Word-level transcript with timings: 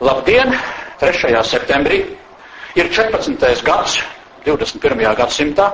Labdien! 0.00 0.52
3. 1.00 1.42
septembrī 1.44 2.02
ir 2.76 2.88
14. 2.92 3.62
gads 3.64 4.02
21. 4.44 5.14
gadsimtā, 5.16 5.70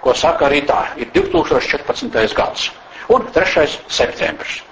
ko 0.00 0.14
saka 0.14 0.46
arī 0.46 0.62
tā, 0.66 0.78
ir 0.96 1.10
2014. 1.14 2.34
gads 2.38 2.70
un 3.10 3.26
3. 3.34 3.66
septembris. 3.90 4.62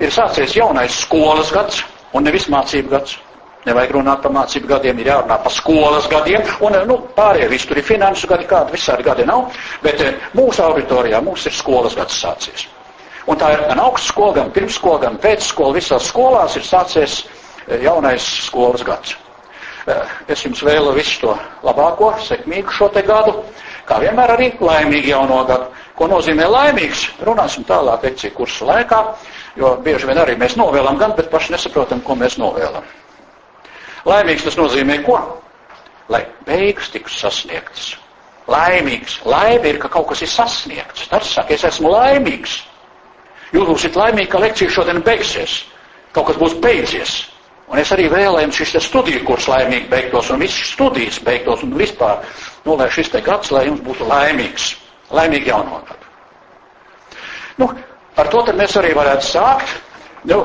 Ir 0.00 0.12
sācies 0.12 0.56
jaunais 0.56 0.96
skolas 1.04 1.52
gads 1.52 1.82
un 2.12 2.24
nevis 2.24 2.48
mācību 2.52 2.92
gads. 2.92 3.18
Nevajag 3.66 3.96
runāt 3.96 4.20
par 4.22 4.32
mācību 4.32 4.68
gadiem, 4.70 5.00
ir 5.02 5.08
jārunā 5.10 5.40
par 5.42 5.52
skolas 5.52 6.06
gadiem, 6.08 6.44
un 6.62 6.76
nu, 6.86 7.00
pārējie 7.16 7.48
visi 7.50 7.66
tur 7.66 7.80
ir 7.80 7.84
finansu 7.84 8.28
gadi, 8.30 8.46
kādi 8.46 8.76
visādi 8.76 9.02
gadi 9.02 9.26
nav, 9.26 9.48
bet 9.82 10.00
eh, 10.04 10.20
mūsu 10.38 10.62
auditorijā 10.62 11.18
mums 11.20 11.48
ir 11.50 11.56
skolas 11.56 11.96
gads 11.98 12.20
sācies. 12.22 12.68
Un 13.26 13.38
tā 13.40 13.48
ir 13.56 13.64
gan 13.66 13.80
augstskola, 13.82 14.36
gan 14.36 14.52
pirmskola, 14.54 15.00
gan 15.02 15.16
pēcskola, 15.18 15.74
visās 15.74 16.06
skolās 16.12 16.54
ir 16.60 16.62
sācies 16.62 17.24
jaunais 17.82 18.26
skolas 18.46 18.84
gads. 18.86 19.16
Eh, 19.86 20.14
es 20.34 20.42
jums 20.42 20.62
vēlu 20.66 20.90
visu 20.96 21.20
to 21.20 21.34
labāko, 21.62 22.10
sekmīgu 22.26 22.72
šo 22.74 22.88
te 22.90 23.04
gadu, 23.06 23.36
kā 23.86 24.00
vienmēr 24.02 24.32
arī 24.34 24.48
laimīgu 24.58 25.12
jauno 25.12 25.44
gadu. 25.46 25.68
Ko 25.96 26.08
nozīmē 26.10 26.48
laimīgs? 26.50 27.04
Runāsim 27.24 27.64
tālāk 27.64 28.02
lekciju 28.04 28.34
kursu 28.34 28.66
laikā, 28.66 28.98
jo 29.56 29.76
bieži 29.84 30.08
vien 30.10 30.18
arī 30.18 30.34
mēs 30.36 30.56
novēlam 30.58 30.98
gan, 30.98 31.14
bet 31.16 31.30
paši 31.30 31.54
nesaprotam, 31.54 32.02
ko 32.02 32.16
mēs 32.18 32.34
novēlam. 32.42 32.82
Laimīgs 34.06 34.44
tas 34.44 34.58
nozīmē 34.58 34.98
ko? 35.06 35.20
Lai 36.10 36.24
beigas 36.46 36.90
tiks 36.90 37.20
sasniegtas. 37.22 37.94
Laimīgs. 38.50 39.20
Laime 39.26 39.70
ir, 39.70 39.78
ka 39.82 39.88
kaut 39.90 40.10
kas 40.10 40.22
ir 40.22 40.30
sasniegts. 40.30 41.06
Tas 41.10 41.30
saka, 41.30 41.54
es 41.54 41.64
esmu 41.66 41.90
laimīgs. 41.94 42.58
Jūs 43.54 43.70
būsiet 43.70 43.96
laimīgi, 43.98 44.30
ka 44.30 44.42
lekcija 44.42 44.70
šodien 44.70 45.02
beigsies. 45.06 45.62
Kaut 46.14 46.26
kas 46.30 46.38
būs 46.42 46.58
beidzies. 46.62 47.16
Un 47.66 47.80
es 47.82 47.90
arī 47.90 48.06
vēlēju 48.12 48.52
šis 48.54 48.76
studiju 48.86 49.24
kurs 49.26 49.48
laimīgi 49.50 49.88
beigtos 49.90 50.30
un 50.30 50.42
visas 50.42 50.68
studijas 50.70 51.18
beigtos 51.26 51.64
un 51.66 51.74
vispār, 51.74 52.22
nu, 52.66 52.76
lai 52.78 52.86
šis 52.94 53.10
te 53.10 53.22
gads, 53.26 53.50
lai 53.50 53.64
jums 53.66 53.82
būtu 53.82 54.06
laimīgs. 54.06 54.74
Laimīgi 55.14 55.50
jauno 55.50 55.80
gadu. 55.86 56.06
Nu, 57.58 57.70
ar 58.16 58.30
to 58.30 58.42
tad 58.46 58.58
mēs 58.58 58.76
arī 58.78 58.94
varētu 58.96 59.26
sākt. 59.26 59.74
Nu, 60.26 60.40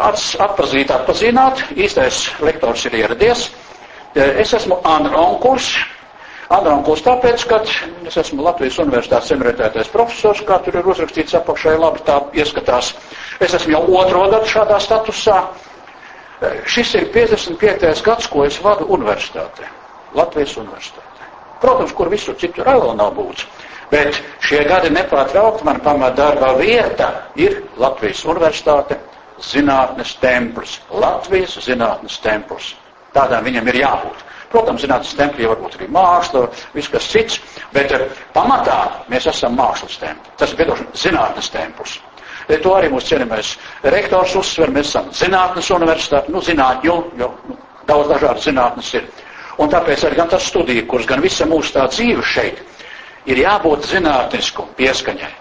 atpazīt, 0.00 0.92
atpazīnāt, 0.92 1.60
īstais 1.76 2.22
lektors 2.44 2.86
ir 2.88 2.96
ieradies. 3.02 3.50
Es 4.16 4.54
esmu 4.56 4.80
Andronkurs. 4.88 5.74
Andronkurs 6.52 7.02
tāpēc, 7.04 7.44
ka 7.50 7.58
es 8.06 8.16
esmu 8.22 8.44
Latvijas 8.46 8.78
universitātes 8.80 9.32
emeritētais 9.34 9.90
profesors, 9.92 10.40
kā 10.46 10.60
tur 10.64 10.78
ir 10.78 10.88
uzrakstīts 10.88 11.34
apakšai, 11.40 11.74
labi 11.82 12.04
tā 12.06 12.20
ieskatās. 12.38 12.92
Es 13.42 13.56
esmu 13.58 13.74
jau 13.74 13.82
otro 14.00 14.28
gadu 14.32 14.48
šādā 14.48 14.78
statusā. 14.80 15.40
Šis 16.68 16.94
ir 16.98 17.08
55. 17.12 18.02
gads, 18.04 18.28
ko 18.28 18.44
es 18.44 18.58
vadu 18.62 18.84
universitātē. 18.92 19.68
Latvijas 20.16 20.56
universitātē. 20.60 21.30
Protams, 21.60 21.94
kur 21.96 22.10
visur 22.12 22.36
citur 22.36 22.68
vēl 22.68 22.92
nav 22.96 23.14
būts. 23.16 23.46
Bet 23.90 24.18
šie 24.44 24.64
gadi 24.66 24.90
nepārtraukti 24.92 25.64
man 25.64 25.80
pamatdarba 25.80 26.56
vieta 26.58 27.10
ir 27.38 27.62
Latvijas 27.80 28.24
universitāte, 28.26 28.98
zinātnes 29.40 30.16
templis. 30.20 30.80
Latvijas 30.90 31.56
zinātnes 31.64 32.18
templis. 32.24 32.74
Tādām 33.16 33.46
viņam 33.46 33.68
ir 33.72 33.80
jābūt. 33.80 34.24
Protams, 34.50 34.82
zinātnes 34.84 35.14
templī 35.18 35.48
var 35.48 35.58
būt 35.62 35.78
arī 35.78 35.88
māksla, 35.92 36.44
viss 36.74 36.90
kas 36.92 37.08
cits, 37.10 37.40
bet 37.72 37.92
eh, 37.96 38.04
pamatā 38.34 38.78
mēs 39.10 39.26
esam 39.32 39.56
mākslas 39.58 39.96
templis. 40.02 40.36
Tas 40.38 40.52
ir, 40.52 40.60
piedošana, 40.60 41.00
zinātnes 41.00 41.50
templis. 41.52 41.96
To 42.46 42.74
arī 42.78 42.90
mūsu 42.92 43.10
cienījamais 43.10 43.54
rektors 43.90 44.36
uzsver, 44.38 44.70
mēs 44.70 44.92
esam 44.92 45.08
zinātnes 45.10 45.70
universitāte, 45.74 46.30
nu 46.30 46.42
zinātņu, 46.46 46.84
jo 46.86 46.98
nu, 47.18 47.56
daudz 47.88 48.12
dažādas 48.12 48.46
zinātnes 48.46 48.92
ir. 48.94 49.08
Un 49.58 49.72
tāpēc 49.72 50.04
arī 50.06 50.18
gan 50.20 50.30
tas 50.30 50.46
studija, 50.46 50.84
kurs, 50.86 51.08
gan 51.10 51.22
visa 51.24 51.46
mūsu 51.48 51.74
tā 51.74 51.86
dzīve 51.90 52.22
šeit 52.22 52.62
ir 53.26 53.40
jābūt 53.42 53.88
zinātnisku 53.90 54.68
pieskaņai. 54.78 55.32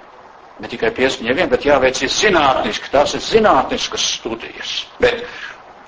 Ne 0.64 0.72
tikai 0.72 0.90
pieskaņai 0.96 1.36
vien, 1.36 1.50
bet 1.52 1.68
jāveic 1.68 2.00
ir 2.06 2.12
zinātniski, 2.16 2.90
tās 2.94 3.14
ir 3.18 3.22
zinātniskas 3.22 4.06
studijas. 4.18 4.76
Bet 5.04 5.26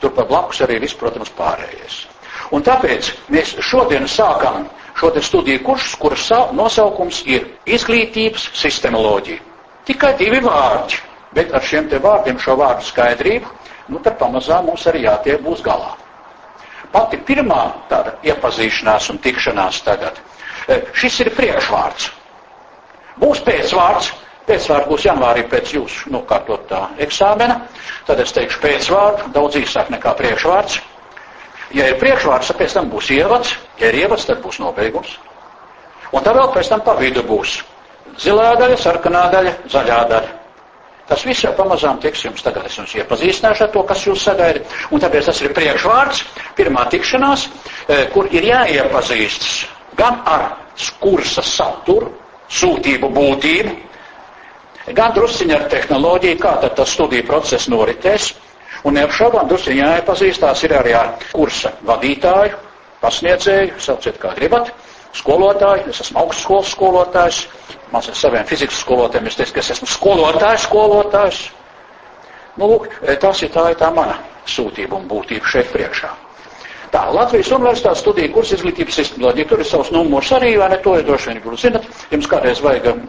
turpat 0.03 0.27
blakus 0.29 0.61
arī 0.65 0.77
viss, 0.83 0.97
protams, 0.99 1.31
pārējais. 1.37 2.03
Un 2.53 2.63
tāpēc 2.63 3.09
mēs 3.33 3.55
šodien 3.65 4.05
sākam 4.11 4.67
šo 4.97 5.09
te 5.15 5.21
studiju 5.23 5.63
kursus, 5.65 5.95
kuras 5.99 6.27
nosaukums 6.55 7.23
ir 7.25 7.47
izglītības 7.65 8.51
sistemoloģija. 8.57 9.43
Tikai 9.87 10.13
divi 10.19 10.41
vārdi, 10.43 10.99
bet 11.37 11.53
ar 11.53 11.63
šiem 11.63 11.87
te 11.91 12.01
vārdiem 12.01 12.41
šo 12.41 12.57
vārdu 12.59 12.89
skaidrību, 12.89 13.53
nu 13.93 14.01
tad 14.03 14.17
pamazām 14.19 14.67
mums 14.67 14.87
arī 14.89 15.05
jātiek 15.05 15.43
būs 15.45 15.61
galā. 15.65 15.93
Pati 16.91 17.19
pirmā 17.27 17.61
tāda 17.91 18.17
iepazīšanās 18.25 19.11
un 19.13 19.21
tikšanās 19.21 19.83
tagad 19.85 20.17
E, 20.67 20.81
šis 20.99 21.21
ir 21.23 21.29
priekšvārds. 21.35 22.09
Būs 23.21 23.39
pēcvārds. 23.45 24.11
Pēcvārds 24.47 24.87
būs 24.87 25.05
janvārī 25.07 25.43
pēc 25.51 25.73
jūsu 25.75 26.11
nokārtotā 26.11 26.81
eksāmena. 27.03 27.61
Tad 28.07 28.19
es 28.23 28.31
teikšu 28.35 28.61
pēcvārdu, 28.63 29.31
daudz 29.35 29.57
īsāk 29.59 29.91
nekā 29.95 30.13
priekšvārds. 30.19 30.77
Ja 31.75 31.87
ir 31.91 31.97
priekšvārds, 31.99 32.51
tad 32.51 32.59
pēc 32.61 32.75
tam 32.77 32.91
būs 32.91 33.11
ievads. 33.15 33.55
Ja 33.79 33.91
ir 33.91 33.99
ievads, 34.03 34.27
tad 34.27 34.43
būs 34.43 34.59
nobeigums. 34.63 35.17
Un 36.11 36.23
tad 36.23 36.35
vēl 36.39 36.51
pēc 36.55 36.71
tam 36.71 36.83
pa 36.83 36.95
vidu 36.99 37.23
būs 37.27 37.57
zilā 38.23 38.53
daļa, 38.59 38.77
sarkanā 38.79 39.25
daļa, 39.33 39.55
zaļā 39.71 40.01
daļa. 40.11 40.36
Tas 41.07 41.23
viss 41.23 41.45
jau 41.45 41.53
pamazām 41.55 42.01
tiks 42.03 42.25
jums 42.25 42.43
tagad. 42.43 42.65
Es 42.67 42.75
jums 42.75 42.93
iepazīstināšu 42.99 43.63
ar 43.63 43.71
to, 43.71 43.83
kas 43.87 44.03
jūs 44.03 44.25
sagaida. 44.27 44.63
Un 44.91 45.03
tāpēc 45.03 45.29
tas 45.29 45.39
ir 45.41 45.53
priekšvārds, 45.55 46.23
pirmā 46.57 46.83
tikšanās, 46.91 47.47
e, 47.87 47.99
kur 48.11 48.27
ir 48.35 48.47
jāiepazīstas 48.49 49.65
gan 49.97 50.19
ar 50.27 50.49
kursa 50.99 51.41
saturu, 51.41 52.11
sūtību 52.51 53.09
būtību, 53.15 53.75
gan 54.97 55.15
drusciņi 55.15 55.55
ar 55.55 55.65
tehnoloģiju, 55.71 56.39
kā 56.43 56.57
tad 56.61 56.75
tas 56.75 56.91
studiju 56.95 57.25
process 57.27 57.71
noritēs. 57.71 58.33
Un 58.85 58.99
neapšaubām 58.99 59.47
drusciņi 59.49 59.81
jāiepazīstās 59.81 60.63
ir 60.67 60.75
arī 60.77 60.93
ar 60.95 61.15
kursa 61.31 61.71
vadītāju, 61.87 62.59
pasniedzēju, 63.01 63.79
sauciet 63.83 64.19
kā 64.21 64.35
gribat, 64.37 64.73
skolotāju, 65.21 65.89
es 65.91 66.01
esmu 66.05 66.21
augstskolas 66.23 66.71
skolotājs, 66.75 67.41
mans 67.93 68.09
ar 68.11 68.19
saviem 68.19 68.47
fizikas 68.49 68.81
skolotājiem, 68.83 69.31
es 69.31 69.39
teicu, 69.39 69.55
ka 69.57 69.63
es 69.65 69.73
esmu 69.77 69.89
skolotājs, 69.91 70.67
skolotājs. 70.67 71.41
Nu, 72.57 72.71
lūk, 72.73 72.87
tas 73.21 73.43
ir 73.45 73.51
tā, 73.53 73.69
ir 73.73 73.77
tā 73.81 73.91
mana 73.93 74.17
sūtība 74.49 74.97
un 74.97 75.09
būtība 75.11 75.51
šeit 75.51 75.69
priekšā. 75.73 76.13
Tā, 76.91 77.01
Latvijas 77.11 77.49
universitātes 77.51 77.99
studija 77.99 78.31
kursa 78.31 78.55
izglītības 78.55 78.95
sistemoloģija, 79.01 79.47
tur 79.49 79.59
ir 79.59 79.67
savs 79.67 79.89
numurs 79.91 80.29
arī, 80.37 80.53
vai 80.59 80.69
ne, 80.71 80.77
to 80.83 80.93
jūs 80.95 81.07
droši 81.07 81.29
vien 81.33 81.41
jūs 81.43 81.65
zinat. 81.65 81.87
Jums 82.13 82.29
kādreiz 82.31 82.61
vajag 82.63 82.87
um, 82.93 83.01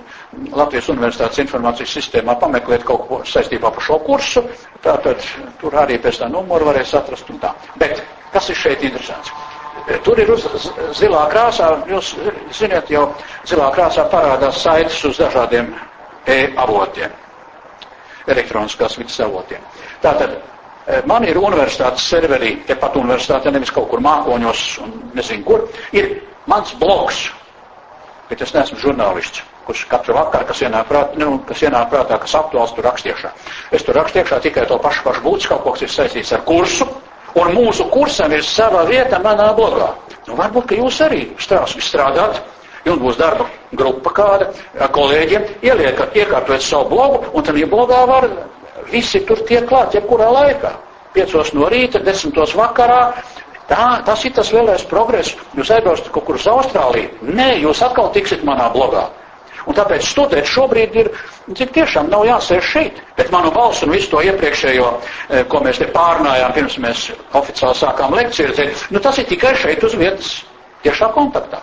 Latvijas 0.58 0.88
universitātes 0.94 1.42
informācijas 1.44 1.94
sistēmā 2.00 2.34
pameklēt 2.42 2.86
kaut 2.88 3.06
ko 3.08 3.20
saistībā 3.28 3.70
par 3.76 3.86
šo 3.86 4.00
kursu, 4.08 4.42
tātad 4.82 5.22
tur 5.62 5.78
arī 5.84 6.00
pēc 6.02 6.24
tā 6.24 6.30
numuru 6.32 6.72
varēs 6.72 6.96
atrast 6.98 7.30
un 7.30 7.38
tā. 7.44 7.54
Bet, 7.78 8.02
kas 8.34 8.50
ir 8.50 8.58
šeit 8.58 8.82
interesants? 8.90 9.30
Tur 10.04 10.20
ir 10.20 10.30
uz 10.34 10.44
zilā 10.98 11.22
krāsā, 11.32 11.70
jūs 11.88 12.12
ziniet, 12.52 12.90
jau 12.92 13.06
zilā 13.48 13.70
krāsā 13.72 14.04
parādās 14.12 14.60
saites 14.60 14.98
uz 15.08 15.16
dažādiem 15.20 15.70
e-avotiem, 16.28 17.14
elektroniskās 18.28 18.98
vidas 19.00 19.16
avotiem. 19.24 19.64
Tātad 20.04 20.36
Eh, 20.88 21.02
man 21.04 21.24
ir 21.28 21.36
universitātes 21.36 22.06
serverī, 22.08 22.54
tepat 22.64 22.94
universitāte, 22.96 23.50
nevis 23.52 23.72
kaut 23.76 23.90
kur 23.90 24.00
mākoņos 24.00 24.60
un 24.80 24.94
nezinu 25.18 25.44
kur, 25.44 25.66
ir 25.92 26.14
mans 26.48 26.72
bloks, 26.80 27.26
bet 28.30 28.40
es 28.40 28.54
neesmu 28.56 28.78
žurnālists, 28.80 29.42
kurš 29.66 29.82
katru 29.90 30.16
vakaru, 30.16 30.46
kas 30.48 30.62
ienāk, 30.64 30.88
prāt, 30.88 31.18
nu, 31.20 31.34
kas 31.44 31.60
ienāk 31.66 31.90
prātā, 31.92 32.16
kas 32.22 32.38
aktuāls, 32.40 32.72
tur 32.72 32.88
rakstiešā. 32.88 33.34
Es 33.76 33.84
tur 33.84 34.00
rakstiešā 34.00 34.40
tikai 34.46 34.64
to 34.70 34.80
pašu 34.80 35.04
pašu 35.04 35.24
būtis, 35.26 35.50
kaut 35.52 35.66
kas 35.66 35.84
ir 35.84 35.92
saistīts 35.92 36.32
ar 36.32 36.46
kursu, 36.48 36.88
un 37.38 37.54
mūsu 37.56 37.88
kursam 37.92 38.32
ir 38.34 38.44
sava 38.44 38.84
vieta 38.88 39.20
manā 39.22 39.50
blogā. 39.56 39.92
Nu, 40.28 40.36
varbūt, 40.36 40.68
ka 40.68 40.78
jūs 40.78 41.00
arī 41.06 41.22
strādāt, 41.40 42.42
jums 42.84 43.00
būs 43.02 43.18
darba 43.20 43.48
grupa 43.72 44.12
kāda, 44.16 44.50
kolēģiem, 44.92 45.46
ieliekat, 45.64 46.16
iekārtojat 46.16 46.64
savu 46.64 46.90
blogu, 46.92 47.22
un 47.32 47.44
tad, 47.44 47.56
ja 47.56 47.68
blogā 47.68 48.04
var 48.08 48.28
visi 48.92 49.20
tur 49.26 49.40
tiek 49.48 49.66
klāt, 49.68 49.96
jebkurā 49.96 50.28
laikā. 50.32 50.74
Piecos 51.14 51.54
no 51.56 51.68
rīta, 51.72 52.00
desmitos 52.04 52.54
vakarā. 52.56 53.00
Tā, 53.68 54.00
tas 54.04 54.22
ir 54.24 54.32
tas 54.36 54.50
lielais 54.52 54.84
progress. 54.88 55.34
Jūs 55.56 55.72
aizbraucat 55.74 56.08
kaut 56.12 56.24
kur 56.24 56.38
uz 56.38 56.46
Austrāliju. 56.48 57.10
Nē, 57.36 57.50
jūs 57.60 57.82
atkal 57.84 58.08
tiksiet 58.14 58.44
manā 58.48 58.70
blogā. 58.72 59.08
Un 59.68 59.76
tāpēc 59.76 60.06
studēt 60.08 60.48
šobrīd 60.48 60.94
ir, 60.96 61.10
cik 61.56 61.74
tiešām 61.76 62.08
nav 62.08 62.24
jāsēž 62.24 62.68
šeit. 62.72 63.00
Bet 63.18 63.32
manu 63.34 63.50
balsu 63.52 63.84
un 63.84 63.92
visu 63.92 64.08
to 64.14 64.22
iepriekšējo, 64.24 64.88
eh, 65.28 65.44
ko 65.44 65.60
mēs 65.64 65.82
te 65.82 65.90
pārnājām, 65.92 66.54
pirms 66.56 66.78
mēs 66.80 67.10
oficiāli 67.36 67.76
sākām 67.76 68.16
lekciju, 68.16 68.70
nu 68.90 68.98
tas 69.04 69.18
ir 69.18 69.28
tikai 69.28 69.54
šeit 69.56 69.84
uz 69.84 69.94
vietas, 69.94 70.44
tiešā 70.82 71.12
kontaktā. 71.12 71.60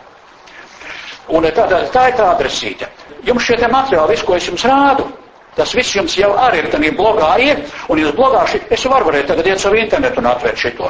Un 1.34 1.44
tā, 1.44 1.66
tā, 1.66 1.82
tā 1.90 2.08
ir 2.10 2.18
tā 2.20 2.30
adresīte. 2.36 2.88
Jums 3.26 3.44
šie 3.44 3.58
te 3.58 3.68
materiāli, 3.68 4.14
visu, 4.14 4.26
ko 4.26 4.36
es 4.36 4.46
jums 4.46 4.66
rādu, 4.70 5.08
Tas 5.56 5.72
viss 5.72 5.96
jums 5.96 6.12
jau 6.20 6.34
arī 6.36 6.58
ir 6.60 6.66
tādā 6.68 6.90
blogā 6.92 7.30
iet, 7.40 7.70
un 7.88 7.98
jūs 7.98 8.12
blogā 8.18 8.42
šī, 8.52 8.60
es 8.76 8.84
varu 8.92 9.06
varēt 9.08 9.30
tagad 9.32 9.48
iet 9.48 9.62
savu 9.64 9.78
internetu 9.80 10.20
un 10.20 10.28
atvērt 10.28 10.60
šito. 10.60 10.90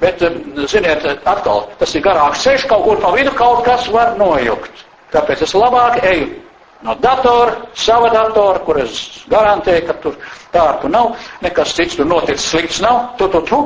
Bet, 0.00 0.22
eh, 0.22 0.30
ziniet, 0.64 1.04
atkal, 1.24 1.68
tas 1.78 1.94
ir 1.94 2.00
garāks 2.00 2.40
ceļš, 2.46 2.66
kaut 2.66 2.84
kur 2.84 2.96
pa 2.96 3.12
vidu 3.12 3.30
kaut 3.36 3.62
kas 3.64 3.88
var 3.92 4.16
nojukt. 4.16 4.72
Tāpēc 5.12 5.42
es 5.42 5.52
labāk 5.52 6.00
eju 6.02 6.45
no 6.84 6.94
datora, 7.00 7.54
sava 7.74 8.10
datora, 8.12 8.58
kur 8.66 8.80
es 8.82 8.98
garantēju, 9.32 9.86
ka 9.88 9.96
tur 10.04 10.18
tārpu 10.52 10.90
nav, 10.92 11.14
nekas 11.44 11.72
cits 11.78 11.96
tur 11.96 12.08
noticis 12.10 12.48
slikts 12.52 12.80
nav, 12.84 13.14
tu, 13.18 13.28
tu, 13.32 13.40
tu. 13.48 13.60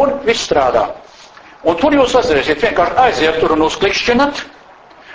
Un 0.00 0.16
viss 0.26 0.46
strādā. 0.48 0.86
Un 1.66 1.76
tur 1.76 1.92
jūs 1.94 2.14
atcerēsiet, 2.16 2.62
vienkārši 2.62 2.98
aiziet 3.04 3.40
tur 3.42 3.52
un 3.56 3.66
uzklikšķinat, 3.68 4.44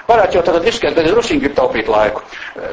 Varētu 0.05 0.37
jau 0.37 0.41
tagad 0.45 0.65
riskēt, 0.67 0.93
bet 0.93 1.07
drusīgi 1.09 1.41
gribu 1.41 1.55
taupīt 1.57 1.87
laiku. 1.89 2.21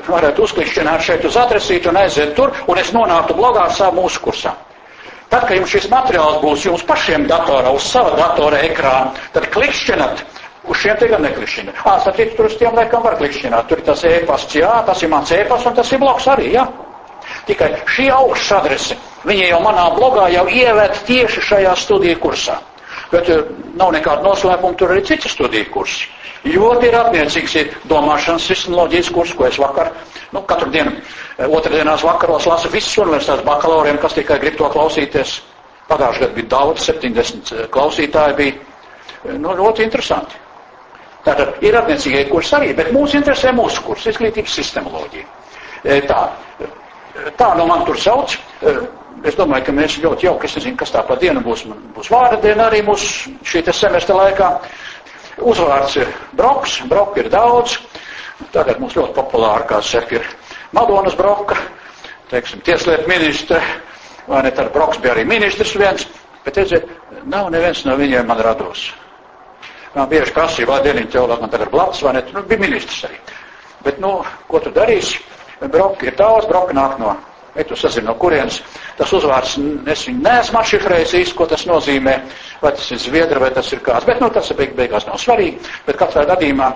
Varētu 0.09 0.43
uzklikšķināt 0.45 1.05
šeit 1.07 1.23
uz 1.25 1.39
atresīti 1.41 1.89
un 1.89 1.97
aiziet 1.97 2.35
tur, 2.37 2.53
un 2.69 2.81
es 2.83 2.91
nonāktu 2.93 3.37
blogā 3.39 3.65
savu 3.73 4.03
mūsu 4.03 4.21
kursā. 4.27 4.53
Tad, 5.33 5.47
kad 5.49 5.57
jums 5.57 5.73
šis 5.73 5.87
materiāls 5.89 6.43
būs 6.43 6.67
jums 6.67 6.83
pašiem 6.85 7.25
datorā, 7.31 7.73
uz 7.73 7.87
sava 7.89 8.13
datora 8.19 8.59
ekrāna, 8.67 9.15
tad 9.33 9.47
klikšķinat. 9.55 10.21
Uz 10.71 10.79
šiem 10.79 10.97
te 10.99 11.09
gan 11.11 11.25
neklikšķina. 11.27 11.75
Ā, 11.83 11.97
saprīt, 12.05 12.37
tur 12.39 12.47
uz 12.47 12.55
tiem 12.61 12.77
laikam 12.79 13.03
var 13.03 13.17
klikšķināt. 13.19 13.69
Tur 13.69 13.83
ir 13.83 13.87
tas 13.87 14.05
e-pasts, 14.07 14.55
jā, 14.61 14.71
tas 14.87 15.03
ir 15.03 15.11
mans 15.11 15.33
e-pasts 15.35 15.67
un 15.67 15.75
tas 15.79 15.91
ir 15.93 16.03
bloks 16.03 16.29
arī, 16.31 16.53
jā. 16.55 16.67
Tikai 17.47 17.73
šī 17.91 18.09
augšas 18.15 18.53
adrese, 18.61 18.99
viņa 19.27 19.49
jau 19.51 19.61
manā 19.65 19.89
blogā 19.97 20.29
jau 20.31 20.47
ievērt 20.47 21.03
tieši 21.09 21.43
šajā 21.51 21.75
studiju 21.83 22.21
kursā. 22.23 22.61
Bet 23.13 23.29
nav 23.79 23.93
nekāda 23.95 24.25
noslēpuma, 24.25 24.77
tur 24.79 24.95
arī 24.95 25.03
citi 25.07 25.31
studiju 25.31 25.71
kursi. 25.75 26.07
Ļoti 26.43 26.89
ir 26.89 26.97
attiecīgs 26.99 27.55
ir 27.61 27.75
domāšanas 27.87 28.49
sistemoloģijas 28.51 29.11
kurs, 29.15 29.35
ko 29.39 29.47
es 29.47 29.59
vakar, 29.63 29.93
nu, 30.35 30.43
katru 30.49 30.73
dienu, 30.75 30.95
eh, 31.39 31.47
otrdienās 31.47 32.03
vakaros 32.03 32.49
lasu 32.51 32.71
visus 32.73 32.99
universitātes 32.99 33.47
bakalauriem, 33.47 33.99
kas 34.03 34.17
tikai 34.19 34.41
grib 34.43 34.57
to 34.59 34.71
klausīties. 34.73 35.41
Pagājušajā 35.89 36.27
gadā 36.27 36.35
bija 36.35 36.51
daudz, 36.57 36.83
70 36.89 37.53
eh, 37.53 37.67
klausītāji 37.71 38.37
bija. 38.37 38.55
Eh, 39.25 39.39
nu, 39.39 39.55
ļoti 39.55 39.87
interesanti. 39.87 40.42
Tātad 41.23 41.61
ir 41.63 41.77
attiecīgie 41.79 42.25
kursi 42.31 42.57
arī, 42.59 42.73
bet 42.75 42.91
mūs 42.95 43.15
interesē 43.15 43.53
mūsu 43.55 43.85
kurs, 43.87 44.09
izglītības 44.11 44.57
sistemoloģija. 44.59 45.27
Tā, 46.09 46.23
tā 47.39 47.53
nu 47.59 47.67
man 47.69 47.85
tur 47.87 47.99
sauc. 47.99 48.35
Es 49.23 49.37
domāju, 49.39 49.69
ka 49.69 49.75
mēs 49.77 50.01
ļoti 50.03 50.27
jauki, 50.27 50.49
es 50.49 50.57
nezinu, 50.59 50.77
kas 50.81 50.91
tā 50.91 51.03
pa 51.07 51.15
dienu 51.21 51.45
būs. 51.45 51.63
Būs 51.95 52.11
vārda 52.11 52.41
diena 52.43 52.67
arī 52.67 52.81
mūsu 52.87 53.31
šī 53.47 53.63
semestra 53.71 54.17
laikā. 54.19 54.49
Uzvārds 55.47 55.95
ir 56.01 56.11
Broks, 56.37 56.81
Broka 56.91 57.23
ir 57.23 57.31
daudz. 57.31 57.79
Tagad 58.51 58.81
mums 58.83 58.97
ļoti 58.99 59.15
populāri, 59.15 59.69
kā 59.71 59.79
saka, 59.87 60.19
ir 60.19 60.27
Madonas 60.75 61.15
Broka, 61.15 61.55
teiksim, 62.33 62.65
tieslietu 62.67 63.07
ministre, 63.07 63.61
vai 64.27 64.43
ne 64.43 64.51
tad 64.57 64.73
Broks 64.75 64.99
bija 64.99 65.15
arī 65.15 65.25
ministrs 65.29 65.77
viens, 65.79 66.09
bet, 66.43 66.59
redziet, 66.59 66.91
nav 67.31 67.53
neviens 67.55 67.85
no 67.87 67.95
viņiem 68.01 68.27
man 68.27 68.43
rados. 68.43 68.89
Man 69.95 70.09
bieži 70.09 70.33
prasīja, 70.33 70.69
vai 70.71 70.81
dieniņa 70.87 71.13
teologa 71.13 71.43
man 71.43 71.53
tagad 71.53 71.71
blats, 71.73 72.01
vai 72.03 72.15
ne, 72.17 72.25
nu, 72.33 72.45
bija 72.49 72.63
ministrs 72.63 73.05
arī. 73.09 73.19
Bet, 73.85 73.99
nu, 74.01 74.21
ko 74.49 74.63
tu 74.63 74.73
darīsi? 74.73 75.21
Broka 75.63 76.09
ir 76.09 76.17
daudz, 76.19 76.49
Broka 76.51 76.75
nāk 76.75 76.97
no 76.99 77.13
Vai 77.55 77.65
tu 77.65 77.77
sazini, 77.77 78.07
no 78.09 78.15
kurienes 78.17 78.63
tas 78.97 79.11
uzvārds, 79.13 79.59
es 79.93 80.07
viņu 80.09 80.23
neesmu 80.25 80.57
atšifrējis 80.57 81.11
īsti, 81.19 81.35
ko 81.37 81.45
tas 81.51 81.67
nozīmē, 81.69 82.15
vai 82.63 82.71
tas 82.73 82.87
ir 82.95 83.01
zviedra, 83.03 83.43
vai 83.43 83.51
tas 83.53 83.69
ir 83.75 83.83
kāds, 83.85 84.07
bet, 84.09 84.23
nu, 84.25 84.31
tas 84.33 84.49
beig, 84.57 84.73
beigās 84.79 85.05
nav 85.05 85.19
svarīgi, 85.21 85.61
bet 85.85 85.99
katrā 86.01 86.25
gadījumā, 86.31 86.71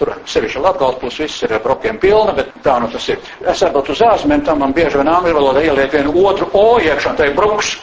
tur 0.00 0.10
sevišķi 0.32 0.64
Latgals 0.64 0.98
būs 0.98 1.20
viss 1.22 1.44
ir 1.46 1.54
brokiem 1.62 2.00
pilna, 2.02 2.34
bet 2.34 2.50
tā 2.64 2.80
nu 2.82 2.90
tas 2.90 3.06
ir. 3.12 3.22
Es 3.46 3.62
atbildu 3.62 3.94
uz 3.94 4.02
ārzemēm, 4.08 4.42
tam 4.48 4.58
man 4.64 4.74
bieži 4.74 4.98
vien 4.98 5.12
angļu 5.14 5.36
valodā 5.38 5.62
ieliek 5.68 5.94
vienu 5.94 6.26
otru 6.26 6.50
o 6.58 6.66
iekšā, 6.82 7.14
tā 7.14 7.30
ir 7.30 7.38
bruks, 7.38 7.76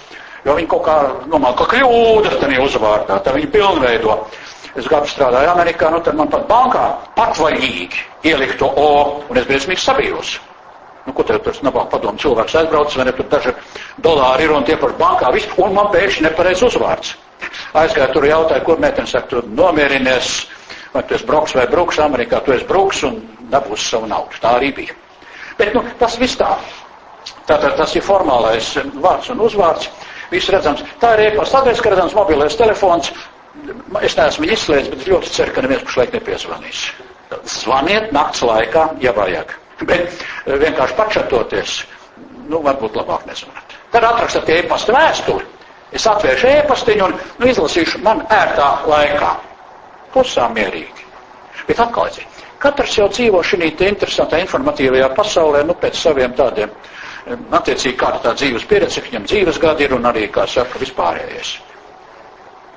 jo 0.44 0.58
viņi 0.60 0.72
kaut 0.75 0.84
kā, 0.84 0.98
domā, 1.31 1.54
ka 1.56 1.69
kļūdas 1.72 2.42
tā 2.44 2.52
uzvārdā, 2.60 3.22
tā 3.24 3.38
viņi 3.40 3.54
pilnveido. 3.56 4.19
Es 4.78 4.86
gadu 4.86 5.10
strādāju 5.10 5.50
Amerikā, 5.50 5.90
nu 5.90 6.02
tad 6.06 6.18
man 6.18 6.30
pat 6.30 6.44
bankā 6.50 6.84
patvaļīgi 7.18 8.04
ielikt 8.30 8.60
to 8.62 8.68
o, 8.70 8.90
un 9.26 9.40
es 9.40 9.48
briesmīgi 9.50 9.82
sabījos. 9.82 10.36
Nu, 11.08 11.14
ko 11.16 11.24
tev 11.24 11.40
tur 11.42 11.56
nabāk 11.64 11.88
padomu 11.90 12.20
cilvēks 12.20 12.58
aizbrauc, 12.60 12.94
vai 13.00 13.06
ne, 13.08 13.14
tur 13.16 13.30
daži 13.32 13.54
dolāri 14.04 14.44
ir 14.46 14.54
un 14.54 14.66
tie 14.68 14.76
par 14.78 14.94
bankā, 15.00 15.32
viss, 15.34 15.50
un 15.58 15.74
man 15.74 15.88
pēkšņi 15.94 16.26
nepareiz 16.28 16.62
uzvārds. 16.68 17.16
Aizgāju 17.80 18.14
tur 18.14 18.28
jautāju, 18.28 18.66
kur 18.68 18.82
meitene 18.84 19.08
saka, 19.08 19.30
tu 19.32 19.42
nomierinies, 19.56 20.34
vai 20.94 21.04
tu 21.08 21.16
esi 21.16 21.26
broks 21.26 21.56
vai 21.56 21.66
bruks, 21.72 22.02
Amerikā 22.04 22.42
tu 22.44 22.54
esi 22.54 22.68
bruks 22.68 23.02
un 23.08 23.22
dabūsi 23.54 23.88
savu 23.94 24.10
naudu. 24.12 24.42
Tā 24.44 24.58
arī 24.60 24.74
bija. 24.82 24.98
Bet, 25.58 25.72
nu, 25.74 25.82
tas 26.02 26.20
viss 26.22 26.38
tā. 26.38 26.52
Tātad 27.48 27.78
tas 27.80 27.96
ir 27.96 28.04
formālais 28.04 28.74
vārds 29.00 29.32
un 29.32 29.42
uzvārds. 29.48 29.90
Viss 30.30 30.52
redzams. 30.52 30.84
Tā 31.00 31.14
ir 31.16 31.30
e-pasta 31.30 31.62
adrese, 31.64 31.86
redzams 31.88 32.16
mobilais 32.18 32.60
telefons. 32.60 33.14
Es 34.06 34.15
neesmu 34.18 34.48
izslēdzis, 34.48 34.92
bet 34.92 35.01
es 35.01 35.09
ļoti 35.12 35.31
ceru, 35.33 35.54
ka 35.56 35.63
neviens 35.65 35.86
pašlaik 35.88 36.13
nepiezvanīs. 36.15 36.81
Zvaniet 37.51 38.12
nakts 38.15 38.44
laikā, 38.45 38.83
ja 39.04 39.13
vajag. 39.15 39.54
Bet 39.86 40.07
eh, 40.07 40.56
vienkārši 40.57 40.95
pačatoties, 40.98 41.75
nu, 42.48 42.62
varbūt 42.65 42.98
labāk 42.98 43.27
nezvanāt. 43.30 43.75
Tad 43.92 44.07
atrakstat 44.07 44.50
e-pasta 44.56 44.95
vēstuli. 44.95 45.45
Es 45.95 46.07
atvēršu 46.09 46.50
e-pastiņu 46.51 47.06
un 47.06 47.13
nu, 47.15 47.48
izlasīšu 47.48 48.01
man 48.04 48.24
ērtā 48.33 48.71
laikā. 48.88 49.36
Pusā 50.13 50.48
mierīgi. 50.56 51.06
Bet 51.68 51.80
atkal, 51.83 52.09
katrs 52.63 52.98
jau 52.98 53.07
dzīvo 53.12 53.44
šī 53.44 53.59
interesantā 53.69 54.39
informatīvajā 54.44 55.09
pasaulē, 55.15 55.63
nu, 55.68 55.75
pēc 55.75 56.00
saviem 56.00 56.33
tādiem, 56.33 56.71
eh, 57.27 57.38
attiecīgi 57.59 57.98
kāda 58.00 58.24
tā 58.24 58.36
dzīves 58.39 58.65
pieredze, 58.65 59.01
viņam 59.01 59.27
dzīves 59.27 59.59
gadi 59.59 59.83
ir 59.83 59.94
un 59.94 60.06
arī, 60.06 60.30
kā 60.31 60.48
saka, 60.48 60.80
vispārējais. 60.80 61.57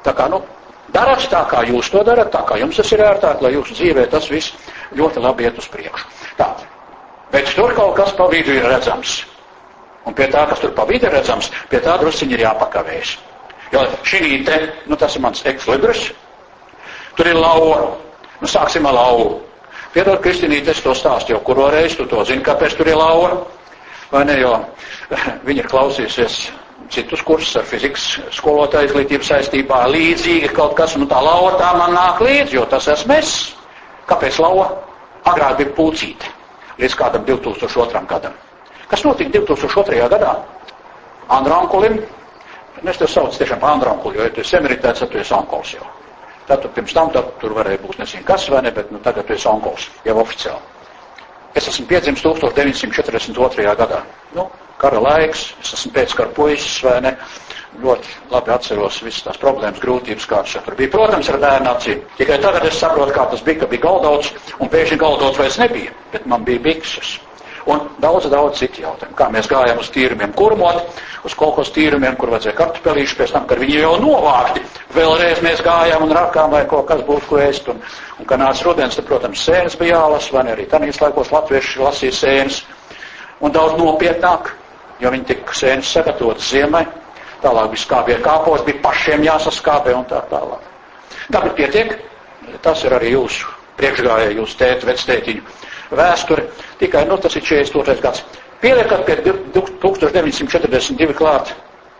Tā 0.02 0.14
kā, 0.16 0.28
nu, 0.30 0.42
darat 0.94 1.28
tā, 1.31 1.44
kā 1.50 1.62
jūs 1.69 1.92
to 1.92 2.02
darat, 2.06 2.32
tā 2.32 2.42
kā 2.48 2.58
jums 2.60 2.76
tas 2.81 2.92
ir 2.92 3.04
ērtāk, 3.06 3.42
lai 3.44 3.54
jūsu 3.54 3.78
dzīvē 3.78 4.08
tas 4.10 4.28
viss 4.31 4.54
ļoti 4.96 5.22
labi 5.22 5.48
iet 5.48 5.58
uz 5.58 5.69
priekšu. 5.70 6.06
Tā, 6.38 6.50
Bet 7.31 7.52
tur 7.54 7.75
kaut 7.75 7.94
kas 7.94 8.12
pa 8.19 8.26
vidu 8.26 8.54
ir 8.58 8.66
redzams. 8.66 9.22
Un 10.08 10.14
pie 10.16 10.26
tā, 10.32 10.46
kas 10.50 10.62
tur 10.62 10.72
pa 10.75 10.87
vidu 10.88 11.06
ir 11.06 11.14
redzams, 11.14 11.50
pie 11.70 11.78
tā 11.82 11.94
drusciņi 12.00 12.34
ir 12.34 12.44
jāpakavējas. 12.48 13.12
Jo 13.70 13.84
šī 14.02 14.40
te, 14.46 14.56
nu 14.90 14.98
tas 14.98 15.14
ir 15.14 15.22
mans 15.22 15.44
ekslibris, 15.46 16.08
tur 17.14 17.31
ir 17.31 17.38
lauva. 17.38 17.94
Nu 18.40 18.48
sāksim 18.50 18.88
ar 18.88 18.96
lauvu. 18.96 19.38
Piedod, 19.94 20.19
Kristīnīt, 20.25 20.69
es 20.70 20.82
to 20.82 20.94
stāstu 20.94 21.34
jau 21.34 21.40
kuro 21.46 21.69
reizi, 21.70 21.98
tu 21.98 22.06
to 22.10 22.25
zini, 22.25 22.42
kāpēc 22.46 22.75
tur 22.78 22.88
ir 22.90 22.98
lauva. 22.98 23.44
Vai 24.10 24.25
ne, 24.26 24.40
jo 24.40 24.56
viņi 25.46 25.62
ir 25.62 25.70
klausījusies 25.70 26.40
citus 26.90 27.22
kursus 27.26 27.56
ar 27.61 27.66
fizikas 27.68 28.04
skolotāju 28.35 28.90
izglītību 28.90 29.26
saistībā 29.26 29.85
līdzīgi 29.92 30.50
kaut 30.56 30.75
kas, 30.78 30.97
nu 30.99 31.06
tā 31.11 31.20
lauva 31.23 31.54
tā 31.61 31.70
man 31.78 31.94
nāk 31.94 32.23
līdzi, 32.25 32.56
jo 32.59 32.66
tas 32.70 32.88
esmu 32.90 33.16
es. 33.16 33.35
Kāpēc 34.11 34.40
lauva? 34.42 34.70
Agrāk 35.30 35.59
bija 35.61 35.75
pūcīte 35.76 36.32
līdz 36.80 36.97
kādam 36.97 37.26
2002. 37.28 38.02
gadam. 38.09 38.35
Kas 38.90 39.04
notika 39.04 39.38
2002. 39.38 40.09
gadā? 40.11 40.35
Andronkulim, 41.30 42.00
nu 42.82 42.90
es 42.90 42.99
te 42.99 43.06
saucu 43.06 43.38
tiešām 43.38 43.61
par 43.62 43.76
Andronkuli, 43.76 44.18
jo 44.18 44.26
ja 44.26 44.35
tu 44.35 44.42
esi 44.42 44.56
emeritēts, 44.59 45.04
tad 45.04 45.12
tu 45.12 45.20
esi 45.20 45.35
onkols 45.37 45.76
jau. 45.76 45.87
Tad 46.49 46.64
tu 46.64 46.73
pirms 46.75 46.97
tam 46.97 47.12
tad 47.14 47.28
tur 47.38 47.54
varēja 47.54 47.78
būt 47.85 48.00
nezinu 48.00 48.26
kas 48.26 48.49
vai 48.50 48.64
ne, 48.66 48.73
bet 48.75 48.90
nu, 48.90 48.99
tagad 49.04 49.28
tu 49.28 49.37
esi 49.37 49.47
onkols, 49.49 49.87
jau 50.04 50.16
oficiāli. 50.25 50.79
Es 51.54 51.66
esmu 51.69 51.87
piedzimis 51.90 52.23
1942. 52.23 53.75
gadā. 53.78 54.02
Nu, 54.37 54.47
kara 54.80 55.00
laiks, 55.02 55.49
es 55.62 55.73
esmu 55.78 55.92
pēckara 55.97 56.35
puisis 56.37 56.83
vai 56.87 57.00
ne 57.04 57.14
ļoti 57.80 58.14
labi 58.33 58.52
atceros 58.54 59.00
visas 59.04 59.25
tās 59.26 59.40
problēmas, 59.40 59.80
grūtības, 59.83 60.26
kādas 60.30 60.59
tur 60.64 60.76
bija. 60.78 60.92
Protams, 60.95 61.30
ar 61.30 61.40
bērnu 61.42 61.71
acīm. 61.73 62.04
Tikai 62.19 62.38
tagad 62.42 62.66
es 62.69 62.78
saprotu, 62.83 63.14
kā 63.16 63.26
tas 63.30 63.42
bija, 63.47 63.62
ka 63.62 63.71
bija 63.71 63.87
galdauts, 63.87 64.33
un 64.59 64.71
pēkšņi 64.73 65.00
galdauts 65.00 65.40
vairs 65.40 65.59
nebija, 65.62 65.95
bet 66.14 66.26
man 66.30 66.47
bija 66.47 66.62
bikses. 66.66 67.19
Un 67.69 67.83
daudz, 68.00 68.29
daudz 68.33 68.59
citu 68.62 68.81
jautājumu. 68.87 69.17
Kā 69.19 69.26
mēs 69.33 69.49
gājām 69.50 69.81
uz 69.83 69.90
tīrumiem 69.93 70.33
kurmot, 70.37 71.00
uz 71.29 71.35
kolkos 71.37 71.73
tīrumiem, 71.75 72.17
kur 72.17 72.33
vajadzēja 72.33 72.57
kartupelīšu, 72.57 73.19
pēc 73.19 73.35
tam, 73.35 73.45
kad 73.50 73.61
viņi 73.61 73.83
jau 73.83 73.93
novākti, 74.00 74.62
vēlreiz 74.97 75.43
mēs 75.45 75.61
gājām 75.67 76.07
un 76.07 76.14
rakām, 76.17 76.55
vai 76.55 76.62
kaut 76.71 76.88
kas 76.88 77.05
būtu, 77.05 77.29
ko 77.29 77.43
ēst. 77.45 77.69
Un, 77.73 77.83
un 78.19 78.31
kad 78.31 78.40
nāca 78.40 78.64
rudens, 78.64 78.97
tad, 78.97 79.09
protams, 79.11 79.45
sēnes 79.45 79.76
bija 79.81 79.99
jālasa, 79.99 80.33
vai 80.38 80.47
arī 80.55 80.64
tanīs 80.73 81.02
laikos 81.05 81.33
latvieši 81.35 81.85
lasīja 81.85 82.17
sēnes. 82.23 82.62
Un 83.45 83.52
daudz 83.52 83.76
nopietnāk, 83.81 84.55
jo 85.00 85.12
viņi 85.12 85.29
tika 85.35 85.57
sēnes 85.57 85.93
sagatavotas 85.93 86.49
ziemai, 86.52 86.87
Tālāk 87.40 87.71
bija 87.73 87.81
skābie 87.83 88.17
kāpos, 88.25 88.62
bija 88.67 88.83
pašiem 88.85 89.23
jāsaskābē 89.25 89.95
un 89.97 90.05
tā 90.09 90.21
tālāk. 90.29 90.67
Tagad 91.33 91.55
pietiek, 91.57 91.95
tas 92.64 92.83
ir 92.85 92.93
arī 92.97 93.14
jūsu 93.14 93.49
priekšgājēji, 93.81 94.37
jūsu 94.40 94.59
tēta, 94.61 94.88
vectētiņu 94.90 95.45
vēsture. 95.97 96.47
Tikai, 96.80 97.04
nu, 97.09 97.18
tas 97.18 97.37
ir 97.37 97.42
42. 97.47 98.00
gads. 98.02 98.25
Pieliekat 98.61 99.06
pie 99.06 99.16
1942 99.23 101.16
klāt 101.16 101.54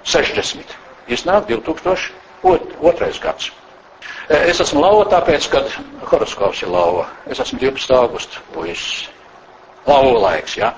60. 0.05 0.77
Iznāk 1.09 1.49
2002. 1.49 3.21
gads. 3.23 3.51
Es 4.31 4.61
esmu 4.63 4.81
lauva 4.85 5.09
tāpēc, 5.11 5.49
kad 5.51 5.73
horoskops 6.07 6.63
ir 6.63 6.71
lauva. 6.71 7.09
Es 7.27 7.41
esmu 7.43 7.59
12. 7.59 7.97
augusta 7.97 8.43
puisis. 8.55 9.09
Lauva 9.89 10.21
laiks, 10.29 10.55
jā. 10.61 10.71
Ja? 10.71 10.75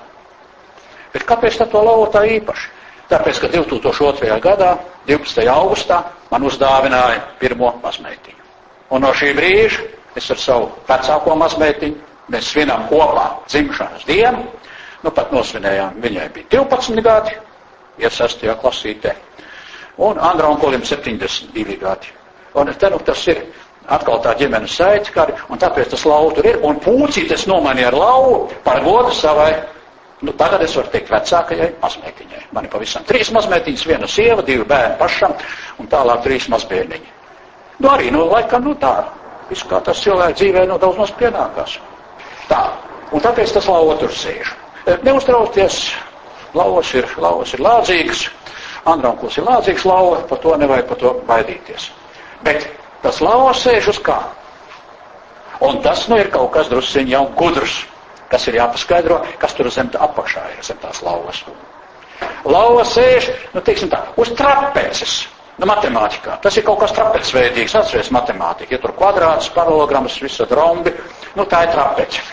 Bet 1.13 1.27
kāpēc 1.29 1.59
tā 1.59 1.67
to 1.69 1.83
lauva 1.85 2.07
tā 2.09 2.23
īpaši? 2.25 2.71
Tāpēc, 3.11 3.41
ka 3.43 3.49
2002. 3.53 4.39
gadā, 4.41 4.71
12. 5.05 5.45
augustā, 5.53 5.99
man 6.31 6.47
uzdāvināja 6.47 7.19
pirmo 7.37 7.75
mazmeitiņu. 7.83 8.41
Un 8.95 9.05
no 9.05 9.11
šī 9.13 9.33
brīža 9.37 9.85
es 10.17 10.31
ar 10.33 10.39
savu 10.41 10.71
vecāko 10.89 11.35
mazmeitiņu, 11.37 12.12
mēs 12.31 12.51
svinām 12.53 12.87
kopā 12.89 13.27
dzimšanas 13.47 14.05
dienu, 14.07 14.45
nu 15.03 15.11
pat 15.11 15.33
nosvinējām, 15.35 15.99
viņai 16.03 16.29
bija 16.35 16.63
12 16.63 17.03
gadi, 17.03 17.35
ir 17.97 18.11
6. 18.11 18.47
klasītē, 18.61 19.15
un 19.97 20.19
Kolim 20.61 20.81
72 20.81 21.77
gadi. 21.79 22.07
Un 22.53 22.69
te 22.73 22.89
nu 22.89 22.99
tas 22.99 23.27
ir 23.27 23.41
atkal 23.89 24.21
tā 24.21 24.35
ģimenes 24.37 24.75
saiti, 24.77 25.11
kari, 25.11 25.33
un 25.49 25.57
tāpēc 25.57 25.89
tas 25.89 26.05
lauva 26.05 26.33
tur 26.35 26.45
ir, 26.45 26.59
un 26.63 26.79
pūcītes 26.79 27.47
nomainīja 27.47 27.87
ar 27.91 27.97
lauvu 27.97 28.49
par 28.63 28.83
godu 28.85 29.11
savai 29.11 29.53
Nu, 30.23 30.31
tagad 30.39 30.61
es 30.63 30.71
varu 30.77 30.87
teikt 30.87 31.09
vecākajai 31.11 31.65
mazmeitiņai. 31.81 32.45
Man 32.55 32.63
ir 32.63 32.71
pavisam 32.71 33.03
trīs 33.03 33.27
mazmeitiņas, 33.35 33.81
viena 33.89 34.07
sieva, 34.07 34.45
divi 34.47 34.63
bērni 34.69 34.95
pašam 35.01 35.33
un 35.83 35.89
tālāk 35.91 36.21
trīs 36.23 36.45
mazbērniņi. 36.53 37.09
Nu, 37.83 37.89
arī, 37.91 38.07
nu, 38.15 38.21
laikam, 38.31 38.63
nu 38.63 38.77
tā, 38.79 38.93
viss 39.49 39.67
kā 39.67 39.81
tas 39.83 39.99
cilvēks 40.05 40.37
dzīvē, 40.39 40.63
nu, 40.69 40.77
daudz 40.79 41.01
maz 41.01 41.11
pienākās. 41.19 41.75
Tā, 42.49 42.61
un 43.11 43.23
tāpēc 43.23 43.53
tas 43.55 43.67
lauva 43.69 43.97
tur 44.01 44.13
sēž. 44.13 44.53
E, 44.85 44.97
neuztraukties, 45.05 45.79
lauvas 46.53 46.93
ir, 46.97 47.07
lauvas 47.17 47.53
ir 47.55 47.63
lādzīgas, 47.63 48.27
Andronkuls 48.89 49.37
ir 49.39 49.45
lādzīgs 49.47 49.85
lauva, 49.87 50.19
par 50.27 50.41
to 50.43 50.57
nevajag 50.59 50.89
par 50.89 50.99
to 50.99 51.13
baidīties. 51.27 51.87
Bet 52.43 52.67
tas 53.05 53.21
lauvas 53.23 53.63
sēž 53.63 53.93
uz 53.93 54.01
kā? 54.03 54.19
Un 55.63 55.79
tas, 55.85 56.09
nu, 56.11 56.17
ir 56.19 56.27
kaut 56.33 56.51
kas 56.51 56.67
drusciņ 56.67 57.13
jau 57.13 57.23
gudrs 57.39 57.77
kas 58.33 58.47
ir 58.49 58.57
jāpaskaidro, 58.57 59.21
kas 59.41 59.53
tur 59.53 59.69
zem 59.69 59.91
apakšā 59.93 60.47
ir, 60.55 60.65
zem 60.65 60.79
tās 60.81 61.03
lauvas. 61.05 61.43
Lauva 62.49 62.83
sēž, 62.87 63.29
nu, 63.53 63.61
teiksim 63.61 63.91
tā, 63.91 64.01
uz 64.17 64.31
trapeces. 64.37 65.27
Nu, 65.61 65.67
matemātikā. 65.69 66.39
Tas 66.41 66.55
ir 66.57 66.65
kaut 66.65 66.79
kas 66.81 66.93
trapecveidīgs, 66.97 67.75
atceries 67.77 68.09
matemātika. 68.13 68.73
Ja 68.73 68.79
tur 68.81 68.95
kvadrāts, 68.97 69.51
paralogrammas, 69.53 70.15
visad 70.23 70.51
rombi, 70.57 70.93
nu, 71.37 71.45
tā 71.45 71.67
ir 71.67 71.73
trapece. 71.75 72.23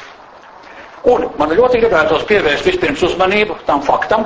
Un 1.11 1.27
man 1.41 1.53
ļoti 1.57 1.81
gribētos 1.83 2.25
pievērst 2.29 2.69
vispirms 2.69 3.03
uzmanību 3.11 3.59
tam 3.69 3.83
faktam, 3.85 4.25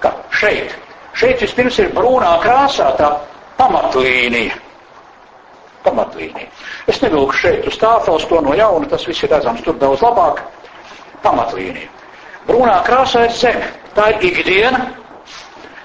ka 0.00 0.12
šeit, 0.32 0.74
šeit 1.16 1.40
vispirms 1.44 1.78
ir 1.80 1.88
brūnā 1.96 2.34
krāsā 2.44 2.90
tā 3.00 3.14
pamatlīnija. 3.56 4.60
Pamatlīnija. 5.84 6.48
Es 6.88 7.00
nevilku 7.02 7.36
šeit 7.36 7.66
uz 7.68 7.80
tāfeles 7.80 8.28
to 8.28 8.40
no 8.44 8.52
jauna, 8.56 8.88
tas 8.92 9.08
viss 9.08 9.24
ir 9.24 9.32
redzams 9.32 9.64
tur 9.64 9.80
daudz 9.80 10.04
labāk 10.04 10.44
pamatlīnija. 11.24 11.88
Brūnā 12.44 12.76
krāsā 12.84 13.24
ir 13.28 13.34
zeme. 13.40 13.72
Tā 13.96 14.08
ir 14.14 14.30
ikdiena, 14.30 14.86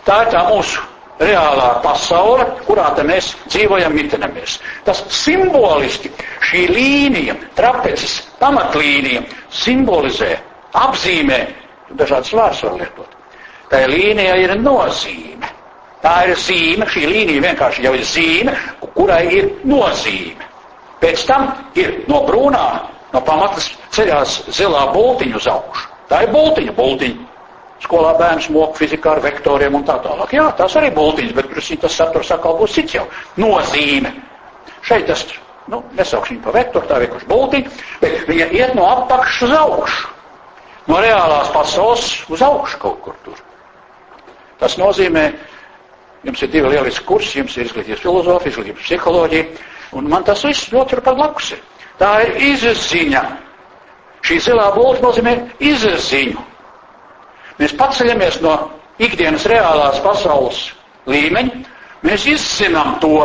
tā 0.07 0.21
ir 0.23 0.31
tā 0.35 0.43
mūsu 0.47 0.83
reālā 1.19 1.69
pasaule, 1.83 2.45
kurā 2.67 2.89
mēs 3.07 3.31
dzīvojam, 3.49 3.95
mitenamies. 3.95 4.57
Tas 4.85 5.03
simboliski 5.13 6.11
šī 6.49 6.63
līnija, 6.71 7.35
trapeces 7.57 8.19
pamatlīnija, 8.41 9.23
simbolizē, 9.51 10.33
apzīmē, 10.77 11.39
dažādas 11.97 12.33
vārds 12.33 12.63
var 12.63 12.77
lietot. 12.81 13.15
Tā 13.71 13.85
līnija 13.91 14.35
ir 14.39 14.55
nozīme. 14.61 15.53
Tā 16.01 16.17
ir 16.29 16.37
zīme, 16.39 16.85
šī 16.93 17.07
līnija 17.09 17.41
vienkārši 17.49 17.87
jau 17.87 17.95
ir 17.97 18.05
zīme, 18.05 18.53
kurai 18.93 19.23
ir 19.33 19.49
nozīme. 19.65 20.45
Pēc 21.01 21.25
tam 21.29 21.49
ir 21.75 22.03
no 22.07 22.21
brūnā 22.27 22.67
No 23.13 23.21
pamatas 23.23 23.69
ceļās 23.95 24.33
zilā 24.53 24.87
būtiņa 24.93 25.39
uz 25.39 25.47
augšu. 25.51 25.87
Tā 26.11 26.23
ir 26.25 26.31
būtiņa, 26.33 26.73
būtiņa. 26.75 27.27
Skolā 27.83 28.15
bērns 28.17 28.47
mok 28.49 28.77
fizikā 28.79 29.11
ar 29.13 29.21
vektoriem 29.21 29.75
un 29.77 29.83
tā 29.85 29.99
tālāk. 30.01 30.33
Jā, 30.33 30.47
tās 30.57 30.75
arī 30.79 30.89
būtiņas, 30.95 31.35
bet 31.37 31.49
prasīt, 31.51 31.81
tas 31.83 31.97
saturs 31.97 32.31
atkal 32.33 32.57
būs 32.57 32.73
cits 32.73 32.97
jau. 32.97 33.05
Nozīme. 33.37 34.13
Šeit 34.87 35.05
tas, 35.09 35.25
nu, 35.69 35.83
nesaukšu 35.97 36.33
viņu 36.33 36.45
pa 36.45 36.55
vektoru, 36.55 36.89
tā 36.89 36.97
vienkārši 37.03 37.29
būtiņa, 37.29 37.75
bet 38.01 38.23
viņa 38.31 38.47
iet 38.57 38.73
no 38.77 38.87
apakšas 38.89 39.49
uz 39.49 39.55
augšu. 39.59 40.13
No 40.87 41.03
reālās 41.03 41.51
pasaules 41.53 42.07
uz 42.31 42.41
augšu 42.41 42.81
kaut 42.81 43.01
kur 43.05 43.15
tur. 43.25 43.39
Tas 44.57 44.77
nozīmē, 44.79 45.27
jums 46.25 46.41
ir 46.41 46.53
divi 46.53 46.71
lieliski 46.73 47.05
kursi, 47.05 47.41
jums 47.41 47.57
ir 47.59 47.67
izglītības 47.67 48.01
filozofija, 48.01 48.53
izglītības 48.55 48.85
psiholoģija, 48.87 49.65
un 49.99 50.07
man 50.09 50.25
tas 50.25 50.41
viss 50.47 50.71
ļoti 50.73 51.01
par 51.03 51.19
blakus 51.19 51.53
ir. 51.53 51.65
Tā 51.99 52.13
ir 52.25 52.39
izziņa. 52.53 53.23
Šī 54.25 54.39
zilā 54.47 54.71
būtne 54.73 55.05
nozīmē 55.05 55.33
izziņu. 55.61 56.41
Mēs 57.57 57.73
paceļamies 57.77 58.41
no 58.45 58.55
ikdienas 59.01 59.45
reālās 59.49 60.01
pasaules 60.03 60.59
līmeņa, 61.09 61.61
mēs 62.05 62.27
izzinām 62.29 62.97
to. 63.01 63.21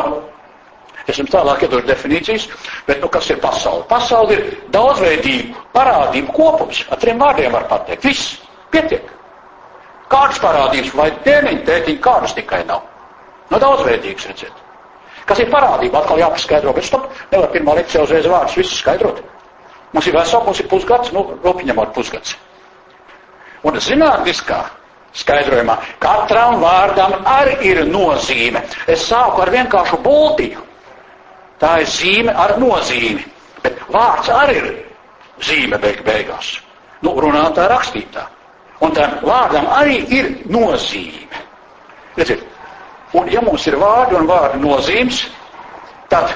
Es 1.02 1.18
jums 1.18 1.32
tālāk 1.32 1.64
iedošu 1.66 1.88
definīcijas, 1.88 2.44
bet 2.86 3.00
nu, 3.02 3.08
kas 3.10 3.26
ir 3.32 3.40
pasaule? 3.42 3.82
Pasaule 3.90 4.36
ir 4.36 4.44
daudzveidību, 4.74 5.64
parādību 5.74 6.34
kopums. 6.36 6.84
Ar 6.94 7.00
trim 7.02 7.18
vārdiem 7.18 7.50
var 7.56 7.66
pateikt. 7.70 8.06
Viss, 8.06 8.36
pietiek. 8.70 9.08
Kādas 10.12 10.38
parādības, 10.44 10.92
vai 10.94 11.08
tēniņi, 11.24 11.64
tētiņi, 11.66 12.02
kādas 12.04 12.36
tikai 12.38 12.62
nav. 12.68 12.84
Nu, 13.50 13.58
daudzveidīgas, 13.58 14.28
redziet. 14.30 14.62
Kas 15.26 15.42
ir 15.42 15.50
parādība? 15.50 16.02
Atkal 16.02 16.22
jāpaskaidro, 16.22 16.74
bet 16.76 16.86
stop, 16.86 17.10
nevar 17.34 17.50
pirmā 17.50 17.74
lekcijā 17.80 18.06
uzreiz 18.06 18.30
vārdus 18.30 18.58
visus 18.62 18.78
skaidrot. 18.78 19.18
Mums 19.92 20.06
ir 20.08 20.16
vesels, 20.16 20.46
mums 20.46 20.62
ir 20.62 20.70
pusgads, 20.70 21.10
nu, 21.16 21.26
ropiņamot 21.42 21.92
pusgads. 21.96 22.36
Un 23.68 23.78
zinātniskā 23.78 24.60
skaidrojumā 25.22 25.76
katram 26.02 26.60
vārdam 26.62 27.14
arī 27.28 27.56
ir 27.72 27.82
nozīme. 27.90 28.62
Es 28.90 29.04
sāku 29.10 29.44
ar 29.44 29.52
vienkāršu 29.54 30.00
bultiņu. 30.04 30.64
Tā 31.62 31.76
ir 31.84 31.90
zīme 31.94 32.34
ar 32.34 32.56
nozīmi. 32.58 33.22
Bet 33.62 33.78
vārds 33.94 34.30
arī 34.34 34.56
ir 34.58 34.70
zīme 35.46 35.78
beig 35.78 36.00
beigās. 36.06 36.56
Nu, 37.02 37.14
runātā 37.22 37.68
rakstītā. 37.70 38.24
Un 38.82 38.94
tam 38.96 39.20
vārdam 39.22 39.68
arī 39.78 40.00
ir 40.18 40.32
nozīme. 40.50 41.28
Redziet, 42.16 42.42
Un 43.12 43.28
ja 43.28 43.42
mums 43.44 43.66
ir 43.68 43.74
vārdi 43.80 44.16
un 44.16 44.26
vārdu 44.28 44.58
nozīmes, 44.62 45.18
tad 46.08 46.32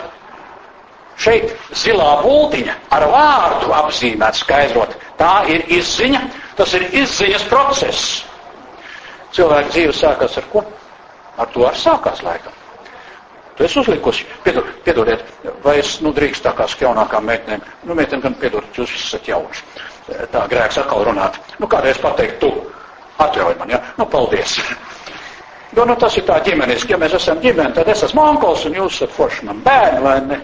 šeit 1.20 1.52
zilā 1.76 2.10
būtiņa 2.22 2.74
ar 2.96 3.06
vārdu 3.12 3.72
apzīmēt, 3.76 4.38
skaidrot, 4.42 4.96
tā 5.20 5.46
ir 5.52 5.64
izziņa, 5.78 6.22
tas 6.58 6.74
ir 6.76 6.86
izziņas 7.02 7.48
process. 7.50 8.04
Cilvēka 9.36 9.72
dzīve 9.72 9.96
sākās 9.96 10.38
ar 10.40 10.46
ko? 10.52 10.62
Ar 11.36 11.50
to 11.52 11.66
ar 11.68 11.76
sākās 11.76 12.22
laikam. 12.24 12.54
Tu 13.56 13.64
esi 13.64 13.78
uzlikusi, 13.80 14.26
piedod, 14.44 14.68
piedodiet, 14.84 15.22
vai 15.64 15.78
es, 15.80 15.94
nu, 16.04 16.12
drīkst 16.16 16.44
tā 16.44 16.52
kā 16.56 16.66
skjaunākām 16.68 17.24
meitenēm, 17.24 17.62
nu, 17.88 17.96
meitene 17.96 18.20
gan 18.24 18.36
piedodiet, 18.36 18.76
jūs 18.76 18.92
visi 18.92 19.08
esat 19.08 19.30
jaunas. 19.30 19.62
Tā 20.32 20.44
grēks 20.50 20.76
atkal 20.82 21.06
runāt. 21.08 21.38
Nu, 21.58 21.68
kādreiz 21.68 21.98
pateikt, 22.02 22.36
tu 22.44 22.52
atļauj 23.24 23.56
man, 23.58 23.72
ja? 23.72 23.80
Nu, 23.96 24.04
paldies. 24.12 24.58
Jo 25.76 25.84
nu, 25.88 25.96
tas 26.00 26.14
ir 26.20 26.24
tā 26.28 26.36
ģimeniski, 26.44 26.92
ja 26.92 27.00
mēs 27.00 27.16
esam 27.16 27.40
ģimene, 27.42 27.72
tad 27.74 27.88
es 27.92 28.04
esmu 28.06 28.22
onkls 28.22 28.68
un 28.68 28.76
jūs 28.76 29.00
esat 29.00 29.16
forši 29.16 29.48
man 29.48 29.64
bērni, 29.64 30.04
vai 30.04 30.14
ne? 30.28 30.38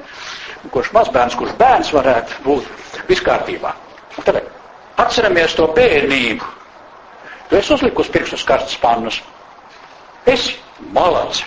Kurš 0.70 0.92
mazbērns, 0.94 1.34
kurš 1.38 1.54
bērns 1.58 1.90
varētu 1.94 2.42
būt 2.44 2.68
viskārtībā. 3.08 3.72
Tad 4.22 4.38
atceramies 5.02 5.56
to 5.58 5.66
bērnību. 5.74 6.46
Tu 7.50 7.58
esi 7.58 7.74
uzlikus 7.74 8.10
pirkstus 8.12 8.44
karstas 8.46 8.78
pannas. 8.80 9.18
Es 10.26 10.52
malacis. 10.94 11.42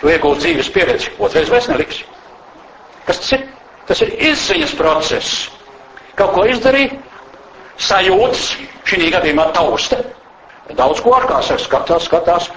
Tu 0.00 0.10
iegūsi 0.10 0.40
dzīves 0.42 0.70
pieredzi, 0.74 1.12
otrais 1.22 1.50
vairs 1.52 1.68
neliksi. 1.70 2.04
Kas 3.06 3.20
tas 3.22 3.32
ir? 3.36 3.46
Tas 3.88 4.00
ir 4.04 4.12
izziņas 4.30 4.74
process. 4.78 5.30
Kaut 6.18 6.34
ko 6.36 6.44
izdarīt, 6.48 6.94
sajūtas, 7.80 8.44
šī 8.88 9.08
gadījumā 9.14 9.48
tausta. 9.56 9.98
Daudz 10.78 11.00
ko 11.02 11.14
ar 11.16 11.26
kā 11.30 11.40
saka, 11.42 11.62
skatās, 11.64 12.06
skatās, 12.06 12.48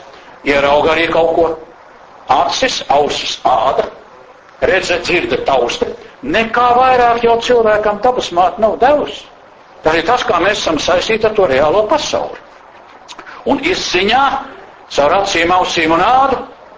ierauga 0.45 0.93
arī 0.93 1.07
kaut 1.13 1.31
ko. 1.37 1.47
Acis, 2.33 2.81
ausis, 2.93 3.37
āda, 3.49 3.87
redze, 4.69 4.99
dzirde, 5.03 5.37
tausta. 5.47 5.87
Nekā 6.23 6.67
vairāk 6.77 7.23
jau 7.25 7.37
cilvēkam 7.43 7.99
dabas 8.03 8.31
māte 8.35 8.61
nav 8.63 8.77
devusi. 8.81 9.25
Tas 9.83 9.97
ir 9.99 10.05
tas, 10.07 10.23
kā 10.23 10.39
mēs 10.39 10.61
esam 10.61 10.79
saistīti 10.79 11.27
ar 11.27 11.33
to 11.35 11.47
reālo 11.51 11.83
pasauli. 11.91 12.39
Un 13.51 13.59
izziņā, 13.67 14.23
caur 14.95 15.15
acīm, 15.19 15.51
ausīm 15.51 15.91
un 15.91 16.03
ādu, 16.05 16.37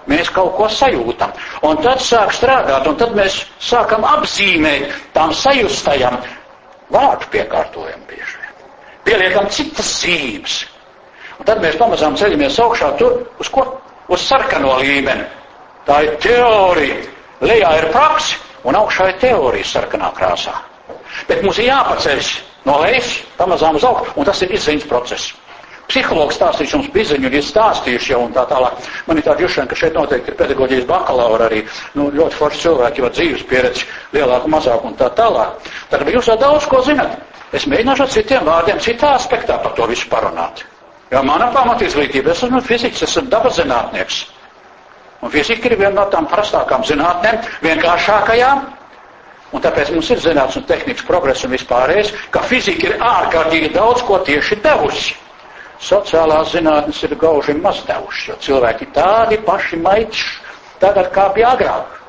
mēs 0.09 0.31
kaut 0.33 0.55
ko 0.57 0.69
sajūtam. 0.69 1.33
Un 1.69 1.77
tad 1.85 2.01
sāk 2.01 2.33
strādāt, 2.33 2.87
un 2.89 2.97
tad 2.97 3.13
mēs 3.17 3.43
sākam 3.61 4.05
apzīmēt 4.15 4.89
tām 5.13 5.33
sajustajām 5.33 6.17
vārdu 6.93 7.29
piekārtojam 7.33 8.01
bieži 8.09 8.41
vien. 8.41 8.55
Pieliekam 9.05 9.49
citas 9.53 9.91
zīmes. 10.01 10.63
Un 11.39 11.45
tad 11.45 11.61
mēs 11.61 11.77
pamazām 11.77 12.17
ceļamies 12.17 12.57
augšā 12.63 12.93
tur, 12.99 13.19
uz 13.41 13.49
ko? 13.53 13.67
Uz 14.09 14.21
sarkano 14.21 14.77
līmeni. 14.81 15.25
Tā 15.85 16.01
ir 16.05 16.17
teorija. 16.21 17.01
Lejā 17.45 17.71
ir 17.79 17.89
praksa, 17.93 18.41
un 18.65 18.77
augšā 18.79 19.09
ir 19.11 19.17
teorija 19.21 19.67
sarkanā 19.69 20.11
krāsā. 20.17 20.53
Bet 21.29 21.43
mums 21.45 21.59
ir 21.61 21.69
jāpaceļas 21.69 22.29
no 22.65 22.79
lejas, 22.81 23.19
pamazām 23.37 23.77
uz 23.77 23.85
augšu, 23.87 24.13
un 24.17 24.25
tas 24.27 24.41
ir 24.41 24.55
izziņas 24.57 24.87
process. 24.89 25.33
psihologs 25.85 26.39
stāstījis 26.39 26.71
jums 26.73 26.87
biziņu, 26.93 27.29
ir 27.29 27.43
stāstījuši 27.45 28.11
jau 28.11 28.23
un 28.25 28.31
tā 28.33 28.45
tālāk. 28.49 28.79
Man 29.05 29.19
ir 29.19 29.25
tā 29.27 29.35
jušana, 29.39 29.69
ka 29.69 29.77
šeit 29.77 29.93
noteikti 29.93 30.31
ir 30.31 30.37
pedagoģijas 30.39 30.87
bakalaura 30.89 31.45
arī, 31.45 31.61
nu, 31.93 32.07
ļoti 32.09 32.39
forši 32.39 32.61
cilvēki, 32.63 33.03
jo 33.03 33.09
dzīves 33.13 33.43
pieredzi 33.49 33.85
lielāku, 34.15 34.49
mazāku 34.49 34.89
un 34.89 34.97
tā 34.97 35.11
tālāk. 35.13 35.69
Tad 35.91 36.07
jūs 36.09 36.31
jau 36.31 36.37
daudz 36.41 36.65
ko 36.71 36.81
zinat. 36.87 37.19
Es 37.53 37.67
mēģināšu 37.69 38.03
ar 38.03 38.09
citiem 38.15 38.47
vārdiem, 38.49 38.81
citā 38.81 39.13
aspektā 39.15 39.59
par 39.61 39.75
to 39.77 39.85
visu 39.87 40.09
parunāt. 40.09 40.65
Jo 41.13 41.21
mana 41.23 41.51
pamatizglītība, 41.53 42.33
es 42.33 42.41
esmu 42.43 42.61
fizikas, 42.65 43.05
esmu 43.05 43.29
dabas 43.29 43.59
zinātnieks. 43.59 44.23
Un 45.25 45.33
fizika 45.33 45.71
ir 45.71 45.77
viena 45.79 45.95
no 46.03 46.07
tām 46.13 46.27
prastākām 46.29 46.83
zinātnēm, 46.85 47.41
vienkāršākajām, 47.65 48.65
Un 49.55 49.61
tāpēc 49.63 49.91
mums 49.95 50.09
ir 50.11 50.19
zinātnīs 50.19 50.57
un 50.59 50.65
tehnikas 50.67 51.05
progress 51.07 51.45
un 51.47 51.53
vispārējais, 51.55 52.09
ka 52.33 52.41
fizika 52.49 52.89
ir 52.89 52.95
ārkārtīgi 53.09 53.69
daudz 53.75 54.01
ko 54.07 54.17
tieši 54.27 54.57
devusi. 54.65 55.13
Sociālās 55.85 56.51
zinātnes 56.55 56.99
ir 57.07 57.13
gauži 57.21 57.55
maz 57.59 57.79
devušas, 57.87 58.25
jo 58.31 58.35
cilvēki 58.47 58.89
tādi 58.95 59.37
paši 59.47 59.79
maiķi 59.85 60.25
tagad 60.81 61.11
kā 61.15 61.29
bija 61.35 61.53
agrāk. 61.55 62.01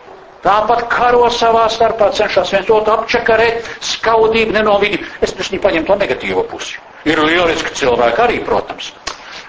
Tāpat 0.47 0.85
karo 0.91 1.27
savā 1.35 1.65
starpā, 1.71 2.11
cenšas 2.15 2.53
viens 2.55 2.71
otru 2.71 2.95
apčakarēt, 2.97 3.71
skaudību 3.95 4.55
nenovidi. 4.59 5.01
Es 5.23 5.35
pēc 5.35 5.55
paņemu 5.63 5.91
to 5.91 5.99
negatīvo 6.03 6.47
pusi. 6.51 6.79
Ir 7.07 7.23
lieliski 7.23 7.75
cilvēki 7.83 8.23
arī, 8.27 8.43
protams, 8.47 8.93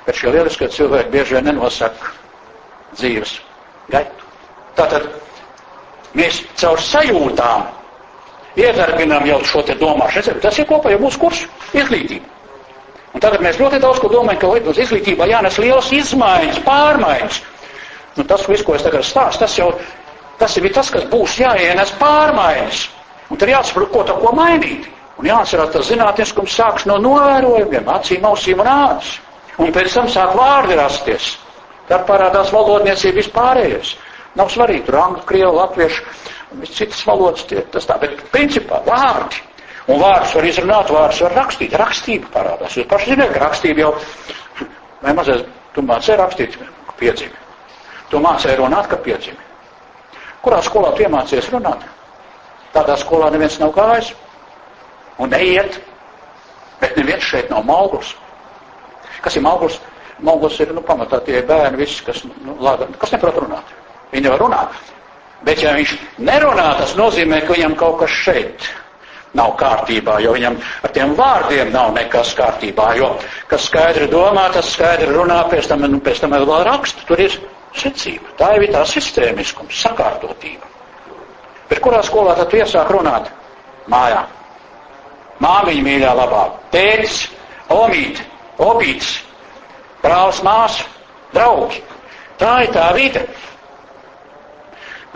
bet 0.05 0.17
šie 0.17 0.33
lieliskie 0.37 0.69
cilvēki 0.73 1.13
bieži 1.13 1.37
vien 1.37 1.51
nenosaka 1.51 2.13
dzīves 2.97 3.37
gaitu. 3.91 4.27
Tātad 4.77 5.07
mēs 6.17 6.41
caur 6.59 6.81
sajūtām 6.81 7.67
iedarbinām 8.57 9.25
jau 9.29 9.39
šo 9.45 9.61
te 9.67 9.75
domāšanu. 9.77 10.39
Tas 10.41 10.57
ir 10.59 10.67
kopā 10.69 10.93
jau 10.93 11.01
mūsu 11.03 11.21
kursu 11.21 11.49
izglītība. 11.77 12.25
Un 13.15 13.23
tagad 13.23 13.41
mēs 13.41 13.57
ļoti 13.61 13.79
daudz 13.81 14.01
ko 14.03 14.09
domājam, 14.11 14.39
ka 14.43 14.71
uz 14.73 14.79
izglītībā 14.83 15.25
jānes 15.31 15.57
lielas 15.61 15.87
izmaiņas, 15.95 16.59
pārmaiņas. 16.65 17.39
Nu, 18.17 18.25
tas 18.29 18.43
viss, 18.49 18.65
ko 18.65 18.75
es 18.77 18.83
tagad 18.85 19.05
stāstu, 19.05 19.43
tas 19.45 19.55
jau 19.57 19.71
tas 20.37 20.53
ir 20.59 20.67
tas, 20.73 20.89
kas 20.93 21.05
būs 21.09 21.37
jāienes 21.41 21.93
pārmaiņas. 22.01 22.83
Un 23.33 23.39
tad 23.41 23.49
jāsaprot, 23.51 23.89
ko 23.93 24.03
to 24.07 24.15
ko 24.21 24.33
mainīt. 24.37 24.85
Un 25.17 25.25
jāatcerās, 25.25 25.71
tas 25.73 25.87
zinātniskums 25.89 26.53
sāks 26.59 26.85
no 26.85 26.99
novērojumiem, 27.01 27.87
acīm, 27.89 28.25
ausīm 28.29 28.61
un 28.61 28.69
ādas. 28.69 29.15
Un 29.57 29.73
pēc 29.73 29.95
tam 29.97 30.09
sāk 30.13 30.35
vārdi 30.37 30.77
rasties. 30.77 31.31
Tad 31.87 32.03
parādās 32.07 32.51
valodniecība 32.51 33.21
vispārējais. 33.21 33.93
Nav 34.37 34.51
svarīgi, 34.53 34.85
tur 34.87 34.99
angļu, 35.01 35.23
krievu, 35.27 35.53
latviešu, 35.55 36.03
citas 36.67 37.03
valodas, 37.07 37.45
tie, 37.49 37.63
tas 37.73 37.87
tā, 37.89 37.97
bet 38.01 38.19
principā 38.33 38.81
vārdi. 38.85 39.41
Un 39.87 40.01
vārdus 40.01 40.33
var 40.35 40.45
izrunāt, 40.49 40.91
vārdus 40.91 41.21
var 41.23 41.35
rakstīt. 41.39 41.75
Rakstība 41.79 42.31
parādās. 42.33 42.75
Jūs 42.75 42.89
paši 42.91 43.13
zināt, 43.13 43.31
ka 43.33 43.45
rakstība 43.45 43.85
jau, 43.85 43.93
vai 45.03 45.13
mazais, 45.15 45.45
tu 45.73 45.83
mācēji 45.87 46.19
rakstīt, 46.19 46.57
ka 46.59 46.95
piedzimi. 46.99 47.45
Tu 48.11 48.19
mācēji 48.23 48.59
runāt, 48.59 48.89
ka 48.91 48.99
piedzimi. 49.03 49.39
Kurā 50.43 50.59
skolā 50.63 50.91
tu 50.95 51.05
iemācījies 51.07 51.49
runāt? 51.55 51.87
Tādā 52.75 52.97
skolā 52.99 53.31
neviens 53.33 53.57
nav 53.63 53.71
gājis. 53.75 54.11
Un 55.23 55.31
neiet. 55.33 55.79
Bet 56.81 56.99
neviens 56.99 57.25
šeit 57.25 57.49
nav 57.49 57.63
maugls. 57.65 58.11
Kas 59.23 59.39
ir 59.39 59.43
maugls? 59.47 59.79
Maugls 60.25 60.57
ir, 60.63 60.73
nu, 60.73 60.81
pamatā 60.81 61.19
tie 61.25 61.43
bērni, 61.45 61.77
visi, 61.83 62.01
kas, 62.05 62.23
nu, 62.25 62.57
lāga, 62.63 62.87
kas 62.97 63.13
neprot 63.13 63.37
runāt. 63.43 63.73
Viņi 64.11 64.25
nevar 64.25 64.41
runāt. 64.41 64.77
Bet 65.45 65.61
ja 65.61 65.75
viņš 65.77 65.93
nerunā, 66.25 66.71
tas 66.79 66.95
nozīmē, 66.97 67.43
ka 67.45 67.53
viņam 67.53 67.75
kaut 67.77 67.99
kas 68.01 68.15
šeit 68.23 68.69
nav 69.37 69.53
kārtībā, 69.59 70.17
jo 70.23 70.33
viņam 70.33 70.55
ar 70.87 70.93
tiem 70.95 71.13
vārdiem 71.17 71.69
nav 71.73 71.91
nekas 71.93 72.31
kārtībā, 72.37 72.87
jo 72.97 73.11
kas 73.51 73.67
skaidri 73.69 74.07
domā, 74.09 74.47
tas 74.53 74.71
skaidri 74.73 75.11
runā, 75.13 75.43
pēc 75.51 75.69
tam, 75.69 75.85
nu, 75.85 75.99
pēc 76.01 76.23
tam 76.23 76.33
vēl 76.33 76.63
raksta, 76.65 77.05
tur 77.09 77.21
ir 77.21 77.35
secība. 77.77 78.33
Tā 78.39 78.55
ir 78.57 78.71
tā 78.73 78.81
sistēmiskums, 78.89 79.83
sakārtotība. 79.83 80.73
Bet 81.69 81.83
kurā 81.83 82.01
skolā 82.05 82.33
tad 82.39 82.53
iesāk 82.55 82.89
runāt? 82.95 83.29
Mājā. 83.91 84.23
Māmiņa 85.43 85.83
mīļā 85.85 86.11
labā, 86.17 86.43
tētis, 86.73 87.27
omīt, 87.69 88.23
opīts, 88.63 89.19
brālis, 90.03 90.41
māsa, 90.45 90.87
draugi. 91.33 91.83
Tā 92.37 92.53
ir 92.63 92.73
tā 92.75 92.89
vide 92.95 93.25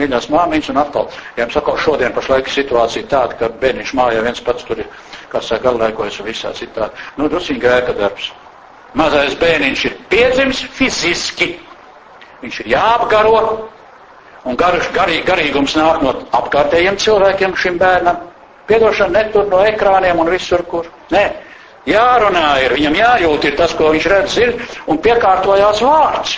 mīļās 0.01 0.29
māmiņas, 0.31 0.69
un 0.71 0.79
atkal, 0.81 1.09
ja 1.35 1.45
jums 1.45 1.57
atkal 1.59 1.79
šodien 1.81 2.13
pašlaik 2.15 2.49
situācija 2.49 3.09
tāda, 3.11 3.37
ka 3.39 3.49
bērniņš 3.61 3.91
mājā 3.97 4.23
viens 4.25 4.41
pats 4.45 4.65
tur 4.67 4.81
ir, 4.81 4.87
kā 5.31 5.41
saka, 5.43 5.67
galvēkojas 5.67 6.21
un 6.21 6.29
visā 6.29 6.53
citādi. 6.57 7.05
Nu, 7.19 7.27
drusīgi 7.31 7.61
grēka 7.61 7.95
darbs. 7.99 8.31
Mazais 8.97 9.37
bērniņš 9.39 9.85
ir 9.87 9.99
piedzimis 10.11 10.63
fiziski. 10.75 11.53
Viņš 12.41 12.63
ir 12.63 12.71
jāapgaro, 12.73 13.37
un 14.49 14.57
garš, 14.59 14.89
garī, 14.95 15.21
garīgums 15.27 15.77
nāk 15.77 16.01
no 16.03 16.15
apkārtējiem 16.39 16.97
cilvēkiem 16.99 17.55
šim 17.55 17.77
bērnam. 17.81 18.27
Piedošana 18.67 19.21
netur 19.21 19.47
no 19.51 19.61
ekrāniem 19.67 20.19
un 20.21 20.31
visur, 20.31 20.63
kur. 20.67 20.89
Nē, 21.13 21.23
jārunā 21.89 22.47
ir, 22.65 22.75
viņam 22.77 22.95
jājūt 22.99 23.49
ir 23.49 23.57
tas, 23.57 23.73
ko 23.77 23.91
viņš 23.95 24.07
redz, 24.11 24.37
ir, 24.41 24.55
un 24.87 25.01
piekārtojās 25.01 25.83
vārds. 25.85 26.37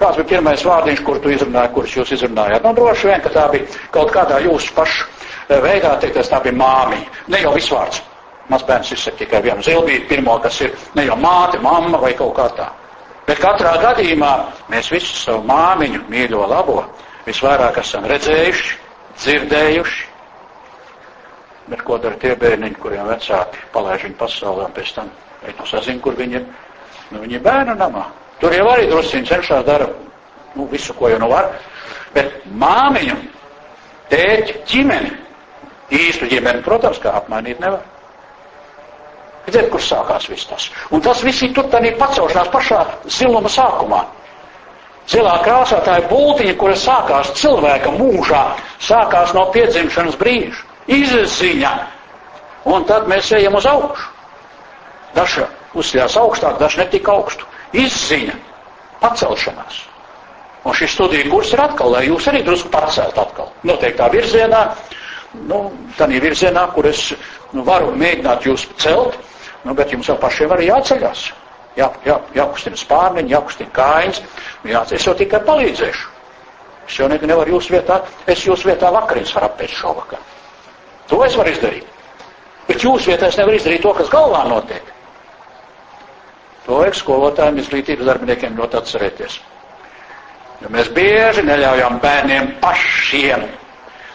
Kāds 0.00 0.18
bija 0.18 0.28
pirmais 0.34 0.64
vārdiņš, 0.66 1.02
kur 1.06 1.20
tu 1.22 1.30
izrunāji, 1.30 1.72
kurš 1.74 1.96
jūs 1.98 2.14
izrunājāt? 2.16 2.64
Nu, 2.64 2.72
droši 2.74 3.10
vien, 3.10 3.20
ka 3.22 3.30
tā 3.30 3.44
bija 3.52 3.82
kaut 3.94 4.10
kādā 4.14 4.40
jūsu 4.42 4.72
pašu 4.74 5.04
eh, 5.04 5.60
veidā, 5.62 5.92
teikt, 6.00 6.18
tā 6.30 6.40
bija 6.42 6.56
māmiņa. 6.58 7.20
Ne 7.30 7.42
jau 7.44 7.52
visvārds. 7.54 8.02
Maz 8.50 8.64
bērns 8.66 8.90
izsaka 8.96 9.20
tikai 9.20 9.42
vienu 9.44 9.62
zilbīti, 9.62 10.08
pirmo, 10.08 10.34
kas 10.42 10.60
ir 10.64 10.72
ne 10.98 11.06
jau 11.06 11.16
māte, 11.20 11.60
mamma 11.62 12.00
vai 12.02 12.12
kaut 12.18 12.34
kā 12.36 12.48
tā. 12.56 12.68
Bet 13.28 13.38
katrā 13.38 13.76
gadījumā 13.80 14.32
mēs 14.72 14.90
visu 14.90 15.14
savu 15.14 15.44
māmiņu 15.46 16.02
mīļo 16.10 16.48
labo 16.50 16.80
visvairāk 17.26 17.78
esam 17.84 18.08
redzējuši, 18.10 18.74
dzirdējuši. 19.22 20.11
Bet 21.72 21.82
ko 21.88 21.96
dara 21.96 22.18
tie 22.20 22.34
bērniņi, 22.36 22.76
kuriem 22.82 23.06
vecāki 23.08 23.60
palaiž 23.72 24.02
viņu 24.04 24.16
pasaulē 24.20 24.66
un 24.68 24.72
pēc 24.76 24.90
tam, 24.92 25.06
vai 25.40 25.54
nu 25.56 25.66
sazin, 25.70 26.00
kur 26.04 26.18
viņi 26.18 26.36
ir? 26.36 26.42
Nu, 27.12 27.20
viņi 27.22 27.38
ir 27.38 27.44
bērnu 27.46 27.76
namā. 27.80 28.02
Tur 28.42 28.52
jau 28.52 28.66
arī 28.68 28.90
drusciņi 28.90 29.28
cenšas 29.30 29.64
dara 29.64 29.86
nu, 30.52 30.66
visu, 30.68 30.92
ko 30.98 31.08
jau 31.08 31.20
nu 31.22 31.30
var. 31.30 31.48
Bet 32.12 32.42
māmiņu, 32.60 33.16
tēķi, 34.12 34.58
ģimeni, 34.68 35.14
īstu 35.96 36.28
ģimeni, 36.28 36.60
protams, 36.66 37.00
kā 37.00 37.14
apmainīt 37.22 37.62
nevar. 37.64 37.86
Redziet, 39.46 39.70
kur 39.72 39.80
sākās 39.82 40.28
viss 40.30 40.50
tas. 40.50 40.66
Un 40.92 41.00
tas 41.02 41.22
viss 41.24 41.40
ir 41.42 41.54
tur 41.56 41.70
tādā 41.72 41.94
pacelšanās 41.98 42.50
pašā 42.52 42.82
ziluma 43.08 43.48
sākumā. 43.50 44.02
Zilā 45.08 45.38
krāsā 45.42 45.80
tā 45.88 45.96
ir 46.02 46.10
būtiņa, 46.12 46.52
kura 46.60 46.76
sākās 46.78 47.32
cilvēka 47.40 47.96
mūžā, 47.96 48.42
sākās 48.78 49.32
no 49.34 49.48
piedzimšanas 49.56 50.20
brīža, 50.20 50.68
izziņa. 50.90 51.72
Un 52.72 52.84
tad 52.86 53.08
mēs 53.10 53.32
ejam 53.34 53.58
uz 53.58 53.66
augšu. 53.66 54.10
Dažs 55.16 55.40
uzsļās 55.76 56.16
augstāk, 56.20 56.58
dažs 56.60 56.78
netika 56.80 57.12
augstu 57.12 57.48
izziņa, 57.76 58.36
pacelšanās. 59.02 59.82
Un 60.62 60.76
šis 60.78 60.94
studiju 60.94 61.30
kurs 61.32 61.52
ir 61.52 61.60
atkal, 61.64 61.90
lai 61.96 62.06
jūs 62.06 62.28
arī 62.30 62.42
drusku 62.46 62.70
pacelt 62.70 63.18
atkal. 63.18 63.50
Noteiktā 63.66 64.06
virzienā, 64.12 64.62
nu, 65.48 65.64
tādā 65.98 66.20
virzienā, 66.22 66.68
kur 66.74 66.86
es 66.86 67.08
nu, 67.52 67.64
varu 67.66 67.90
mēģināt 67.98 68.46
jūs 68.46 68.68
celt, 68.78 69.18
nu, 69.66 69.74
bet 69.74 69.90
jums 69.92 70.08
jau 70.08 70.18
pašiem 70.22 70.54
arī 70.54 70.70
jāceļās. 70.70 71.30
Jā, 71.76 71.88
jā, 72.04 72.18
jākustina 72.36 72.76
spārniņi, 72.78 73.32
jākustina 73.32 73.72
kājas. 73.74 74.20
Jā, 74.68 74.84
es 74.92 75.06
jau 75.08 75.14
tikai 75.18 75.40
palīdzēšu. 75.46 76.10
Es 76.86 76.98
jau 77.00 77.08
nevaru 77.08 77.56
jūsu 77.56 77.72
vietā, 77.78 78.02
es 78.28 78.44
jūsu 78.44 78.68
vietā 78.68 78.90
vakariņas 78.92 79.34
varu 79.38 79.48
apēst 79.48 79.78
šovakar. 79.80 80.22
To 81.12 81.20
es 81.26 81.36
varu 81.36 81.52
izdarīt. 81.52 81.86
Bet 82.66 82.82
jūsu 82.86 83.12
vietā 83.12 83.28
es 83.28 83.36
nevaru 83.36 83.58
izdarīt 83.60 83.84
to, 83.84 83.92
kas 83.98 84.10
galvā 84.12 84.42
notiek. 84.48 84.90
To 86.64 86.78
vajag 86.80 86.96
skolotājiem, 86.96 87.58
izglītības 87.60 88.08
darbiniekiem 88.08 88.58
ļoti 88.58 88.78
atcerēties. 88.80 89.38
Jo 90.62 90.70
mēs 90.72 90.88
bieži 90.94 91.42
neļaujam 91.44 91.98
bērniem 92.02 92.52
pašiem 92.62 93.48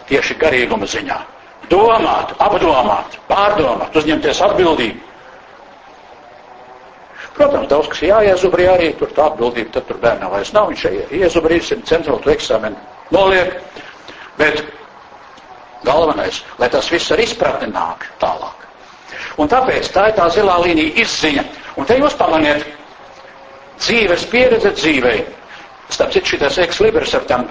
tieši 0.08 0.38
garīguma 0.40 0.88
ziņā 0.88 1.18
domāt, 1.72 2.32
apdomāt, 2.40 3.18
pārdomāt, 3.28 3.96
uzņemties 3.96 4.40
atbildību. 4.48 5.04
Protams, 7.38 7.68
daudz 7.70 7.90
kas 7.92 8.00
jāiezubrī 8.02 8.64
arī, 8.66 8.88
tur 8.98 9.12
tā 9.14 9.28
atbildība, 9.30 9.76
tad 9.76 9.86
tur 9.86 10.00
bērnam 10.02 10.32
vairs 10.32 10.50
nav, 10.56 10.72
viņš 10.72 10.86
iezubrīs, 11.20 11.68
centrālu 11.86 12.32
eksāmenu 12.32 12.80
noliek, 13.14 13.52
bet 14.40 14.64
galvenais, 15.84 16.42
lai 16.58 16.68
tas 16.72 16.90
viss 16.90 17.12
ar 17.14 17.22
izpratni 17.22 17.70
nāk 17.72 18.06
tālāk. 18.22 18.66
Un 19.38 19.48
tāpēc 19.50 19.90
tā 19.94 20.08
ir 20.10 20.16
tā 20.18 20.28
zilā 20.34 20.58
līnija 20.64 21.02
izziņa. 21.04 21.44
Un 21.78 21.86
te 21.86 21.96
jūs 21.98 22.16
pamaniet 22.18 22.64
dzīves 23.78 24.26
pieredze 24.32 24.72
dzīvei. 24.74 25.24
Starp 25.88 26.12
citu, 26.12 26.34
šitas 26.34 26.58
eks 26.60 26.80
liberis 26.84 27.14
ar 27.16 27.24
tam 27.30 27.46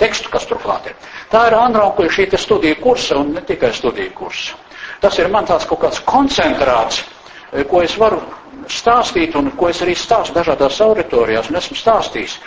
tekstu, 0.00 0.30
kas 0.32 0.46
turklāt 0.48 0.86
ir. 0.88 0.94
Tā 1.32 1.46
ir 1.50 1.58
Andronkuļa 1.58 2.14
šī 2.16 2.28
studija 2.40 2.78
kursa 2.80 3.18
un 3.20 3.34
ne 3.36 3.42
tikai 3.46 3.72
studija 3.76 4.14
kursa. 4.16 4.56
Tas 5.02 5.18
ir 5.18 5.28
man 5.28 5.46
tāds 5.46 5.66
kaut 5.68 5.82
kāds 5.82 6.00
koncentrāts 6.06 7.02
ko 7.68 7.82
es 7.84 7.94
varu 8.00 8.20
stāstīt 8.72 9.34
un 9.36 9.50
ko 9.58 9.68
es 9.68 9.82
arī 9.84 9.94
stāstu 9.98 10.34
dažādās 10.36 10.78
auditorijās 10.80 11.50
un 11.50 11.58
esmu 11.60 11.76
stāstījis. 11.76 12.38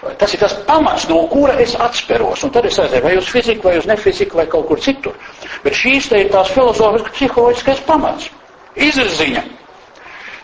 Tas 0.00 0.32
ir 0.32 0.40
tas 0.40 0.54
pamats, 0.64 1.04
no 1.10 1.26
kura 1.28 1.58
es 1.60 1.74
atsperos, 1.76 2.40
un 2.46 2.52
tad 2.54 2.64
es 2.64 2.78
aizēju 2.80 3.04
vai 3.04 3.16
uz 3.20 3.26
fiziku, 3.28 3.66
vai 3.68 3.76
uz 3.76 3.88
nefiziku, 3.88 4.38
vai 4.40 4.46
kaut 4.48 4.64
kur 4.70 4.80
citur. 4.80 5.18
Bet 5.64 5.76
šīs 5.76 6.08
te 6.08 6.22
ir 6.22 6.30
tās 6.32 6.48
filozofiskas, 6.54 7.12
psiholoģiskais 7.18 7.82
pamats. 7.84 8.30
Izziņa. 8.80 9.42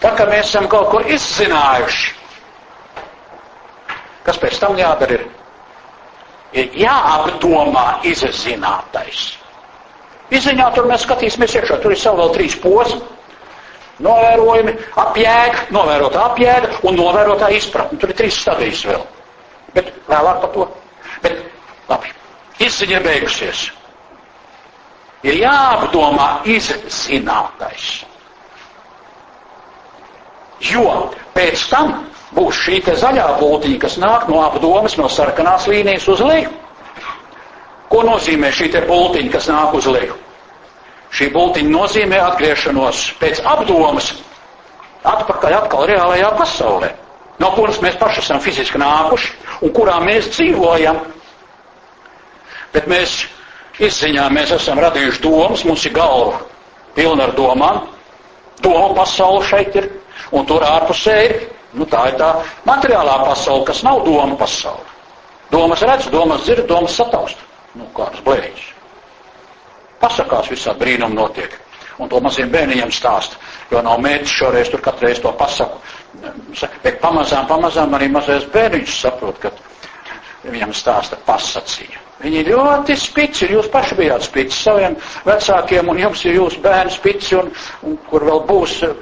Tā 0.02 0.12
kā 0.18 0.26
mēs 0.28 0.50
esam 0.50 0.68
kaut 0.68 0.90
ko 0.92 1.00
izzinājuši, 1.00 2.12
kas 4.28 4.42
pēc 4.44 4.60
tam 4.60 4.76
jādara 4.76 5.16
ir, 5.16 5.24
ir 6.52 6.78
jāapdomā 6.84 7.86
izzinātais. 8.12 9.24
Izziņā 10.36 10.68
tur 10.76 10.90
mēs 10.90 11.08
skatīsimies 11.08 11.56
iekšā, 11.56 11.80
tur 11.80 11.96
ir 11.96 12.02
savu 12.02 12.20
vēl 12.26 12.36
trīs 12.36 12.60
posmi. 12.60 13.00
Novērojumi, 14.04 14.76
apjēga, 15.00 15.68
novērotā 15.72 16.28
apjēga 16.28 16.74
un 16.84 16.98
novērotā 17.00 17.48
izpratne. 17.56 17.96
Tur 17.96 18.12
ir 18.12 18.18
trīs 18.20 18.42
stadijas 18.44 18.84
vēl 18.84 19.06
bet 19.76 19.92
vēlāk 20.08 20.40
par 20.42 20.52
to. 20.54 20.66
Bet, 21.24 21.40
labi, 21.90 22.12
izziņa 22.66 23.00
beigusies. 23.04 23.66
Ir 25.26 25.38
jāapdomā 25.40 26.28
izzinātais. 26.56 27.86
Jo 30.72 30.84
pēc 31.36 31.64
tam 31.70 31.92
būs 32.36 32.60
šī 32.64 32.78
te 32.86 32.94
zaļā 33.00 33.26
būtiņa, 33.40 33.80
kas 33.82 33.96
nāk 34.00 34.28
no 34.32 34.40
apdomas, 34.46 34.96
no 35.00 35.08
sarkanās 35.12 35.66
līnijas 35.68 36.06
uz 36.12 36.22
leju. 36.24 36.52
Ko 37.92 38.02
nozīmē 38.08 38.50
šī 38.56 38.70
te 38.74 38.80
būtiņa, 38.88 39.32
kas 39.36 39.50
nāk 39.52 39.74
uz 39.78 39.88
leju? 39.92 40.16
Šī 41.16 41.28
būtiņa 41.34 41.72
nozīmē 41.74 42.20
atgriešanos 42.32 43.02
pēc 43.20 43.42
apdomas 43.46 44.14
atpakaļ 45.06 45.58
atkal 45.60 45.84
reālajā 45.92 46.32
pasaulē 46.40 46.90
no 47.42 47.50
kuras 47.56 47.80
mēs 47.84 47.98
paši 48.00 48.22
esam 48.24 48.40
fiziski 48.40 48.80
nākuši 48.80 49.32
un 49.66 49.72
kurā 49.76 49.98
mēs 50.04 50.30
dzīvojam. 50.34 51.00
Bet 52.74 52.88
mēs 52.90 53.22
izziņā 53.80 54.28
mēs 54.32 54.54
esam 54.56 54.80
radījuši 54.80 55.22
domas, 55.24 55.64
mums 55.64 55.84
ir 55.88 55.94
galva 55.96 56.40
pilna 56.96 57.28
ar 57.28 57.34
domām, 57.36 57.82
domu 58.64 58.94
pasaule 58.96 59.44
šeit 59.44 59.76
ir, 59.76 59.90
un 60.32 60.46
tur 60.48 60.64
ārpusē 60.64 61.16
ir, 61.26 61.36
nu 61.76 61.84
tā 61.88 62.06
ir 62.10 62.16
tā 62.20 62.30
materiālā 62.68 63.18
pasaule, 63.26 63.66
kas 63.68 63.82
nav 63.84 64.04
doma 64.06 64.36
pasaule. 64.40 64.94
Domas 65.50 65.82
redz, 65.86 66.08
domas 66.10 66.42
dzird, 66.42 66.66
domas 66.66 66.96
sataust. 66.96 67.38
Nu, 67.76 67.86
kādas 67.94 68.22
blēģis. 68.24 68.64
Pasakās 70.00 70.48
visā 70.50 70.74
brīnum 70.78 71.14
notiek. 71.14 71.52
Un 72.00 72.10
to 72.12 72.18
maziem 72.20 72.50
bērniņiem 72.52 72.90
stāst, 72.92 73.36
jo 73.70 73.80
nav 73.84 74.00
mērķis 74.04 74.34
šoreiz 74.40 74.70
tur 74.72 74.82
katreiz 74.84 75.20
to 75.22 75.32
pasaku. 75.36 75.78
Bet 76.82 77.00
pamazām, 77.02 77.46
pamazām 77.50 77.94
arī 77.96 78.08
mazais 78.12 78.46
bērniņš 78.52 78.98
saprot, 79.02 79.38
ka 79.42 79.52
viņam 80.46 80.72
stāsta 80.76 81.18
pasacīja. 81.26 82.02
Viņi 82.22 82.38
ir 82.40 82.52
ļoti 82.54 82.94
spici, 82.96 83.48
jūs 83.52 83.68
paši 83.72 83.98
bijāt 83.98 84.24
spici 84.24 84.56
saviem 84.56 84.94
vecākiem, 85.26 85.90
un 85.92 85.98
jums 86.00 86.22
ir 86.24 86.38
jūsu 86.38 86.62
bērni 86.64 86.94
spici, 86.94 87.34
un, 87.36 87.50
un 87.84 87.98
kur 88.08 88.24
vēl 88.24 88.40
būs 88.48 88.78
eh, 88.86 88.94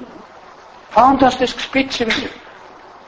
fantastiski 0.96 1.68
spici. 1.68 2.08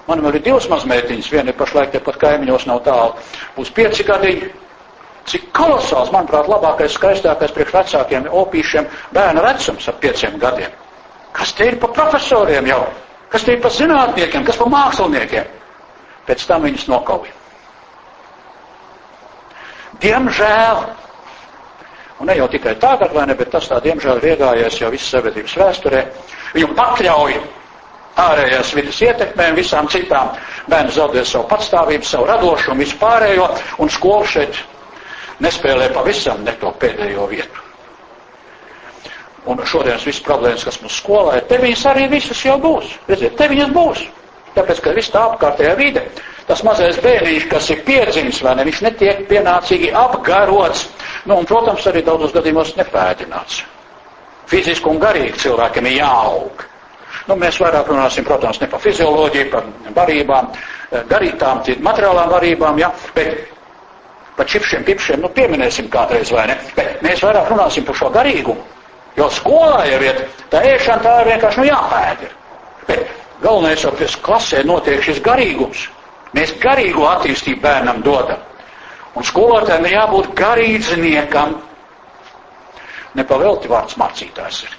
Man 0.06 0.22
vēl 0.22 0.38
ir 0.38 0.44
divas 0.44 0.68
mazmētiņas, 0.70 1.32
viena 1.32 1.50
ir 1.50 1.58
pašlaik 1.58 1.90
tepat 1.96 2.20
kaimiņos 2.22 2.68
nav 2.70 2.84
tālu, 2.86 3.16
būs 3.56 3.72
pieci 3.74 4.06
gadiņi. 4.06 4.52
Cik 5.26 5.48
kolosāls, 5.50 6.12
manuprāt, 6.14 6.46
labākais, 6.46 6.94
skaistākais 6.94 7.50
priekš 7.50 7.72
vecākiem 7.74 8.28
opīšiem 8.30 8.86
bērna 9.16 9.42
vecums 9.42 9.88
ap 9.90 9.98
pieciem 9.98 10.38
gadiem. 10.38 10.70
Kas 11.34 11.50
te 11.58 11.66
ir 11.66 11.80
pa 11.82 11.90
profesoriem 11.90 12.70
jau? 12.70 12.84
Kas 13.36 13.44
tie 13.44 13.58
par 13.60 13.68
zinātniekiem, 13.68 14.46
kas 14.48 14.56
par 14.56 14.70
māksliniekiem? 14.72 15.48
Pēc 16.24 16.44
tam 16.48 16.62
viņus 16.64 16.86
nokauja. 16.88 17.34
Diemžēl, 20.00 20.80
un 22.16 22.30
ne 22.30 22.36
jau 22.38 22.46
tikai 22.54 22.72
tagad, 22.80 23.12
vai 23.12 23.26
ne, 23.28 23.36
bet 23.36 23.52
tas 23.52 23.68
tā 23.68 23.82
diemžēl 23.84 24.22
ir 24.22 24.28
iegājies 24.30 24.80
jau 24.80 24.88
visas 24.94 25.12
sabiedrības 25.18 25.58
vēsturē, 25.60 26.00
viņu 26.56 26.70
pakļauj 26.80 27.36
ārējās 28.24 28.72
vidas 28.80 29.02
ietekmēm, 29.04 29.60
visām 29.60 29.92
citām. 29.92 30.32
Bērni 30.72 30.96
zaudē 30.96 31.26
savu 31.28 31.44
patstāvību, 31.52 32.08
savu 32.08 32.30
radošumu, 32.32 32.80
vispārējo, 32.86 33.50
un 33.84 33.92
skola 33.92 34.32
šeit 34.32 34.64
nespēlē 35.44 35.92
pavisam 35.92 36.40
ne 36.48 36.56
to 36.64 36.72
pēdējo 36.80 37.28
vietu. 37.36 37.65
Un 39.46 39.60
šodienas 39.62 40.02
visas 40.06 40.24
problēmas, 40.26 40.64
kas 40.66 40.80
mums 40.82 40.96
skolā 40.98 41.36
ir, 41.38 41.44
te 41.46 41.58
viņas 41.62 41.84
arī 41.92 42.08
visas 42.10 42.40
jau 42.42 42.56
būs. 42.58 42.96
Redziet, 43.06 43.36
te 43.38 43.46
viņas 43.52 43.70
būs. 43.74 44.02
Tāpēc, 44.56 44.80
ka 44.82 44.94
viss 44.96 45.12
tā 45.12 45.22
apkārtējā 45.28 45.74
vide, 45.78 46.02
tas 46.48 46.62
mazais 46.66 46.98
bērniņš, 47.04 47.46
kas 47.50 47.70
ir 47.70 47.82
piedzimis, 47.86 48.40
vai 48.42 48.56
ne, 48.58 48.64
viņš 48.66 48.82
netiek 48.88 49.22
pienācīgi 49.30 49.92
apgarots, 49.94 50.86
nu, 51.28 51.38
un, 51.38 51.46
protams, 51.46 51.86
arī 51.86 52.02
daudzos 52.06 52.34
gadījumos 52.34 52.74
nepēdināts. 52.78 53.62
Fiziski 54.50 54.90
un 54.90 54.98
garīgi 55.02 55.42
cilvēkiem 55.44 55.90
ir 55.90 55.98
jāaug. 56.00 56.64
Nu, 57.26 57.36
mēs 57.38 57.58
vairāk 57.62 57.90
runāsim, 57.90 58.26
protams, 58.26 58.58
ne 58.62 58.70
par 58.70 58.82
fizioloģiju, 58.82 59.50
par 59.52 59.66
barībām, 59.94 60.50
garītām, 61.10 61.62
materiālām 61.86 62.32
varībām, 62.34 62.80
ja, 62.82 62.90
bet 63.14 63.52
par 64.38 64.48
čipšiem, 64.50 64.86
pipšiem, 64.86 65.22
nu, 65.22 65.30
pieminēsim 65.34 65.90
kādreiz, 65.92 66.32
vai 66.34 66.48
ne, 66.50 66.58
bet 66.78 67.04
mēs 67.06 67.22
vairāk 67.26 67.52
runāsim 67.52 67.86
par 67.86 67.98
šo 67.98 68.10
garīgumu 68.14 68.75
Jo 69.16 69.28
skolā 69.32 69.84
jau 69.88 70.00
iet, 70.04 70.24
tā 70.52 70.60
ēšana 70.74 71.02
tā 71.04 71.14
ir 71.22 71.30
vienkārši 71.32 71.62
nu 71.62 71.68
jāpēd. 71.70 72.24
Bet 72.88 73.06
galvenais 73.42 73.84
jau 73.84 73.92
pēc 73.96 74.18
klasē 74.24 74.64
notiek 74.68 75.02
šis 75.04 75.22
garīgums. 75.24 75.86
Mēs 76.36 76.52
garīgo 76.60 77.06
attīstību 77.08 77.62
bērnam 77.62 78.02
dodam. 78.04 78.42
Un 79.16 79.24
skolotājiem 79.24 79.86
ir 79.88 79.94
jābūt 79.96 80.32
garīdzniekam. 80.36 81.54
Nepavelti 83.16 83.70
vārds 83.72 83.96
mācītājs 83.96 84.64
ir. 84.66 84.74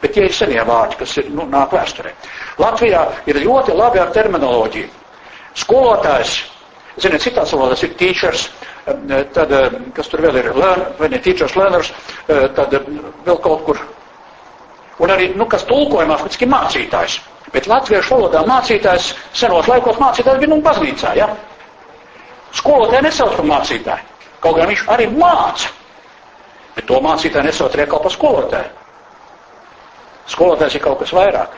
Bet 0.00 0.12
tie 0.16 0.26
ir 0.28 0.34
senie 0.36 0.60
vārdi, 0.64 0.98
kas 1.00 1.16
ir, 1.20 1.30
nu, 1.32 1.46
nāk 1.48 1.72
vēsturē. 1.76 2.12
Latvijā 2.60 3.04
ir 3.28 3.40
ļoti 3.44 3.76
labi 3.76 4.00
ar 4.00 4.12
terminoloģiju. 4.12 4.88
Skolotājs, 5.60 6.34
ziniet, 7.00 7.24
citās 7.24 7.52
valodās 7.56 7.84
ir 7.84 7.96
teachers, 8.00 8.46
tad, 9.34 9.52
eh, 9.52 9.78
kas 9.94 10.08
tur 10.08 10.22
vēl 10.24 10.38
ir, 10.40 10.50
learn, 10.56 10.84
vai 10.98 11.08
ne, 11.08 11.18
teachers, 11.18 11.56
learners, 11.56 11.92
eh, 12.28 12.48
tad 12.56 12.74
vēl 13.26 13.40
kaut 13.42 13.64
kur. 13.66 13.80
Un 15.00 15.10
arī, 15.10 15.30
nu, 15.36 15.46
kas 15.46 15.64
tulkojumā 15.64 16.18
faktiski 16.20 16.46
mācītājs. 16.46 17.20
Bet 17.52 17.66
latviešu 17.66 18.14
valodā 18.14 18.44
mācītājs, 18.46 19.14
senos 19.32 19.66
laikos 19.66 19.98
mācītājs 19.98 20.38
bija, 20.38 20.50
nu, 20.52 20.60
baznīcā, 20.62 21.14
ja? 21.16 21.28
Skolotāji 22.52 23.02
nesauc 23.02 23.36
par 23.36 23.46
mācītāju. 23.46 24.04
Kaut 24.40 24.56
gan 24.56 24.68
viņš 24.68 24.84
arī 24.88 25.08
māca. 25.14 25.70
Bet 26.74 26.86
to 26.86 27.00
mācītāju 27.00 27.44
nesauc 27.44 27.76
kaut 27.88 28.02
par 28.02 28.12
skolotāju. 28.12 28.70
Skolotājs 30.30 30.76
ir 30.78 30.84
kaut 30.84 31.00
kas 31.02 31.12
vairāk. 31.12 31.56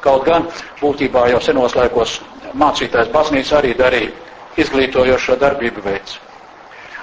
Kaut 0.00 0.24
gan 0.24 0.48
būtībā 0.80 1.28
jau 1.30 1.40
senos 1.40 1.76
laikos 1.76 2.18
mācītājs 2.54 3.12
baznīca 3.12 3.58
arī 3.60 3.74
darīja 3.76 4.29
izglītojošo 4.58 5.36
darbību 5.40 5.82
veids. 5.84 6.18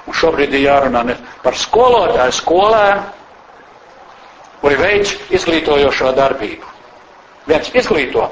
Un 0.08 0.16
šobrīd 0.16 0.54
ir 0.56 0.66
jārunā 0.68 1.02
ne 1.04 1.16
par 1.42 1.56
skolotāju 1.56 2.34
skolēnu, 2.38 3.02
kuri 4.62 4.78
veids 4.80 5.14
izglītojošo 5.38 6.12
darbību. 6.16 6.74
Viens 7.48 7.70
izglīto, 7.76 8.24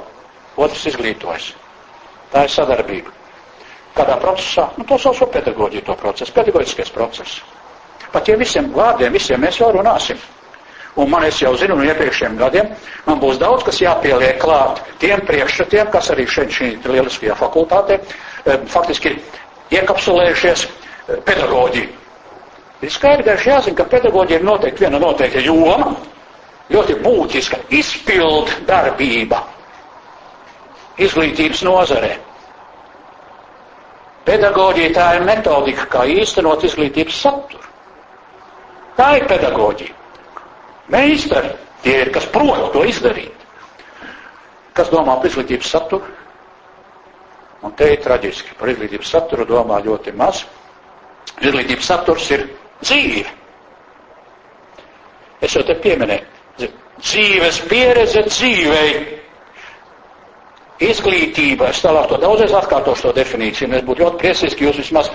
otrs 0.56 0.86
izglītojas. 0.92 1.52
Tā 2.32 2.44
ir 2.44 2.52
sadarbība. 2.52 3.12
Kādā 3.96 4.16
procesā? 4.20 4.66
Nu, 4.76 4.84
to 4.84 4.98
sauc 5.00 5.18
par 5.22 5.30
pedagoģiju, 5.38 5.84
to 5.86 5.94
procesu, 5.96 6.32
pedagoģiskais 6.36 6.90
process. 6.92 7.38
Par 8.12 8.24
tiem 8.26 8.40
visiem 8.40 8.68
vārdiem, 8.74 9.12
visiem 9.16 9.40
mēs 9.40 9.60
jau 9.62 9.70
runāsim. 9.72 10.20
Un 10.96 11.10
man 11.12 11.26
es 11.28 11.42
jau 11.42 11.52
zinu 11.60 11.76
no 11.76 11.84
iepriekšējiem 11.84 12.38
gadiem, 12.40 12.70
man 13.06 13.18
būs 13.20 13.36
daudz, 13.40 13.66
kas 13.66 13.82
jāpieliek 13.82 14.38
klāt 14.40 14.80
tiem 15.02 15.20
priekšstatiem, 15.28 15.90
kas 15.92 16.08
arī 16.14 16.24
šeit 16.30 16.54
šī 16.56 16.70
lieliskajā 16.88 17.36
fakultātē 17.36 18.00
Eh, 18.46 18.60
faktiski 18.70 19.10
iekapsulējušies 19.74 20.60
eh, 20.66 21.16
pedagoģiju. 21.26 21.88
Ir 22.86 22.92
skaidrs, 22.94 23.46
jāzina, 23.48 23.74
ka 23.80 23.86
pedagoģija 23.90 24.38
ir 24.38 24.44
noteikti 24.46 24.84
viena 24.84 25.00
noteikta 25.02 25.42
joma, 25.42 25.88
ļoti 26.70 26.94
būtiska 27.02 27.58
izpildu 27.74 28.60
darbība 28.68 29.40
izglītības 31.02 31.64
nozarē. 31.66 32.12
Pedagoģija 34.28 34.94
tā 34.94 35.08
ir 35.18 35.26
metodika, 35.26 35.88
kā 35.90 36.04
īstenot 36.20 36.62
izglītības 36.68 37.18
saturu. 37.26 37.66
Tā 38.96 39.10
ir 39.18 39.26
pedagoģija. 39.30 39.94
Meistari 40.92 41.50
tie 41.82 42.02
ir, 42.04 42.12
kas 42.14 42.26
prot 42.30 42.70
to 42.74 42.84
izdarīt. 42.86 43.32
Kas 44.76 44.90
domā 44.92 45.16
par 45.18 45.30
izglītības 45.30 45.72
saturu? 45.72 46.14
Un 47.64 47.72
te 47.78 47.88
ir 47.94 48.02
traģiski. 48.04 48.54
Par 48.58 48.70
izglītības 48.70 49.10
saturu 49.16 49.46
domā 49.48 49.80
ļoti 49.84 50.14
maz. 50.16 50.44
Izglītības 51.40 51.90
saturs 51.90 52.30
ir 52.36 52.46
dzīve. 52.82 53.26
Es 55.40 55.54
jau 55.56 55.64
te 55.66 55.74
pieminēju. 55.74 56.32
dzīves 56.96 57.58
pieredze 57.68 58.22
dzīvei. 58.24 58.92
Izglītība, 60.80 61.70
es 61.72 61.80
tālāk 61.84 62.08
to 62.08 62.18
daudzreiz 62.20 62.52
atkārtošu 62.56 63.06
to 63.06 63.12
definīciju, 63.16 63.68
un 63.68 63.76
es 63.78 63.84
būtu 63.84 64.04
ļoti 64.04 64.20
priecīgs, 64.20 64.56
ka 64.56 64.64
jūs 64.64 64.80
vismaz, 64.82 65.10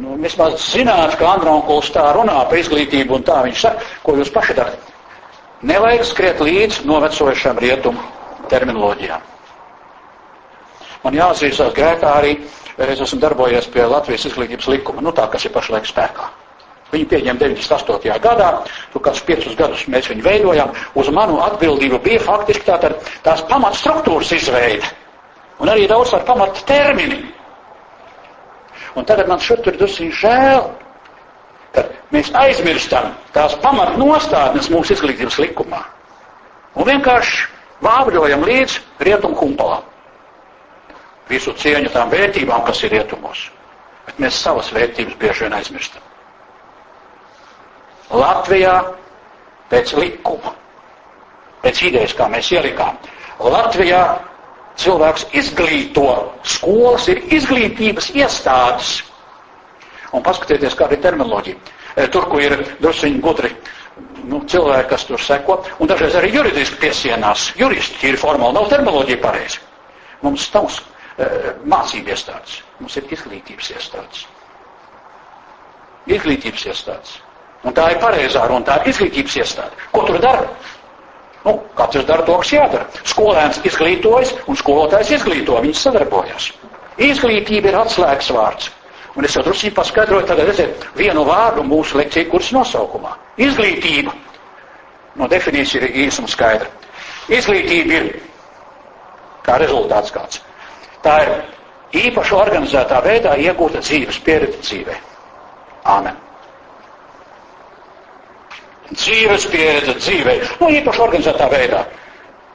nu, 0.00 0.16
vismaz 0.20 0.56
zināt, 0.72 1.18
ka 1.20 1.34
Andronkuls 1.34 1.90
tā 1.92 2.06
runā 2.16 2.38
par 2.48 2.60
izglītību 2.60 3.18
un 3.18 3.26
tā 3.28 3.42
viņš 3.44 3.64
saka, 3.64 3.90
ko 4.04 4.16
jūs 4.20 4.32
paši 4.32 4.56
darat. 4.56 4.91
Nevajag 5.62 6.02
skriet 6.02 6.40
līdz 6.42 6.80
novecojušām 6.90 7.58
rietumu 7.62 8.02
terminoloģijām. 8.50 9.28
Man 11.04 11.18
jāatzīstās 11.18 11.74
grēkā 11.76 12.14
arī, 12.18 12.32
es 12.82 13.02
esmu 13.04 13.20
darbojies 13.22 13.68
pie 13.70 13.84
Latvijas 13.86 14.26
izglītības 14.26 14.68
likuma, 14.72 15.04
nu 15.06 15.12
tā, 15.14 15.28
kas 15.30 15.46
ir 15.46 15.54
pašlaik 15.54 15.86
spēkā. 15.86 16.26
Viņu 16.92 17.06
pieņēma 17.08 17.40
98. 17.40 18.18
gadā, 18.26 18.48
tu 18.92 19.00
kādus 19.00 19.22
piecus 19.24 19.54
gadus 19.56 19.86
mēs 19.88 20.10
viņu 20.10 20.26
veidojām. 20.26 20.74
Uz 20.98 21.08
manu 21.14 21.38
atbildību 21.46 22.02
bija 22.04 22.20
faktiski 22.20 22.66
tātad 22.66 22.98
tās 23.24 23.46
pamatstruktūras 23.48 24.34
izveide. 24.36 24.90
Un 25.62 25.70
arī 25.72 25.86
daudz 25.88 26.12
ar 26.18 26.26
pamata 26.26 26.66
termini. 26.68 27.22
Un 28.98 29.06
tagad 29.08 29.30
man 29.30 29.40
šur 29.40 29.62
tur 29.64 29.78
drusīgi 29.78 30.12
žēl, 30.20 30.66
ka 31.74 31.84
mēs 32.12 32.30
aizmirstam 32.36 33.12
tās 33.34 33.54
pamatnostādnes 33.62 34.68
mūsu 34.72 34.96
izglītības 34.96 35.38
likumā. 35.42 35.80
Un 36.76 36.88
vienkārši 36.88 37.48
vāvļojam 37.84 38.44
līdz 38.48 38.78
rietumu 39.06 39.36
kumpalam. 39.40 39.84
Visu 41.30 41.54
cieņu 41.56 41.92
tām 41.94 42.10
vērtībām, 42.12 42.64
kas 42.66 42.82
ir 42.84 42.92
rietumos. 42.96 43.46
Bet 44.06 44.18
mēs 44.20 44.40
savas 44.42 44.72
vērtības 44.74 45.18
bieži 45.20 45.46
vien 45.46 45.54
aizmirstam. 45.56 46.02
Latvijā 48.12 48.74
pēc 49.72 49.94
likuma, 49.96 50.52
pēc 51.62 51.80
idejas, 51.88 52.12
kā 52.18 52.26
mēs 52.28 52.50
ielikām, 52.52 52.98
Latvijā 53.40 54.02
cilvēks 54.78 55.24
izglīto, 55.36 56.04
skolas 56.44 57.08
ir 57.12 57.22
izglītības 57.38 58.10
iestādes. 58.16 58.92
Un 60.12 60.24
paskatieties, 60.24 60.74
kāda 60.76 60.96
ir 60.98 61.02
terminoloģija. 61.04 61.72
E, 61.96 62.06
tur, 62.12 62.26
kur 62.28 62.42
ir 62.44 62.54
drusciņi 62.82 63.20
gudri 63.24 63.52
nu, 64.28 64.42
cilvēki, 64.48 64.88
kas 64.90 65.06
tur 65.08 65.20
seko, 65.20 65.58
un 65.80 65.90
dažreiz 65.90 66.16
arī 66.20 66.32
juridiski 66.36 66.78
piesienās. 66.82 67.48
Juristi 67.60 68.10
ir 68.12 68.18
formāli, 68.20 68.56
nav 68.58 68.68
terminoloģija 68.72 69.20
pareizi. 69.24 69.60
Mums 70.22 70.46
nav 70.54 70.68
e, 70.72 71.28
mācību 71.72 72.12
iestādes, 72.14 72.58
mums 72.80 72.96
ir 73.00 73.08
izglītības 73.16 73.72
iestādes. 73.76 74.24
Izglītības 76.12 76.68
iestādes. 76.72 77.16
Un 77.62 77.74
tā 77.76 77.88
ir 77.94 78.00
pareizā 78.02 78.44
runa, 78.50 78.64
tā 78.66 78.80
ir 78.82 78.90
izglītības 78.92 79.36
iestāde. 79.42 79.84
Ko 79.94 80.04
tur 80.08 80.18
dara? 80.22 80.46
Nu, 81.44 81.56
katrs 81.78 82.04
dara 82.06 82.22
to, 82.26 82.36
kas 82.42 82.52
jādara. 82.54 82.86
Skolēns 83.12 83.60
izglītojas 83.66 84.34
un 84.50 84.58
skolotājs 84.58 85.10
izglīto, 85.18 85.58
viņi 85.64 85.78
sadarbojas. 85.78 86.50
Izglītība 87.02 87.72
ir 87.72 87.78
atslēgas 87.80 88.30
vārds. 88.36 88.70
Un 89.16 89.26
es 89.28 89.34
drusku 89.36 89.70
paskaidroju, 89.76 90.26
tagad 90.26 90.48
redziet, 90.48 90.86
vienu 90.96 91.24
vārdu 91.28 91.64
mūsu 91.68 91.98
lekciju 92.00 92.30
kursa 92.32 92.56
nosaukumā. 92.56 93.12
Izglītība. 93.44 94.14
No 95.20 95.28
definīcija 95.28 95.82
ir 95.84 95.98
īsa 96.06 96.22
un 96.24 96.30
skaidra. 96.32 96.70
Izglītība 97.28 97.98
ir 97.98 98.08
kā 99.44 99.58
rezultāts 99.60 100.14
kāds. 100.14 100.40
Tā 101.04 101.18
ir 101.26 101.32
īpaši 102.06 102.36
organizētā 102.40 103.02
veidā 103.04 103.36
iegūta 103.44 103.84
dzīves 103.84 104.22
pieredze 104.24 104.62
dzīvē. 104.64 104.96
Āmen 105.92 106.16
dzīves 108.96 109.46
pieredze 109.52 109.94
dzīvē, 109.98 110.34
nu 110.60 110.68
īpaši 110.78 111.02
organizētā 111.04 111.48
veidā. 111.52 111.82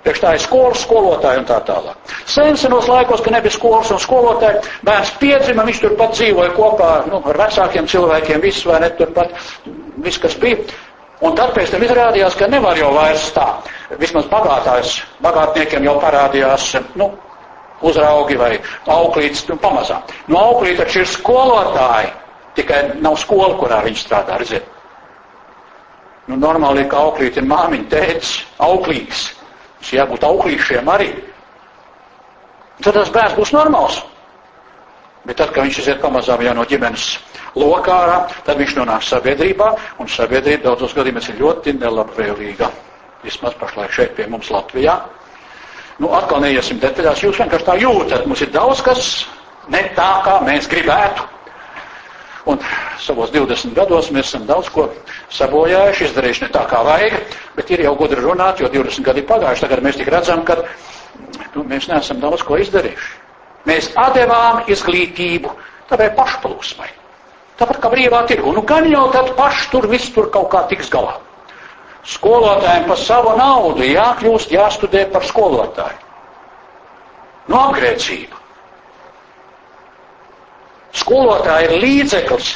Priekš 0.08 0.22
tā 0.24 0.30
ir 0.38 0.39
skolas, 0.39 0.82
skolotāji 0.86 1.41
un 1.41 1.46
tā 1.50 1.58
tālāk. 1.67 2.12
Sensenos 2.32 2.86
laikos, 2.88 3.20
kad 3.26 3.34
nebija 3.36 3.52
skolas 3.52 3.89
un 3.91 4.00
skolotāji, 4.00 4.62
bērns 4.88 5.10
piedzima, 5.20 5.65
viņš 5.67 5.82
turpat 5.84 6.13
dzīvoja 6.15 6.54
kopā 6.56 6.91
nu, 7.12 7.20
ar 7.28 7.39
vecākiem 7.41 7.89
cilvēkiem, 7.91 8.39
viss 8.39 8.63
vai 8.63 8.78
ne 8.86 8.88
turpat, 8.96 9.36
viss, 10.06 10.22
kas 10.24 10.38
bija. 10.39 10.63
Un 11.28 11.36
tad 11.36 11.52
pēc 11.58 11.74
tam 11.74 11.84
izrādījās, 11.84 12.39
ka 12.39 12.48
nevar 12.48 12.80
jau 12.80 12.93
vairs 12.96 13.28
tā. 13.36 13.50
Vismaz 14.00 14.32
bagātājs, 14.32 14.96
bagātniekiem 15.28 15.89
jau 15.89 15.98
parādījās, 16.00 16.70
nu, 16.96 17.10
uzraugi 17.84 18.39
vai 18.39 18.54
auklītes, 18.88 19.43
nu, 19.52 19.60
pamazām. 19.60 20.08
Nu, 20.32 20.39
auklīt 20.39 20.80
taču 20.80 21.04
ir 21.04 21.15
skolotāji, 21.17 22.13
tikai 22.56 22.84
nav 23.04 23.20
skola, 23.20 23.58
kurā 23.60 23.84
viņi 23.84 24.06
strādā, 24.08 24.39
redziet. 24.39 24.72
Nu, 26.32 26.39
normāli, 26.39 26.88
ka 26.88 27.04
auklīt 27.10 27.41
ir 27.41 27.52
māmiņa, 27.52 27.91
tēts, 27.91 28.38
auklīgs. 28.63 29.34
Tas 29.79 29.93
jābūt 29.93 30.25
auklīšiem 30.27 30.89
arī. 30.89 31.11
Tad 32.81 32.93
tas 32.97 33.11
bērns 33.13 33.37
būs 33.37 33.53
normāls. 33.55 34.01
Bet 35.27 35.39
tad, 35.41 35.51
kad 35.51 35.65
viņš 35.65 35.79
iziet 35.81 36.01
pamazām 36.01 36.41
jau 36.45 36.53
no 36.55 36.63
ģimenes 36.65 37.05
lokā, 37.57 37.99
tad 38.47 38.59
viņš 38.61 38.75
nonāk 38.77 39.03
sabiedrībā, 39.03 39.71
un 39.99 40.07
sabiedrība 40.07 40.69
daudzos 40.69 40.93
gadījumos 40.95 41.27
ir 41.33 41.41
ļoti 41.41 41.73
nelabvēlīga. 41.81 42.69
Vismaz 43.25 43.57
pašlaik 43.59 43.91
šeit 43.91 44.13
pie 44.15 44.27
mums 44.31 44.51
Latvijā. 44.53 44.95
Nu, 45.97 46.11
atkal 46.13 46.43
neiesim 46.45 46.79
detaļās, 46.79 47.23
jūs 47.25 47.41
vienkārši 47.41 47.65
tā 47.67 47.75
jūtat. 47.81 48.27
Mums 48.29 48.43
ir 48.45 48.53
daudz 48.53 48.83
kas 48.85 49.09
ne 49.73 49.81
tā, 49.97 50.11
kā 50.23 50.37
mēs 50.45 50.69
gribētu. 50.69 51.25
Un 52.47 52.60
savos 53.03 53.31
20 53.33 53.75
gados 53.75 54.07
mēs 54.15 54.29
esam 54.29 54.45
daudz 54.47 54.69
ko 54.71 54.88
sabojājuši, 55.36 56.05
izdarījuši 56.07 56.45
ne 56.45 56.51
tā, 56.53 56.63
kā 56.71 56.79
vajag, 56.88 57.17
bet 57.57 57.71
ir 57.75 57.83
jau 57.83 57.95
gudri 57.99 58.23
runāt, 58.23 58.62
jo 58.63 58.69
20 58.71 59.03
gadi 59.03 59.23
ir 59.23 59.27
pagājuši. 59.27 59.65
Tagad 59.65 59.83
mēs 59.83 59.99
tik 59.99 60.12
redzam, 60.13 60.45
ka 60.47 60.62
nu, 61.55 61.65
mēs 61.67 61.89
neesam 61.91 62.21
daudz 62.23 62.45
ko 62.47 62.60
izdarījuši. 62.63 63.12
Mēs 63.67 63.91
atdevām 63.99 64.63
izglītību 64.71 65.51
tādai 65.89 66.07
pašplūsmai. 66.15 66.88
Tāpat 67.60 67.81
kā 67.83 67.91
brīvā 67.91 68.23
tirgu. 68.29 68.53
Nu, 68.55 68.63
gan 68.63 68.88
jau 68.88 69.07
tad 69.12 69.33
paši 69.36 69.71
tur 69.73 69.89
viss 69.91 70.13
tur 70.15 70.29
kaut 70.31 70.51
kā 70.53 70.63
tiks 70.71 70.91
galā. 70.93 71.17
Skolotājiem 72.07 72.86
par 72.88 72.99
savu 73.01 73.33
naudu 73.36 73.83
jākļūst, 73.83 74.53
jāstudē 74.55 75.07
par 75.12 75.25
skolotāju. 75.27 75.99
Nu, 77.47 77.57
apgrēcība. 77.60 78.46
Skolotāji 80.95 81.67
ir 81.67 81.82
līdzeklis, 81.84 82.54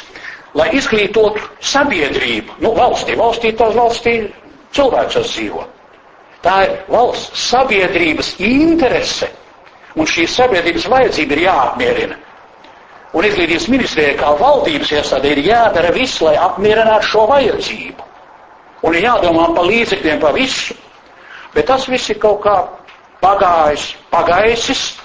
lai 0.58 0.68
izglītotu 0.76 1.42
sabiedrību. 1.60 2.58
Nu, 2.64 2.72
valstī, 2.76 3.16
valstī 3.18 3.52
tās 3.56 3.76
valstī 3.76 4.16
cilvēks 4.76 5.20
dzīvo. 5.28 5.64
Tā 6.42 6.56
ir 6.66 6.72
valsts 6.90 7.44
sabiedrības 7.52 8.34
interese, 8.42 9.28
un 9.94 10.08
šī 10.08 10.26
sabiedrības 10.26 10.88
vajadzība 10.90 11.36
ir 11.36 11.44
jāapmierina. 11.46 12.16
Un 13.12 13.26
izglītības 13.28 13.68
ministrijai 13.68 14.14
kā 14.16 14.30
valdības 14.40 14.94
iestādē 14.96 15.34
ir 15.34 15.42
jādara 15.44 15.92
viss, 15.92 16.20
lai 16.24 16.32
apmierinātu 16.40 17.10
šo 17.12 17.26
vajadzību. 17.28 18.08
Un 18.82 18.96
ir 18.96 19.04
jādomā 19.04 19.50
par 19.54 19.68
līdzekļiem, 19.68 20.20
par 20.22 20.32
visu. 20.34 20.74
Bet 21.54 21.68
tas 21.68 21.84
viss 21.92 22.08
ir 22.10 22.18
kaut 22.18 22.40
kā 22.46 22.56
pagājis, 23.22 23.92
pagaisis, 24.10 24.96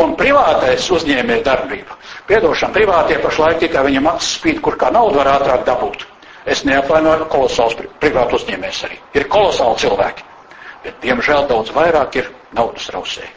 un 0.00 0.14
privātais 0.16 0.86
uzņēmēja 0.94 1.44
darbība 1.44 1.98
Piedošana 2.32 2.72
privātie 2.72 3.18
pašlaik 3.20 3.58
tikai 3.60 3.82
viņam 3.88 4.06
acis 4.14 4.36
spīd, 4.38 4.60
kur 4.62 4.76
kā 4.78 4.92
naudu 4.94 5.18
var 5.18 5.28
ātrāk 5.34 5.64
dabūt. 5.66 6.06
Es 6.46 6.62
neapvainoju 6.66 7.26
kolosāls 7.30 7.74
privātu 8.02 8.38
uzņēmējs 8.38 8.82
arī. 8.86 8.98
Ir 9.18 9.26
kolosāli 9.30 9.82
cilvēki. 9.82 10.24
Bet, 10.82 10.96
diemžēl, 11.02 11.46
daudz 11.50 11.74
vairāk 11.74 12.16
ir 12.18 12.30
naudas 12.54 12.88
rausēji. 12.94 13.30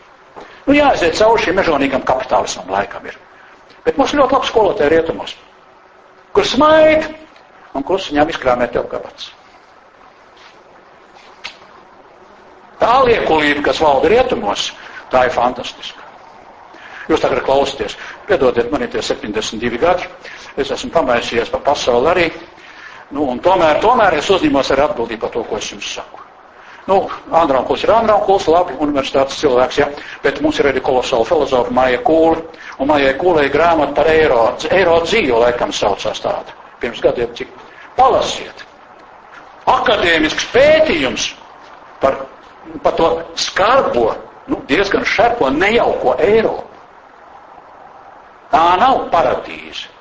Nu, 0.65 0.74
jāaiziet 0.74 1.18
cauri 1.18 1.44
šim 1.44 1.60
mežonīgam 1.60 2.06
kapitālismam 2.06 2.72
laikam 2.74 3.06
ir. 3.10 3.18
Bet 3.86 4.00
mums 4.00 4.15
ļoti 4.18 4.38
labi 4.38 4.50
skolotāji 4.50 4.94
rietumos, 4.96 5.36
kur 6.34 6.48
smaid 6.50 7.06
un 7.78 7.86
klusiņām 7.86 8.32
izkrāmē 8.34 8.70
tev 8.74 8.88
kabats. 8.89 9.30
Tā 12.80 12.96
liekulība, 13.06 13.68
kas 13.70 13.82
valda 13.82 14.10
rietumos, 14.15 14.72
tā 15.13 15.28
ir 15.28 15.36
fantastiska. 15.36 16.05
Jūs 17.10 17.22
tagad 17.22 17.44
klausāties. 17.46 17.98
Piedodiet, 18.28 18.72
man 18.74 18.86
ir 18.86 18.91
tie 18.94 19.02
72 19.06 19.80
gadi. 19.82 20.10
Es 20.58 20.72
esmu 20.72 20.91
pamaisījies 20.96 21.52
pa 21.54 21.62
pasauli 21.72 22.12
arī. 22.12 22.28
Nu, 23.13 23.28
un 23.30 23.39
tomēr, 23.39 23.82
tomēr 23.84 24.18
es 24.18 24.30
uzņemos 24.34 24.72
arī 24.74 24.88
atbildību 24.88 25.22
par 25.22 25.34
to, 25.36 25.44
ko 25.46 25.60
es 25.62 25.70
jums 25.72 25.91
saku. 26.00 26.26
Nu, 26.86 27.00
Andrānkuls 27.34 27.82
ir 27.86 27.91
Andrānkuls, 27.94 28.46
labi, 28.54 28.76
universitātes 28.82 29.39
cilvēks, 29.41 29.78
ja, 29.82 29.88
bet 30.22 30.38
mums 30.46 30.60
ir 30.62 30.70
arī 30.70 30.84
kolosāla 30.86 31.26
filozofa 31.26 31.74
Maija 31.74 32.02
Kūla, 32.06 32.44
un 32.78 32.91
Maijai 32.91 33.15
Kūlai 33.18 33.48
grāmata 33.54 33.96
par 33.98 34.10
eiro, 34.12 34.41
eiro 34.70 35.00
dzīvu, 35.06 35.39
laikam 35.41 35.74
saucās 35.74 36.22
tāda, 36.22 36.54
pirms 36.82 37.02
gadiem 37.02 37.34
cik. 37.38 37.50
Palasiet. 37.98 38.62
Akadēmisks 39.65 40.46
pētījums 40.54 41.32
par, 42.04 42.20
par 42.86 42.98
to 43.00 43.10
skarbo, 43.48 44.12
nu, 44.52 44.62
diezgan 44.70 45.06
šerpo, 45.10 45.50
nejauko 45.50 46.20
eiro. 46.22 46.60
Tā 48.53 48.63
nav 48.79 49.08
paradīze. 49.13 49.91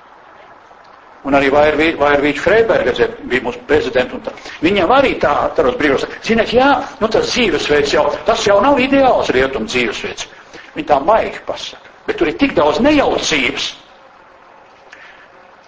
Un 1.25 1.33
arī 1.39 1.49
Vairvīča 1.55 2.43
Freiberga 2.45 2.93
bija 3.31 3.45
mūsu 3.47 3.63
prezidents. 3.69 4.29
Viņam 4.61 4.91
arī 4.93 5.15
tā, 5.23 5.33
tādos 5.57 5.79
brīžos, 5.81 6.05
ziniet, 6.27 6.53
jā, 6.53 6.67
nu 7.01 7.09
tas 7.09 7.31
dzīvesveids 7.33 7.95
jau, 7.97 8.05
tas 8.29 8.43
jau 8.45 8.59
nav 8.61 8.77
ideāls 8.85 9.31
rietumu 9.33 9.65
dzīvesveids. 9.71 10.27
Viņi 10.75 10.89
tā 10.91 10.99
maigi 11.01 11.41
pasaka. 11.49 11.95
Bet 12.05 12.21
tur 12.21 12.29
ir 12.29 12.37
tik 12.37 12.53
daudz 12.59 12.83
nejaucības. 12.85 13.71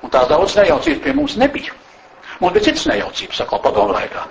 Un 0.04 0.12
tās 0.12 0.28
daudz 0.28 0.58
nejaucības 0.60 1.02
pie 1.06 1.16
mums 1.16 1.38
nebija. 1.40 1.72
Mums 2.42 2.52
bija 2.52 2.68
citas 2.68 2.84
nejaucības, 2.92 3.40
atkal 3.46 3.62
padomu 3.64 3.96
laikā. 3.96 4.26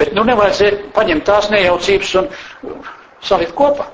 Bet 0.00 0.14
nu 0.16 0.24
nevajadzēja 0.24 0.80
paņemt 0.96 1.26
tās 1.28 1.50
nejaucības 1.52 2.14
un 2.22 2.30
salikt 3.22 3.52
kopā. 3.58 3.90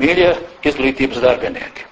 Mīļie 0.00 0.32
izglītības 0.64 1.20
darbinieki. 1.20 1.91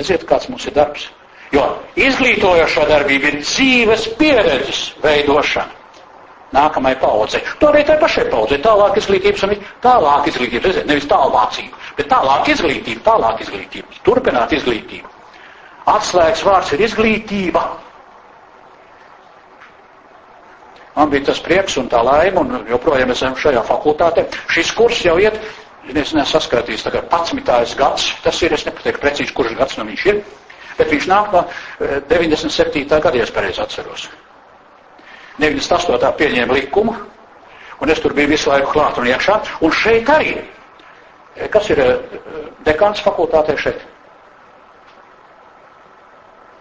Eziet, 0.00 0.26
kāds 0.26 0.48
mums 0.50 0.66
ir 0.66 0.74
darbs. 0.74 1.08
Jo 1.54 1.64
izglītojošā 2.00 2.88
darbība 2.90 3.30
ir 3.30 3.40
dzīves 3.44 4.08
pieredzes 4.18 4.88
veidošana 5.04 5.84
nākamajai 6.54 6.98
paudzei. 7.02 7.42
To 7.60 7.70
arī 7.72 7.82
tai 7.86 7.96
pašai 8.00 8.28
paudzei. 8.30 8.60
Tālāk 8.62 8.98
izglītības 9.00 9.46
un 9.48 9.54
tālāk 9.84 10.28
izglītības, 10.30 10.68
redziet, 10.68 10.86
nevis 10.90 11.08
tālmācība, 11.10 11.80
bet 11.98 12.10
tālāk 12.12 12.50
izglītība, 12.54 13.02
tālāk 13.08 13.42
izglītība, 13.46 13.98
turpināt 14.06 14.54
izglītību. 14.58 15.10
Atslēgas 15.94 16.44
vārds 16.46 16.72
ir 16.76 16.84
izglītība. 16.86 17.64
Man 20.94 21.10
bija 21.10 21.26
tas 21.32 21.40
prieks 21.42 21.74
un 21.80 21.88
tā 21.90 22.00
laime, 22.06 22.38
un 22.38 22.68
joprojām 22.70 23.10
esam 23.10 23.34
šajā 23.36 23.64
fakultātē. 23.66 24.28
Šis 24.54 24.70
kurs 24.78 25.00
jau 25.04 25.16
iet, 25.18 25.40
es 25.92 26.14
nesaskatījis, 26.16 26.84
tagad 26.86 27.10
11. 27.12 27.76
gads, 27.76 28.08
tas 28.24 28.40
ir, 28.42 28.54
es 28.56 28.64
nepateiktu 28.66 29.02
precīzi, 29.02 29.34
kurš 29.36 29.56
gads 29.58 29.76
no 29.78 29.84
viņš 29.88 30.06
ir. 30.12 30.22
Bet 30.78 30.90
viņš 30.90 31.08
nāk 31.10 31.32
no 31.34 31.44
97. 32.10 32.82
Eh, 32.82 33.00
gada, 33.00 33.16
ja 33.18 33.26
es 33.26 33.32
pareizi 33.34 33.62
atceros. 33.62 34.08
98. 35.38 36.10
pieņēma 36.18 36.56
likumu, 36.56 36.94
un 37.82 37.90
es 37.90 38.00
tur 38.00 38.14
biju 38.14 38.32
visu 38.32 38.50
laiku 38.50 38.72
klāt 38.72 38.98
un 38.98 39.10
iekšā. 39.10 39.38
Un 39.66 39.74
šeit 39.74 40.10
arī, 40.10 40.34
eh, 41.36 41.48
kas 41.48 41.70
ir 41.70 41.80
eh, 41.80 41.94
dekāns 42.66 43.02
fakultātē 43.04 43.56
šeit? 43.58 43.86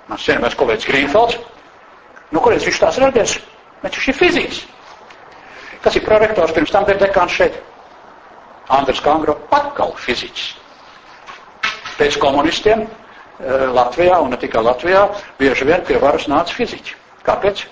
Mans 0.08 0.26
cienījamais 0.26 0.56
kolēģis 0.60 0.90
Grīnfelds. 0.90 1.38
Nu, 2.32 2.42
kurienes 2.42 2.66
viņš 2.66 2.80
tās 2.80 2.98
radies? 3.00 3.38
Viņš 3.84 4.08
ir 4.10 4.18
fizikas. 4.18 4.66
Kas 5.84 5.96
ir 5.96 6.04
prorektors 6.06 6.52
pirms 6.52 6.72
tam 6.72 6.86
bija 6.86 7.00
dekāns 7.00 7.32
šeit? 7.32 7.56
Andrs 8.70 9.02
Kangro, 9.04 9.38
atkal 9.52 9.96
fiziķis. 10.00 10.54
Pēc 11.98 12.18
komunistiem 12.22 12.88
Eh, 13.44 13.68
Latvijā, 13.74 14.20
un 14.22 14.30
ne 14.30 14.38
tikai 14.38 14.62
Latvijā, 14.64 15.08
bieži 15.40 15.66
vien 15.66 15.82
pie 15.84 15.98
varas 16.00 16.28
nāca 16.30 16.54
fiziķi. 16.54 16.94
Kāpēc? 17.26 17.64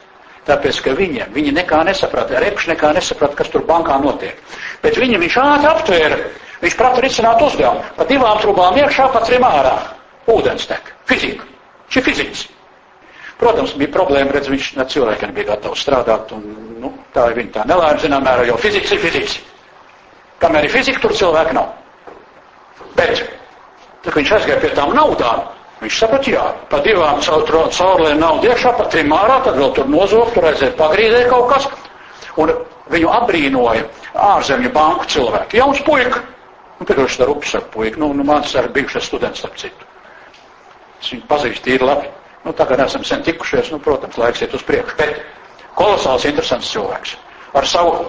Tāpēc, 0.48 0.80
ka 0.82 0.94
viņiem, 0.98 1.30
viņi 1.36 1.52
nekā 1.54 1.84
nesaprata, 1.86 2.40
repš 2.42 2.72
nekā 2.72 2.90
nesaprata, 2.98 3.38
kas 3.38 3.52
tur 3.54 3.62
bankā 3.68 4.00
notiek. 4.02 4.40
Bet 4.82 4.98
viņi 4.98 5.20
viņš 5.22 5.38
ātri 5.38 5.70
aptvēra, 5.70 6.18
viņš 6.64 6.78
prata 6.80 7.04
risināt 7.06 7.44
uzdevumu. 7.46 7.84
Pa 7.96 8.08
divām 8.10 8.42
trubām 8.42 8.80
iekšā, 8.82 9.12
pa 9.14 9.22
trim 9.28 9.46
ārā. 9.46 9.76
Ūdens 10.34 10.66
tek. 10.66 10.92
Fizika. 11.06 11.46
Šī 11.94 12.04
fizikas. 12.10 12.48
Protams, 13.38 13.78
bija 13.78 13.94
problēma, 13.94 14.34
redz, 14.34 14.50
viņš 14.50 14.74
ne 14.80 14.88
cilvēkiem 14.90 15.32
bija 15.38 15.54
gatavs 15.54 15.86
strādāt, 15.86 16.34
un, 16.34 16.44
nu, 16.82 16.92
tā 17.14 17.30
ir 17.30 17.38
viņa 17.38 17.54
tā 17.60 17.70
nelēma, 17.70 18.02
zinām, 18.02 18.26
mērā, 18.26 18.50
jo 18.50 18.58
fizikas 18.62 18.98
ir 18.98 19.02
fizikas. 19.06 19.40
Kamēr 20.42 20.66
ir 20.68 20.74
fizika, 20.74 21.04
tur 21.04 21.14
cilvēka 21.18 21.54
nav. 21.54 21.70
Bet 22.98 23.22
Tad 24.02 24.18
viņš 24.18 24.32
aizgāja 24.38 24.62
pie 24.62 24.72
tām 24.78 24.96
naudām. 24.98 25.44
Viņš 25.82 25.98
saprata, 25.98 26.30
jā, 26.30 26.44
pa 26.70 26.80
divām 26.86 27.22
caurlēm 27.26 28.20
naudu 28.22 28.50
iekšā, 28.50 28.74
pa 28.78 28.86
trim 28.94 29.14
ārā, 29.14 29.40
tad 29.46 29.58
vēl 29.58 29.72
tur 29.78 29.88
nozogt, 29.90 30.36
tur 30.36 30.46
aiziet 30.50 30.76
pagrīdē 30.78 31.24
kaut 31.30 31.50
kas. 31.54 31.68
Un 32.42 32.54
viņu 32.94 33.10
apbrīnoja 33.18 33.88
ārzemju 34.14 34.72
banku 34.74 35.10
cilvēki. 35.10 35.58
Jauns 35.62 35.82
puika. 35.86 36.22
Nu, 36.80 36.86
piedošs 36.90 37.20
ar 37.22 37.34
upi 37.34 37.50
saka 37.50 37.70
puika. 37.74 38.02
Nu, 38.02 38.12
nu 38.18 38.26
mans 38.26 38.54
ar 38.58 38.70
bijušais 38.74 39.10
students, 39.10 39.42
starp 39.42 39.58
citu. 39.62 39.90
Es 41.02 41.12
viņu 41.14 41.26
pazīstu 41.30 41.66
tīri 41.66 41.90
labi. 41.90 42.10
Nu, 42.46 42.54
tagad 42.58 42.82
esam 42.86 43.06
sen 43.06 43.22
tikušies, 43.26 43.70
nu, 43.74 43.82
protams, 43.82 44.18
laiks 44.18 44.42
iet 44.42 44.54
uz 44.58 44.66
priekšu. 44.66 44.98
Bet 44.98 45.22
kolosāls 45.78 46.26
interesants 46.30 46.74
cilvēks. 46.74 47.18
Ar 47.58 47.70
savu 47.70 48.08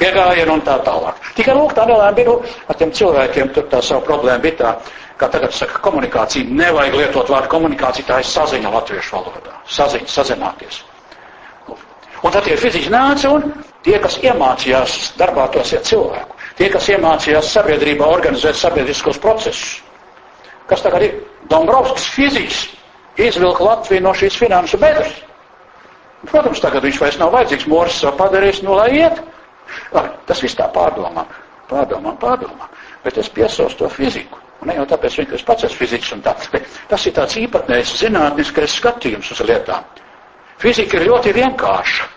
piegājienu 0.00 0.56
un 0.56 0.64
tā 0.66 0.78
tālāk. 0.86 1.20
Tikai 1.36 1.54
lūk, 1.58 1.74
tā 1.76 1.86
nelēma 1.88 2.16
bija, 2.16 2.32
nu, 2.32 2.54
ar 2.68 2.78
tiem 2.80 2.92
cilvēkiem 2.96 3.52
tur 3.54 3.68
tā 3.70 3.82
savu 3.84 4.04
problēmu 4.08 4.46
bija 4.46 4.58
tā 4.62 4.72
kā 5.22 5.28
tagad 5.30 5.54
saka, 5.54 5.78
komunikācija, 5.84 6.48
nevajag 6.50 6.96
lietot 6.98 7.30
vārdu 7.30 7.50
komunikācija, 7.52 8.08
tā 8.08 8.18
ir 8.22 8.26
saziņa 8.26 8.72
latviešu 8.74 9.16
valodā. 9.16 9.54
Saziņa, 9.70 10.08
sazināties. 10.10 10.80
Un 12.22 12.30
tad 12.30 12.46
tie 12.46 12.56
fiziķi 12.58 12.90
nāca 12.90 13.30
un 13.34 13.48
tie, 13.86 13.96
kas 14.02 14.18
iemācījās 14.22 14.98
darbā 15.18 15.48
tos 15.54 15.72
iet 15.74 15.86
cilvēku, 15.88 16.38
tie, 16.58 16.68
kas 16.70 16.88
iemācījās 16.94 17.50
sabiedrībā 17.54 18.06
organizēt 18.06 18.58
sabiedriskos 18.58 19.18
procesus. 19.22 19.80
Kas 20.70 20.84
tagad 20.84 21.06
ir? 21.06 21.18
Dombrovskis 21.50 22.06
fiziķis 22.14 22.60
izvilka 23.26 23.66
Latviju 23.66 24.04
no 24.04 24.14
šīs 24.16 24.38
finansu 24.38 24.78
bedres. 24.80 25.16
Protams, 26.30 26.62
tagad 26.62 26.86
viņš 26.86 27.00
vairs 27.02 27.18
nav 27.18 27.32
vajadzīgs, 27.34 27.66
Moris 27.66 27.98
padarījis, 28.18 28.62
nu 28.62 28.76
lai 28.78 28.92
iet. 29.00 29.18
Tas 30.26 30.42
viss 30.42 30.58
tā 30.58 30.68
pārdomā, 30.72 31.26
pārdomā, 31.70 32.14
pārdomā. 32.20 32.70
Bet 33.04 33.18
es 33.18 33.30
piesaustu 33.32 33.84
to 33.84 33.90
fiziku. 33.92 34.38
Un 34.62 34.70
ne 34.70 34.76
jau 34.78 34.86
tāpēc, 34.86 35.18
ka 35.26 35.34
es 35.34 35.42
pats 35.42 35.66
esmu 35.66 35.80
fiziķis 35.80 36.12
un 36.14 36.20
tā, 36.22 36.36
bet 36.52 36.66
tas 36.88 37.06
ir 37.06 37.14
tāds 37.16 37.34
īpatnējs 37.40 37.96
zinātniskais 37.98 38.76
skatījums 38.78 39.32
uz 39.34 39.40
lietām. 39.48 39.88
Fizika 40.62 41.00
ir 41.00 41.08
ļoti 41.08 41.32
vienkārša. 41.34 42.10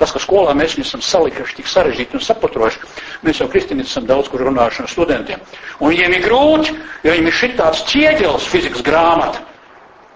Tas, 0.00 0.12
ka 0.12 0.20
skolā 0.20 0.52
mēs 0.56 0.76
viņu 0.76 0.86
esam 0.86 1.02
salikuši 1.04 1.56
tik 1.58 1.66
sarežģīti 1.68 2.16
un 2.16 2.22
saprotoši, 2.24 2.78
mēs 3.24 3.40
jau 3.42 3.48
kristīni 3.52 3.84
esam 3.84 4.06
daudz 4.08 4.30
kur 4.32 4.40
runājuši 4.46 4.84
ar 4.84 4.88
studentiem. 4.88 5.42
Un 5.80 5.92
viņiem 5.92 6.14
ir 6.16 6.24
grūti, 6.24 6.72
jo 7.04 7.12
viņiem 7.12 7.28
ir 7.28 7.36
šitāds 7.36 7.82
ķieģelis 7.90 8.48
fizikas 8.48 8.84
grāmata. 8.84 9.42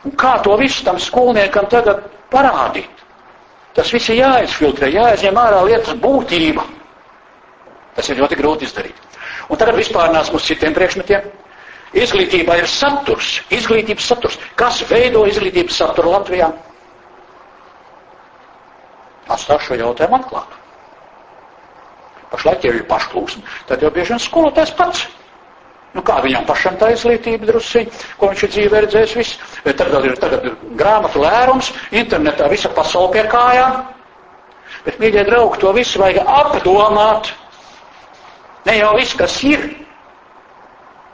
Un 0.05 0.17
kā 0.21 0.39
to 0.45 0.57
visu 0.61 0.85
tam 0.85 1.01
skolniekam 1.01 1.69
tagad 1.73 2.01
parādīt? 2.33 2.94
Tas 3.75 3.91
viss 3.91 4.09
ir 4.13 4.21
jāizfiltrē, 4.21 4.89
jāizņem 4.95 5.39
ārā 5.41 5.63
lietas 5.67 5.97
būtība. 6.03 6.63
Tas 7.97 8.09
ir 8.11 8.21
ļoti 8.21 8.39
grūti 8.39 8.69
izdarīt. 8.69 9.01
Un 9.51 9.59
tagad 9.61 9.77
vispār 9.79 10.13
nāc 10.15 10.31
mums 10.33 10.47
citiem 10.49 10.75
priekšmetiem. 10.77 11.27
Izglītībā 11.95 12.57
ir 12.59 12.67
saturs, 12.71 13.37
izglītības 13.55 14.07
saturs. 14.11 14.39
Kas 14.59 14.81
veido 14.91 15.25
izglītības 15.31 15.77
saturu 15.83 16.15
Latvijā? 16.15 16.49
Atstāšu 19.31 19.69
šo 19.73 19.79
jautājumu 19.81 20.19
atklātu. 20.19 20.59
Pašlaik 22.35 22.65
jau 22.67 22.73
ir 22.75 22.87
pašplūsma, 22.91 23.45
tad 23.69 23.83
jau 23.85 23.93
bieži 23.95 24.15
vien 24.15 24.23
skolotājs 24.25 24.73
pats. 24.79 25.05
Nu, 25.95 26.03
kā 26.03 26.19
viņam 26.25 26.47
pašam 26.49 26.75
tā 26.79 26.89
izglītība 26.91 27.47
drusi, 27.47 27.85
ko 28.19 28.33
viņš 28.33 28.41
ir 28.43 28.53
dzīvē 28.55 28.81
redzējis 28.85 29.13
viss. 29.19 29.37
Tagad 29.63 30.09
ir 30.09 30.17
tagad 30.19 30.49
grāmatu 30.81 31.23
lērums, 31.23 31.71
internetā 31.95 32.49
visa 32.51 32.71
pasaule 32.75 33.13
pie 33.15 33.23
kājām. 33.31 33.85
Bet, 34.85 34.99
mīļie 35.01 35.23
draugi, 35.29 35.61
to 35.63 35.71
visu 35.77 36.03
vajag 36.03 36.27
apdomāt. 36.27 37.31
Ne 38.67 38.79
jau 38.81 38.91
viss, 38.99 39.15
kas 39.17 39.39
ir, 39.47 39.63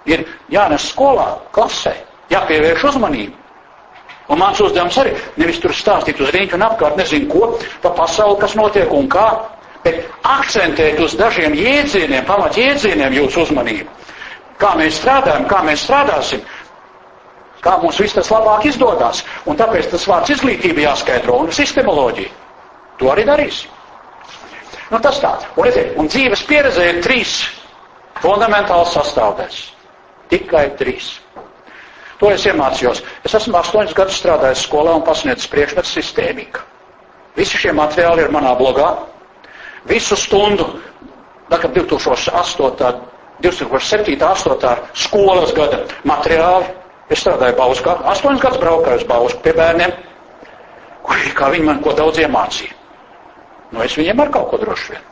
ir 0.08 0.24
jānes 0.50 0.88
skolā, 0.94 1.28
klasē, 1.52 1.92
jāpievērš 2.32 2.88
uzmanību. 2.94 3.36
Un 4.30 4.38
mans 4.38 4.60
uzdevums 4.62 4.96
arī 5.02 5.12
nevis 5.42 5.58
tur 5.60 5.74
stāstīt 5.74 6.20
uz 6.22 6.30
rīņķu 6.32 6.56
un 6.56 6.64
apkārt 6.68 6.96
nezinu 6.96 7.28
ko, 7.28 7.52
pa 7.82 7.90
pasauli, 7.98 8.38
kas 8.40 8.54
notiek 8.56 8.92
un 8.94 9.10
kā, 9.10 9.26
bet 9.84 10.06
akcentēt 10.24 11.00
uz 11.02 11.16
dažiem 11.18 11.56
jēdzieniem, 11.58 12.24
pamat 12.28 12.56
jēdzieniem 12.56 13.16
jūsu 13.18 13.44
uzmanību. 13.48 13.99
Kā 14.60 14.74
mēs 14.76 14.98
strādājam, 15.00 15.46
kā 15.48 15.62
mēs 15.64 15.86
strādāsim, 15.86 16.42
kā 17.64 17.76
mums 17.80 18.00
viss 18.00 18.16
tas 18.16 18.30
labāk 18.32 18.66
izdodas. 18.68 19.22
Un 19.48 19.56
tāpēc 19.60 19.90
tas 19.92 20.06
vārds 20.08 20.34
izglītība 20.36 20.84
jāskaidro 20.88 21.38
un 21.44 21.52
sistemoloģija. 21.54 22.32
To 23.00 23.08
arī 23.12 23.24
darīs. 23.28 23.64
Nu, 24.90 24.98
tas 25.00 25.20
tā. 25.22 25.32
Un, 25.54 25.64
redziet, 25.64 25.94
un 25.96 26.08
dzīves 26.10 26.42
pieredze 26.48 26.84
ir 26.90 27.00
trīs 27.04 27.38
fundamentāls 28.20 28.92
sastāvdaļas. 28.96 29.60
Tikai 30.30 30.66
trīs. 30.78 31.14
To 32.20 32.28
es 32.34 32.44
iemācījos. 32.44 33.00
Es 33.24 33.34
esmu 33.38 33.56
astoņus 33.62 33.96
gadus 33.96 34.18
strādājis 34.20 34.66
skolā 34.66 34.92
un 34.98 35.06
pasniedzis 35.06 35.48
priekšmetu 35.48 35.88
sistēmika. 35.88 36.66
Visi 37.38 37.56
šie 37.62 37.72
materiāli 37.72 38.26
ir 38.26 38.34
manā 38.34 38.52
blogā. 38.58 38.90
Visu 39.88 40.18
stundu, 40.18 40.66
tagad 41.48 41.72
2008. 41.78 43.00
2007. 43.44 44.16
8. 44.20 44.76
skolas 44.94 45.54
gada 45.56 45.82
materiāli. 46.08 46.70
Es 47.10 47.24
strādāju 47.24 47.56
Bauskā, 47.58 47.96
astoņus 48.12 48.42
gadus 48.42 48.60
braukāju 48.62 49.00
uz 49.00 49.06
Bausku 49.08 49.40
pie 49.42 49.54
bērniem, 49.56 49.90
kuri, 51.02 51.32
kā 51.34 51.48
viņi 51.50 51.66
man 51.66 51.80
ko 51.82 51.94
daudz 51.98 52.20
iemācīja. 52.22 52.76
Nu, 53.72 53.82
es 53.82 53.96
viņiem 53.98 54.22
ar 54.22 54.30
kaut 54.30 54.50
ko 54.52 54.60
droši 54.62 54.92
vien. 54.94 55.08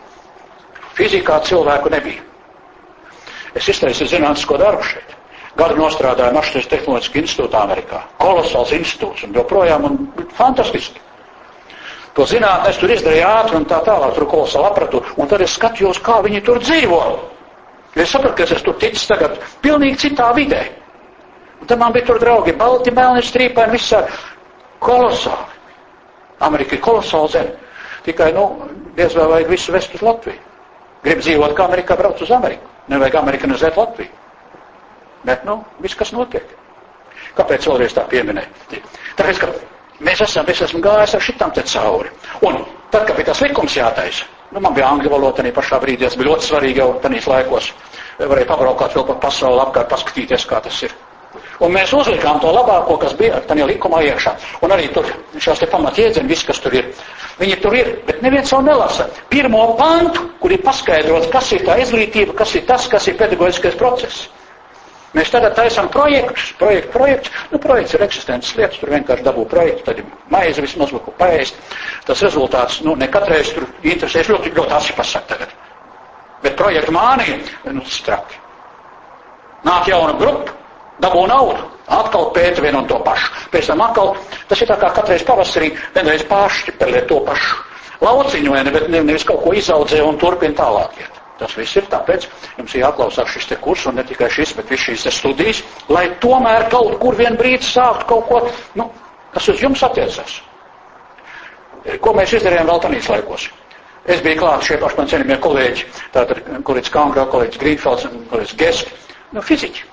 Fizikā 0.98 1.40
cilvēku 1.46 1.90
nebija. 1.90 2.22
Es 3.58 3.66
izteicu 3.70 4.06
zinātnisko 4.06 4.58
darbu 4.60 4.86
šeit. 4.86 5.14
gadu 5.58 5.74
nostrādāju 5.74 6.36
Mašīnas 6.36 6.68
tehnoloģiskā 6.70 7.18
institūtā 7.18 7.64
Amerikā. 7.66 8.04
Kolosāls 8.22 8.70
institūts 8.76 9.24
un 9.26 9.34
joprojām 9.34 9.88
un 9.88 9.96
fantastiski. 10.38 11.00
To 12.14 12.26
zinātnē 12.26 12.70
es 12.70 12.78
tur 12.78 12.92
izdarīju 12.94 13.26
ātri 13.26 13.58
un 13.58 13.66
tā 13.66 13.80
tālāk, 13.86 14.14
tur 14.14 14.26
kolosāli 14.30 14.70
apratu, 14.70 15.02
un 15.16 15.30
tad 15.30 15.42
es 15.42 15.56
skatījos, 15.58 15.98
kā 16.02 16.20
viņi 16.22 16.44
tur 16.46 16.62
dzīvo. 16.62 17.00
Es 17.94 18.10
sapratu, 18.12 18.36
ka 18.36 18.44
es 18.44 18.62
tur 18.62 18.76
ticis 18.78 19.06
tagad 19.08 19.38
pilnīgi 19.64 19.98
citā 20.04 20.28
vidē. 20.36 20.60
Un 21.60 21.66
tad 21.66 21.78
man 21.80 21.92
bija 21.92 22.06
tur 22.06 22.20
draugi, 22.22 22.52
balti, 22.54 22.92
melni, 22.94 23.22
strīpaini, 23.24 23.74
visā 23.74 24.04
kolosāli. 24.84 25.56
Amerika 26.46 26.76
ir 26.76 26.82
kolosāla 26.84 27.32
zeme. 27.32 27.56
Tikai, 28.06 28.30
nu, 28.32 28.44
diez 28.96 29.16
vai 29.18 29.26
vajag 29.32 29.50
visu 29.50 29.74
vest 29.74 29.94
uz 29.98 30.04
Latviju. 30.06 30.38
Grib 31.02 31.20
dzīvot 31.22 31.54
kā 31.58 31.66
Amerikā, 31.66 31.96
brauc 31.98 32.22
uz 32.22 32.30
Ameriku. 32.34 32.70
Nevajag 32.88 33.18
amerikanizēt 33.20 33.76
Latviju. 33.76 34.10
Bet, 35.26 35.44
nu, 35.44 35.58
viss, 35.82 35.98
kas 35.98 36.14
notiek. 36.14 36.46
Kāpēc 37.36 37.66
vēlreiz 37.68 37.94
tā 37.94 38.06
pieminēja? 38.10 38.80
Tāpēc, 39.18 39.42
ka 39.42 39.50
mēs 40.06 40.22
esam, 40.24 40.46
es 40.48 40.62
esmu 40.66 40.80
gājis 40.82 41.16
ar 41.18 41.24
šitam 41.26 41.52
te 41.54 41.64
cauri. 41.66 42.10
Un 42.46 42.62
tad, 42.90 43.04
kad 43.06 43.16
bija 43.18 43.28
tas 43.32 43.42
likums 43.42 43.76
jātaisa, 43.76 44.26
nu, 44.52 44.60
man 44.60 44.74
bija 44.76 44.92
angļu 44.92 45.12
valoda 45.12 45.42
arī 45.42 45.52
pašā 45.56 45.80
brīdī, 45.82 46.06
tas 46.06 46.16
bija 46.18 46.30
ļoti 46.30 46.48
svarīgi 46.48 46.82
jau 46.82 46.88
tanīs 47.02 47.28
laikos. 47.30 47.72
Varēja 48.18 48.50
pabraukāt 48.50 48.96
vēl 48.96 49.06
pa 49.10 49.20
pasauli 49.28 49.62
apkārt, 49.66 49.92
paskatīties, 49.92 50.46
kā 50.48 50.62
tas 50.64 50.82
ir. 50.86 50.94
Un 51.58 51.72
mēs 51.74 51.92
uzlikām 51.94 52.38
to 52.40 52.50
labāko, 52.54 52.96
kas 53.02 53.14
bija 53.18 53.40
tajā 53.46 53.66
likumā 53.66 54.00
iekšā. 54.06 54.34
Un 54.62 54.74
arī 54.74 54.88
tur 54.94 55.06
šās 55.42 55.62
te 55.62 55.66
pamatiedzieni, 55.70 56.30
viss, 56.30 56.46
kas 56.46 56.60
tur 56.62 56.74
ir. 56.78 56.92
Viņi 57.38 57.58
tur 57.62 57.74
ir, 57.78 57.90
bet 58.06 58.22
neviens 58.22 58.52
jau 58.52 58.60
nelasa. 58.62 59.08
Pirmo 59.30 59.64
pantu, 59.78 60.28
kur 60.42 60.54
ir 60.54 60.62
paskaidrots, 60.64 61.30
kas 61.32 61.52
ir 61.54 61.66
tā 61.66 61.78
izglītība, 61.82 62.36
kas 62.38 62.54
ir 62.58 62.66
tas, 62.66 62.86
kas 62.90 63.10
ir 63.10 63.18
pedagoģiskais 63.18 63.78
process. 63.78 64.28
Mēs 65.16 65.30
tagad 65.32 65.54
taisām 65.56 65.88
projektus, 65.92 66.50
projektu, 66.60 66.90
projekts. 66.92 67.30
Nu, 67.52 67.60
projekts 67.62 67.94
ir 67.96 68.04
eksistences 68.04 68.56
lietas, 68.58 68.80
tur 68.80 68.92
vienkārši 68.92 69.24
dabū 69.24 69.46
projektu, 69.48 69.86
tad 69.86 70.02
ir 70.02 70.10
maize 70.34 70.64
vismaz 70.64 70.92
ko 70.92 71.14
paēst. 71.20 71.56
Tas 72.08 72.24
rezultāts, 72.26 72.82
nu, 72.84 72.96
ne 72.98 73.08
katreiz 73.12 73.54
tur 73.56 73.64
interesēs 73.82 74.28
ļoti, 74.28 74.52
ļoti 74.58 74.76
asi 74.76 74.96
pasaka 74.98 75.32
tagad. 75.32 75.54
Bet 76.44 76.58
projektu 76.60 76.92
mānija, 76.94 77.38
nu, 77.72 77.84
straki. 77.88 78.36
Nāk 79.64 79.88
jauna 79.90 80.12
grupa, 80.20 80.52
dabū 81.02 81.24
naudu, 81.30 81.64
atkal 81.88 82.28
pēta 82.36 82.62
vienu 82.62 82.82
un 82.82 82.90
to 82.90 83.00
pašu. 83.06 83.32
Pēc 83.54 83.72
tam 83.72 83.82
atkal, 83.88 84.12
tas 84.50 84.60
ir 84.62 84.70
tā 84.70 84.76
kā 84.78 84.92
katreiz 85.00 85.24
pavasarī, 85.26 85.72
vienreiz 85.96 86.26
pāršķipelē 86.28 87.06
to 87.08 87.22
pašu 87.26 87.64
lauciņu, 88.04 88.54
ne, 88.54 88.72
bet 88.74 88.88
nevis 88.92 89.24
kaut 89.26 89.42
ko 89.44 89.54
izaudzē 89.58 90.02
un 90.06 90.18
turpina 90.20 90.54
tālāk 90.60 91.00
iet. 91.02 91.17
Tas 91.38 91.54
viss 91.54 91.76
ir 91.78 91.86
tāpēc, 91.86 92.26
jums 92.58 92.74
jāklausās 92.74 93.30
šis 93.30 93.46
te 93.52 93.56
kurs, 93.62 93.84
un 93.86 93.94
ne 94.00 94.04
tikai 94.06 94.26
šis, 94.34 94.56
bet 94.58 94.70
viss 94.72 94.88
šīs 94.88 95.06
studijas, 95.14 95.62
lai 95.86 96.08
tomēr 96.22 96.66
kaut 96.72 96.96
kur 97.02 97.14
vien 97.18 97.36
brīdi 97.38 97.62
sākt 97.62 98.08
kaut 98.10 98.24
ko, 98.26 98.40
nu, 98.80 98.88
kas 99.34 99.46
uz 99.52 99.62
jums 99.62 99.84
attiecas. 99.86 100.40
Ko 102.02 102.12
mēs 102.16 102.34
izdarījām 102.34 102.66
vēl 102.66 102.80
tanīs 102.82 103.10
laikos? 103.12 103.44
Es 104.08 104.22
biju 104.24 104.40
klāt 104.40 104.64
šie 104.66 104.78
paši 104.82 104.98
man 104.98 105.10
cienījamie 105.12 105.36
kolēģi, 105.44 105.84
tātad 106.14 106.40
kolēģis 106.66 106.92
Kangrā, 106.94 107.26
kolēģis 107.30 107.60
Grīnfelds 107.62 108.08
un 108.08 108.24
kolēģis 108.32 108.56
Geski, 108.58 108.98
nu, 109.36 109.44
fiziķi. 109.44 109.84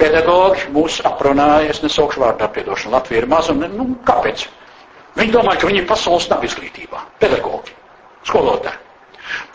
Pedagogi 0.00 0.70
mūs 0.72 1.02
aprunāja, 1.04 1.74
es 1.74 1.82
nesaukšu 1.84 2.22
vārdā 2.22 2.48
piedošanu, 2.54 2.94
Latvija 2.96 3.20
ir 3.20 3.28
maza, 3.28 3.52
un, 3.52 3.66
nu, 3.76 3.90
kāpēc? 4.08 4.46
Viņi 5.18 5.36
domā, 5.36 5.58
ka 5.60 5.68
viņi 5.68 5.84
pasaules 5.90 6.30
nav 6.32 6.46
izglītībā. 6.48 7.02
Pedagogi 7.20 7.76
skolotāji. 8.28 8.78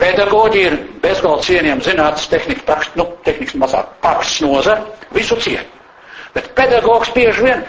Pedagoģi 0.00 0.60
ir 0.66 0.76
bezgalīgi 1.02 1.46
cienījama 1.50 1.84
zinātnes 1.84 2.28
tehnika, 2.32 2.64
praksa, 2.68 2.92
nu, 2.96 3.06
tehnikas 3.26 3.56
mazāk 3.60 3.90
prakses 4.04 4.40
nozara, 4.44 4.84
visu 5.12 5.36
cieņu. 5.36 5.66
Bet 6.36 6.52
pedagogs 6.56 7.12
bieži 7.16 7.44
vien 7.44 7.64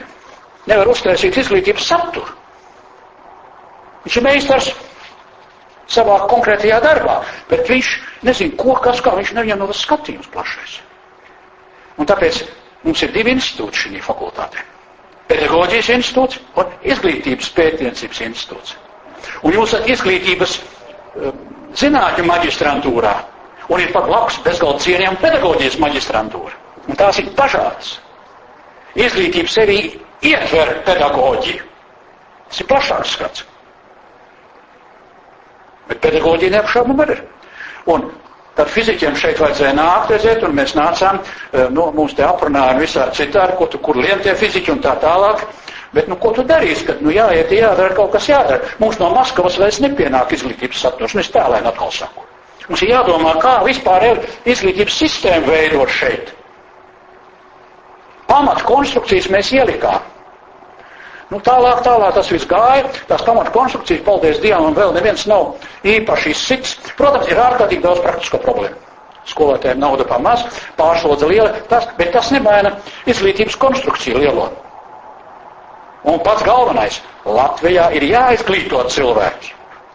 nevar 0.68 0.92
uztaisīt 0.92 1.40
izglītības 1.40 1.88
saturu. 1.88 2.28
Viņš 4.06 4.20
ir 4.20 4.24
meistars 4.24 4.70
savā 5.92 6.18
konkrētajā 6.32 6.80
darbā, 6.84 7.22
bet 7.52 7.68
viņš 7.68 7.92
nezina, 8.28 8.56
ko, 8.60 8.76
kas, 8.84 9.02
kā 9.04 9.16
viņš 9.16 9.34
nevienam 9.36 9.68
tas 9.72 9.84
skatījums 9.84 10.32
plašais. 10.32 10.80
Un 11.98 12.08
tāpēc 12.08 12.44
mums 12.84 13.04
ir 13.04 13.14
divi 13.16 13.34
institūti 13.36 13.84
šī 13.84 14.02
fakultātē. 14.04 14.64
Pedagoģijas 15.28 15.90
institūts 15.96 16.40
un 16.60 16.76
izglītības 16.88 17.50
pētniecības 17.56 18.22
institūts. 18.30 18.76
Un 19.44 19.56
jūs 19.56 19.74
esat 19.74 19.90
izglītības 19.92 20.60
zinātņu 21.78 22.26
maģistrantūrā, 22.28 23.14
un 23.70 23.84
ir 23.84 23.92
pat 23.94 24.08
labs 24.12 24.40
bezgalīgi 24.46 24.86
cienījama 24.88 25.22
pedagoģijas 25.24 25.80
maģistrantūra. 25.84 26.56
Un 26.88 26.96
tās 27.00 27.20
ir 27.20 27.32
dažādas. 27.38 27.96
Izglītība 28.98 29.52
sevī 29.52 29.80
ietver 30.26 30.72
pedagoģiju. 30.88 31.66
Tas 32.48 32.62
ir 32.64 32.70
plašāks 32.70 33.16
skats. 33.18 33.44
Bet 35.90 36.00
pedagoģija 36.04 36.56
neapšaubam 36.58 37.04
arī 37.04 37.18
ir. 37.18 37.26
Un 37.92 38.08
tad 38.58 38.72
fizikiem 38.74 39.16
šeit 39.16 39.40
vajadzēja 39.40 39.76
nākt, 39.78 40.12
redziet, 40.16 40.42
un 40.44 40.56
mēs 40.58 40.74
nācām, 40.76 41.20
nu, 41.76 41.86
mums 41.96 42.16
te 42.18 42.26
aprunājām 42.26 42.82
visā 42.82 43.06
citādi, 43.16 43.56
ko 43.60 43.68
tu, 43.72 43.80
kur 43.84 44.00
lien 44.02 44.20
tie 44.26 44.34
fiziķi 44.36 44.74
un 44.74 44.82
tā 44.84 44.96
tālāk. 45.04 45.44
Bet, 45.96 46.08
nu, 46.12 46.18
ko 46.20 46.34
tu 46.36 46.44
darīsi, 46.44 46.86
kad, 46.88 47.02
nu, 47.02 47.14
jāiet, 47.16 47.52
jādara 47.56 47.96
kaut 47.96 48.12
kas 48.16 48.28
jādara. 48.28 48.60
Mums 48.82 49.00
no 49.00 49.12
Maskavas 49.16 49.56
vairs 49.62 49.80
nepienāk 49.84 50.34
izglītības 50.36 50.82
saturs, 50.84 51.16
es 51.16 51.32
tēlēnu 51.32 51.72
atkal 51.72 51.94
saku. 51.96 52.26
Mums 52.68 52.84
ir 52.84 52.92
jādomā, 52.92 53.38
kā 53.40 53.54
vispār 53.64 54.10
ir 54.10 54.20
izglītības 54.52 55.00
sistēma 55.00 55.48
veidot 55.48 55.94
šeit. 55.94 56.34
Pamat 58.28 58.66
konstrukcijas 58.68 59.30
mēs 59.32 59.54
ielikām. 59.56 60.04
Nu, 61.32 61.40
tālāk, 61.44 61.82
tālāk 61.84 62.14
tas 62.16 62.30
viss 62.32 62.48
gāja, 62.48 62.88
tās 63.08 63.24
pamat 63.28 63.50
konstrukcijas, 63.56 64.04
paldies 64.04 64.38
Dievam, 64.44 64.76
vēl 64.76 64.94
neviens 64.96 65.26
nav 65.28 65.56
īpaši 65.88 66.32
izsits. 66.36 66.76
Protams, 67.00 67.28
ir 67.32 67.40
ārkārtīgi 67.44 67.84
daudz 67.84 68.04
praktisko 68.04 68.40
problēmu. 68.44 68.80
Skolotājiem 69.28 69.82
nauda 69.84 70.06
pamaz, 70.08 70.46
pārslodze 70.78 71.28
liela, 71.28 71.52
tas, 71.68 71.90
bet 71.98 72.14
tas 72.16 72.32
nemaina 72.32 72.78
izglītības 73.12 73.60
konstrukciju 73.60 74.24
lielo. 74.24 74.48
Un 76.04 76.20
pats 76.24 76.44
galvenais- 76.46 77.02
Latvijā 77.40 77.90
ir 77.98 78.04
jāizglīto 78.12 78.84
cilvēki. 78.94 79.54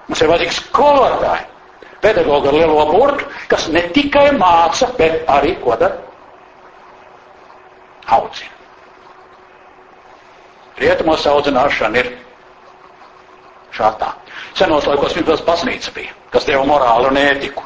Mums 0.09 0.21
ir 0.23 0.29
vajadzīgs 0.29 0.59
skolotāji, 0.67 1.47
pedagogi 2.03 2.49
ar 2.51 2.55
lielo 2.59 2.87
burtu, 2.91 3.27
kas 3.49 3.69
ne 3.69 3.83
tikai 3.95 4.31
māca, 4.37 4.89
bet 4.99 5.25
arī 5.31 5.55
ko 5.63 5.77
dara? 5.77 5.97
Audzina. 8.17 8.51
Rietumos 10.83 11.27
audzināšana 11.31 11.99
ir 12.03 12.11
šādā. 13.77 14.11
Senos 14.59 14.87
laikos 14.91 15.15
pirms 15.17 15.45
baznīca 15.47 15.93
bija, 15.95 16.13
kas 16.35 16.45
deva 16.49 16.65
morālu 16.67 17.09
un 17.13 17.21
ētiku. 17.23 17.63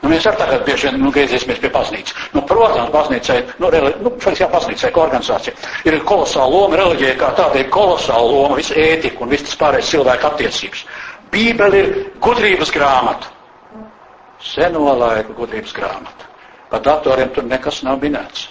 Nu, 0.00 0.08
mēs 0.08 0.24
arī 0.30 0.38
tagad 0.40 0.62
bieži 0.64 0.88
vien 0.88 1.02
nu, 1.02 1.10
griezīsimies 1.12 1.58
pie 1.60 1.68
baznīcas. 1.74 2.14
Nu, 2.32 2.40
protams, 2.48 2.88
baznīcai, 2.94 3.36
nu, 3.60 3.68
reli, 3.72 3.90
nu 4.00 4.12
faktiski 4.14 4.44
jā, 4.46 4.48
baznīcai 4.52 4.90
kā 4.96 5.02
organizācija, 5.02 5.52
ir 5.90 5.98
kolosāla 6.08 6.48
loma, 6.54 6.78
reliģija 6.80 7.16
kā 7.20 7.28
tāda 7.36 7.60
ir 7.60 7.68
kolosāla 7.74 8.30
loma, 8.30 8.56
visa 8.56 8.78
ētika 8.80 9.20
un 9.26 9.32
viss 9.34 9.44
tas 9.50 9.58
pārējais 9.60 9.90
cilvēka 9.92 10.30
attiecības. 10.32 10.86
Bībeli 11.34 11.82
ir 11.82 11.90
gudrības 12.24 12.72
grāmata. 12.74 13.28
Seno 14.40 14.86
laiku 14.96 15.36
gudrības 15.36 15.76
grāmata. 15.76 16.30
Par 16.72 16.80
datoriem 16.86 17.28
tur 17.36 17.44
nekas 17.50 17.82
nav 17.84 18.00
minēts. 18.00 18.46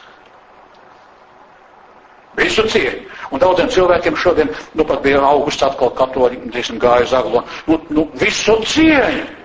Visu 2.38 2.62
cieņu. 2.72 3.08
Un 3.34 3.42
daudziem 3.42 3.68
cilvēkiem 3.74 4.16
šodien, 4.18 4.54
nu 4.78 4.86
pat 4.88 5.02
bija 5.04 5.20
augusts 5.26 5.66
atkal 5.66 5.90
katoļi, 5.98 6.44
teiksim, 6.54 6.78
gāja 6.82 7.10
zaglo. 7.18 7.42
Nu, 7.68 7.82
nu, 7.90 8.06
visu 8.22 8.56
cieņu 8.70 9.39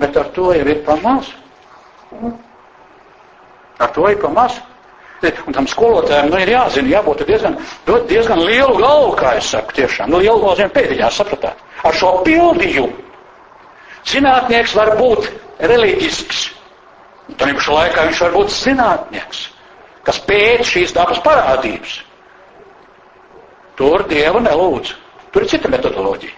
bet 0.00 0.16
ar 0.16 0.30
to 0.36 0.52
jau 0.54 0.66
ir 0.66 0.80
pamaz. 0.86 1.30
Ar 3.78 3.92
to 3.94 4.08
ir 4.10 4.18
pamaz. 4.22 4.60
Un 5.46 5.54
tam 5.56 5.66
skolotājiem 5.66 6.28
nu, 6.30 6.38
ir 6.42 6.52
jāzina, 6.52 6.90
jābūt 6.98 7.24
diezgan, 7.26 7.56
diezgan 8.08 8.42
lielu 8.44 8.76
galvu, 8.76 9.14
kā 9.16 9.32
es 9.38 9.48
saku, 9.50 9.72
tiešām. 9.78 10.12
Nu, 10.12 10.20
lielu 10.20 10.42
galvu 10.42 10.68
pēdiņā 10.74 11.08
sapratāt. 11.16 11.62
Ar 11.88 11.96
šo 11.96 12.18
pildījumu 12.26 12.92
zinātnieks 14.06 14.76
var 14.76 14.94
būt 15.00 15.30
reliģisks. 15.72 16.42
Tad 17.36 17.56
pašā 17.58 17.74
laikā 17.74 18.04
viņš 18.06 18.20
var 18.22 18.34
būt 18.36 18.52
zinātnieks, 18.54 19.40
kas 20.06 20.20
pēc 20.28 20.68
šīs 20.68 20.94
dabas 20.94 21.18
parādības. 21.24 21.96
Tur 23.76 24.06
Dievu 24.08 24.40
nelūdz. 24.44 24.92
Tur 25.32 25.44
ir 25.44 25.50
cita 25.50 25.68
metodoloģija. 25.72 26.35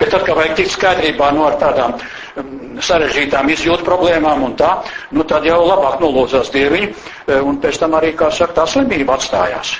Bet 0.00 0.10
tad, 0.14 0.24
kad 0.24 0.38
vajag 0.38 0.56
tikt 0.56 0.72
skaidrībā 0.74 1.28
no 1.36 1.44
ar 1.50 1.58
tādām 1.60 1.94
um, 1.96 2.50
sarežģītām 2.80 3.52
izjūtu 3.52 3.84
problēmām 3.84 4.46
un 4.48 4.56
tā, 4.56 4.72
nu 5.12 5.26
tad 5.28 5.44
jau 5.44 5.60
labāk 5.60 6.00
nolūdzās 6.00 6.52
dieviņu, 6.54 6.90
e, 7.26 7.38
un 7.44 7.60
pēc 7.60 7.82
tam 7.82 7.98
arī, 7.98 8.14
kā 8.16 8.30
saka, 8.32 8.62
tā 8.62 8.66
slimība 8.70 9.18
atstājās. 9.18 9.76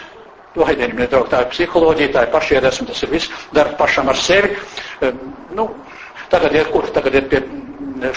Laidienim 0.61 0.99
nedraug, 1.01 1.29
tā 1.31 1.45
ir 1.45 1.53
psiholoģija, 1.55 2.13
tā 2.17 2.27
ir 2.27 2.33
pašiedesma, 2.35 2.89
tas 2.91 3.05
ir 3.07 3.15
viss, 3.15 3.33
dara 3.57 3.73
pašam 3.81 4.13
ar 4.13 4.19
sevi. 4.21 4.53
E, 5.01 5.13
nu, 5.57 5.71
tagad 6.29 6.59
iet 6.59 6.69
kur? 6.75 6.91
Tagad 6.93 7.17
iet 7.17 7.31
pie 7.33 7.45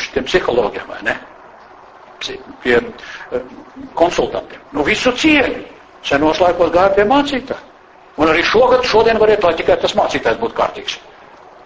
šitiem 0.03 0.27
psihologiem, 0.27 0.89
vai 0.89 1.05
ne? 1.07 1.21
pie 2.61 2.77
eh, 2.79 3.41
konsultantiem. 3.93 4.61
Nu, 4.71 4.83
visu 4.87 5.11
cieņu. 5.11 5.63
Senos 6.03 6.39
laikos 6.43 6.71
gāja 6.73 6.91
pie 6.97 7.05
mācītāja. 7.07 7.59
Un 8.19 8.29
arī 8.29 8.43
šogad, 8.45 8.83
šodien 8.85 9.17
var 9.19 9.31
iet, 9.31 9.43
lai 9.43 9.55
tikai 9.57 9.77
tas 9.81 9.95
mācītājs 9.97 10.39
būtu 10.41 10.57
kārtīgs. 10.57 10.99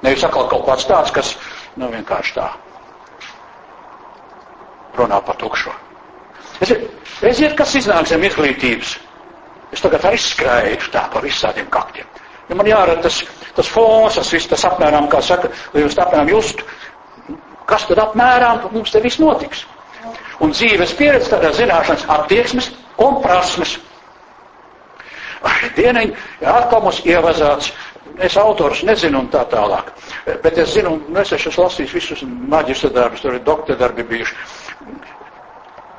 Nevis 0.05 0.23
atkal 0.27 0.47
kaut 0.51 0.65
kāds 0.67 0.85
tāds, 0.89 1.11
kas, 1.15 1.33
nu, 1.77 1.89
vienkārši 1.93 2.35
tā 2.37 2.47
runā 4.97 5.19
par 5.25 5.37
tukšo. 5.37 5.73
Redziet, 7.21 7.53
kas 7.57 7.75
iznāk 7.77 8.07
zem 8.09 8.23
izglītības. 8.25 8.95
Es 9.73 9.83
tagad 9.83 10.05
aizskrēju 10.09 10.91
tā 10.93 11.03
pa 11.13 11.21
visādiem 11.21 11.67
kaktiem. 11.73 12.07
Ja 12.47 12.55
man 12.55 12.69
jārada 12.69 13.03
tas, 13.03 13.19
tas 13.57 13.67
fons, 13.69 14.15
tas 14.15 14.29
viss, 14.31 14.47
tas 14.47 14.63
apmēram, 14.69 15.09
kā 15.11 15.19
saka, 15.21 15.49
lai 15.73 15.83
jūs 15.83 15.97
apmēram 15.99 16.31
justu, 16.31 16.63
kas 17.67 17.85
tad 17.89 17.99
apmēram 17.99 18.69
mums 18.71 18.93
te 18.93 19.01
viss 19.03 19.19
notiks. 19.19 19.65
Un 20.39 20.53
dzīves 20.53 20.93
pieredze, 20.97 21.31
tādā 21.33 21.51
zināšanas 21.57 22.05
attieksmes 22.13 22.71
un 23.03 23.19
prasmes. 23.23 23.75
Dieniņ, 25.77 26.13
atkal 26.49 26.81
mums 26.85 27.01
ievazāts, 27.05 27.71
es 28.19 28.37
autors 28.37 28.83
nezinu 28.83 29.19
un 29.23 29.29
tā 29.33 29.43
tālāk. 29.51 29.91
Bet 30.43 30.57
es 30.57 30.73
zinu, 30.73 30.95
nu 31.07 31.21
es 31.21 31.31
esmu 31.35 31.53
lasījis 31.63 31.93
visus 31.93 32.23
maģistra 32.25 32.89
darbus, 32.95 33.21
tur 33.21 33.37
ir 33.37 33.45
doktora 33.45 33.79
darbi 33.79 34.03
bijuši. 34.03 34.35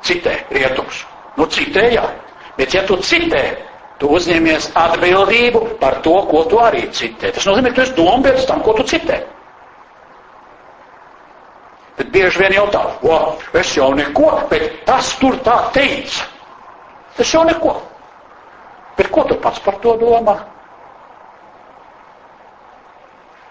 Citē 0.03 0.35
rietums. 0.51 1.03
Nu 1.37 1.47
citē, 1.47 1.89
jā. 1.93 2.05
Bet 2.57 2.73
ja 2.75 2.83
tu 2.87 2.97
citē, 3.03 3.43
tu 3.99 4.09
uzņemies 4.15 4.71
atbildību 4.79 5.61
par 5.79 5.99
to, 6.03 6.15
ko 6.31 6.43
tu 6.51 6.59
arī 6.63 6.87
citē. 6.91 7.33
Tas 7.35 7.47
nozīmē, 7.47 7.71
ka 7.71 7.81
tu 7.81 7.87
esi 7.87 7.97
dombiedrs 7.97 8.47
tam, 8.47 8.63
ko 8.63 8.73
tu 8.79 8.87
citē. 8.87 9.19
Bet 11.99 12.11
bieži 12.15 12.39
vien 12.39 12.55
jautā, 12.55 12.85
o, 13.03 13.15
es 13.59 13.73
jau 13.75 13.89
neko, 13.95 14.31
bet 14.51 14.85
tas 14.87 15.11
tur 15.19 15.35
tā 15.43 15.57
teica. 15.75 16.27
Tas 17.17 17.33
jau 17.33 17.43
neko. 17.47 17.75
Bet 18.95 19.11
ko 19.11 19.25
tu 19.27 19.35
pats 19.43 19.59
par 19.63 19.75
to 19.83 19.97
domā? 19.99 20.37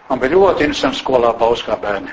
Man 0.09 0.21
bija 0.23 0.33
ļoti 0.37 0.65
interesanti 0.65 1.03
skolā 1.03 1.35
pauskā 1.37 1.77
bērni. 1.83 2.13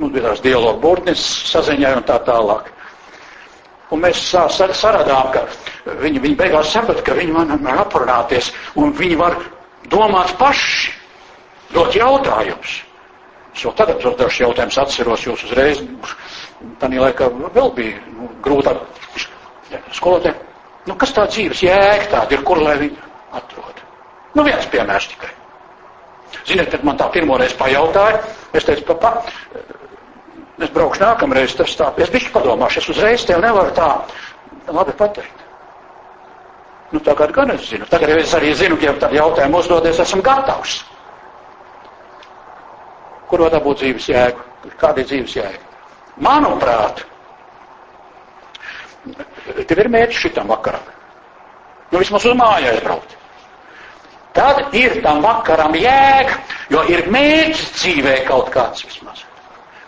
Mums 0.00 0.12
bija 0.14 0.30
tās 0.30 0.40
dialogu 0.44 0.80
būtnes 0.80 1.24
saziņai 1.50 1.94
un 1.98 2.06
tā 2.08 2.16
tālāk. 2.24 2.70
Un 3.90 4.00
mēs 4.04 4.20
saradām, 4.30 5.32
ka 5.34 5.42
viņi, 6.00 6.22
viņi 6.22 6.36
beigās 6.38 6.70
saprata, 6.72 7.02
ka 7.04 7.16
viņi 7.18 7.34
man 7.34 7.50
var 7.64 7.82
aprunāties 7.82 8.52
un 8.78 8.94
viņi 8.96 9.18
var 9.20 9.36
domāt 9.92 10.36
paši, 10.38 10.92
dot 11.74 11.96
jautājumus. 11.98 12.76
Es 13.54 13.64
jau 13.66 13.72
tagad 13.76 13.98
tos 14.00 14.14
dažus 14.18 14.40
jautājumus 14.44 14.78
atceros, 14.78 15.24
jūs 15.26 15.42
uzreiz, 15.48 15.82
tādā 16.80 17.02
laikā 17.02 17.28
vēl 17.56 17.72
bija 17.76 17.98
nu, 18.14 18.30
grūtāk. 18.44 18.78
Skolotāji, 19.94 20.38
nu 20.88 20.96
kas 20.98 21.12
tā 21.14 21.26
dzīves 21.30 21.60
jēga 21.66 22.08
tāda 22.14 22.34
ir, 22.38 22.46
kur 22.46 22.62
lai 22.62 22.78
viņi 22.80 22.96
atrod? 23.38 23.84
Nu 24.38 24.46
viens 24.46 24.66
piemērs 24.70 25.10
tikai. 25.12 25.34
Ziniet, 26.48 26.70
kad 26.72 26.84
man 26.86 26.98
tā 26.98 27.10
pirmoreiz 27.12 27.54
pajautāja, 27.58 28.22
es 28.56 28.66
teicu, 28.66 28.86
papa, 28.88 29.24
es 30.60 30.72
braukšu 30.74 31.04
nākamreiz, 31.04 31.54
tas 31.58 31.76
tā, 31.76 31.90
es 32.00 32.12
bišķi 32.12 32.32
padomāšu, 32.34 32.82
es 32.82 32.90
uzreiz 32.94 33.26
tev 33.28 33.42
nevaru 33.44 33.74
tā 33.76 33.90
labi 34.70 34.96
pateikt. 34.96 35.46
Nu, 36.90 36.98
tagad 37.06 37.30
gan 37.32 37.52
es 37.54 37.68
zinu. 37.70 37.86
Tagad 37.86 38.16
es 38.18 38.32
arī 38.34 38.50
zinu, 38.58 38.78
ja 38.82 38.92
tādu 38.98 39.20
jautājumu 39.20 39.60
uzdodies, 39.62 40.00
esmu 40.02 40.24
gatavs. 40.26 40.80
Kur 43.30 43.44
var 43.46 43.52
dabūt 43.54 43.84
dzīves 43.84 44.08
jēgu? 44.10 44.46
Kāda 44.80 45.02
ir 45.02 45.06
dzīves 45.06 45.36
jēga? 45.38 45.68
Manuprāt, 46.20 47.04
tev 49.70 49.84
ir 49.84 49.90
mērķis 49.94 50.24
šitam 50.26 50.50
vakaram. 50.50 50.82
Nu, 51.92 52.02
vismaz 52.02 52.26
uz 52.26 52.34
māju 52.38 52.72
aizbraukt. 52.72 53.14
Tad 54.40 54.72
ir 54.72 54.94
tam 55.04 55.18
vakaram 55.20 55.74
jēga, 55.76 56.36
jo 56.72 56.80
ir 56.88 57.02
mērķis 57.12 57.72
dzīvē 57.76 58.12
kaut 58.24 58.46
kāds 58.54 58.86
vismaz. 58.86 59.26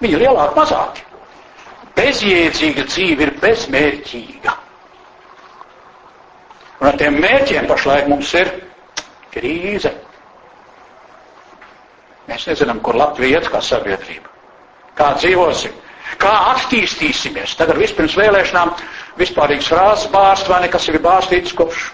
Viņi 0.03 0.18
ir 0.18 0.24
lielāki, 0.26 0.59
mazāki. 0.59 1.05
Bezjēdzīga 1.96 2.84
dzīve 2.90 3.24
ir 3.24 3.32
bezmērķīga. 3.40 4.53
Un 6.82 6.90
ar 6.90 6.98
tiem 7.00 7.16
mērķiem 7.24 7.70
pašlaik 7.70 8.11
mums 8.12 8.34
ir 8.42 8.50
krīze. 9.32 9.94
Mēs 12.28 12.44
nezinām, 12.50 12.84
kur 12.84 13.00
Latvija 13.00 13.40
iet 13.40 13.48
kā 13.55 13.62
sabiedrība. 13.64 14.28
Kā 15.00 15.14
dzīvosim, 15.16 15.80
kā 16.20 16.34
attīstīsimies. 16.50 17.57
Tagad 17.57 17.80
vispirms 17.80 18.20
vēlēšanām 18.20 18.76
vispārīgs 19.16 19.72
frāzes 19.72 20.12
bārst 20.12 20.53
vai 20.53 20.61
nekas 20.66 20.92
ir 20.92 21.00
bārstīts 21.09 21.57
kopš 21.57 21.88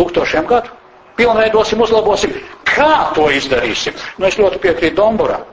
tūkstošiem 0.00 0.48
gadu 0.48 0.72
pilnveidosim, 1.16 1.80
uzlabosim. 1.80 2.34
Kā 2.68 3.12
to 3.16 3.28
izdarīsim? 3.32 3.96
Nu, 4.18 4.28
es 4.28 4.38
ļoti 4.38 4.60
piekrītu 4.62 4.98
Domburam, 4.98 5.44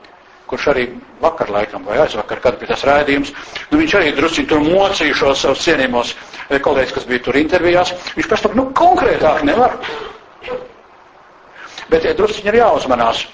kurš 0.50 0.68
arī 0.74 0.86
vakar 1.22 1.50
laikam 1.50 1.86
vai 1.88 1.98
aizvakar, 2.04 2.40
kad 2.44 2.58
bija 2.60 2.74
tas 2.74 2.84
rādījums, 2.84 3.32
nu, 3.70 3.80
viņš 3.80 3.94
arī 3.98 4.12
drusciņi 4.16 4.50
tur 4.50 4.64
mocīja 4.64 5.16
šos 5.20 5.44
savus 5.46 5.64
cienījumos 5.64 6.14
eh, 6.14 6.58
kolēģis, 6.60 6.96
kas 6.98 7.08
bija 7.08 7.24
tur 7.24 7.38
intervijās. 7.40 7.94
Viņš 8.16 8.30
pēc 8.30 8.44
tam, 8.44 8.58
nu, 8.60 8.68
konkrētāk 8.76 9.44
nevar. 9.48 9.78
Bet 11.88 12.04
ja 12.04 12.14
drusciņi 12.16 12.52
ir 12.52 12.60
jāuzmanās. 12.62 13.26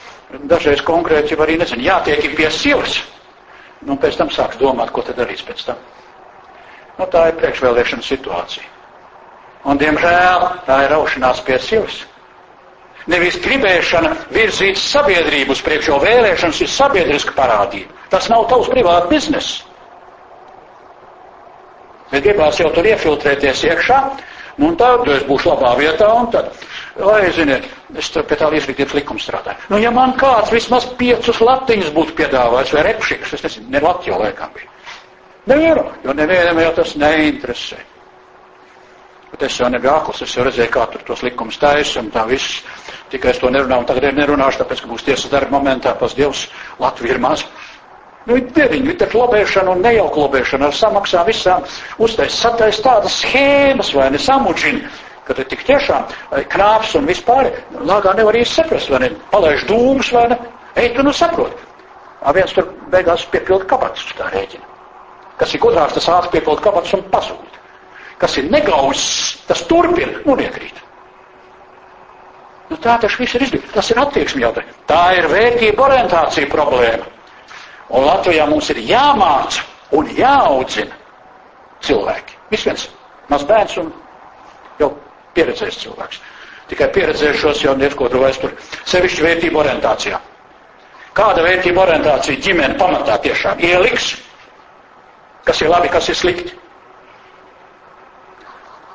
Dažreiz 0.47 0.83
konkrēti 0.87 1.35
jau 1.35 1.43
arī 1.43 1.57
nezinu, 1.59 1.83
jātiek 1.83 2.29
pie 2.39 2.51
silas. 2.55 3.01
Nu, 3.87 3.97
pēc 3.99 4.19
tam 4.21 4.31
sāks 4.31 4.61
domāt, 4.61 4.93
ko 4.95 5.03
tad 5.03 5.19
darīs 5.19 5.43
pēc 5.43 5.65
tam. 5.67 5.81
Nu, 6.99 7.07
tā 7.11 7.31
ir 7.31 7.39
priekšvēlēšana 7.41 8.05
situācija. 8.05 8.67
Un, 9.65 9.79
diemžēl, 9.81 10.47
tā 10.67 10.83
ir 10.85 10.93
raušanās 10.95 11.43
pie 11.45 11.59
silas. 11.65 12.03
Nevis 13.09 13.39
gribēšana 13.41 14.13
virzīt 14.35 14.77
sabiedrību 14.77 15.55
uz 15.55 15.63
priekšu, 15.65 15.95
jo 15.95 15.99
vēlēšanas 16.03 16.61
ir 16.61 16.69
sabiedriska 16.69 17.33
parādība. 17.37 17.95
Tas 18.13 18.29
nav 18.29 18.45
tavs 18.51 18.69
privāts 18.73 19.09
bizness. 19.09 19.61
Bet 22.11 22.27
gribās 22.27 22.59
jau 22.61 22.69
tur 22.75 22.87
iefiltrēties 22.91 23.63
iekšā, 23.71 23.99
nu 24.59 24.73
un 24.73 24.77
tad 24.77 25.07
es 25.09 25.23
būšu 25.29 25.53
labā 25.53 25.77
vietā, 25.79 26.09
un 26.21 26.27
tad, 26.35 26.51
lai 26.99 27.31
ziniet, 27.33 27.69
es 27.97 28.11
tur 28.13 28.27
pie 28.27 28.37
tā 28.37 28.51
izglītības 28.59 28.97
likuma 28.99 29.23
strādāju. 29.23 29.71
Nu, 29.71 29.79
ja 29.81 29.93
man 29.95 30.17
kāds 30.21 30.51
vismaz 30.53 30.89
piecus 30.99 31.41
latiņus 31.41 31.95
būtu 31.95 32.19
piedāvājis, 32.19 32.75
vai 32.77 32.85
repšiks, 32.91 33.37
es 33.39 33.47
nezinu, 33.47 33.71
ne 33.71 33.83
Latvijā 33.87 34.19
laikam 34.21 34.53
bija. 34.57 34.69
Nevaru, 35.51 35.87
jo 36.05 36.13
nevienam 36.19 36.61
jau 36.61 36.75
tas 36.83 36.93
neinteresē. 37.01 37.79
Es 39.41 39.57
jau 39.57 39.71
nebiju 39.73 39.89
akls, 39.95 40.21
es 40.21 40.35
jau 40.37 40.45
redzēju, 40.45 40.69
kā 40.75 40.83
tur 40.93 41.03
tos 41.09 41.23
likumus 41.25 41.57
taisa 41.57 42.03
un 42.03 42.11
tā 42.13 42.27
viss. 42.29 42.61
Tikai 43.09 43.31
es 43.33 43.39
to 43.41 43.49
nerunāju, 43.49 43.81
un 43.81 43.87
tagad 43.89 44.11
ir 44.11 44.17
nerunāšu, 44.19 44.61
tāpēc, 44.61 44.83
ka 44.85 44.89
būs 44.91 45.05
tiesas 45.07 45.31
darba 45.33 45.57
momentā, 45.57 45.95
pas 45.97 46.13
Dievs, 46.15 46.43
Latvija 46.79 47.15
ir 47.17 47.21
maz. 47.25 47.47
Nu, 48.29 48.37
ir 48.37 48.51
deviņi, 48.53 48.93
ir 49.01 49.15
lobēšana 49.17 49.73
un 49.73 49.81
nejauka 49.81 50.21
lobēšana 50.21 50.69
ar 50.69 50.77
samaksām 50.77 51.25
visām 51.25 51.65
uztais, 52.05 52.37
satais 52.37 52.83
tādas 52.85 53.17
schēmas 53.23 53.95
vai 53.97 54.11
ne 54.13 54.21
samudžina, 54.21 54.91
ka 55.25 55.39
te 55.39 55.47
tik 55.49 55.65
tiešām 55.71 56.13
knāps 56.53 56.93
un 57.01 57.09
vispār, 57.09 57.49
lāgā 57.81 58.13
nevar 58.19 58.37
īsti 58.37 58.61
saprast, 58.61 58.93
vai 58.93 59.07
ne, 59.07 59.11
palaiž 59.33 59.65
dūmus 59.71 60.13
vai 60.19 60.27
ne, 60.35 60.39
ej 60.85 60.93
tu 60.99 61.07
nu 61.07 61.15
saprot. 61.17 61.57
A 62.21 62.37
viens 62.37 62.53
tur 62.53 62.69
beigās 62.93 63.25
piepilda 63.33 63.65
kabatas 63.73 64.05
uz 64.05 64.13
tā 64.21 64.29
rēķina. 64.35 64.69
Kas 65.41 65.57
ir 65.57 65.65
gudrāks, 65.65 65.97
tas 65.97 66.11
ātri 66.13 66.37
piepilda 66.37 66.69
kabatas 66.69 66.93
un 66.99 67.09
pasūta 67.09 67.60
kas 68.21 68.37
ir 68.37 68.51
negauss, 68.53 69.05
tas 69.49 69.63
turpina 69.69 70.21
un 70.29 70.43
iekrīt. 70.45 70.81
Nu, 72.71 72.77
tā 72.79 72.95
tas 73.03 73.17
viss 73.19 73.35
ir 73.35 73.47
izdarīts. 73.47 73.73
Tas 73.75 73.89
ir 73.91 73.99
attieksmi 73.99 74.45
jautājums. 74.45 74.77
Tā 74.87 75.03
ir 75.19 75.27
vērtība 75.33 75.89
orientācija 75.89 76.51
problēma. 76.53 77.09
Un 77.91 78.07
Latvijā 78.07 78.47
mums 78.47 78.69
ir 78.71 78.79
jāmāca 78.87 79.65
un 79.99 80.11
jāaudzina 80.15 80.95
cilvēki. 81.83 82.37
Viss 82.53 82.69
viens 82.69 82.87
maz 83.33 83.47
bērns 83.49 83.81
un 83.83 83.91
jau 84.79 84.93
pieredzējis 85.35 85.81
cilvēks. 85.83 86.21
Tikai 86.71 86.87
pieredzējušos 86.95 87.65
jau 87.65 87.75
neskotu 87.79 88.21
vairs 88.23 88.39
tur 88.39 88.55
sevišķi 88.87 89.27
vērtību 89.27 89.59
orientācijā. 89.65 90.21
Kāda 91.17 91.43
vērtība 91.43 91.83
orientācija 91.83 92.39
ģimene 92.45 92.79
pamatā 92.79 93.19
tiešām 93.25 93.59
ieliks? 93.67 94.13
Kas 95.43 95.65
ir 95.65 95.73
labi, 95.73 95.91
kas 95.91 96.07
ir 96.13 96.19
slikti? 96.21 96.55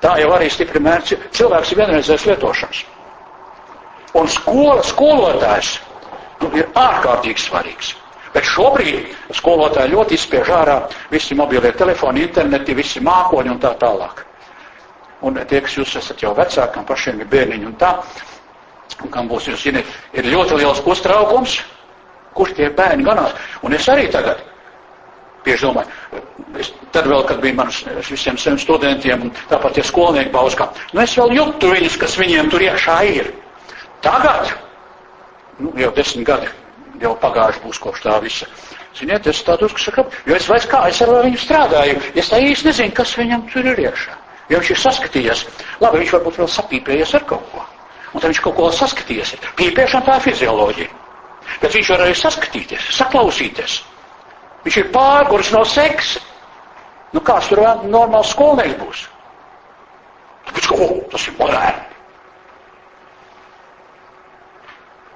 Tā 0.06 0.20
jau 0.22 0.30
arī 0.36 0.52
stipri 0.54 0.78
mērķi. 0.86 1.18
Cilvēks 1.34 1.72
ir 1.74 1.80
vienreizēs 1.82 2.26
lietošanas. 2.30 2.84
Un 4.16 4.30
skola, 4.30 4.84
skolotājs 4.86 5.72
nu, 6.44 6.52
ir 6.54 6.70
ārkārtīgi 6.78 7.42
svarīgs. 7.42 7.96
Bet 8.36 8.46
šobrīd 8.46 9.10
skolotāji 9.34 9.96
ļoti 9.96 10.18
izspiež 10.20 10.52
ārā 10.54 10.76
visi 11.10 11.36
mobilie 11.40 11.72
telefoni, 11.74 12.22
interneti, 12.28 12.76
visi 12.78 13.02
mākoņi 13.02 13.54
un 13.56 13.62
tā 13.64 13.74
tālāk. 13.82 14.22
Un 15.26 15.40
tie, 15.50 15.64
kas 15.66 15.78
jūs 15.80 15.96
esat 15.98 16.22
jau 16.22 16.36
vecāki, 16.38 16.74
kam 16.76 16.86
pašiem 16.86 17.24
ir 17.24 17.32
bērniņi 17.32 17.70
un 17.72 17.78
tā, 17.82 17.96
un 19.02 19.12
kam 19.12 19.32
būs, 19.32 19.50
jūs 19.50 19.64
zināt, 19.66 19.90
ir 20.14 20.30
ļoti 20.30 20.60
liels 20.60 20.84
uztraukums, 20.86 21.58
kurš 22.38 22.54
tie 22.60 22.70
bērni 22.78 23.08
ganās. 23.08 23.34
Un 23.66 23.74
es 23.74 23.90
arī 23.90 24.06
tagad 24.14 24.44
bieži 25.48 25.66
domāju, 25.66 26.22
Es, 26.60 26.72
tad 26.96 27.08
vēl, 27.12 27.26
kad 27.28 27.42
bija 27.44 27.58
manas 27.58 27.82
visiem 28.10 28.38
saviem 28.40 28.60
studentiem, 28.62 29.28
un 29.28 29.34
tāpat 29.50 29.76
tie 29.76 29.84
skolnieki 29.84 30.32
bauskā, 30.32 30.70
nu 30.94 31.02
es 31.04 31.16
vēl 31.20 31.36
jūtu 31.36 31.72
viņus, 31.74 31.98
kas 32.00 32.16
viņiem 32.20 32.52
tur 32.54 32.64
iekšā 32.64 33.00
ir. 33.12 33.32
Tagad, 34.06 34.54
nu, 35.60 35.74
jau 35.80 35.92
desmit 35.98 36.28
gadi, 36.28 36.52
jau 37.02 37.16
pagājuši 37.20 37.64
būs 37.66 37.82
kopš 37.84 38.06
tā 38.06 38.20
visa. 38.24 38.48
Ziniet, 38.96 39.28
es 39.28 39.42
tā 39.44 39.58
drusku 39.60 39.82
saku, 39.84 40.06
jo 40.24 40.36
es 40.38 40.48
vairs 40.48 40.68
kā, 40.72 40.86
es 40.88 41.02
ar 41.04 41.12
viņu 41.26 41.40
strādāju, 41.42 42.00
es 42.16 42.30
tā 42.32 42.40
īsti 42.40 42.70
nezinu, 42.70 42.96
kas 42.96 43.16
viņam 43.20 43.44
tur 43.52 43.68
ir 43.74 43.82
iekšā. 43.90 44.14
Jo 44.48 44.62
viņš 44.62 44.70
ir 44.72 44.80
saskatījies, 44.80 45.42
labi, 45.82 46.04
viņš 46.04 46.14
varbūt 46.16 46.38
vēl 46.40 46.52
sapīpējies 46.54 47.16
ar 47.18 47.26
kaut 47.28 47.50
ko. 47.52 47.66
Un 48.14 48.22
tad 48.22 48.30
viņš 48.32 48.40
kaut 48.46 48.56
ko 48.56 48.70
saskatījies. 48.72 49.34
Pīpēšana 49.60 50.06
tā 50.08 50.20
ir 50.20 50.26
fizioloģija. 50.30 50.94
Bet 51.62 51.76
viņš 51.76 51.90
var 51.92 52.06
arī 52.06 52.16
saskatīties, 52.16 52.88
saklausīties. 52.96 53.80
Viņš 54.66 54.78
ir 54.82 54.88
pārguris 54.94 55.52
no 55.54 55.66
seksa. 55.68 56.22
Nu, 57.14 57.22
kāds 57.24 57.52
tur 57.52 57.62
normāls 57.90 58.32
skolnieks 58.34 58.80
būs? 58.82 59.04
Tāpēc, 60.48 60.68
ka, 60.70 60.80
oh, 60.86 60.98
tas 61.12 61.28
ir 61.30 61.38
moderni. 61.40 61.86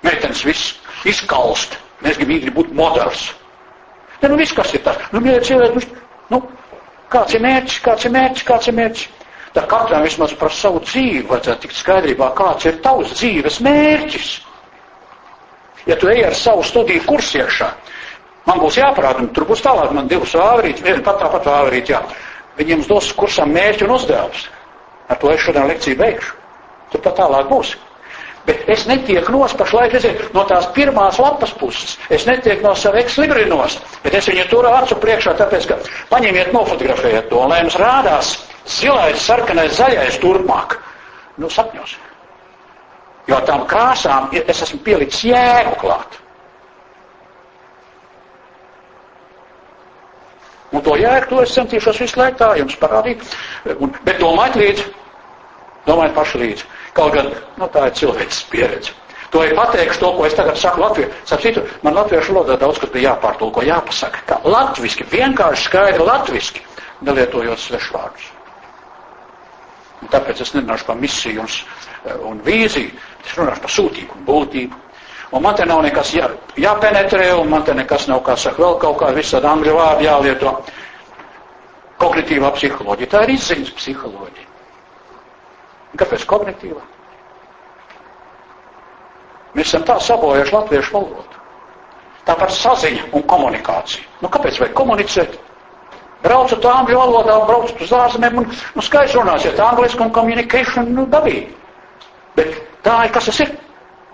Meitenes 0.06 0.46
viss 0.48 0.76
izkalst. 1.10 1.76
Mēs 2.04 2.20
gribam 2.22 2.56
būt 2.56 2.74
moderns. 2.76 3.30
Ne, 4.22 4.30
nu 4.32 4.38
viss, 4.40 4.56
kas 4.56 4.74
ir 4.76 4.84
tas. 4.84 5.00
Nu, 5.14 5.22
mīļie 5.24 5.42
cilvēki, 5.48 5.88
nu, 6.32 6.42
kāds 7.12 7.36
ir 7.36 7.44
mērķis, 7.44 7.80
kāds 7.84 8.08
ir 8.08 8.14
mērķis, 8.16 8.46
kāds 8.48 8.70
ir 8.72 8.78
mērķis. 8.80 9.08
Tā 9.56 9.64
katram 9.66 10.04
vismaz 10.06 10.36
par 10.38 10.54
savu 10.54 10.82
dzīvi 10.86 11.24
vajadzētu 11.30 11.66
tikt 11.66 11.78
skaidrībā, 11.80 12.30
kāds 12.38 12.68
ir 12.70 12.78
tavs 12.86 13.16
dzīves 13.18 13.60
mērķis. 13.66 14.30
Ja 15.90 15.96
tu 15.98 16.12
ej 16.12 16.22
ar 16.28 16.36
savu 16.38 16.64
studiju 16.68 17.02
kursu 17.08 17.40
iekšā, 17.40 17.70
Man 18.48 18.62
būs 18.64 18.80
jāparāda, 18.80 19.26
tur 19.36 19.46
būs 19.50 19.62
tālāk, 19.66 19.92
man 19.94 20.08
divas 20.08 20.34
vāverītes, 20.38 20.86
viena 20.86 21.04
pat 21.06 21.20
tāpat 21.24 21.50
vāverīte, 21.50 21.94
jā. 21.94 22.02
Viņiem 22.60 22.88
dos 22.88 23.12
kursam 23.16 23.52
mērķi 23.56 23.86
un 23.86 23.96
uzdevums. 23.96 24.48
Ar 25.10 25.20
to 25.20 25.32
es 25.34 25.44
šodien 25.44 25.68
lekciju 25.70 26.00
beigšu. 26.00 26.34
Tur 26.92 27.04
pat 27.06 27.18
tālāk 27.20 27.48
būs. 27.52 27.76
Bet 28.48 28.64
es 28.72 28.86
netieku 28.90 29.34
nos 29.36 29.54
pašlaik, 29.54 29.94
redziet, 29.94 30.22
no 30.34 30.42
tās 30.50 30.70
pirmās 30.74 31.20
lapas 31.22 31.52
puses. 31.60 31.98
Es 32.10 32.26
netieku 32.26 32.66
no 32.66 32.72
sava 32.76 33.02
ekslibri 33.04 33.46
nos, 33.50 33.76
bet 34.04 34.16
es 34.18 34.30
viņu 34.32 34.46
turu 34.50 34.72
acu 34.74 34.98
priekšā, 35.04 35.36
tāpēc, 35.38 35.68
ka 35.70 35.78
paņemiet, 36.10 36.54
nofotografējiet 36.56 37.30
to, 37.30 37.44
un 37.44 37.54
lai 37.54 37.60
jums 37.62 37.78
rādās 37.78 38.32
zilais, 38.80 39.22
sarkanais, 39.22 39.76
zaļais 39.78 40.18
turpmāk. 40.24 40.80
Nu, 41.40 41.52
sapņos. 41.52 41.98
Jo 43.30 43.38
tām 43.46 43.68
krāsām 43.70 44.32
es 44.40 44.64
esmu 44.66 44.82
pielicis 44.88 45.28
jēgu 45.30 45.76
klāt. 45.84 46.18
Un 50.72 50.84
to 50.86 50.96
jēgu 51.02 51.30
to 51.32 51.42
es 51.42 51.54
centīšos 51.58 52.00
visu 52.04 52.20
laiku 52.20 52.38
tā 52.44 52.52
jums 52.60 52.76
parādīt. 52.78 53.24
Un, 53.80 53.94
bet 54.06 54.20
domājiet 54.22 54.58
līdzi, 54.62 54.88
domājiet 55.88 56.16
paši 56.18 56.42
līdzi. 56.44 56.68
Kaut 56.98 57.14
gan, 57.16 57.32
nu 57.58 57.70
tā 57.74 57.88
ir 57.90 57.96
cilvēks 57.98 58.44
pieredze. 58.52 58.94
To 59.34 59.44
ir 59.46 59.54
pateikšu 59.58 60.02
to, 60.02 60.10
ko 60.18 60.26
es 60.26 60.34
tagad 60.38 60.58
saku 60.58 60.82
Latviju. 60.82 61.10
Sapratu, 61.30 61.62
man 61.86 61.94
latviešu 61.98 62.34
valodā 62.34 62.56
daudz 62.58 62.80
kas 62.82 62.90
bija 62.94 63.12
jāpārtulko, 63.12 63.62
jāpasaka. 63.66 64.24
Kā 64.26 64.40
latviski, 64.46 65.06
vienkārši 65.12 65.68
skaidri 65.68 66.06
latviski, 66.06 66.64
nelietojot 67.06 67.62
svešvārdus. 67.62 68.32
Un 70.02 70.10
tāpēc 70.14 70.42
es 70.42 70.54
nerunāšu 70.56 70.88
par 70.88 70.98
misiju 70.98 71.44
un, 71.46 71.54
un 72.32 72.42
vīziju, 72.46 72.94
es 73.26 73.36
runāšu 73.38 73.66
par 73.66 73.74
sūtību 73.76 74.18
un 74.18 74.26
būtību 74.26 74.82
Un 75.32 75.44
man 75.46 75.56
te 75.56 75.66
nav 75.70 75.84
nekas 75.86 76.12
jā, 76.16 76.28
jāpenetrē, 76.58 77.32
un 77.38 77.50
man 77.52 77.64
te 77.66 77.74
nekas 77.78 78.08
nav, 78.10 78.24
kā 78.26 78.34
saka, 78.38 78.64
vēl 78.64 78.80
kaut 78.82 78.98
kā 79.02 79.12
visādi 79.14 79.46
angļu 79.46 79.76
vārdi 79.78 80.08
jālieto. 80.08 80.54
Kognitīvā 82.02 82.50
psiholoģija. 82.56 83.12
Tā 83.12 83.26
ir 83.28 83.36
izziņas 83.36 83.74
psiholoģija. 83.78 84.48
Kāpēc 86.00 86.26
kognitīvā? 86.30 86.82
Mēs 89.54 89.70
esam 89.70 89.86
tā 89.86 90.00
sabojājuši 90.02 90.56
latviešu 90.56 90.96
valodu. 90.96 91.40
Tāpat 92.26 92.54
saziņa 92.54 93.08
un 93.18 93.24
komunikācija. 93.30 94.06
Nu, 94.24 94.30
kāpēc 94.34 94.60
vajag 94.62 94.76
komunicēt? 94.78 95.38
Braucat 96.24 96.66
angļu 96.66 96.98
valodā, 97.00 97.38
braucat 97.48 97.82
uz 97.86 97.94
ārzemēm 97.96 98.42
un 98.42 98.50
nu, 98.50 98.84
skaisti 98.84 99.18
runāsiet 99.18 99.60
angliski 99.64 100.04
un 100.04 100.12
communication 100.16 100.90
nu, 100.96 101.06
dabīgi. 101.10 101.54
Bet 102.36 102.58
tā 102.86 103.04
ir, 103.06 103.14
kas 103.16 103.30
tas 103.30 103.40
ir? 103.46 103.54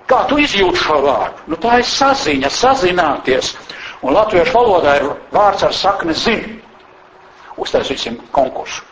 Kā 0.05 0.21
tu 0.29 0.37
izjūti 0.37 0.83
šo 0.83 0.99
vārdu? 1.01 1.45
Nu, 1.49 1.57
tā 1.57 1.79
ir 1.81 1.87
saziņa, 1.89 2.49
sazināties. 2.53 3.55
Un 4.05 4.13
latviešu 4.13 4.53
valodā 4.53 4.99
ir 4.99 5.07
vārds 5.33 5.65
ar 5.65 5.73
sakni 5.73 6.13
zin. 6.13 6.43
Uztaisīsim 7.57 8.19
konkursu. 8.35 8.83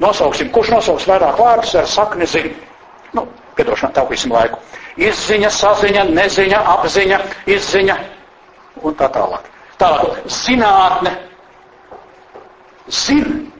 Nosauksim, 0.00 0.48
kurš 0.54 0.70
nosauks 0.72 1.06
vairāk 1.10 1.36
vārdus 1.38 1.74
ar 1.78 1.90
sakni 1.90 2.26
zin. 2.26 2.48
Nu, 3.14 3.26
piedošanā, 3.58 3.92
taupīsim 3.98 4.32
laiku. 4.32 4.58
Izziņa, 4.96 5.50
saziņa, 5.52 6.06
neziņa, 6.16 6.62
apziņa, 6.78 7.20
izziņa 7.50 7.98
un 8.82 8.96
tā 8.98 9.10
tālāk. 9.12 9.50
Tālāk, 9.78 10.24
zinātne. 10.30 11.12
Zin. 12.88 13.50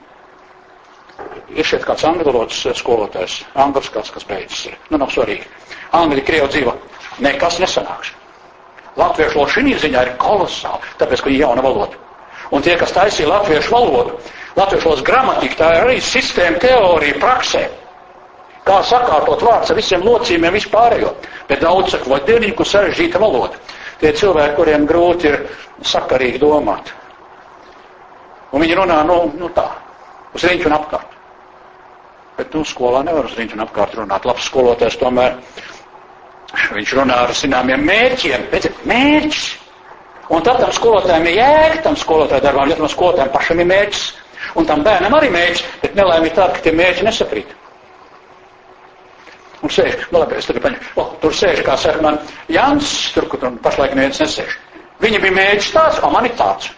Ir 1.55 1.67
šeit 1.69 1.85
kāds 1.87 2.07
angļu 2.09 2.27
valodas 2.31 2.65
skolotājs, 2.81 3.43
angļus 3.61 3.93
kāds, 3.95 4.11
kas 4.15 4.27
beidzas. 4.27 4.73
Nu, 4.89 4.99
nav 4.99 5.13
svarīgi. 5.15 5.47
Angļu, 5.95 6.25
krievu 6.27 6.49
dzīvo 6.51 6.75
nekas 7.23 7.61
nesanāks. 7.63 8.13
Latviešu 8.97 9.41
valoda 9.41 9.53
šī 9.57 9.77
ziņā 9.83 10.03
ir 10.07 10.13
kolosāla, 10.23 10.81
tāpēc, 11.01 11.23
ka 11.25 11.31
ir 11.31 11.41
jauna 11.43 11.63
valoda. 11.65 11.99
Un 12.55 12.63
tie, 12.63 12.77
kas 12.79 12.93
taisīja 12.95 13.31
latviešu 13.31 13.73
valodu, 13.75 14.19
latviešu 14.57 14.89
valodas 14.89 15.07
gramatika, 15.07 15.57
tā 15.63 15.71
ir 15.75 15.87
arī 15.87 15.97
sistēma, 16.05 16.61
teorija, 16.63 17.19
praksē. 17.23 17.65
Kā 18.65 18.79
sakārtot 18.87 19.43
vārds 19.45 19.73
ar 19.73 19.77
visiem 19.77 20.05
locījumiem 20.07 20.55
vispārējo. 20.57 21.11
Bet 21.49 21.65
daudz 21.65 21.93
saka, 21.93 22.09
vai 22.09 22.21
dievnīgi, 22.25 22.55
kur 22.57 22.69
sarežģīta 22.69 23.21
valoda. 23.21 23.59
Tie 24.01 24.13
cilvēki, 24.17 24.55
kuriem 24.57 24.87
grūti 24.89 25.29
ir 25.29 25.41
sakarīgi 25.85 26.41
domāt. 26.41 26.95
Un 28.55 28.63
viņi 28.63 28.79
runā, 28.79 29.03
nu, 29.09 29.19
nu 29.37 29.51
tā, 29.53 29.67
uz 30.35 30.47
riņķu 30.47 30.71
un 30.71 30.77
apkārt. 30.79 31.13
Bet, 32.39 32.55
nu, 32.55 32.65
skolā 32.67 33.03
nevar 33.07 33.29
uz 33.29 33.37
riņķu 33.39 33.59
un 33.59 33.65
apkārt 33.67 33.99
runāt. 33.99 34.25
Labs 34.27 34.49
skolotājs 34.49 34.97
tomēr 35.03 35.37
Viņš 36.55 36.95
runā 36.99 37.17
ar 37.25 37.33
zināmiem 37.35 37.85
mērķiem, 37.87 38.49
bet 38.53 38.69
mērķis. 38.89 39.45
Un 40.33 40.45
tad 40.45 40.61
tam 40.63 40.73
skolotājiem 40.73 41.27
ir 41.29 41.39
jēga, 41.41 41.83
tam 41.85 41.97
skolotāju 42.01 42.45
darbām, 42.45 42.71
ja 42.71 42.79
tam 42.79 42.89
skolotājiem 42.89 43.33
pašam 43.35 43.61
ir 43.61 43.69
mērķis. 43.69 44.05
Un 44.61 44.69
tam 44.69 44.85
bērnam 44.87 45.17
arī 45.19 45.31
mērķis, 45.35 45.65
bet 45.83 45.97
nelēma 45.99 46.29
ir 46.29 46.37
tāda, 46.37 46.55
ka 46.57 46.65
tie 46.65 46.73
mērķi 46.77 47.07
nesaprīt. 47.07 47.53
Un 49.65 49.73
sēž, 49.73 50.09
nu 50.13 50.21
labi, 50.21 50.37
es 50.37 50.49
tagad 50.49 50.65
paņemu, 50.67 50.89
o, 51.01 51.05
tur 51.23 51.33
sēž, 51.35 51.63
kā 51.65 51.77
saka 51.81 52.03
man, 52.05 52.19
Jans, 52.53 52.91
tur, 53.15 53.29
kur 53.33 53.41
tur 53.41 53.55
pašlaik 53.65 53.95
neviens 53.97 54.21
nesēž. 54.21 54.59
Viņa 55.01 55.21
bija 55.23 55.37
mērķis 55.39 55.71
tāds, 55.75 56.01
o 56.05 56.11
man 56.13 56.29
ir 56.29 56.37
tāds. 56.39 56.69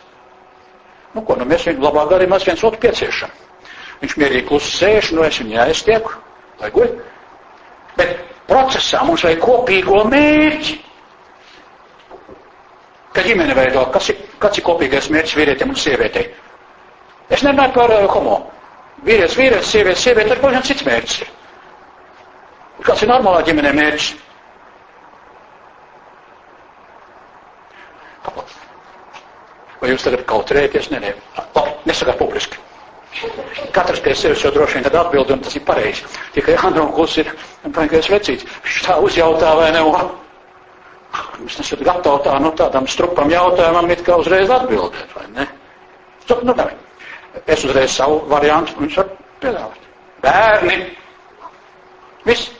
Nu, 1.17 1.25
ko, 1.27 1.35
nu 1.41 1.49
mēs 1.49 1.67
viņu 1.67 1.83
labāk 1.83 2.13
gadījumā 2.13 2.39
viens 2.45 2.63
otru 2.69 2.81
pieciešam. 2.83 3.35
Viņš 4.03 4.17
mierīgi 4.21 4.47
klusi 4.49 4.73
sēž, 4.77 5.11
nu 5.17 5.25
es 5.27 5.41
viņu 5.41 5.57
jāiztieku, 5.57 6.15
lai 6.61 6.71
guļ. 6.75 6.91
Bet 7.97 8.36
procesā 8.51 9.03
mums 9.07 9.25
vajag 9.27 9.41
kopīgo 9.43 10.03
mērķi. 10.11 10.77
Kad 13.17 13.25
ģimene 13.31 13.55
veido, 13.57 13.87
kas 13.95 14.11
ir, 14.13 14.19
kāds 14.43 14.61
ir 14.61 14.67
kopīgais 14.67 15.09
mērķis 15.15 15.39
vīrietim 15.39 15.73
un 15.73 15.79
sievietei? 15.81 16.27
Es 17.33 17.43
nerunāju 17.43 17.73
par 17.75 17.95
uh, 17.97 18.05
homo. 18.13 18.37
Vīrietis, 19.07 19.37
vīrietis, 19.39 19.71
sieviete, 19.73 20.01
sieviete, 20.03 20.35
ar 20.37 20.43
pavisam 20.43 20.67
cits 20.69 20.85
mērķis 20.87 21.23
ir. 21.25 21.33
Kāds 22.87 23.03
ir 23.07 23.11
normālā 23.11 23.41
ģimenē 23.49 23.73
mērķis? 23.77 24.13
Vai 29.81 29.91
jūs 29.93 30.05
tagad 30.07 30.25
kautrējaties? 30.29 30.91
Nē, 30.93 31.01
nē. 31.05 31.11
Labi, 31.57 31.75
nesakāt 31.89 32.19
publiski. 32.21 32.61
Katrs 33.73 34.01
pie 34.05 34.15
sevis 34.15 34.43
jau 34.45 34.51
droši 34.53 34.79
vien 34.79 34.87
tad 34.87 34.97
atbild, 35.01 35.31
un 35.33 35.43
tas 35.45 35.57
ir 35.57 35.65
pareizi. 35.65 36.05
Tikai 36.35 36.57
Andronkuls 36.69 37.17
ir 37.23 37.31
baigais 37.77 38.09
vecīts. 38.13 38.47
Viņš 38.65 38.81
tā 38.87 38.97
uzjautā 39.03 39.55
vai 39.57 39.71
ne? 39.75 39.83
Jūs 41.41 41.59
nesat 41.61 41.85
gatavi 41.87 42.25
tā, 42.25 42.35
nu 42.43 42.51
tādam 42.59 42.89
strupam 42.91 43.31
jautājumam 43.33 43.89
it 43.93 44.03
kā 44.05 44.19
uzreiz 44.21 44.51
atbildēt, 44.53 45.15
vai 45.17 45.25
ne? 45.37 45.47
Stop, 46.25 46.43
nu 46.45 46.55
tā. 46.57 46.69
Es 47.47 47.65
uzreiz 47.65 47.95
savu 47.95 48.23
variantu, 48.31 48.75
viņš 48.81 48.99
var 49.01 49.11
piedāvāt. 49.41 49.89
Bērni. 50.25 50.79
Viss. 52.27 52.51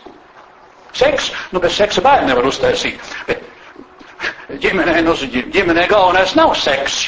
Seks. 0.97 1.33
Nu, 1.53 1.61
bez 1.61 1.77
seksa 1.77 2.05
bērni 2.05 2.31
nevar 2.31 2.47
uztaisīt. 2.49 3.01
Bet 3.29 3.43
ģimenē, 4.63 5.01
nu, 5.05 5.17
ģimenē 5.53 5.89
galvenais 5.91 6.37
nav 6.39 6.55
seks. 6.61 7.03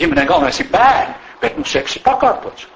Ģimenē 0.00 0.26
galvenais 0.28 0.60
ir 0.62 0.70
bērni, 0.72 1.16
bet, 1.42 1.58
nu, 1.58 1.64
seks 1.68 1.98
ir 1.98 2.04
pakārtots. 2.06 2.68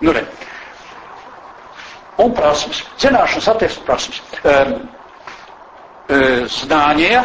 Nu, 0.00 0.12
re. 0.12 0.22
Un 2.22 2.32
prasmes. 2.36 2.82
Zināšanas 3.00 3.48
attieksmes 3.52 3.84
prasmes. 3.86 4.20
Um, 4.44 4.88
Знания, 6.48 7.24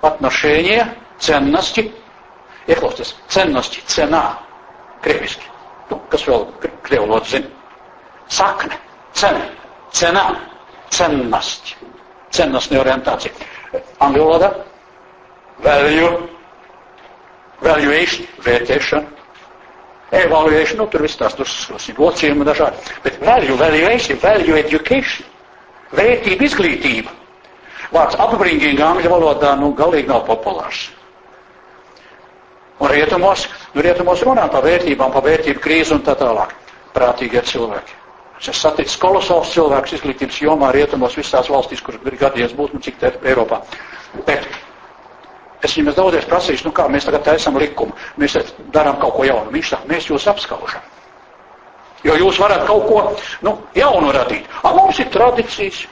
отношения, 0.00 0.86
ценности. 1.18 1.92
Ieklausieties, 2.68 3.10
cennosti, 3.28 3.82
cenā, 3.90 4.22
krieviski. 5.02 5.44
Nu, 5.90 5.98
kas 6.08 6.22
vēl 6.28 6.44
krievu 6.86 7.08
valodu 7.10 7.26
zina? 7.34 7.48
Sakne, 8.30 8.78
cena, 9.18 9.42
cenā, 9.92 10.24
cennosti. 10.94 11.74
Cennostní 12.32 12.78
orientācija. 12.80 13.34
Angļu 14.00 14.24
valodā 14.30 14.52
value, 15.62 16.12
valuation, 17.62 18.26
vērtēšana. 18.46 19.15
Evaluation, 20.11 20.77
nu 20.79 20.87
tur 20.87 21.03
viss 21.03 21.19
tās 21.19 21.35
tur 21.35 21.49
locījumi 21.97 22.45
dažādi. 22.47 22.79
Bet 23.03 23.17
value, 23.23 23.57
valuation, 23.59 24.19
value 24.21 24.55
education, 24.59 25.27
vērtība 25.91 26.47
izglītība. 26.47 27.11
Vārds 27.91 28.15
apbrīnīgi 28.19 28.83
angļu 28.83 29.11
valodā 29.11 29.53
nu 29.59 29.73
galīgi 29.75 30.07
nav 30.11 30.23
populārs. 30.27 30.87
Un 32.79 32.91
rietumos, 32.93 33.47
nu 33.73 33.83
rietumos 33.83 34.21
runā 34.23 34.45
par 34.53 34.63
vērtībām, 34.63 35.11
par 35.11 35.23
vērtību 35.25 35.63
krīzi 35.63 35.95
un 35.95 36.03
tā 36.05 36.13
tālāk. 36.19 36.53
Prātīgie 36.93 37.41
cilvēki. 37.45 37.95
Es 38.37 38.51
esmu 38.51 38.59
saticis 38.61 38.99
kolosāls 39.01 39.51
cilvēks 39.55 39.95
izglītības 39.97 40.39
jomā 40.43 40.69
rietumos 40.75 41.15
visās 41.17 41.49
valstīs, 41.49 41.81
kur 41.81 41.97
ir 41.97 42.17
gadījies 42.21 42.53
būt, 42.57 42.75
nu 42.75 42.83
cik 42.85 42.99
te 43.01 43.11
Eiropā. 43.25 43.63
Bet 44.27 44.45
es 45.65 45.73
viņam 45.77 45.95
daudzies 45.97 46.27
prasīšu, 46.29 46.67
nu 46.67 46.73
kā 46.75 46.85
mēs 46.91 47.07
tagad 47.07 47.25
taisam 47.25 47.57
likumu, 47.57 47.95
mēs 48.21 48.37
darām 48.73 48.99
kaut 49.01 49.15
ko 49.17 49.25
jaunu. 49.25 49.51
Viņš 49.55 49.73
saka, 49.73 49.89
mēs 49.89 50.09
jūs 50.11 50.27
apskaužam. 50.29 50.83
Jo 52.05 52.15
jūs 52.19 52.37
varat 52.39 52.67
kaut 52.67 52.85
ko, 52.87 53.01
nu, 53.45 53.55
jaunu 53.75 54.11
radīt. 54.13 54.45
A 54.63 54.73
mums 54.75 54.99
ir 55.01 55.09
tradīcijas. 55.13 55.85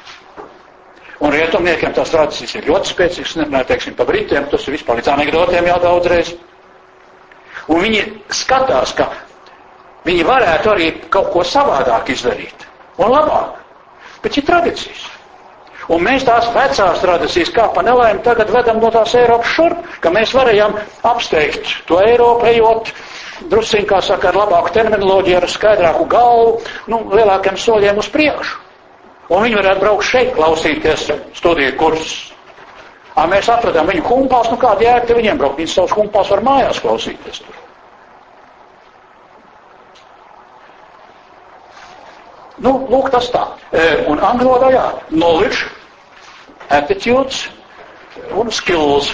Un 1.24 1.32
rietumniekiem 1.32 1.94
tās 1.96 2.12
tradīcijas 2.14 2.58
ir 2.60 2.68
ļoti 2.70 2.92
spēcīgas, 2.92 3.38
nerunāju, 3.40 3.70
teiksim, 3.72 3.96
par 3.98 4.10
britiem, 4.10 4.46
tas 4.52 4.68
ir 4.68 4.76
vispār 4.76 5.00
līdz 5.00 5.14
anekdotiem 5.14 5.70
jau 5.72 5.80
daudzreiz. 5.82 6.34
Un 7.72 7.82
viņi 7.82 8.04
skatās, 8.36 8.94
ka 8.94 9.10
viņi 10.06 10.26
varētu 10.28 10.74
arī 10.76 10.92
kaut 11.10 11.32
ko 11.34 11.44
savādāk 11.48 12.12
izdarīt 12.14 12.68
un 13.02 13.10
labāk. 13.16 13.62
Bet 14.22 14.38
ir 14.38 14.46
tradīcijas. 14.46 15.15
Un 15.94 16.02
mēs 16.02 16.24
tās 16.26 16.48
vecās 16.54 17.02
tradīcijas, 17.04 17.52
kā 17.54 17.68
pa 17.74 17.84
nelaimi, 17.86 18.24
tagad 18.26 18.50
vedam 18.54 18.80
no 18.82 18.90
tās 18.94 19.14
Eiropas 19.20 19.52
šurp, 19.54 19.84
ka 20.02 20.10
mēs 20.14 20.34
varējām 20.34 20.74
apsteigt 21.06 21.76
to 21.86 22.00
Eiropu, 22.02 22.48
ejot 22.50 22.90
drusciņ, 23.52 23.86
kā 23.90 24.00
saka, 24.02 24.32
ar 24.32 24.40
labāku 24.40 24.74
terminoloģiju, 24.74 25.38
ar 25.38 25.50
skaidrāku 25.52 26.08
galvu, 26.10 26.56
nu, 26.90 27.04
lielākiem 27.14 27.60
soļiem 27.62 28.02
uz 28.02 28.10
priekšu. 28.10 28.62
Un 29.30 29.42
viņi 29.46 29.58
varētu 29.58 29.82
braukt 29.82 30.06
šeit, 30.06 30.34
klausīties 30.36 31.08
studiju 31.38 31.78
kursus. 31.80 32.32
A, 33.16 33.26
mēs 33.32 33.48
atradām 33.50 33.88
viņu 33.90 34.04
humpās, 34.10 34.50
nu 34.52 34.58
kāda 34.60 34.86
jēga 34.86 35.18
viņiem 35.18 35.38
braukt, 35.40 35.62
viņi 35.62 35.72
savus 35.72 35.96
humpās 35.98 36.34
var 36.34 36.44
mājās 36.46 36.82
klausīties 36.84 37.46
tur. 37.46 37.62
Nu, 42.66 42.74
lūk, 42.90 43.10
tas 43.12 43.28
tā. 43.34 43.44
E, 43.76 43.86
un 44.12 44.22
angļu 44.24 44.48
valodā 44.48 44.70
jā, 44.72 44.86
knowledge, 45.12 45.66
aptitudes 46.70 47.50
un 48.36 48.52
skills. 48.52 49.12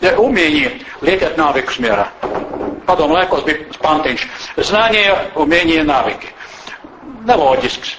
Ja 0.00 0.12
umienie 0.20 0.70
liekat 1.00 1.36
navikus 1.40 1.78
mierā. 1.80 2.08
Padomu 2.86 3.16
laikos 3.16 3.44
bija 3.46 3.78
pantiņš. 3.82 4.26
Znanie, 4.68 5.06
umienie, 5.40 5.80
naviki. 5.84 6.28
Neloģisks. 7.26 7.96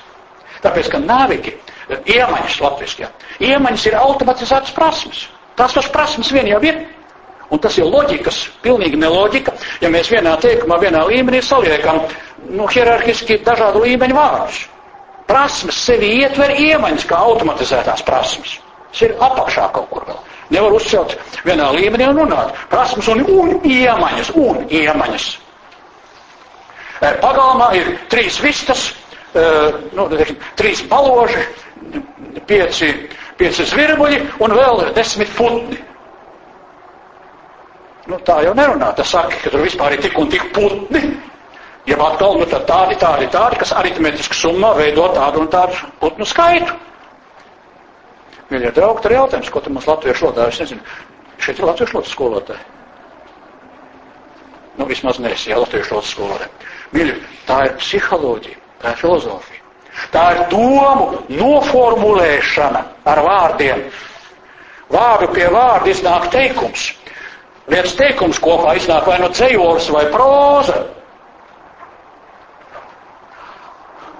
Tāpēc, 0.63 0.91
ka 0.93 1.01
naviki, 1.01 1.55
iemaņas 1.87 2.59
latviskajā, 2.63 3.09
iemaņas 3.43 3.87
ir 3.89 3.97
automatizētas 3.99 4.73
prasmes. 4.75 5.25
Tās 5.57 5.73
pašas 5.73 5.91
prasmes 5.93 6.31
vien 6.33 6.47
jau 6.49 6.61
ir. 6.65 6.85
Un 7.47 7.61
tas 7.63 7.77
ir 7.79 7.87
loģikas, 7.87 8.41
pilnīgi 8.59 8.97
neloģika, 8.99 9.53
ja 9.79 9.87
mēs 9.87 10.09
vienā 10.11 10.33
teikumā, 10.43 10.81
vienā 10.83 11.05
līmenī 11.07 11.39
saliekam, 11.39 12.01
nu, 12.49 12.65
hierarhiski 12.67 13.37
dažādu 13.45 13.85
līmeņu 13.85 14.17
vārdus. 14.17 14.65
Prasmes 15.27 15.79
sevi 15.87 16.13
ietver 16.21 16.53
iemaņas 16.55 17.05
kā 17.09 17.19
automatizētās 17.27 18.03
prasmes. 18.07 18.57
Tas 18.91 19.01
ir 19.03 19.15
apakšā 19.19 19.67
kaut 19.75 19.89
kur 19.91 20.05
vēl. 20.07 20.21
Nevar 20.55 20.77
uzcelt 20.77 21.17
vienā 21.43 21.67
līmenī 21.75 22.07
un 22.07 22.21
runāt. 22.23 22.53
Prasmes 22.71 23.09
un, 23.11 23.25
un 23.27 23.57
iemaņas, 23.67 24.31
un 24.39 24.63
iemaņas. 24.71 25.27
Pagalmā 27.21 27.67
ir 27.77 27.91
trīs 28.09 28.39
vistas, 28.41 28.87
nu, 29.93 30.07
trīs 30.57 30.81
baloži, 30.89 31.43
pieci, 32.47 32.89
pieci 33.37 33.67
zvirbuļi 33.69 34.23
un 34.41 34.55
vēl 34.57 34.87
desmit 34.95 35.35
putni. 35.37 35.77
Nu, 38.07 38.17
tā 38.23 38.39
jau 38.45 38.53
nerunā. 38.55 38.93
Tas 38.95 39.11
saka, 39.11 39.35
ka 39.43 39.51
tur 39.51 39.65
vispār 39.65 39.97
ir 39.97 40.05
tik 40.05 40.15
un 40.19 40.29
tik 40.31 40.47
putni. 40.55 41.03
Ja 41.87 41.95
atkal, 42.03 42.35
nu 42.41 42.45
tad 42.51 42.65
tādi, 42.67 42.97
tādi, 42.99 43.29
tādi, 43.31 43.59
kas 43.61 43.71
aritmetiski 43.79 44.35
summā 44.35 44.73
veido 44.75 45.05
tādu 45.15 45.45
un 45.45 45.51
tādu 45.51 45.77
putnu 46.01 46.25
skaitu. 46.27 46.73
Mīļie 48.49 48.71
draugi, 48.75 49.03
tur 49.03 49.13
ir 49.13 49.17
jautājums, 49.21 49.51
ko 49.51 49.61
tu 49.63 49.71
mums 49.71 49.87
latviešu 49.87 50.27
valodā, 50.27 50.49
es 50.51 50.59
nezinu. 50.63 50.83
Šeit 51.39 51.59
ir 51.59 51.67
latviešu 51.67 51.95
valodas 51.95 52.11
skolotāji. 52.15 52.65
Nu, 54.77 54.87
vismaz 54.89 55.19
neesi, 55.23 55.49
ja 55.51 55.61
latviešu 55.63 55.95
valodas 55.95 56.11
skolotāji. 56.11 56.73
Mīļie, 56.95 57.15
tā 57.47 57.61
ir 57.69 57.77
psiholoģija, 57.79 58.59
tā 58.83 58.91
ir 58.93 59.01
filozofija. 59.05 59.63
Tā 60.13 60.25
ir 60.35 60.43
domu 60.51 61.23
noformulēšana 61.31 62.83
ar 63.07 63.23
vārdiem. 63.25 63.87
Vārdu 64.93 65.31
pie 65.33 65.47
vārda 65.51 65.91
iznāk 65.91 66.29
teikums. 66.35 66.91
Viens 67.67 67.95
teikums 67.99 68.39
kopā 68.39 68.77
iznāk 68.79 69.07
vai 69.09 69.17
no 69.19 69.27
nu 69.27 69.35
dzējolis 69.35 69.89
vai 69.95 70.05
proza. 70.13 70.83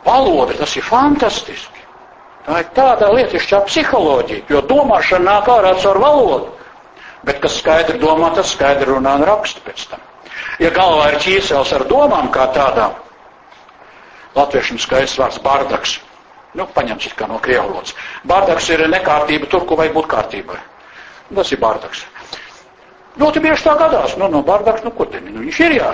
Valoda, 0.08 0.56
tas 0.58 0.76
ir 0.80 0.86
fantastiski. 0.88 1.84
Tā 2.48 2.62
ir 2.64 2.70
tāda 2.76 3.10
lietišķā 3.12 3.64
psiholoģija, 3.68 4.46
jo 4.50 4.62
domāšana 4.70 5.34
nāk 5.34 5.50
ārā 5.52 5.74
caur 5.84 6.00
valodu. 6.00 6.54
Bet 7.28 7.42
kas 7.44 7.58
skaidri 7.60 8.00
domā, 8.00 8.32
tas 8.38 8.54
skaidri 8.56 8.88
runā 8.94 9.18
un 9.20 9.26
raksta 9.28 9.64
pēc 9.66 9.90
tam. 9.92 10.06
Ja 10.64 10.72
galvā 10.72 11.12
ir 11.12 11.20
ķīsels 11.26 11.74
ar 11.76 11.84
domām 11.90 12.32
kā 12.32 12.48
tādām, 12.56 12.96
Latviešiem 14.38 14.78
skaists 14.78 15.18
vārds 15.18 15.40
bārdaks. 15.42 15.96
Nu, 16.58 16.68
paņemts 16.74 17.14
kā 17.18 17.28
no 17.30 17.40
krievu 17.44 17.72
valodas. 17.72 17.96
Bārdaks 18.28 18.70
ir 18.74 18.84
nekārtība 18.90 19.50
tur, 19.50 19.66
kur 19.70 19.80
vajag 19.82 19.96
būt 19.96 20.10
kārtībai. 20.12 20.60
Tas 21.36 21.52
ir 21.52 21.62
bārdaks. 21.62 22.04
Ļoti 23.18 23.42
bieži 23.44 23.66
tā 23.66 23.74
gadās. 23.80 24.14
Nu, 24.22 24.30
no 24.32 24.44
bārdaks, 24.46 24.86
nu, 24.86 24.94
ko 24.94 25.08
te, 25.10 25.22
nu, 25.26 25.42
viņš 25.42 25.60
ir 25.66 25.78
jā. 25.80 25.90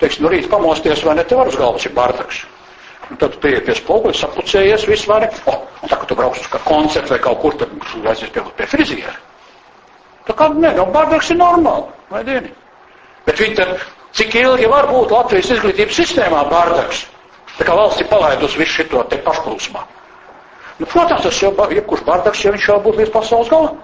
Teiksim, 0.00 0.26
nu, 0.26 0.32
rīt 0.32 0.50
pamosties, 0.50 1.04
vai 1.06 1.14
ne, 1.18 1.24
te 1.24 1.38
var 1.38 1.50
uz 1.50 1.58
galvas 1.58 1.86
ir 1.86 1.94
bārdaks. 1.94 2.42
Tad 3.20 3.34
tu 3.34 3.40
pie, 3.42 3.58
pie 3.64 3.74
spoguļa, 3.76 4.16
sapucējies, 4.18 4.86
viss 4.88 5.08
var. 5.10 5.26
O, 5.50 5.56
un 5.82 5.90
tā, 5.90 5.98
ka 6.00 6.08
tu 6.08 6.16
brauc 6.18 6.38
uz 6.40 6.46
kā 6.50 6.60
koncertu 6.64 7.14
vai 7.14 7.20
kaut 7.26 7.42
kur, 7.42 7.56
tad 7.60 7.74
aizies 8.12 8.32
pie, 8.32 8.44
pie 8.56 8.68
friziera. 8.70 9.16
Tā 10.24 10.36
kā, 10.38 10.48
nē, 10.56 10.72
no 10.78 10.86
bārdaks 10.94 11.34
ir 11.34 11.40
normāli, 11.40 11.90
vai 12.10 12.22
dieni? 12.24 12.54
Bet 13.26 13.40
viņi 13.40 13.58
tad 13.60 13.76
Cik 14.14 14.34
ilgi 14.38 14.68
var 14.70 14.86
būt 14.86 15.10
Latvijas 15.10 15.50
izglītības 15.56 15.96
sistēmā 15.98 16.44
bārdaks? 16.46 17.00
Tā 17.58 17.66
kā 17.66 17.74
valsts 17.74 18.02
ir 18.02 18.06
palaidusi 18.10 18.60
visu 18.60 18.76
šito 18.78 19.02
te 19.10 19.18
pašplūsmā. 19.24 19.82
Nu, 20.78 20.86
protams, 20.86 21.22
tas 21.26 21.40
jau, 21.42 21.50
jebkurš 21.50 22.04
bārdaks, 22.06 22.44
ja 22.44 22.52
viņš 22.54 22.68
jau 22.68 22.78
būtu 22.82 23.02
līdz 23.02 23.12
pasaules 23.14 23.50
galam. 23.50 23.80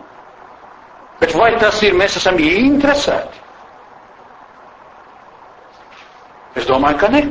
Bet 1.21 1.35
vai 1.35 1.51
tas 1.59 1.83
ir, 1.83 1.97
mēs 1.99 2.17
esam 2.19 2.39
ieinteresēti? 2.39 3.43
Es 6.63 6.67
domāju, 6.71 6.99
ka 7.03 7.11
ne. 7.11 7.25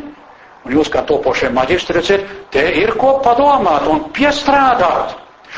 Un 0.68 0.76
jūs 0.76 0.90
kā 0.92 1.06
topošie 1.08 1.50
maģistri 1.56 1.96
redzat, 1.96 2.26
te 2.52 2.64
ir 2.82 2.92
ko 3.00 3.16
padomāt 3.24 3.88
un 3.88 4.04
piestrādāt. 4.16 5.16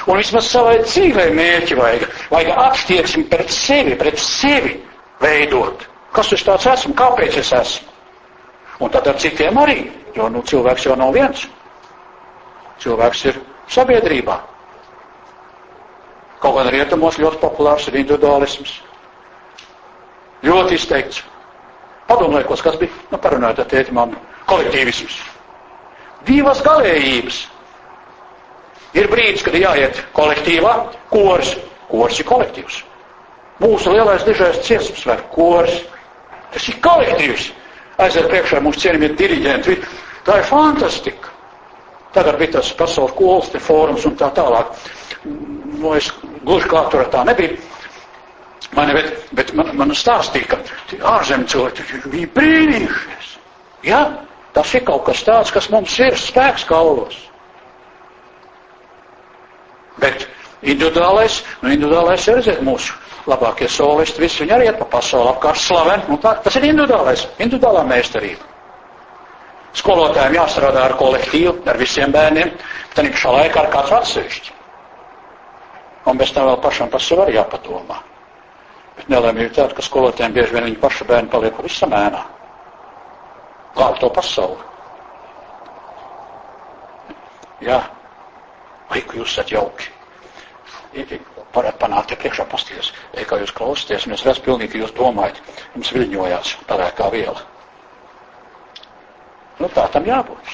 Un 0.08 0.20
vismaz 0.22 0.48
savai 0.48 0.78
dzīvē 0.86 1.28
mērķi 1.36 1.78
vajag, 1.78 2.06
vajag 2.32 2.60
attieksmi 2.66 3.24
pret 3.32 3.50
sevi, 3.52 3.96
pret 4.00 4.20
sevi 4.22 4.78
veidot. 5.22 5.88
Kas 6.16 6.32
es 6.36 6.46
tāds 6.48 6.68
esmu? 6.68 6.94
Kāpēc 6.98 7.40
es 7.42 7.52
esmu? 7.56 7.90
Un 8.82 8.90
tad 8.94 9.08
ar 9.12 9.18
citiem 9.22 9.58
arī, 9.62 9.84
jo 10.16 10.30
nu, 10.32 10.42
cilvēks 10.42 10.88
jau 10.88 10.96
nav 10.98 11.12
viens. 11.14 11.44
Cilvēks 12.82 13.26
ir 13.30 13.38
sabiedrībā. 13.70 14.40
Kaut 16.42 16.58
gan 16.58 16.72
rietumos 16.74 17.20
ļoti 17.22 17.38
populārs 17.44 17.86
ir 17.92 18.00
individualisms. 18.02 18.80
Ļoti 20.42 20.80
izteikts. 20.80 21.22
Padomājot, 22.10 22.64
kas 22.66 22.80
bija, 22.82 22.96
nu 23.12 23.20
parunājot 23.22 23.62
ar 23.62 23.70
tēti 23.70 23.94
mammu, 23.94 24.18
kolektīvisms. 24.52 25.18
Divas 26.28 26.62
galējības. 26.66 27.42
Ir 29.00 29.08
brīdis, 29.08 29.46
kad 29.48 29.56
jāiet 29.56 30.04
kolektīvā, 30.14 30.76
kors, 31.10 31.56
kors 31.90 32.20
ir 32.20 32.28
kolektīvs. 32.28 32.82
Mūsu 33.64 33.94
lielais 33.94 34.26
dižais 34.28 34.60
ciesums 34.68 35.06
vai 35.08 35.16
kors 35.32 35.80
Tas 36.52 36.68
ir 36.68 36.80
kolektīvs. 36.84 37.50
Aiziet 38.02 38.28
priekšā 38.32 38.60
mums 38.64 38.80
cienījamie 38.82 39.14
diriģenti. 39.20 39.76
Tā 40.28 40.40
ir 40.42 40.48
fantastika. 40.50 41.30
Tagad 42.16 42.38
bija 42.42 42.58
tas 42.58 42.72
pasaules 42.76 43.14
kolas, 43.16 43.52
te 43.54 43.62
fórums 43.64 44.06
un 44.10 44.18
tā 44.20 44.28
tālāk. 44.36 44.74
Nu, 45.24 45.94
es 45.96 46.10
gluži 46.44 46.72
kā 46.72 46.84
tur 46.92 47.06
tā 47.14 47.24
nebija. 47.28 47.56
Mani, 48.76 48.96
bet, 48.96 49.14
bet 49.36 49.54
man, 49.56 49.72
man 49.80 49.94
stāstīja, 49.96 50.52
ka 50.52 50.60
ārzemju 51.16 51.48
cilvēki 51.54 52.02
bija 52.12 52.32
brīnījušies. 52.36 53.32
Ja? 53.88 54.02
Tas 54.56 54.74
ir 54.76 54.84
kaut 54.88 55.06
kas 55.08 55.24
tāds, 55.24 55.52
kas 55.56 55.70
mums 55.72 55.94
ir 56.04 56.18
spēks 56.20 56.66
kaulos. 56.68 57.16
Bet 60.02 60.26
individuālais, 60.62 61.40
nu 61.62 61.72
individuālais 61.72 62.28
ir, 62.28 62.40
redziet, 62.40 62.62
mūsu 62.66 62.96
labākie 63.30 63.70
solisti, 63.70 64.24
visi 64.24 64.44
viņi 64.44 64.56
arī 64.56 64.70
iet 64.70 64.80
pa 64.80 64.88
pasauli 64.98 65.32
apkārt 65.32 65.62
slaven. 65.62 66.04
Nu, 66.10 66.18
tā, 66.22 66.36
tas 66.44 66.58
ir 66.58 66.68
individuālais, 66.72 67.28
individuālā 67.38 67.84
mēstarība. 67.88 68.50
Skolotājiem 69.78 70.36
jāstrādā 70.36 70.84
ar 70.90 70.98
kolektīvu, 71.00 71.62
ar 71.72 71.80
visiem 71.80 72.12
bērniem, 72.12 72.52
tad 72.96 73.08
pašā 73.14 73.36
laikā 73.38 73.62
ar 73.62 73.70
kāds 73.72 73.94
atsevišķi. 74.02 74.58
Un 76.12 76.18
bez 76.18 76.34
tam 76.36 76.50
vēl 76.50 76.60
pašam 76.64 76.90
par 76.92 77.04
sevi 77.06 77.24
arī 77.24 77.38
jāpadomā. 77.38 78.02
Bet 78.98 79.08
nelēmīgi 79.14 79.56
tāda, 79.56 79.78
ka 79.78 79.86
skolotājiem 79.86 80.34
bieži 80.36 80.58
vien 80.58 80.68
viņa 80.68 80.82
paša 80.82 81.08
bērni 81.08 81.32
paliek 81.32 81.56
pavisam 81.56 81.94
ēnā. 81.96 82.26
Glāb 83.76 84.00
to 84.02 84.10
pasauli. 84.14 84.60
Jā, 87.62 87.78
vai 88.90 89.02
jūs 89.06 89.32
esat 89.36 89.52
jauki? 89.54 89.92
Varat 91.54 91.78
panākt 91.80 92.10
te 92.12 92.18
priekšā 92.20 92.46
pasties, 92.52 92.90
ej, 93.14 93.26
kā 93.28 93.38
jūs 93.40 93.54
klausāties, 93.56 94.08
un 94.08 94.16
es 94.16 94.24
redzu 94.28 94.44
pilnīgi, 94.48 94.74
ka 94.74 94.82
jūs 94.82 94.94
domājat, 94.98 95.40
jums 95.76 95.92
viļņojās 95.96 96.54
tādā 96.68 96.88
kā 96.98 97.10
viela. 97.14 97.44
Nu, 99.60 99.70
tā 99.76 99.86
tam 99.94 100.08
jābūt. 100.08 100.54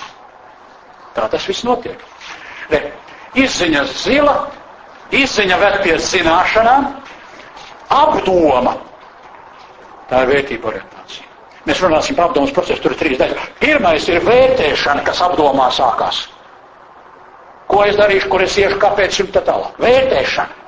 Tā 1.15 1.27
tas 1.31 1.45
viss 1.49 1.63
notiek. 1.65 2.01
Re, 2.69 2.81
izziņa 3.39 3.85
zila, 3.93 4.35
izziņa 5.15 5.61
ved 5.61 5.79
pie 5.85 5.95
zināšanām, 6.09 6.89
apdoma. 7.93 8.75
Tā 10.09 10.25
ir 10.25 10.33
vērtība 10.33 10.73
orientācija. 10.73 11.26
Mēs 11.67 11.81
runāsim 11.83 12.15
par 12.15 12.29
apdomas 12.29 12.53
procesu, 12.55 12.79
tur 12.83 12.93
ir 12.95 12.99
trīs 13.01 13.19
daļas. 13.19 13.47
Pirmais 13.59 14.05
ir 14.07 14.21
vērtēšana, 14.23 15.03
kas 15.07 15.19
apdomā 15.25 15.67
sākās. 15.75 16.21
Ko 17.67 17.81
es 17.83 17.97
darīšu, 17.99 18.29
kur 18.31 18.43
es 18.45 18.55
iešu, 18.61 18.77
kāpēc 18.79 19.19
un 19.25 19.33
tā 19.35 19.41
tālāk. 19.49 19.73
Vērtēšana. 19.83 20.63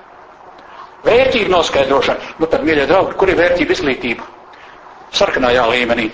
Vērtību 1.06 1.54
noskaidrošana. 1.54 2.34
Nu 2.42 2.50
tad, 2.52 2.66
mīļie 2.68 2.88
draugi, 2.90 3.16
kur 3.16 3.32
ir 3.32 3.40
vērtība 3.40 3.78
izglītība? 3.78 4.28
Sarkanajā 5.16 5.64
līmenī. 5.72 6.10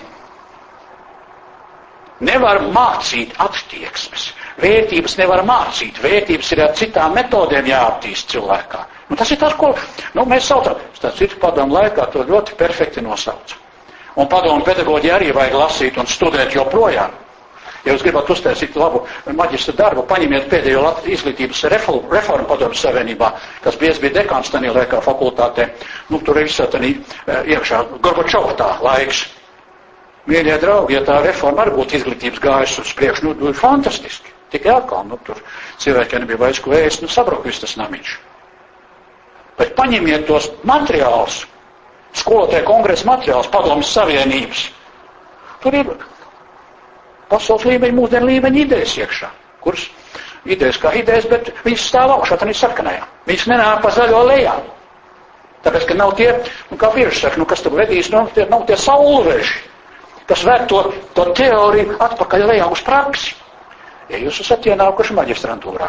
Nevar 2.26 2.62
mācīt 2.72 3.34
attieksmes. 3.42 4.30
Vērtības 4.62 5.18
nevar 5.18 5.42
mācīt. 5.44 5.98
Vērtības 6.00 6.54
ir 6.54 6.62
ar 6.64 6.72
citām 6.78 7.18
metodēm 7.18 7.66
jāattīst 7.74 8.30
cilvēkā. 8.32 8.86
Nu, 9.10 9.18
tas 9.18 9.34
ir 9.34 9.42
tas, 9.42 9.58
ko 9.58 9.74
nu, 10.14 10.24
mēs 10.30 10.46
saucam. 10.48 10.78
Tas 11.02 11.20
ir 11.26 11.34
padomu 11.42 11.76
laikā, 11.76 12.06
to 12.14 12.22
ļoti 12.30 12.56
perfekti 12.62 13.02
nosauc. 13.04 13.58
Un 14.16 14.28
padomu 14.32 14.64
pedagoģi 14.64 15.12
arī 15.12 15.32
vajag 15.36 15.54
lasīt 15.60 15.98
un 16.00 16.08
studēt 16.08 16.54
joprojām. 16.56 17.12
Ja 17.86 17.94
jūs 17.94 18.02
gribat 18.02 18.30
uztaisīt 18.32 18.74
labu 18.74 19.04
maģistra 19.38 19.74
darbu, 19.78 20.02
paņemiet 20.10 20.48
pēdējo 20.50 20.88
izglītības 21.14 21.60
reformu, 21.70 22.48
padomu 22.48 22.74
savienībā, 22.74 23.28
kas 23.62 23.78
biezi 23.78 24.02
bija 24.02 24.16
dekāns 24.22 24.50
tajā 24.50 24.72
laikā 24.74 24.98
fakultātē. 25.04 25.68
Nu, 26.10 26.18
tur 26.18 26.40
ir 26.40 26.48
visā 26.48 26.66
tādā 26.72 26.90
iekšā 27.46 27.84
Gorbačovtā 28.02 28.72
laiks. 28.82 29.26
Mīļie 30.26 30.56
draugi, 30.58 30.96
ja 30.96 31.04
tā 31.06 31.20
reforma 31.22 31.62
arī 31.62 31.76
būtu 31.76 32.00
izglītības 32.00 32.42
gājusi 32.42 32.82
uz 32.82 32.94
priekšu, 32.98 33.28
nu, 33.28 33.34
nu 33.38 33.52
fantastiski. 33.54 34.32
Tikai 34.50 34.72
atkal, 34.80 35.04
nu, 35.06 35.20
tur 35.26 35.38
cilvēkiem 35.82 36.24
nebija 36.24 36.40
vairs 36.42 36.58
ko 36.64 36.74
ēst, 36.74 37.04
nu, 37.04 37.10
sabruk 37.10 37.46
viss 37.46 37.62
tas 37.62 37.76
namiņš. 37.78 38.16
Bet 39.60 39.76
paņemiet 39.78 40.26
tos 40.26 40.50
materiālus, 40.66 41.44
skolotāju 42.16 42.66
kongresa 42.68 43.08
materiālus, 43.10 43.50
padomas 43.52 43.92
savienības. 43.92 44.62
Tur 45.62 45.76
ir 45.76 45.92
pasaules 47.30 47.66
līmeņa, 47.68 47.96
mūsdienu 47.96 48.30
līmeņa 48.30 48.62
idejas 48.62 48.96
iekšā, 49.02 49.30
kuras 49.64 49.88
idejas 50.46 50.78
kā 50.78 50.92
idejas, 50.96 51.26
bet 51.30 51.50
viņas 51.66 51.86
stāv 51.90 52.16
augšā, 52.16 52.38
tad 52.38 52.52
ir 52.52 52.58
sarkanajā. 52.58 53.06
Viņas 53.26 53.46
nenāk 53.50 53.80
pa 53.82 53.94
zaļo 53.96 54.24
lejā. 54.28 54.56
Tāpēc, 55.66 55.88
ka 55.88 55.96
nav 55.98 56.12
tie, 56.18 56.28
nu, 56.70 56.78
kā 56.78 56.92
bieži 56.94 57.24
saka, 57.24 57.40
nu, 57.42 57.46
kas 57.50 57.64
tur 57.64 57.74
vedīs, 57.74 58.12
nu, 58.14 58.22
tie 58.36 58.44
nav 58.50 58.62
tie 58.68 58.76
saulveži 58.78 59.64
kas 60.26 60.44
ved 60.44 60.66
to, 60.68 60.82
to 61.14 61.24
teoriju 61.38 61.96
atpakaļ 62.02 62.46
lejā 62.50 62.66
uz 62.70 62.82
praksi. 62.86 63.34
Ja 64.10 64.18
jūs 64.22 64.40
esat 64.42 64.66
ienākuši 64.70 65.14
maģistrantūrā, 65.18 65.88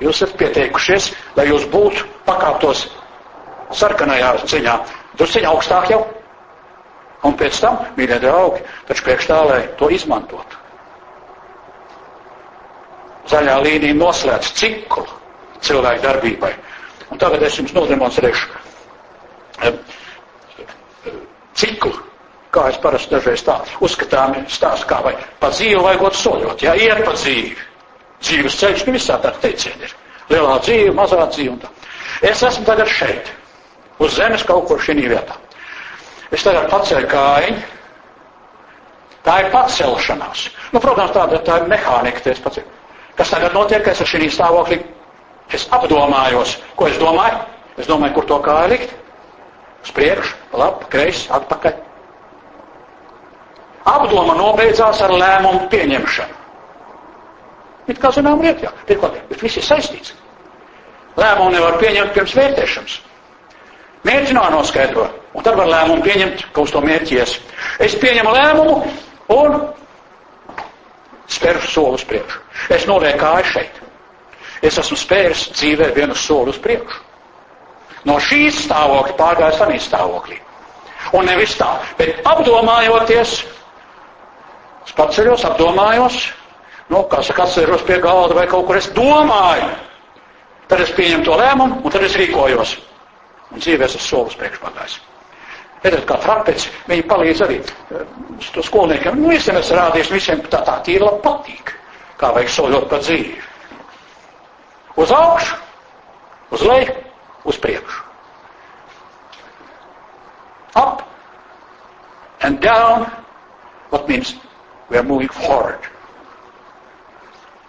jūs 0.00 0.20
esat 0.20 0.36
pieteikušies, 0.40 1.10
lai 1.36 1.48
jūs 1.50 1.66
būtu 1.72 2.06
pakāptos 2.28 2.86
sarkanajā 3.74 4.30
ziņā, 4.48 4.76
drusciņā 5.18 5.50
augstāk 5.50 5.90
jau. 5.94 6.02
Un 7.24 7.36
pēc 7.40 7.60
tam, 7.64 7.78
mīļie 7.96 8.18
draugi, 8.20 8.62
taču 8.88 9.06
priekš 9.06 9.28
tā, 9.30 9.38
lai 9.48 9.60
to 9.80 9.88
izmantotu. 9.94 10.60
Zaļā 13.32 13.54
līnija 13.64 13.96
noslēdz 13.96 14.50
ciklu 14.60 15.06
cilvēku 15.64 16.04
darbībai. 16.04 16.52
Un 17.14 17.20
tagad 17.20 17.42
es 17.46 17.56
jums 17.58 17.72
nodemonstrēšu 17.76 18.62
ciklu 21.54 21.94
kā 22.54 22.68
es 22.70 22.78
parasti 22.82 23.10
dažreiz 23.14 23.42
tā 23.46 23.56
uzskatām, 23.82 24.36
stāstu, 24.52 24.86
kā 24.90 25.00
vai 25.04 25.14
pa 25.42 25.50
dzīvi 25.50 25.80
vajagot 25.82 26.18
soļot, 26.18 26.62
jā, 26.62 26.74
iet 26.78 27.02
pa 27.06 27.14
dzīvi. 27.18 27.54
Dzīves 28.24 28.58
ceļš, 28.60 28.84
nu 28.86 28.94
visā 28.94 29.16
tā 29.20 29.32
teicieni 29.42 29.88
ir. 29.88 29.94
Lielā 30.30 30.54
dzīve, 30.64 30.92
mazā 30.96 31.24
dzīve 31.34 31.50
un 31.52 31.58
tā. 31.64 31.72
Es 32.24 32.42
esmu 32.46 32.64
tagad 32.68 32.88
šeit, 32.88 33.32
uz 33.98 34.16
zemes 34.16 34.44
kaut 34.46 34.66
kur 34.68 34.80
šī 34.82 34.96
vietā. 35.02 35.36
Es 36.34 36.42
tagad 36.42 36.70
paceļu 36.72 37.08
kājiņu. 37.10 37.62
Tā 39.24 39.38
ir 39.40 39.50
pacelšanās. 39.52 40.48
Nu, 40.74 40.80
protams, 40.84 41.14
tāda 41.14 41.38
tā 41.46 41.60
ir 41.62 41.70
mehānika, 41.70 42.20
tas 42.26 42.42
pats. 42.44 42.60
Kas 43.16 43.30
tagad 43.30 43.54
notiek, 43.56 43.86
es 43.88 44.02
ar 44.02 44.10
šī 44.10 44.26
stāvoklī, 44.34 44.80
es 45.54 45.68
apdomājos, 45.72 46.58
ko 46.76 46.90
es 46.90 46.98
domāju. 47.00 47.40
Es 47.78 47.88
domāju, 47.90 48.14
kur 48.18 48.26
to 48.28 48.38
kāju 48.44 48.70
likt. 48.74 48.92
Uz 49.84 49.92
priekšu, 49.96 50.36
labi, 50.56 50.86
kreisi, 50.92 51.26
atpakaļ. 51.34 51.80
Apdoma 53.94 54.36
nobeidzās 54.38 55.00
ar 55.04 55.12
lēmumu 55.12 55.66
pieņemšanu. 55.72 56.42
It 57.92 57.98
kā 58.00 58.08
zinām 58.16 58.40
lietā, 58.40 58.70
bet 58.88 59.42
viss 59.42 59.58
ir 59.60 59.66
saistīts. 59.66 60.14
Lēmumu 61.20 61.52
nevar 61.52 61.76
pieņemt 61.82 62.14
pirms 62.16 62.32
vērtēšanas. 62.38 62.94
Mērķi 64.04 64.34
nav 64.36 64.50
noskaidro, 64.52 65.06
un 65.34 65.44
tad 65.46 65.56
var 65.56 65.70
lēmumu 65.70 66.04
pieņemt, 66.04 66.44
ka 66.52 66.64
uz 66.64 66.74
to 66.74 66.82
mērķies. 66.84 67.38
Es 67.80 67.96
pieņemu 68.00 68.34
lēmumu 68.34 68.74
un 69.32 69.56
spēru 71.32 71.64
soli 71.64 71.98
uz 72.00 72.04
priekšu. 72.08 72.42
Es 72.76 72.84
nolieku 72.90 73.22
kāju 73.24 73.50
šeit. 73.54 73.80
Es 74.64 74.76
esmu 74.80 74.98
spēris 75.00 75.48
dzīvē 75.56 75.90
vienu 75.96 76.16
soli 76.16 76.52
uz 76.52 76.60
priekšu. 76.60 77.00
No 78.04 78.18
šīs 78.20 78.66
stāvokļa 78.66 79.16
pārgājis 79.16 79.62
arī 79.64 79.80
stāvoklī. 79.80 80.36
Un 81.16 81.24
nevis 81.28 81.56
tā, 81.56 81.70
bet 81.96 82.20
apdomājoties, 82.28 83.38
Es 84.84 84.92
paceļos, 84.92 85.44
apdomājos, 85.48 86.16
nu, 86.92 87.04
kā 87.08 87.22
saka, 87.24 87.46
atceros 87.46 87.84
pie 87.88 87.96
galda 88.04 88.36
vai 88.36 88.46
kaut 88.50 88.66
kur 88.68 88.76
es 88.76 88.90
domāju. 88.96 89.70
Tad 90.68 90.82
es 90.84 90.92
pieņemu 90.96 91.24
to 91.24 91.36
lēmumu, 91.40 91.80
un 91.84 91.92
tad 91.92 92.04
es 92.04 92.16
rīkojos. 92.20 92.74
Un 93.54 93.62
dzīvēs 93.62 93.96
es 93.98 94.06
solis 94.10 94.36
priekšpagājis. 94.40 94.98
Redziet, 95.84 96.04
kā 96.08 96.16
trapeci, 96.20 96.70
viņi 96.88 97.04
palīdz 97.08 97.42
arī 97.44 97.58
uh, 97.60 98.04
skolniekiem. 98.64 99.18
Nu, 99.20 99.30
visiem 99.32 99.58
es 99.60 99.72
rādīšu, 99.74 100.14
visiem 100.16 100.44
tā 100.50 100.62
tā 100.66 100.78
tīri 100.86 101.04
labi 101.04 101.20
patīk, 101.24 101.74
kā 102.20 102.32
vajag 102.34 102.54
soļot 102.54 102.88
pa 102.90 103.00
dzīvi. 103.04 103.36
Uz 105.04 105.12
augšu, 105.12 105.58
uz 106.56 106.64
leju, 106.64 106.96
uz 107.44 107.60
priekšu. 107.60 108.00
Up 110.74 111.04
and 112.40 112.58
down, 112.60 113.06
what 113.90 114.08
means 114.08 114.34
We 114.88 114.98
are 114.98 115.06
moving 115.06 115.32
forward. 115.32 115.88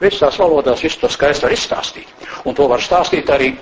Visās 0.02 0.36
valodās 0.40 0.84
visu 0.84 1.00
to 1.00 1.10
skaisti 1.10 1.46
var 1.48 1.54
izstāstīt. 1.56 2.10
Un 2.46 2.56
to 2.58 2.68
var 2.68 2.84
stāstīt 2.84 3.32
arī 3.32 3.54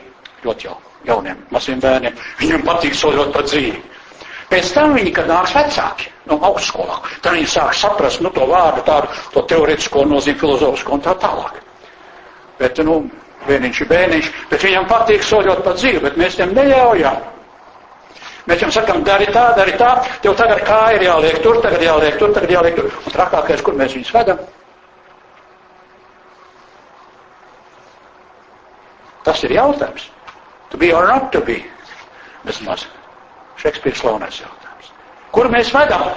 ļoti 0.45 0.67
jau, 0.67 0.77
jauniem, 1.07 1.41
maziem 1.51 1.81
bērniem. 1.83 2.21
Viņiem 2.41 2.63
patīk 2.67 2.95
soļot 2.99 3.33
pa 3.35 3.43
dzīvi. 3.47 3.81
Pēc 4.53 4.71
tam 4.75 4.93
viņi, 4.93 5.11
kad 5.15 5.29
nāks 5.29 5.55
vecāki, 5.55 6.09
no 6.29 6.37
augstskolā, 6.45 6.99
tad 7.23 7.33
viņi 7.37 7.49
sāk 7.49 7.73
saprast, 7.77 8.21
nu, 8.21 8.29
to 8.35 8.45
vārdu, 8.49 8.83
tādu, 8.85 9.09
to 9.33 9.41
teoretisko 9.49 10.05
nozīmi, 10.05 10.37
filozofisko 10.39 10.97
un 10.97 11.03
tā 11.03 11.15
tālāk. 11.21 11.57
Bet, 12.59 12.77
nu, 12.85 12.99
vieniņš 13.47 13.81
ir 13.81 13.89
bērniņš, 13.89 14.31
bet 14.51 14.65
viņam 14.67 14.89
patīk 14.91 15.25
soļot 15.25 15.63
pa 15.65 15.73
dzīvi, 15.79 16.03
bet 16.05 16.19
mēs 16.21 16.37
tiem 16.37 16.53
neļaujam. 16.55 17.21
Mēs 18.43 18.59
jums 18.59 18.75
sakām, 18.75 19.03
dari 19.07 19.29
tā, 19.31 19.45
dari 19.55 19.73
tā, 19.79 19.93
tev 20.21 20.35
tagad 20.35 20.65
kāja 20.67 20.97
ir 20.97 21.05
jāliek 21.07 21.37
tur, 21.43 21.61
tagad 21.63 21.83
jāliek 21.83 22.17
tur, 22.19 22.33
tagad 22.35 22.51
jāliek 22.51 22.75
tur. 22.75 22.89
Un 23.07 23.15
trakākais, 23.15 23.63
kur 23.63 23.77
mēs 23.79 23.95
viņus 23.95 24.11
vedam? 24.15 24.41
Tas 29.23 29.39
ir 29.47 29.55
jautājums. 29.55 30.09
To 30.73 30.77
be 30.81 30.89
or 30.91 31.05
not 31.05 31.29
to 31.31 31.39
be. 31.45 31.61
Vismaz. 32.47 32.87
Šekspīrs 33.61 33.99
slavenais 34.01 34.39
jautājums. 34.41 34.87
Kur 35.29 35.45
mēs 35.53 35.69
vedam? 35.69 36.07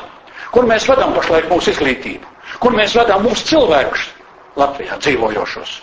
Kur 0.54 0.64
mēs 0.64 0.86
vedam 0.88 1.12
pašlaik 1.12 1.50
mūsu 1.52 1.74
izglītību? 1.74 2.30
Kur 2.62 2.72
mēs 2.72 2.94
vedam 2.96 3.26
mūsu 3.26 3.44
cilvēkus 3.50 4.06
Latvijā 4.56 4.96
dzīvojošos? 5.04 5.74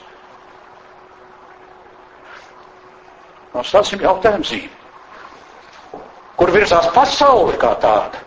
Nostāsim 3.53 4.01
jautājumu 4.01 4.49
zīmi. 4.49 6.01
Kur 6.33 6.49
virzās 6.57 6.89
pasauli 6.97 7.53
kā 7.61 7.75
tāda? 7.83 8.23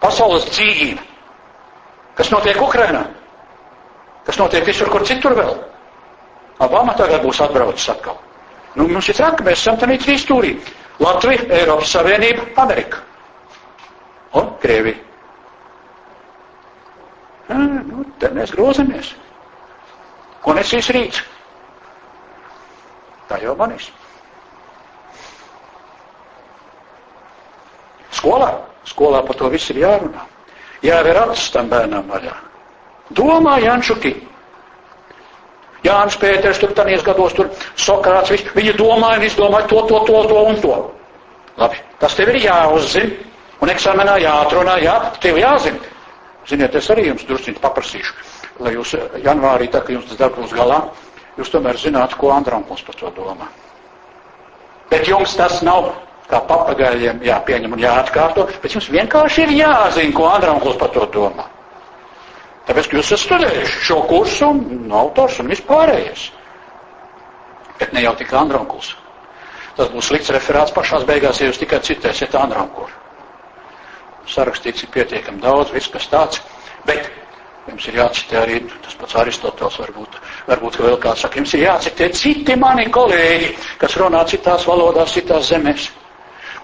Pasaules 0.00 0.48
dzīve. 0.48 1.02
Kas 2.16 2.32
notiek 2.32 2.56
Ukrainā? 2.64 3.04
Kas 4.24 4.40
notiek 4.40 4.64
visur, 4.64 4.88
kur 4.88 5.04
citur 5.04 5.36
vēl? 5.36 5.52
Obama 6.64 6.96
tagad 6.96 7.20
būs 7.20 7.44
atbraucis 7.44 7.92
atkal. 7.92 8.16
Nu, 8.76 8.86
mums 8.92 9.08
ir 9.08 9.16
traki, 9.16 9.44
mēs 9.46 9.62
esam 9.62 9.78
tādā 9.80 9.96
trīs 10.02 10.24
stūrī. 10.26 10.54
Latvija, 11.00 11.44
Eiropas 11.58 11.92
Savienība, 11.96 12.44
Amerika. 12.62 13.02
Un 14.36 14.50
Krievija. 14.60 15.00
Nu, 17.48 18.04
te 18.20 18.28
mēs 18.36 18.52
grozamies. 18.56 19.12
Ko 20.44 20.54
nesīs 20.56 20.88
rīts? 20.94 21.22
Tā 23.30 23.38
jau 23.42 23.54
manīs. 23.58 23.88
Skolā? 28.16 28.50
Skolā 28.86 29.22
par 29.26 29.36
to 29.40 29.48
viss 29.52 29.70
ir 29.72 29.80
jārunā. 29.82 30.22
Jāver 30.86 31.18
acis 31.24 31.48
tam 31.54 31.70
bērnam 31.72 32.06
vaļā. 32.12 32.34
Domā 33.18 33.56
Janšuki. 33.64 34.14
Jānis 35.86 36.18
Pēters 36.20 36.60
tur 36.62 36.74
tanies 36.76 37.04
gados, 37.06 37.34
tur 37.36 37.50
Sokrāts, 37.78 38.32
viņš, 38.34 38.44
viņi 38.56 38.76
domāja 38.78 39.20
un 39.20 39.26
izdomāja 39.28 39.70
to, 39.70 39.82
to, 39.90 40.02
to, 40.08 40.22
to 40.30 40.44
un 40.50 40.60
to. 40.62 40.76
Labi, 41.56 41.80
tas 42.02 42.16
tev 42.18 42.34
ir 42.34 42.42
jāuzzina. 42.44 43.32
Un 43.64 43.70
eksāmenā 43.72 44.18
jāatrunā, 44.20 44.76
jā, 44.84 44.94
tev 45.24 45.38
jāzina. 45.40 45.94
Ziniet, 46.46 46.74
es 46.76 46.88
arī 46.92 47.08
jums 47.08 47.24
drusciņi 47.26 47.62
paprasīšu, 47.62 48.12
lai 48.62 48.74
jūs 48.76 48.92
janvārī, 49.24 49.70
tā 49.72 49.80
kā 49.82 49.94
jums 49.96 50.10
tas 50.10 50.20
darbs 50.20 50.42
būs 50.42 50.52
galā, 50.54 50.82
jūs 51.40 51.50
tomēr 51.54 51.80
zināt, 51.80 52.14
ko 52.20 52.30
Andronkls 52.34 52.84
par 52.86 52.98
to 53.00 53.10
domā. 53.16 53.48
Bet 54.92 55.08
jums 55.08 55.34
tas 55.40 55.58
nav 55.66 55.88
kā 56.30 56.42
papagaļiem 56.46 57.24
jāpieņem 57.26 57.74
un 57.74 57.82
jāatkārto, 57.82 58.46
bet 58.62 58.76
jums 58.76 58.92
vienkārši 58.92 59.46
ir 59.46 59.56
jāzina, 59.62 60.14
ko 60.14 60.28
Andronkls 60.30 60.78
par 60.78 60.92
to 60.94 61.08
domā. 61.16 61.48
Tāpēc, 62.66 62.88
ka 62.90 62.98
jūs 62.98 63.10
esat 63.12 63.22
studējuši 63.24 63.82
šo 63.88 64.00
kursu 64.10 64.48
un 64.50 64.94
autors 65.00 65.38
un 65.42 65.50
vispārējais. 65.52 66.28
Bet 67.78 67.92
ne 67.94 68.02
jau 68.02 68.14
tikai 68.18 68.40
Andronkls. 68.40 68.94
Tas 69.76 69.90
būs 69.92 70.08
slikts 70.08 70.32
referāts 70.32 70.72
pašās 70.72 71.04
beigās, 71.08 71.38
ja 71.42 71.50
jūs 71.50 71.60
tikai 71.60 71.78
citēsiet 71.84 72.34
Andronkuru. 72.40 72.88
Sarakstīts 74.26 74.82
ir 74.86 74.90
pietiekami 74.94 75.42
daudz, 75.44 75.70
viss 75.74 75.90
kas 75.92 76.08
tāds, 76.10 76.40
bet 76.88 77.10
jums 77.68 77.84
ir 77.90 77.98
jācitē 78.00 78.40
arī 78.40 78.56
tas 78.82 78.96
pats 78.98 79.18
Aristotels, 79.20 79.76
varbūt, 79.82 80.16
varbūt 80.48 80.80
vēl 80.80 80.96
kāds 81.02 81.22
saka, 81.26 81.38
jums 81.42 81.52
ir 81.58 81.66
jācitē 81.66 82.08
citi 82.16 82.56
mani 82.58 82.88
kolēģi, 82.94 83.52
kas 83.82 83.94
runā 84.00 84.24
citās 84.32 84.66
valodās, 84.66 85.14
citās 85.14 85.52
zemēs. 85.52 85.90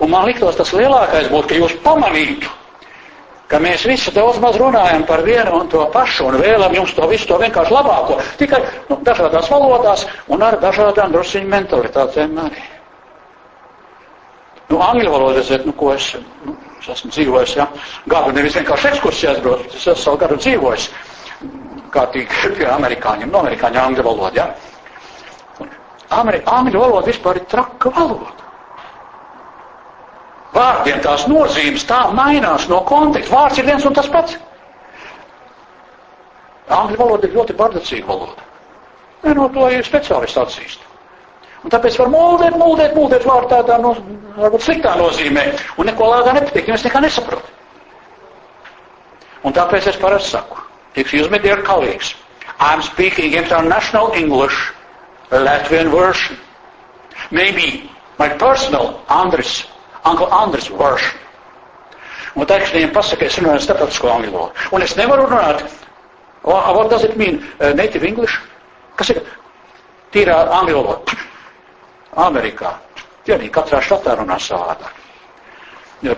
Un 0.03 0.11
man 0.11 0.27
liktos 0.27 0.59
tas 0.59 0.73
lielākais 0.75 1.29
būtu, 1.31 1.53
ka 1.53 1.61
jūs 1.61 1.77
pamanītu, 1.85 2.51
ka 3.53 3.61
mēs 3.61 3.85
visi 3.85 4.13
daudz 4.17 4.39
maz 4.41 4.57
runājam 4.61 5.05
par 5.05 5.21
vienu 5.27 5.59
un 5.59 5.69
to 5.69 5.85
pašu 5.93 6.31
un 6.31 6.39
vēlam 6.41 6.73
jums 6.73 6.95
to 6.97 7.05
visu 7.11 7.29
to 7.29 7.37
vienkārši 7.43 7.75
labāko, 7.77 8.17
tikai 8.41 8.63
nu, 8.89 8.97
dažādās 9.05 9.51
valodās 9.53 10.07
un 10.33 10.45
ar 10.47 10.57
dažādām 10.63 11.13
drusciņu 11.13 11.51
mentalitātēm 11.53 12.39
arī. 12.47 12.65
Nu, 14.71 14.81
angļu 14.81 15.13
valoda, 15.13 15.43
ziniet, 15.45 15.67
nu, 15.69 15.75
ko 15.77 15.93
es, 15.93 16.15
nu, 16.47 16.57
es 16.81 16.89
esmu 16.95 17.13
dzīvojis, 17.13 17.57
ja, 17.59 17.67
gadu 18.09 18.33
nevis 18.33 18.57
vienkārši 18.57 18.89
ekskursijās 18.95 19.43
brauc, 19.45 19.67
es 19.69 19.83
esmu 19.83 20.01
savu 20.01 20.23
gadu 20.23 20.39
dzīvojis, 20.41 20.87
kārtīgi 21.93 22.55
pie 22.57 22.71
amerikāņiem, 22.73 23.29
no 23.35 23.43
amerikāņu 23.45 23.83
angļu 23.83 24.07
valoda, 24.07 24.47
ja. 24.47 25.69
Ameri, 26.13 26.41
angļu 26.49 26.81
valoda 26.81 27.13
vispār 27.13 27.43
ir 27.43 27.51
traka 27.53 27.93
valoda. 27.93 28.42
Vārdiem 30.53 31.01
tās 31.01 31.25
nozīmes 31.31 31.85
tā 31.89 32.03
mainās 32.13 32.67
no 32.69 32.83
konteksta. 32.89 33.33
Vārds 33.33 33.61
ir 33.61 33.69
viens 33.69 33.87
un 33.89 33.95
tas 33.97 34.09
pats. 34.13 34.37
Angļu 36.73 36.99
valoda 37.01 37.29
ir 37.29 37.37
ļoti 37.37 37.57
bardacīga 37.57 38.09
valoda. 38.09 38.49
Ne, 39.23 39.35
no 39.39 39.49
to 39.55 39.69
ir 39.73 39.87
speciālisti 39.87 40.41
atzīst. 40.43 40.85
Un 41.63 41.71
tāpēc 41.71 41.97
var 42.01 42.11
mūldēt, 42.11 42.57
mūldēt, 42.59 42.95
mūldēt 42.99 43.25
vārdu 43.29 43.51
tādā, 43.53 43.79
no, 43.81 43.95
varbūt 44.37 44.65
sliktā 44.67 44.97
nozīmē. 44.99 45.47
Un 45.79 45.89
neko 45.89 46.11
lāgā 46.11 46.35
nepatīk, 46.37 46.69
jo 46.69 46.77
es 46.77 46.85
nekā 46.85 47.03
nesaprotu. 47.05 47.59
Un 49.47 49.55
tāpēc 49.57 49.89
es 49.91 49.99
parasti 49.99 50.37
saku, 50.37 50.59
excuse 50.95 51.31
me, 51.31 51.39
dear 51.43 51.63
colleagues, 51.67 52.15
I'm 52.61 52.83
speaking 52.83 53.35
international 53.35 54.13
English, 54.15 54.73
Latvian 55.31 55.91
version. 55.91 56.37
Maybe 57.31 57.91
my 58.19 58.29
personal 58.29 59.01
Andris 59.09 59.63
Uncle 60.05 60.29
Andris 60.31 60.71
version. 60.71 61.19
Un 62.35 62.49
tā, 62.49 62.57
viņiem 62.65 62.95
pasaka, 62.95 63.27
es 63.29 63.37
runāju 63.39 63.61
starptautisko 63.67 64.09
angļu 64.09 64.33
valodu. 64.33 64.69
Un 64.73 64.85
es 64.87 64.97
nevaru 64.97 65.27
runāt, 65.29 65.67
what 66.43 66.91
does 66.91 67.05
it 67.05 67.17
mean, 67.17 67.43
uh, 67.61 67.73
native 67.77 68.07
English? 68.09 68.39
Kas 68.97 69.13
ir 69.13 69.21
tīrā 70.15 70.39
angļu 70.61 70.81
valoda? 70.81 71.19
Amerikā. 72.25 72.75
Tie 73.25 73.37
arī 73.37 73.49
katrā 73.53 73.81
štatā 73.85 74.17
runā 74.19 74.39
savādāk. 74.41 74.97
Ja, 76.03 76.17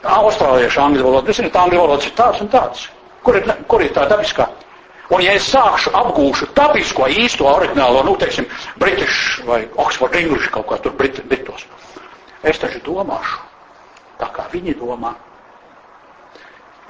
Austrāliešu 0.00 0.80
angļu 0.80 1.04
valoda, 1.04 1.28
jūs 1.28 1.40
zināt, 1.42 1.56
angļu 1.60 1.80
valodas 1.82 2.06
ir 2.08 2.14
tāds 2.16 2.40
un 2.40 2.48
tāds. 2.52 2.86
Kur 3.24 3.36
ir, 3.36 3.48
kur 3.68 3.82
ir 3.84 3.90
tā 3.96 4.06
dabiskā? 4.08 4.46
Un 5.10 5.24
ja 5.24 5.34
es 5.34 5.48
sākšu 5.50 5.90
apgūšu 5.98 6.52
dabisko 6.54 7.08
īsto 7.10 7.48
oriģinālo, 7.50 8.04
nu, 8.06 8.14
teiksim, 8.20 8.46
British 8.78 9.40
vai 9.48 9.64
Oxford 9.82 10.14
English 10.20 10.52
kaut 10.54 10.68
kā 10.70 10.78
tur 10.84 10.94
Brit, 10.96 11.18
Britos, 11.26 11.66
Es 12.42 12.58
taču 12.58 12.80
domāšu 12.84 13.40
tā, 14.20 14.28
kā 14.32 14.46
viņi 14.52 14.76
domā. 14.80 15.14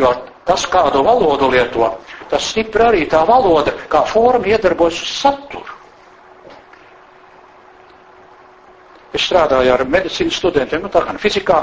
Jo 0.00 0.12
tas, 0.48 0.64
kādu 0.70 1.02
valodu 1.04 1.50
lieto, 1.52 1.90
tas 2.30 2.46
stipri 2.52 2.86
arī 2.86 3.04
tā 3.10 3.20
valoda, 3.28 3.74
kā 3.90 4.04
forma 4.08 4.48
iedarbojas 4.50 5.02
uz 5.04 5.12
saturu. 5.20 5.76
Es 9.10 9.24
strādāju 9.26 9.72
ar 9.74 9.82
medicīnas 9.90 10.36
studentiem, 10.38 10.84
nu 10.84 10.90
tā 10.90 11.02
kā 11.02 11.16
fizikā. 11.18 11.56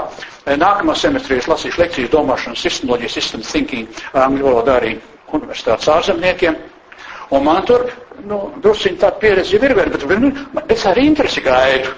Nākamā 0.60 0.94
semestrī 0.96 1.38
es 1.40 1.48
lasīšu 1.48 1.80
lekcijas 1.80 2.10
domāšanas 2.12 2.64
sistemoloģijas, 2.66 3.14
system 3.16 3.44
thinking, 3.44 4.02
angļu 4.12 4.44
valodā 4.44 4.74
arī 4.82 4.98
universitātes 5.32 5.88
ārzemniekiem. 5.94 6.58
Un 7.32 7.44
man 7.44 7.64
tur, 7.68 7.88
nu, 8.28 8.42
drusciņ 8.64 9.00
tāda 9.00 9.20
pieredze 9.20 9.56
ir, 9.56 9.74
bet, 9.76 10.04
nu, 10.20 10.30
es 10.68 10.84
arī 10.88 11.08
interesi 11.08 11.44
gaidu. 11.44 11.96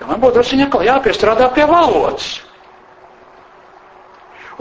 Ja 0.00 0.08
man 0.10 0.20
būtu 0.22 0.40
drusku 0.40 0.58
atkal 0.64 0.84
jāpiestrādā 0.88 1.48
pie 1.54 1.66
valodas. 1.70 2.32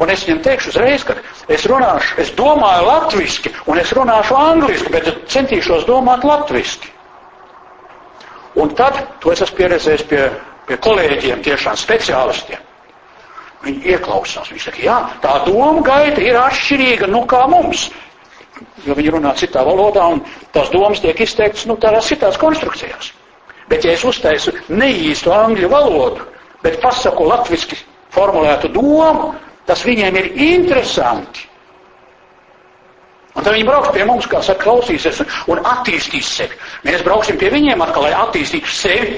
Un 0.02 0.10
es 0.10 0.24
viņam 0.26 0.42
teikšu 0.46 0.72
uzreiz, 0.72 1.04
ka 1.06 1.16
es 1.54 1.66
runāšu, 1.70 2.18
es 2.24 2.32
domāju 2.38 2.86
latviski, 2.88 3.52
un 3.70 3.78
es 3.82 3.92
runāšu 3.94 4.38
angliski, 4.38 4.90
bet 4.94 5.10
centīšos 5.30 5.86
domāt 5.86 6.26
latviski. 6.26 6.90
Un 8.58 8.74
tad, 8.78 8.98
to 9.22 9.34
es 9.34 9.42
esmu 9.46 9.58
pieredzējis 9.62 10.06
pie, 10.10 10.24
pie 10.68 10.78
kolēģiem, 10.82 11.42
tiešām 11.46 11.78
speciālistiem. 11.78 12.62
Viņi 13.64 13.94
ieklausās, 13.94 14.50
viņi 14.52 14.64
saka, 14.66 14.82
jā, 14.84 14.98
tā 15.24 15.38
doma 15.46 15.82
gaita 15.86 16.22
ir 16.22 16.38
atšķirīga, 16.42 17.08
nu 17.10 17.24
kā 17.30 17.46
mums. 17.50 17.88
Jo 18.86 18.98
viņi 18.98 19.14
runā 19.16 19.32
citā 19.40 19.64
valodā, 19.66 20.06
un 20.14 20.22
tās 20.54 20.70
domas 20.74 21.02
tiek 21.02 21.22
izteiktas, 21.24 21.66
nu, 21.70 21.78
tādās 21.82 22.10
citās 22.12 22.38
konstrukcijās. 22.42 23.14
Bet, 23.72 23.86
ja 23.86 23.94
es 23.96 24.04
uztaisu 24.06 24.54
neīstu 24.70 25.32
angļu 25.34 25.70
valodu, 25.72 26.28
bet 26.64 26.82
pasaku 26.84 27.28
latviski 27.30 27.78
formulētu 28.14 28.70
domu, 28.74 29.34
tas 29.68 29.84
viņiem 29.88 30.20
ir 30.20 30.30
interesanti. 30.50 31.48
Un 33.34 33.42
tad 33.42 33.56
viņi 33.56 33.66
brauks 33.66 33.90
pie 33.96 34.06
mums, 34.06 34.28
kā 34.30 34.44
saka, 34.46 34.62
klausīsies 34.62 35.24
un 35.50 35.62
attīstīs 35.66 36.34
sevi. 36.38 36.60
Mēs 36.86 37.02
brauksim 37.06 37.40
pie 37.42 37.50
viņiem 37.54 37.82
atkal, 37.82 38.06
lai 38.06 38.14
attīstītu 38.20 38.70
sevi, 38.70 39.16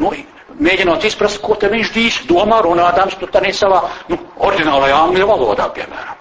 nu, 0.00 0.12
mēģinot 0.62 1.04
izprast, 1.04 1.42
ko 1.44 1.58
te 1.60 1.68
viņš 1.72 1.92
dīs, 1.92 2.22
domā, 2.30 2.62
runādams, 2.64 3.18
tu 3.20 3.28
tādā 3.28 3.52
savā, 3.56 3.82
nu, 4.08 4.18
oriģinālajā 4.48 4.98
angļu 5.04 5.28
valodā, 5.28 5.68
piemēram. 5.76 6.18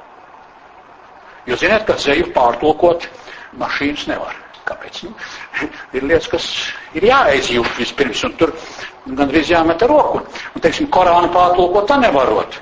Jūs 1.47 1.63
zināt, 1.63 1.87
ka 1.87 1.95
zeju 1.99 2.27
pārtulkot 2.35 3.07
mašīnas 3.61 4.09
nevar. 4.11 4.40
Kāpēc? 4.67 5.03
Nu, 5.07 5.13
ir 5.97 6.03
lietas, 6.05 6.27
kas 6.31 6.47
ir 6.97 7.07
jāizjūt 7.09 7.77
vispirms, 7.79 8.25
un 8.27 8.35
tur 8.39 8.53
gandrīz 9.07 9.49
jāmet 9.51 9.85
roku. 9.89 10.21
Un, 10.55 10.63
teiksim, 10.63 10.89
Korānu 10.93 11.31
pārtulkot 11.33 11.89
tā 11.89 11.97
nevarot. 12.01 12.59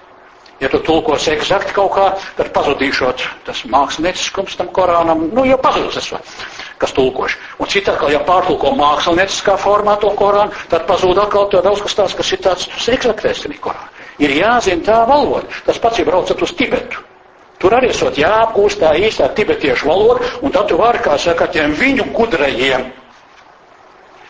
Ja 0.59 0.67
tu 0.67 0.81
tulkos 0.83 1.23
eksakti 1.31 1.71
kaut 1.71 1.93
kā, 1.95 2.05
tad 2.35 2.49
pazudīšot 2.55 3.21
tas 3.47 3.61
mākslinieciskums 3.71 4.57
tam 4.59 4.71
Korānam, 4.75 5.29
nu 5.31 5.45
jau 5.47 5.55
pazudus 5.63 5.95
tas, 5.95 6.33
kas 6.81 6.95
tulkoši. 6.97 7.39
Un 7.63 7.71
citā, 7.71 7.95
kā 7.99 8.09
ja 8.11 8.19
pārtulko 8.27 8.73
mākslinieciskā 8.75 9.55
formā 9.59 9.95
to 10.03 10.11
Korānu, 10.19 10.51
tad 10.71 10.83
pazūd 10.89 11.21
atkal 11.23 11.47
to 11.53 11.63
daudz 11.63 11.85
kas 11.85 11.95
tāds, 12.01 12.17
kas 12.19 12.33
ir 12.35 12.43
tāds 12.43 12.91
eksaktais 12.91 13.47
Korāna. 13.63 13.87
Ir 14.19 14.35
jāzina 14.35 14.83
tā 14.83 14.97
valoda. 15.07 15.47
Tas 15.63 15.79
pats 15.79 16.03
ir 16.03 16.09
braucat 16.11 16.43
uz 16.43 16.51
Tibetu. 16.51 17.07
Tur 17.59 17.75
arī 17.75 17.89
esot 17.91 18.15
jāapgūst 18.17 18.79
tā 18.79 18.93
īstā 18.95 19.27
tibetiešu 19.35 19.89
valoda, 19.89 20.29
un 20.41 20.53
tad 20.55 20.69
tu 20.71 20.77
vari, 20.79 21.01
kā 21.03 21.17
saka, 21.19 21.47
tiem 21.51 21.73
viņu 21.75 22.05
gudrajiem. 22.15 22.85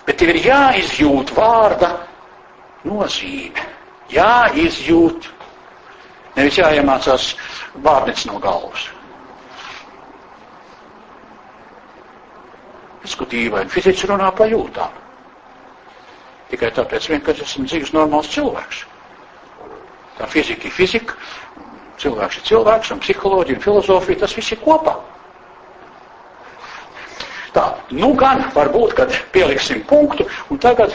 Bet 0.08 0.18
tev 0.18 0.32
ir 0.34 0.40
jāizjūt 0.48 1.36
vārda 1.38 1.92
nozīme. 2.90 3.68
Jāizjūt 4.10 5.30
Nevis 6.40 6.56
jāiemācās 6.62 7.24
vārnits 7.86 8.26
no 8.30 8.38
galvas. 8.44 8.86
Es 13.04 13.16
ko 13.20 13.26
dīvaini, 13.32 13.72
fiziķis 13.74 14.06
runā 14.12 14.30
pa 14.38 14.48
jūtām. 14.52 14.94
Tikai 16.52 16.70
tāpēc 16.78 17.10
vien, 17.12 17.22
ka 17.26 17.36
esmu 17.36 17.66
dzīves 17.68 17.92
normāls 17.96 18.30
cilvēks. 18.34 18.84
Tā 20.20 20.28
fizika 20.32 20.68
ir 20.68 20.74
fizika, 20.76 21.16
cilvēks 22.02 22.40
ir 22.40 22.46
cilvēks, 22.50 22.92
un 22.96 23.02
psiholoģija 23.04 23.58
un 23.60 23.64
filozofija, 23.64 24.20
tas 24.24 24.36
viss 24.38 24.54
ir 24.56 24.62
kopā. 24.64 24.96
Tā, 27.54 27.64
nu 27.98 28.12
gan 28.18 28.44
varbūt, 28.54 28.94
kad 28.98 29.14
pieliksim 29.34 29.82
punktu, 29.90 30.28
un 30.54 30.60
tagad 30.62 30.94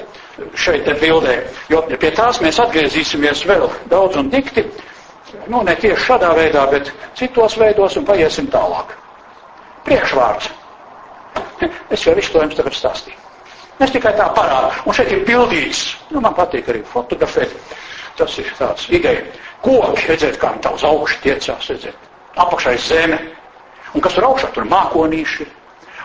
šeit 0.55 0.85
te 0.87 0.95
bildē, 1.01 1.41
jo 1.71 1.83
pie 1.91 2.11
tās 2.15 2.39
mēs 2.45 2.61
atgriezīsimies 2.63 3.43
vēl 3.49 3.67
daudz 3.91 4.21
un 4.21 4.31
dikti, 4.31 4.65
nu 5.51 5.65
ne 5.67 5.75
tieši 5.75 6.07
šādā 6.07 6.31
veidā, 6.39 6.69
bet 6.71 6.93
citos 7.19 7.59
veidos 7.59 7.99
un 7.99 8.07
paiesim 8.07 8.47
tālāk. 8.55 8.95
Priekšvārds. 9.85 10.53
Es 11.91 12.07
jau 12.07 12.15
visu 12.17 12.33
to 12.33 12.43
jums 12.45 12.57
tagad 12.59 12.77
stāstīju. 12.79 13.19
Es 13.83 13.91
tikai 13.91 14.13
tā 14.17 14.29
parādu. 14.37 14.71
Un 14.87 14.95
šeit 14.95 15.11
ir 15.13 15.25
pildīts. 15.27 15.83
Nu, 16.15 16.23
man 16.23 16.35
patīk 16.37 16.69
arī 16.71 16.85
fotografēt. 16.87 17.55
Tas 18.19 18.37
ir 18.39 18.51
tāds 18.59 18.87
ideja. 18.95 19.25
Koki, 19.65 20.07
redzēt, 20.11 20.39
kā 20.41 20.53
tā 20.61 20.75
uz 20.77 20.85
augšu 20.85 21.21
tiecās, 21.25 21.71
redzēt. 21.73 22.09
Apakšai 22.37 22.77
zeme. 22.79 23.19
Un 23.95 24.03
kas 24.05 24.17
tur 24.17 24.27
augšā? 24.29 24.51
Tur 24.55 24.67
mākonīši 24.69 25.45
ir. 25.45 25.53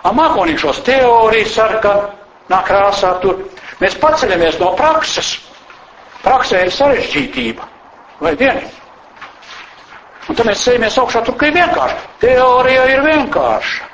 A 0.06 0.12
mākonīšos 0.16 0.80
teorijas 0.86 1.56
sarkanā 1.58 2.60
krāsā 2.66 3.12
tur. 3.20 3.42
Mēs 3.80 3.96
paceļamies 4.00 4.60
no 4.62 4.72
prakses. 4.78 5.34
Praksē 6.24 6.64
ir 6.66 6.72
sarežģītība. 6.76 7.68
Vai 8.20 8.34
dieniņ? 8.40 8.68
Un 10.30 10.36
tad 10.38 10.46
mēs 10.46 10.64
ceļamies 10.64 10.98
augšā, 11.02 11.22
tur, 11.26 11.36
ka 11.40 11.48
ir 11.48 11.56
vienkārši. 11.56 12.08
Teorija 12.22 12.84
ir 12.92 13.02
vienkārša. 13.06 13.88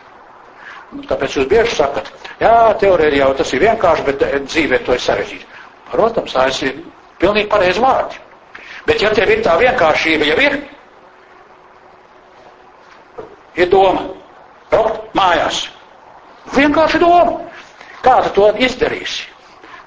Un 0.95 1.07
tāpēc 1.09 1.39
jūs 1.39 1.49
bieži 1.51 1.75
sakat, 1.75 2.11
jā, 2.41 2.53
teorija 2.81 3.25
jau 3.25 3.33
tas 3.41 3.53
ir 3.55 3.65
vienkārši, 3.65 4.05
bet 4.07 4.23
eh, 4.23 4.37
dzīvē 4.45 4.79
to 4.87 4.95
ir 4.95 5.03
sarežģīti. 5.03 5.49
Protams, 5.91 6.35
tas 6.37 6.61
ir 6.67 6.79
pilnīgi 7.21 7.51
pareizi 7.51 7.83
vārdi. 7.83 8.21
Bet 8.87 9.03
ja 9.03 9.11
tev 9.15 9.31
ir 9.35 9.43
tā 9.43 9.57
vienkāršība, 9.61 10.29
jau 10.31 10.37
ir, 10.45 10.59
ir 13.59 13.71
doma 13.73 14.05
braukt 14.71 15.15
mājās. 15.19 15.65
Vienkārši 16.55 17.01
doma. 17.03 17.41
Kā 18.05 18.21
tu 18.27 18.35
to 18.37 18.51
izdarīsi? 18.63 19.27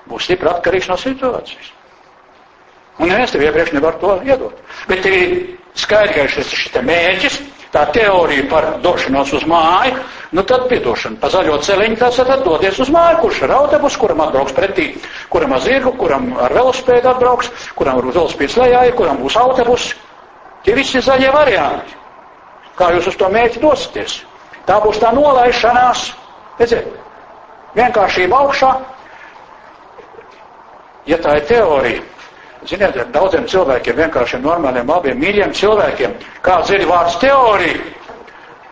Būs 0.10 0.26
stipri 0.28 0.50
atkarīgs 0.52 0.90
no 0.90 0.98
situācijas. 1.00 1.72
Un 3.00 3.08
neviens 3.08 3.32
tev 3.32 3.46
iepriekš 3.46 3.76
nevar 3.78 3.96
to 4.02 4.18
iedot. 4.28 4.58
Bet 4.90 5.06
tev 5.06 5.16
ir 5.16 5.36
skaidrs, 5.80 6.36
ka 6.36 6.44
šis 6.44 6.74
ir 6.74 6.84
mērķis, 6.90 7.38
tā 7.74 7.86
teorija 7.94 8.48
par 8.50 8.68
došanos 8.82 9.34
uz 9.38 9.46
māju, 9.50 10.00
nu 10.34 10.44
tad 10.48 10.66
piedošana 10.70 11.20
pa 11.22 11.30
zaļo 11.30 11.60
celiņu, 11.66 11.98
tas 12.02 12.18
tad 12.18 12.44
dodies 12.46 12.80
uz 12.82 12.90
māju, 12.94 13.20
kurš 13.24 13.44
ar 13.46 13.56
autobusu, 13.60 14.00
kuram 14.02 14.24
atbrauks 14.26 14.56
pretī, 14.58 14.88
kuram 15.30 15.54
ar 15.54 15.64
zirgu, 15.66 15.94
kuram 15.98 16.32
ar 16.38 16.54
velospēdu 16.58 17.12
atbrauks, 17.14 17.52
kuram 17.78 18.02
ar 18.02 18.10
velospēdas 18.10 18.58
lejā, 18.58 18.84
kuram 18.98 19.22
būs 19.22 19.38
autobus. 19.38 19.92
Tie 20.66 20.76
visi 20.76 20.98
ir 21.00 21.06
zaļie 21.06 21.32
varianti. 21.34 21.96
Kā 22.80 22.92
jūs 22.96 23.12
uz 23.12 23.18
to 23.20 23.30
mērķi 23.32 23.62
dosieties? 23.62 24.22
Tā 24.68 24.80
būs 24.84 25.00
tā 25.02 25.12
nolaišanās. 25.16 26.10
Redziet, 26.60 26.88
vienkāršība 27.78 28.40
augšā. 28.44 28.72
Ja 31.10 31.18
tā 31.24 31.38
ir 31.40 31.46
teorija, 31.50 32.04
Ziniet, 32.68 32.98
ar 33.00 33.08
daudziem 33.16 33.46
cilvēkiem, 33.48 33.96
vienkāršiem, 33.96 34.42
normāliem, 34.44 34.90
labiem, 34.92 35.20
mīļiem 35.22 35.54
cilvēkiem, 35.56 36.16
kā 36.44 36.58
zina 36.68 36.88
vārds 36.90 37.16
teorija, 37.22 37.78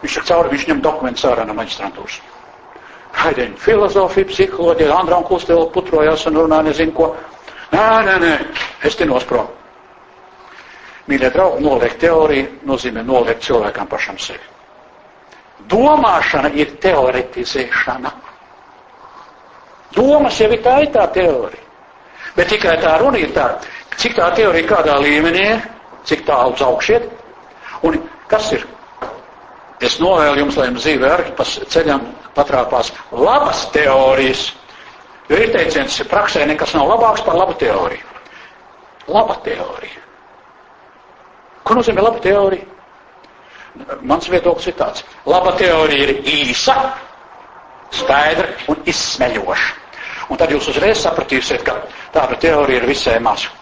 viņš 0.01 0.17
ir 0.19 0.25
cauri, 0.27 0.51
viņš 0.51 0.65
ņem 0.71 0.81
dokumentus 0.83 1.27
ārā 1.29 1.45
no 1.47 1.55
maģistrantūras. 1.55 2.17
Haideņ, 3.17 3.53
filozofija, 3.63 4.27
psiholoģija, 4.27 4.91
Andra 4.93 5.21
un 5.21 5.25
Kustela 5.25 5.69
putrojās 5.71 6.25
un 6.27 6.41
runā 6.41 6.59
nezinu 6.67 6.91
ko. 6.97 7.07
Nē, 7.71 7.85
nē, 8.09 8.17
nē, 8.21 8.33
es 8.87 8.99
te 8.99 9.07
nosprom. 9.07 9.47
Mīļie 11.07 11.31
draugi, 11.31 11.63
noliekt 11.63 12.01
teoriju 12.03 12.67
nozīmē 12.67 13.05
noliekt 13.07 13.47
cilvēkam 13.47 13.87
pašam 13.87 14.19
sevi. 14.19 14.43
Domāšana 15.71 16.51
ir 16.59 16.75
teoretizēšana. 16.83 18.11
Domas 19.95 20.39
jau 20.39 20.51
ir 20.51 20.61
tā, 20.63 20.75
ir 20.83 20.91
tā 20.93 21.07
teorija. 21.15 21.63
Bet 22.37 22.51
tikai 22.51 22.75
tā 22.83 22.97
runa 23.01 23.17
ir 23.17 23.31
tā, 23.33 23.47
Cik 23.97 24.13
tā 24.17 24.27
teorija 24.37 24.67
kādā 24.69 24.95
līmenī, 25.01 25.47
cik 26.05 26.25
tālu 26.27 26.53
uz 26.53 26.61
augšiet, 26.61 27.07
un 27.87 27.97
kas 28.29 28.51
ir? 28.53 28.65
Es 29.81 29.99
novēlu 30.01 30.41
jums, 30.43 30.57
lai 30.57 30.67
jums 30.69 30.85
dzīvē 30.85 31.09
arī 31.15 31.33
pa 31.37 31.45
ceļam 31.45 32.05
patrāpās 32.37 32.91
labas 33.13 33.63
teorijas, 33.73 34.47
jo 35.29 35.37
ir 35.41 35.51
teiciens, 35.53 35.97
ka 36.01 36.07
praksē 36.13 36.45
nekas 36.49 36.73
nav 36.77 36.89
labāks 36.93 37.25
par 37.25 37.37
labu 37.37 37.57
teoriju. 37.61 38.05
Laba 39.07 39.37
teorija. 39.45 40.01
Ko 41.63 41.77
nozīmē 41.77 42.03
laba 42.05 42.21
teorija? 42.23 42.65
Mans 44.09 44.29
viedoklis 44.31 44.69
ir 44.71 44.77
tāds. 44.79 45.03
Laba 45.29 45.53
teorija 45.59 46.07
ir 46.07 46.21
īsa, 46.37 46.77
skaidra 47.93 48.49
un 48.71 48.81
izsmeļoša. 48.89 49.75
Un 50.33 50.39
tad 50.41 50.51
jūs 50.51 50.69
uzreiz 50.73 50.99
sapratīsiet, 51.05 51.63
ka 51.63 51.77
tāda 52.15 52.37
teorija 52.41 52.81
ir 52.81 52.89
visai 52.89 53.17
maza. 53.23 53.53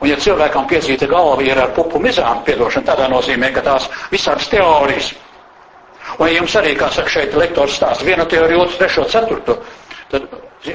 Un 0.00 0.08
ja 0.08 0.16
cilvēkam 0.16 0.64
piezīta 0.68 1.08
galva 1.08 1.44
ir 1.44 1.58
ar 1.60 1.74
pupu 1.76 2.00
mizām, 2.00 2.40
piedošana 2.46 2.88
tādā 2.88 3.08
nozīmē, 3.12 3.50
ka 3.52 3.64
tās 3.66 3.88
visādas 4.12 4.48
teorijas. 4.48 5.12
Un 6.16 6.28
ja 6.28 6.38
jums 6.38 6.56
arī, 6.56 6.72
kā 6.78 6.88
saka 6.92 7.12
šeit 7.12 7.36
lektors 7.36 7.76
stāsta, 7.76 8.06
viena 8.08 8.24
teorija, 8.24 8.62
otru, 8.64 8.78
trešo, 8.80 9.04
ceturto, 9.12 9.58
tad 10.10 10.24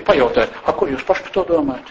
pajautājiet, 0.05 0.59
a, 0.65 0.73
ko 0.73 0.87
jūs 0.91 1.05
paši 1.07 1.25
par 1.25 1.33
to 1.33 1.45
domājat? 1.49 1.89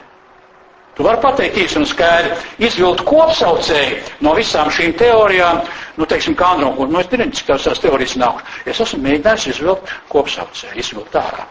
Tu 0.94 1.02
vari 1.02 1.18
pateikt 1.18 1.58
īsi 1.58 1.80
un 1.80 1.86
skaidri, 1.90 2.36
izvilkt 2.62 3.02
kopsaucēju 3.08 3.96
no 4.22 4.36
visām 4.38 4.70
šīm 4.70 4.94
teorijām, 4.98 5.58
nu, 5.98 6.06
teiksim, 6.06 6.36
kā 6.38 6.52
Androm, 6.54 6.78
nu, 6.86 7.00
es 7.02 7.10
nezinu, 7.10 7.34
cik 7.34 7.50
tās 7.50 7.82
teorijas 7.82 8.14
nāk. 8.20 8.44
Es 8.62 8.78
esmu 8.84 9.02
mēģinājis 9.02 9.48
izvilkt 9.56 9.90
kopsaucēju, 10.14 10.78
izvilkt 10.78 11.18
ārā. 11.18 11.48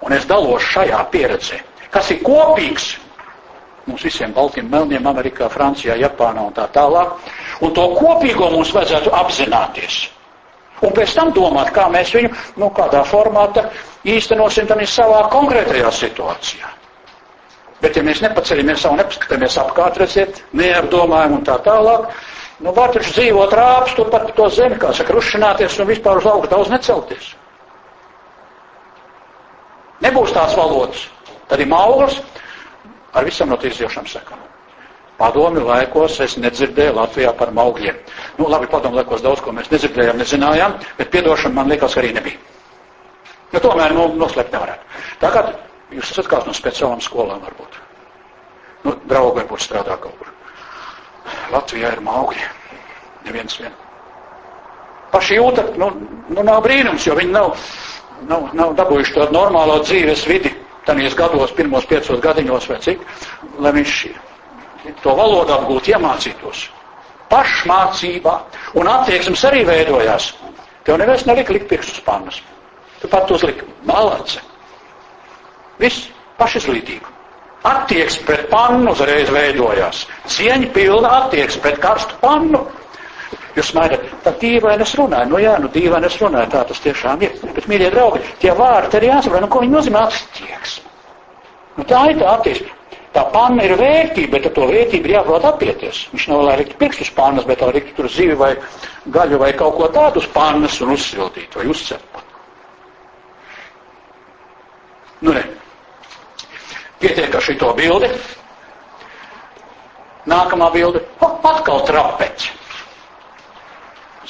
Un 0.00 0.16
es 0.16 0.24
dalos 0.24 0.64
šajā 0.72 1.02
pieredzē, 1.12 1.60
kas 1.92 2.08
ir 2.14 2.24
kopīgs 2.24 2.94
mums 3.86 4.04
visiem 4.04 4.32
baltiem 4.36 4.68
melniem 4.70 5.06
Amerikā, 5.06 5.48
Francijā, 5.52 5.96
Japānā 6.00 6.46
un 6.46 6.54
tā 6.56 6.66
tālāk. 6.74 7.14
Un 7.60 7.74
to 7.76 7.86
kopīgo 7.96 8.50
mums 8.52 8.72
vajadzētu 8.76 9.12
apzināties. 9.20 10.00
Un 10.80 10.94
pēc 10.96 11.14
tam 11.16 11.32
domāt, 11.36 11.72
kā 11.76 11.86
mēs 11.92 12.12
viņu, 12.16 12.30
nu, 12.60 12.70
kādā 12.76 13.02
formātā 13.04 13.66
īstenosim 14.08 14.68
tam 14.68 14.80
savā 14.88 15.26
konkrētajā 15.32 15.90
situācijā. 15.92 16.70
Bet 17.80 17.96
ja 17.96 18.04
mēs 18.04 18.20
nepaceļamies 18.24 18.82
savu, 18.84 18.98
nepaskatāmies 19.00 19.56
apkārt, 19.60 20.00
redziet, 20.02 20.42
neapdomājam 20.56 21.38
un 21.38 21.44
tā 21.44 21.56
tālāk, 21.64 22.10
nu, 22.60 22.72
var 22.76 22.92
taču 22.92 23.12
dzīvot 23.16 23.54
rāps, 23.56 23.94
turpat 23.96 24.26
pa 24.28 24.36
to 24.36 24.48
zemi, 24.52 24.76
kā 24.80 24.92
saka, 24.96 25.16
rušināties 25.16 25.78
un 25.80 25.88
vispār 25.88 26.20
uz 26.20 26.28
augšu 26.28 26.50
daudz 26.52 26.72
necelties. 26.72 27.30
Nebūs 30.04 30.32
tās 30.36 30.56
valodas. 30.56 31.06
Tad 31.48 31.60
ir 31.60 31.68
mauglis, 31.68 32.20
ar 33.12 33.26
visam 33.26 33.50
no 33.50 33.58
tirdziošām 33.60 34.06
sekām. 34.08 34.40
Padomi 35.20 35.60
laikos 35.60 36.16
es 36.24 36.38
nedzirdēju 36.40 36.94
Latvijā 36.96 37.34
par 37.36 37.50
maugļiem. 37.52 37.98
Nu, 38.38 38.46
labi, 38.48 38.70
padomi 38.72 38.96
laikos 38.96 39.20
daudz 39.20 39.42
ko 39.44 39.52
mēs 39.52 39.68
nedzirdējām, 39.72 40.16
nezinājām, 40.16 40.78
bet 40.96 41.10
piedošana 41.12 41.58
man 41.58 41.68
liekas, 41.68 41.92
ka 41.94 42.00
arī 42.00 42.14
nebija. 42.16 42.38
Nu, 43.52 43.60
tomēr 43.60 43.92
nu, 43.92 44.06
noslēpt 44.16 44.54
nevarētu. 44.54 45.02
Tagad 45.20 45.52
jūs 45.92 46.14
esat 46.14 46.30
kāds 46.30 46.48
no 46.48 46.54
speciālām 46.56 47.02
skolām 47.04 47.42
varbūt. 47.44 47.76
Nu, 48.86 48.94
draugi 49.10 49.42
varbūt 49.42 49.66
strādā 49.66 49.98
kaut 50.00 50.16
kur. 50.16 50.32
Latvijā 51.52 51.92
ir 51.92 52.00
maugļi. 52.06 52.48
Neviens 53.26 53.60
vien. 53.60 53.76
Paši 55.12 55.36
jūtat, 55.36 55.74
nu, 55.76 55.90
nu 56.30 56.46
nav 56.46 56.62
brīnums, 56.64 57.04
jo 57.04 57.18
viņi 57.18 57.34
nav, 57.34 57.52
nav, 58.30 58.48
nav 58.56 58.72
dabūjuši 58.78 59.16
to 59.18 59.28
normālo 59.34 59.80
dzīves 59.84 60.24
vidi 60.30 60.54
tādīs 60.90 61.16
gados, 61.16 61.54
pirmos 61.54 61.86
piecos 61.86 62.20
gadiņos 62.20 62.68
vai 62.70 62.78
cik, 62.82 63.06
lai 63.62 63.72
viņš 63.78 63.96
to 65.04 65.14
valodu 65.16 65.54
apgūt, 65.54 65.90
iemācītos. 65.94 66.66
Pašmācībā. 67.30 68.36
Un 68.80 68.90
attieksmes 68.90 69.44
arī 69.46 69.62
veidojās. 69.68 70.32
Tev 70.84 70.98
neviens 70.98 71.26
nelika 71.28 71.54
likt 71.54 71.68
pirkstus 71.70 72.02
pannas. 72.02 72.40
Tu 73.00 73.08
pat 73.08 73.30
uzliki 73.30 73.66
malace. 73.86 74.42
Viss 75.80 76.08
pašizglītība. 76.40 77.14
Attieksme 77.70 78.24
pret 78.26 78.48
pannu 78.50 78.94
uzreiz 78.96 79.30
veidojās. 79.32 80.06
Cieņa 80.32 80.72
pilna 80.74 81.12
attieksme 81.22 81.62
pret 81.62 81.80
karstu 81.82 82.16
pannu. 82.22 82.64
Jūs 83.56 83.70
smaidat, 83.72 84.04
tā 84.24 84.32
dīvaini 84.40 84.84
es 84.86 84.92
runāju. 84.98 85.30
Nu 85.32 85.40
jā, 85.42 85.56
nu 85.62 85.70
dīvaini 85.74 86.06
es 86.06 86.18
runāju, 86.22 86.50
tā 86.52 86.64
tas 86.68 86.82
tiešām 86.84 87.22
ir. 87.26 87.32
Bet, 87.56 87.66
mīļie 87.70 87.88
draugi, 87.94 88.22
tie 88.42 88.52
vārdi 88.56 88.98
arī 88.98 89.10
jāsaprot, 89.10 89.42
nu 89.44 89.48
ko 89.50 89.62
viņi 89.64 89.74
nozīmē 89.74 90.04
attieksme. 90.06 90.92
Nu 91.78 91.86
tā 91.88 92.04
ir 92.10 92.20
tā 92.20 92.34
attieksme. 92.36 92.76
Tā 93.10 93.24
panna 93.34 93.64
ir 93.66 93.74
vērtība, 93.74 94.36
bet 94.36 94.44
ar 94.46 94.52
to 94.54 94.66
vērtību 94.70 95.08
ir 95.08 95.16
jāprot 95.16 95.46
apieties. 95.48 96.04
Viņš 96.12 96.26
nav 96.30 96.44
lai 96.46 96.58
likt 96.60 96.76
pirkstus 96.78 97.10
pannas, 97.14 97.46
bet 97.48 97.62
lai 97.64 97.72
likt 97.74 97.96
tur 97.96 98.06
zivi 98.06 98.36
vai 98.38 98.52
gaļu 99.10 99.40
vai 99.42 99.50
kaut 99.58 99.74
ko 99.80 99.88
tādu 99.90 100.22
uz 100.22 100.28
pannas 100.30 100.78
un 100.84 100.92
uzsildīt 100.94 101.56
vai 101.58 101.66
uzcept. 101.72 102.22
Nu, 105.20 105.34
ne. 105.34 105.42
Pietiek 107.02 107.34
ar 107.34 107.42
šito 107.44 107.72
bildi. 107.74 108.12
Nākamā 110.30 110.70
bilde. 110.72 111.02
Atkal 111.20 111.82
trapeķi. 111.88 112.59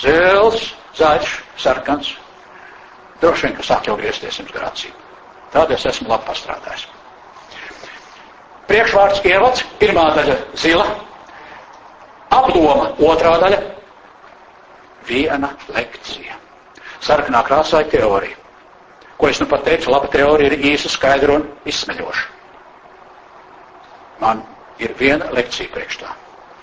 Zils, 0.00 0.70
zaļš, 0.96 1.34
sarkans. 1.60 2.14
Droši 3.20 3.46
vien, 3.46 3.56
ka 3.58 3.66
sāk 3.66 3.88
jau 3.90 3.98
griezties 4.00 4.38
jums 4.40 4.52
grācību. 4.54 4.96
Tādēļ 5.52 5.76
es 5.76 5.86
esmu 5.90 6.08
labi 6.08 6.28
pastrādājis. 6.28 6.86
Priekšvārds 8.70 9.24
ievads, 9.26 9.64
pirmā 9.80 10.04
daļa 10.16 10.36
zila, 10.62 10.86
apdoma, 12.36 12.92
otrā 13.10 13.34
daļa 13.42 13.58
viena 15.08 15.50
lekcija. 15.74 16.38
Sarkanā 17.02 17.42
krāsā 17.48 17.82
ir 17.84 17.90
teorija. 17.92 18.36
Ko 19.20 19.28
es 19.28 19.40
nu 19.42 19.48
pat 19.50 19.66
teicu, 19.66 19.90
laba 19.92 20.08
teorija 20.12 20.52
ir 20.54 20.64
īsa, 20.72 20.88
skaidra 20.88 21.34
un 21.40 21.48
izsmeļoša. 21.68 22.26
Man 24.22 24.44
ir 24.80 24.94
viena 25.00 25.28
lekcija 25.36 25.72
priekšā. 25.74 26.14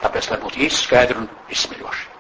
Tāpēc, 0.02 0.32
lai 0.32 0.40
būtu 0.42 0.64
īsi, 0.66 0.86
skaidri 0.88 1.20
un 1.22 1.28
izsmeļoši. 1.54 2.17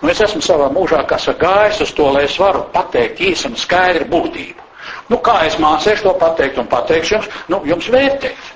Nu, 0.00 0.10
es 0.10 0.20
esmu 0.20 0.42
savā 0.44 0.68
mūžā, 0.74 1.00
kas 1.08 1.28
ir 1.30 1.38
gājis 1.40 1.80
uz 1.86 1.92
to, 1.96 2.10
lai 2.12 2.24
es 2.28 2.36
varu 2.40 2.64
pateikt 2.74 3.22
īsi 3.24 3.48
un 3.48 3.56
skaidri 3.58 4.06
būtību. 4.10 4.64
Nu, 5.12 5.18
kā 5.24 5.38
es 5.46 5.56
mācīšu 5.60 6.06
to 6.06 6.14
pateikt 6.20 6.58
un 6.60 6.68
pateikšu 6.70 7.14
jums? 7.16 7.28
Nu, 7.52 7.60
jums 7.68 7.88
vērtēt. 7.92 8.50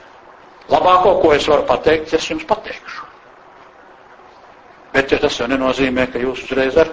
Labāko, 0.68 1.14
ko 1.22 1.32
es 1.36 1.46
varu 1.48 1.64
pateikt, 1.68 2.12
es 2.16 2.26
jums 2.30 2.44
pateikšu. 2.48 3.06
Bet 4.92 5.12
ja 5.12 5.18
tas 5.22 5.36
jau 5.38 5.48
nenozīmē, 5.48 6.08
ka 6.12 6.20
jūs 6.20 6.42
uzreiz 6.46 6.76
ar, 6.80 6.90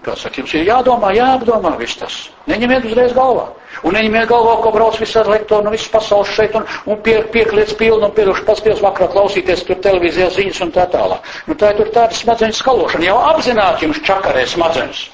kā 0.00 0.14
saka, 0.16 0.40
jums 0.40 0.54
ir 0.56 0.64
jādomā, 0.66 1.12
jāapdomā 1.16 1.74
viss 1.78 1.98
tas. 2.00 2.14
Neņemiet 2.48 2.86
uzreiz 2.88 3.12
galvā. 3.16 3.48
Un 3.84 3.96
neņemiet 3.96 4.28
galvā, 4.30 4.56
ko 4.62 4.72
brauc 4.74 4.98
visādi 5.00 5.34
lektori 5.34 5.66
no 5.66 5.72
visas 5.74 5.90
pasaules 5.92 6.32
šeit 6.32 6.54
un, 6.56 6.64
un 6.88 7.00
pie, 7.04 7.18
piekliec 7.34 7.74
pilnu 7.78 8.08
un 8.08 8.14
pieduši 8.16 8.44
paspils 8.48 8.82
vakarā 8.84 9.10
klausīties 9.12 9.64
tur 9.68 9.80
televīzijā 9.84 10.30
ziņas 10.32 10.62
un 10.66 10.72
tā 10.74 10.86
tālāk. 10.92 11.28
Nu, 11.48 11.56
tā 11.58 11.72
ir 11.72 11.80
tur 11.80 11.92
tāda 11.94 12.16
smadzeņu 12.16 12.58
skalošana. 12.58 13.08
Jau 13.10 13.18
apzināti 13.32 13.86
jums 13.86 14.00
čakarē 14.06 14.46
smadzenes. 14.48 15.04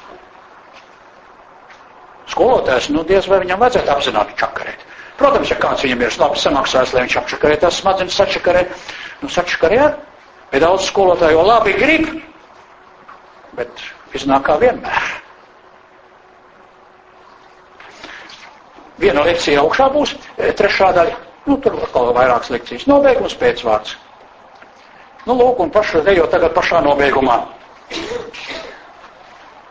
Skolotājs, 2.29 2.91
nu, 2.93 3.03
diez 3.09 3.27
vai 3.27 3.41
viņam 3.43 3.63
vajadzētu 3.65 3.95
apzināti 3.95 4.39
čakarēt. 4.39 4.87
Protams, 5.19 5.51
ja 5.51 5.59
kāds 5.59 5.83
viņam 5.83 6.03
ir 6.05 6.17
labi 6.21 6.39
samaksājis, 6.39 6.95
lai 6.95 7.05
viņš 7.07 7.21
apčakarē 7.23 7.55
tās 7.59 7.79
smadzenes 7.83 8.19
sačakarē, 8.21 8.67
nu, 9.25 9.31
sačakarē, 9.33 9.87
bet 10.53 10.63
daudz 10.63 10.87
skolotāju 10.93 11.47
labi 11.49 11.75
grib, 11.81 12.11
bet 13.59 13.89
iznāk 14.17 14.47
kā 14.49 14.59
vienmēr. 14.63 15.09
Viena 18.99 19.23
lekcija 19.29 19.63
augšā 19.63 19.89
būs, 19.95 20.17
e, 20.37 20.53
trešā 20.59 20.91
daļa, 20.97 21.17
nu, 21.47 21.57
tur 21.63 21.79
vēl 21.79 22.13
vairākas 22.17 22.51
lekcijas. 22.51 22.89
Nobeigums 22.91 23.37
pēcvārds. 23.39 23.97
Nu, 25.27 25.37
lūk, 25.39 25.61
un 25.63 25.71
paša 25.71 26.03
ejot 26.11 26.31
tagad 26.33 26.55
pašā 26.57 26.81
nobeigumā. 26.83 27.41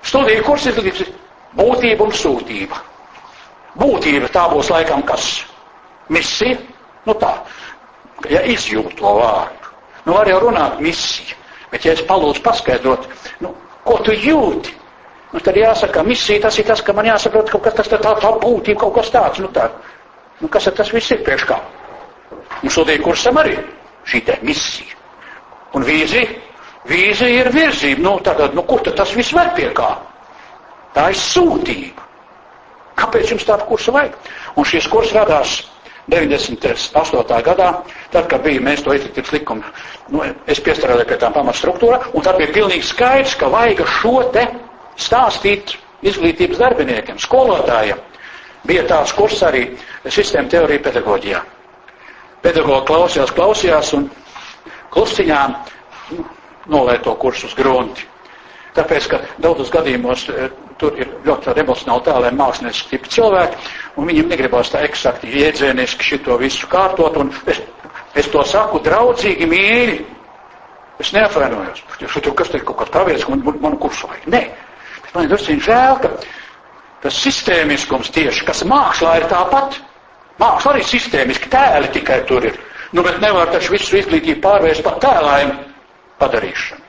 Studiju 0.08 0.44
kurs 0.46 0.68
izglītības 0.70 1.16
Būtība 1.58 2.06
un 2.06 2.14
sūtība. 2.14 2.80
Būtība 3.78 4.30
tā 4.34 4.48
būs 4.52 4.70
laikam 4.74 5.04
kas? 5.06 5.46
Misija? 6.14 6.58
Nu 7.08 7.16
tā, 7.18 7.32
ja 8.30 8.42
izjūt 8.52 8.98
to 9.00 9.14
vārdu. 9.18 9.72
Nu 10.06 10.16
var 10.18 10.30
jau 10.30 10.40
runāt 10.44 10.80
misija, 10.84 11.36
bet 11.72 11.86
ja 11.88 11.96
es 11.96 12.04
palūdzu 12.08 12.44
paskaidrot, 12.44 13.08
nu, 13.44 13.54
ko 13.88 13.98
tu 14.06 14.16
jūti, 14.16 14.74
nu 15.34 15.42
tad 15.44 15.58
jāsaka, 15.60 16.04
misija 16.08 16.44
tas 16.48 16.58
ir 16.60 16.68
tas, 16.68 16.84
ka 16.84 16.96
man 16.96 17.10
jāsaprot 17.10 17.50
kaut 17.52 17.66
kas 17.68 17.78
tas 17.80 17.90
tā, 17.92 18.00
tā, 18.04 18.32
būtība, 18.44 18.80
kaut 18.86 18.96
kas 19.00 19.12
tāds, 19.14 19.42
nu 19.44 19.52
tā. 19.54 19.70
Nu 20.42 20.50
kas 20.54 20.70
tas 20.76 20.92
viss 20.94 21.12
ir 21.12 21.24
priekš 21.26 21.48
kā? 21.50 21.58
Un 22.64 22.74
sūdīja 22.74 23.04
kursam 23.04 23.40
arī 23.42 23.56
šī 24.08 24.22
te 24.28 24.38
misija. 24.46 24.94
Un 25.76 25.86
vīzija? 25.88 26.28
Vīzija 26.88 27.42
ir 27.42 27.50
virzība. 27.52 28.04
Nu, 28.04 28.14
tagad, 28.24 28.54
nu, 28.56 28.64
kur 28.64 28.84
tad 28.86 28.96
tas 29.02 29.12
viss 29.16 29.34
ved 29.36 29.50
pie 29.58 29.72
kā? 29.76 29.90
Tā 30.96 31.10
ir 31.12 31.20
sūtība. 31.20 32.06
Kāpēc 32.98 33.34
jums 33.34 33.46
tādu 33.46 33.68
kursu 33.70 33.94
vajag? 33.94 34.16
Un 34.58 34.66
šis 34.66 34.88
kurs 34.90 35.12
radās 35.14 35.60
98. 36.08 37.42
gadā, 37.44 37.72
tad, 38.14 38.28
kad 38.32 38.44
bija 38.46 38.62
mēs 38.64 38.84
to 38.86 38.94
izglītības 38.96 39.34
likumu, 39.36 39.64
nu, 40.14 40.24
es 40.48 40.62
piestrādāju 40.64 41.10
pie 41.10 41.18
tām 41.20 41.34
pamatstruktūrā, 41.36 42.00
un 42.16 42.24
tad 42.24 42.40
bija 42.40 42.54
pilnīgi 42.56 42.88
skaidrs, 42.88 43.36
ka 43.40 43.50
vajag 43.52 43.84
šo 43.98 44.14
te 44.36 44.46
stāstīt 45.04 45.76
izglītības 46.08 46.62
darbiniekiem, 46.62 47.20
skolotājiem. 47.20 48.00
Bija 48.68 48.84
tāds 48.88 49.14
kurs 49.16 49.42
arī 49.48 49.66
sistēma 50.12 50.50
teorija 50.52 50.84
pedagoģijā. 50.88 51.42
Pedagogi 52.44 52.86
klausījās, 52.88 53.34
klausījās 53.36 53.94
un 53.98 54.08
klusiņām 54.94 55.56
nu, 56.16 56.26
nolēja 56.72 57.04
to 57.08 57.16
kursu 57.20 57.50
uz 57.50 57.56
grunti. 57.58 58.08
Tāpēc, 58.78 59.08
ka 59.10 59.20
daudzos 59.42 59.72
gadījumos 59.74 60.28
e, 60.30 60.50
tur 60.78 60.98
ir 61.00 61.10
ļoti 61.26 61.48
tāda 61.48 61.64
emocionāla 61.64 62.04
tēlē 62.06 62.32
mākslinieci 62.38 62.90
tipi 62.92 63.10
cilvēki, 63.16 63.64
un 63.98 64.10
viņiem 64.12 64.30
negribās 64.34 64.70
tā 64.74 64.84
eksakti 64.86 65.32
iedzēniski 65.42 66.06
šito 66.12 66.38
visu 66.38 66.70
kārtot, 66.70 67.18
un 67.18 67.32
es, 67.50 67.64
es 68.22 68.30
to 68.34 68.44
saku 68.46 68.84
draudzīgi, 68.86 69.50
mīļi. 69.50 69.98
Es 71.02 71.12
neapvainojos. 71.14 71.84
Tur 71.98 72.34
kas 72.38 72.50
te 72.50 72.58
ir 72.58 72.66
kaut 72.66 72.80
kāds 72.82 72.94
kavēs, 72.94 73.28
man, 73.30 73.44
man, 73.46 73.60
man 73.62 73.78
kursu 73.82 74.10
vajag. 74.10 74.30
Nē. 74.34 74.44
Bet 75.04 75.12
man 75.14 75.28
ir 75.28 75.34
drusciņ 75.34 75.60
žēl, 75.66 76.00
ka 76.02 76.14
tas 77.04 77.20
sistēmiskums 77.22 78.10
tieši, 78.14 78.46
kas 78.48 78.66
mākslā 78.66 79.20
ir 79.22 79.28
tāpat. 79.30 79.78
Māksla 80.42 80.74
arī 80.76 80.84
sistēmiski 80.86 81.50
tēli 81.54 81.94
tikai 81.94 82.24
tur 82.30 82.46
ir. 82.50 82.58
Nu, 82.94 83.04
bet 83.06 83.22
nevar 83.22 83.50
taču 83.54 83.74
visu 83.74 83.98
izglītību 84.00 84.42
pārvērst 84.46 84.86
par 84.86 84.98
tēlājumu 85.04 85.58
padarīšanu. 86.22 86.87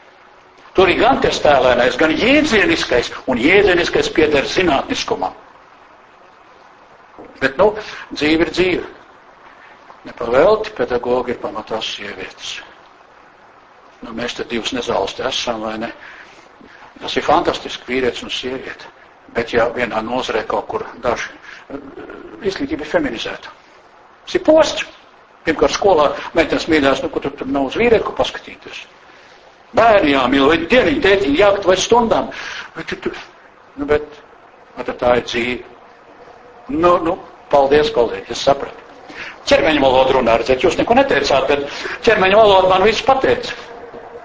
Tur 0.79 0.93
ir 0.93 1.01
gan 1.01 1.19
tas 1.19 1.41
tēlēnais, 1.43 1.97
gan 1.99 2.13
jēdzieniskais, 2.15 3.09
un 3.27 3.41
jēdzieniskais 3.43 4.13
pieder 4.15 4.47
zinātniskumam. 4.47 5.33
Bet, 7.41 7.57
nu, 7.59 7.73
dzīve 8.13 8.47
ir 8.47 8.53
dzīve. 8.55 8.85
Nepavēlti 10.07 10.77
pedagogi 10.79 11.35
ir 11.35 11.41
pamatā 11.43 11.81
sievietes. 11.83 12.53
Nu, 14.05 14.13
mēs 14.15 14.37
te 14.39 14.47
divas 14.47 14.71
nezālsti 14.77 15.27
esam, 15.27 15.65
vai 15.67 15.75
ne? 15.83 15.91
Tas 17.01 17.17
ir 17.19 17.27
fantastiski, 17.27 17.89
vīrietis 17.91 18.23
un 18.23 18.31
sieviete. 18.31 18.93
Bet, 19.35 19.57
ja 19.59 19.67
vienā 19.75 19.99
nozarē 20.07 20.45
kaut 20.47 20.71
kur 20.71 20.87
daži 21.03 21.35
izglītība 22.47 22.87
ir 22.87 22.93
feminizēta. 22.93 23.51
Tas 24.23 24.39
ir 24.39 24.47
posts. 24.47 24.87
Pirmkārt, 25.43 25.75
skolā 25.75 26.13
meitenes 26.39 26.71
mīlēs, 26.71 27.03
nu, 27.03 27.11
kur 27.11 27.27
tur, 27.27 27.35
tur 27.35 27.51
nav 27.51 27.67
uz 27.73 27.77
vīrieti, 27.83 28.07
ko 28.07 28.15
paskatīties. 28.19 28.85
Bērni 29.77 30.15
jāmīl, 30.15 30.47
vai 30.49 30.59
dieniņi 30.65 31.01
tētiņi 31.05 31.41
jākat 31.43 31.67
vai 31.69 31.77
stundām. 31.77 32.31
Bet, 32.77 32.95
tu, 33.05 33.13
nu, 33.77 33.89
bet, 33.91 34.21
bet 34.79 34.93
tā 35.01 35.17
ir 35.21 35.27
dzīve. 35.29 35.59
Nu, 36.73 36.95
nu, 37.05 37.17
paldies, 37.53 37.91
kolēģi, 37.93 38.33
es 38.33 38.45
sapratu. 38.49 38.87
Ķermeņa 39.49 39.81
valoda 39.81 40.15
runā, 40.17 40.37
redzēt, 40.41 40.65
jūs 40.65 40.77
neko 40.77 40.97
neteicāt, 40.99 41.47
bet 41.49 42.03
ķermeņa 42.05 42.37
valoda 42.41 42.71
man 42.73 42.85
viss 42.85 43.05
pateica. 43.05 43.55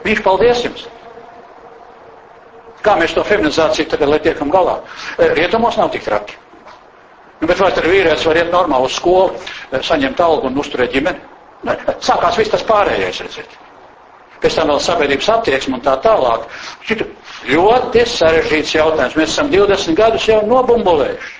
Viņš 0.03 0.22
paldies 0.24 0.64
jums. 0.65 0.86
Kā 2.84 2.98
mēs 2.99 3.15
to 3.15 3.24
feminizāciju 3.24 3.88
tagad, 3.94 4.11
lai 4.11 4.20
tiekam 4.24 4.52
galā? 4.52 4.78
E, 5.15 5.30
rietumos 5.38 5.78
nav 5.80 5.91
tik 5.94 6.03
traki. 6.03 6.36
Nu, 7.40 7.48
bet 7.48 7.60
vai 7.64 7.72
tad 7.76 7.88
vīrietis 7.88 8.28
var 8.28 8.40
iet 8.40 8.52
normāli 8.52 8.90
uz 8.91 8.98
skolu, 8.99 9.32
e, 9.72 9.80
saņemt 9.84 10.24
algu 10.24 10.52
un 10.52 10.60
uzturēt 10.60 10.91
ģimeni? 10.95 11.24
Sākās 12.03 12.40
viss 12.40 12.52
tas 12.52 12.68
pārējais, 12.68 13.24
redzēt 13.24 13.62
pēc 14.44 14.57
tam 14.60 14.72
vēl 14.74 14.82
sabiedrības 14.84 15.30
attieksme 15.38 15.78
un 15.80 15.86
tā 15.86 15.95
tālāk. 16.03 16.48
Šit 16.88 17.06
ļoti 17.49 18.03
sarežģīts 18.18 18.76
jautājums. 18.78 19.15
Mēs 19.20 19.32
esam 19.36 19.49
20 19.53 19.98
gadus 19.99 20.28
jau 20.30 20.41
nobumbulējuši. 20.48 21.40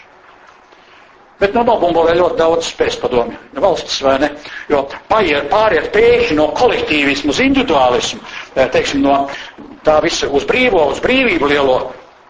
Bet 1.44 1.56
nu, 1.58 1.64
nobumbolē 1.68 2.14
ļoti 2.16 2.38
daudz 2.40 2.68
spējas 2.72 2.96
padomju 3.02 3.62
valstis, 3.64 3.98
vai 4.06 4.14
ne? 4.22 4.30
Jo 4.72 4.84
paiet, 5.12 5.50
pāriet 5.52 5.90
pēkšņi 5.92 6.38
no 6.38 6.46
kolektīvismu 6.56 7.34
uz 7.34 7.42
individuālismu, 7.44 8.22
eh, 8.56 8.70
teiksim, 8.72 9.02
no 9.04 9.16
tā 9.84 9.98
visa 10.06 10.30
uz 10.32 10.46
brīvo, 10.48 10.86
uz 10.94 11.02
brīvību 11.04 11.50
lielo 11.52 11.76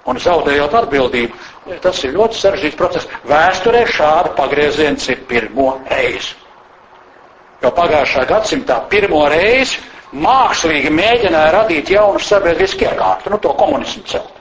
un 0.10 0.18
zaudējot 0.20 0.74
atbildību. 0.82 1.78
Tas 1.84 2.02
ir 2.04 2.16
ļoti 2.18 2.40
sarežģīts 2.42 2.80
process. 2.80 3.08
Vēsturē 3.30 3.84
šāda 3.88 4.34
pagrieziens 4.40 5.06
ir 5.14 5.22
pirmo 5.30 5.76
reizi. 5.92 6.34
Jo 7.64 7.70
pagājušā 7.72 8.26
gadsimtā 8.28 8.82
pirmo 8.92 9.22
reizi 9.32 9.78
mākslīgi 10.14 10.92
mēģināja 10.94 11.52
radīt 11.58 11.92
jaunu 11.94 12.22
sabiedrisku 12.22 12.86
iekārtu, 12.86 13.34
nu 13.34 13.40
to 13.42 13.54
komunismu 13.58 14.04
celt. 14.10 14.40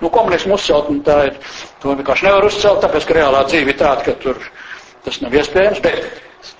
Nu, 0.00 0.10
komunismu 0.12 0.58
uzcelt, 0.58 0.90
un 0.92 1.00
tā 1.04 1.16
ir, 1.30 1.36
to 1.80 1.94
vienkārši 1.96 2.26
nevar 2.26 2.44
uzcelt, 2.44 2.82
tāpēc, 2.84 3.06
ka 3.08 3.16
reālā 3.16 3.44
dzīve 3.48 3.72
ir 3.72 3.78
tāda, 3.80 4.04
ka 4.04 4.12
tur 4.20 4.42
tas 5.06 5.20
nav 5.22 5.36
iespējams, 5.38 5.80
bet 5.80 6.02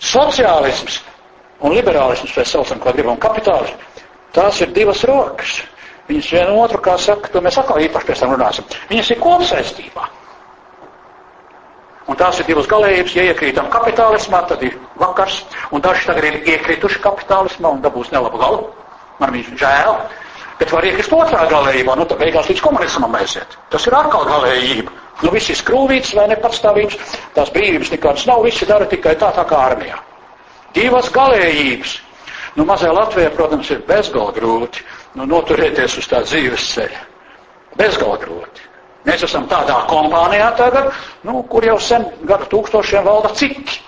sociālisms 0.01 1.03
un 1.61 1.75
liberālisms, 1.77 2.33
vai 2.37 2.47
saucam, 2.49 2.81
kā 2.81 2.95
gribam, 2.97 3.19
kapitālisms, 3.21 4.05
tās 4.37 4.61
ir 4.65 4.73
divas 4.77 5.05
rokas. 5.09 5.59
Viņas 6.07 6.33
vienu 6.37 6.61
otru, 6.63 6.79
kā 6.81 6.95
saka, 7.03 7.29
to 7.35 7.43
mēs 7.43 7.59
atkal 7.59 7.83
īpaši 7.83 8.09
pēc 8.09 8.21
tam 8.23 8.33
runāsim. 8.37 8.67
Viņas 8.89 9.11
ir 9.11 9.21
kopsaistībā. 9.21 10.05
Un 12.07 12.19
tās 12.19 12.39
ir 12.39 12.47
divas 12.47 12.69
galējības. 12.71 13.15
Ja 13.19 13.25
iekrītam 13.33 13.71
kapitālismā, 13.73 14.45
tad 14.47 14.63
ir 14.63 14.77
vakars, 15.01 15.41
un 15.75 15.83
daži 15.83 16.07
tagad 16.07 16.29
ir 16.29 16.39
iekrituši 16.55 17.03
kapitālismā 17.03 17.73
un 17.75 17.83
dabūs 17.83 18.13
nelabu 18.15 18.39
galu. 18.39 18.69
Man 19.19 19.35
viņš 19.35 19.57
žēl. 19.59 19.99
Bet 20.57 20.71
var 20.73 20.87
iekrist 20.89 21.13
otrā 21.13 21.43
galējībā, 21.51 21.97
nu 21.99 22.07
tad 22.09 22.21
beigās 22.23 22.47
līdz 22.49 22.63
komunismam 22.65 23.17
aiziet. 23.19 23.59
Tas 23.73 23.85
ir 23.89 23.97
atkal 23.99 24.25
galējība. 24.29 24.95
Nu 25.25 25.33
viss 25.33 25.51
ir 25.53 25.59
skrūvīts 25.59 26.15
vai 26.17 26.27
nepatstāvīgs, 26.33 26.97
tās 27.37 27.53
brīvības 27.53 27.93
nekādas 27.93 28.27
nav, 28.29 28.43
visi 28.45 28.69
dara 28.69 28.89
tikai 28.89 29.15
tā, 29.21 29.31
tā 29.37 29.45
kā 29.49 29.61
armijā. 29.71 29.99
Divas 30.77 31.09
galējības. 31.13 31.97
Nu 32.57 32.65
mazajā 32.69 32.93
Latvijā, 32.97 33.33
protams, 33.37 33.69
ir 33.73 33.83
bezgalīgi 33.89 34.41
grūti 34.41 34.85
nu, 35.17 35.27
noturēties 35.29 35.99
uz 36.01 36.09
tā 36.09 36.23
dzīves 36.25 36.71
ceļa. 36.73 37.03
Bezgalīgi 37.77 38.25
grūti. 38.25 38.69
Mēs 39.07 39.23
esam 39.23 39.45
tādā 39.51 39.77
kompānijā 39.87 40.49
tagad, 40.59 40.91
nu, 41.27 41.39
kur 41.51 41.65
jau 41.65 41.77
sen 41.79 42.09
gadu 42.27 42.49
tūkstošiem 42.51 43.05
valda 43.07 43.31
citi, 43.39 43.79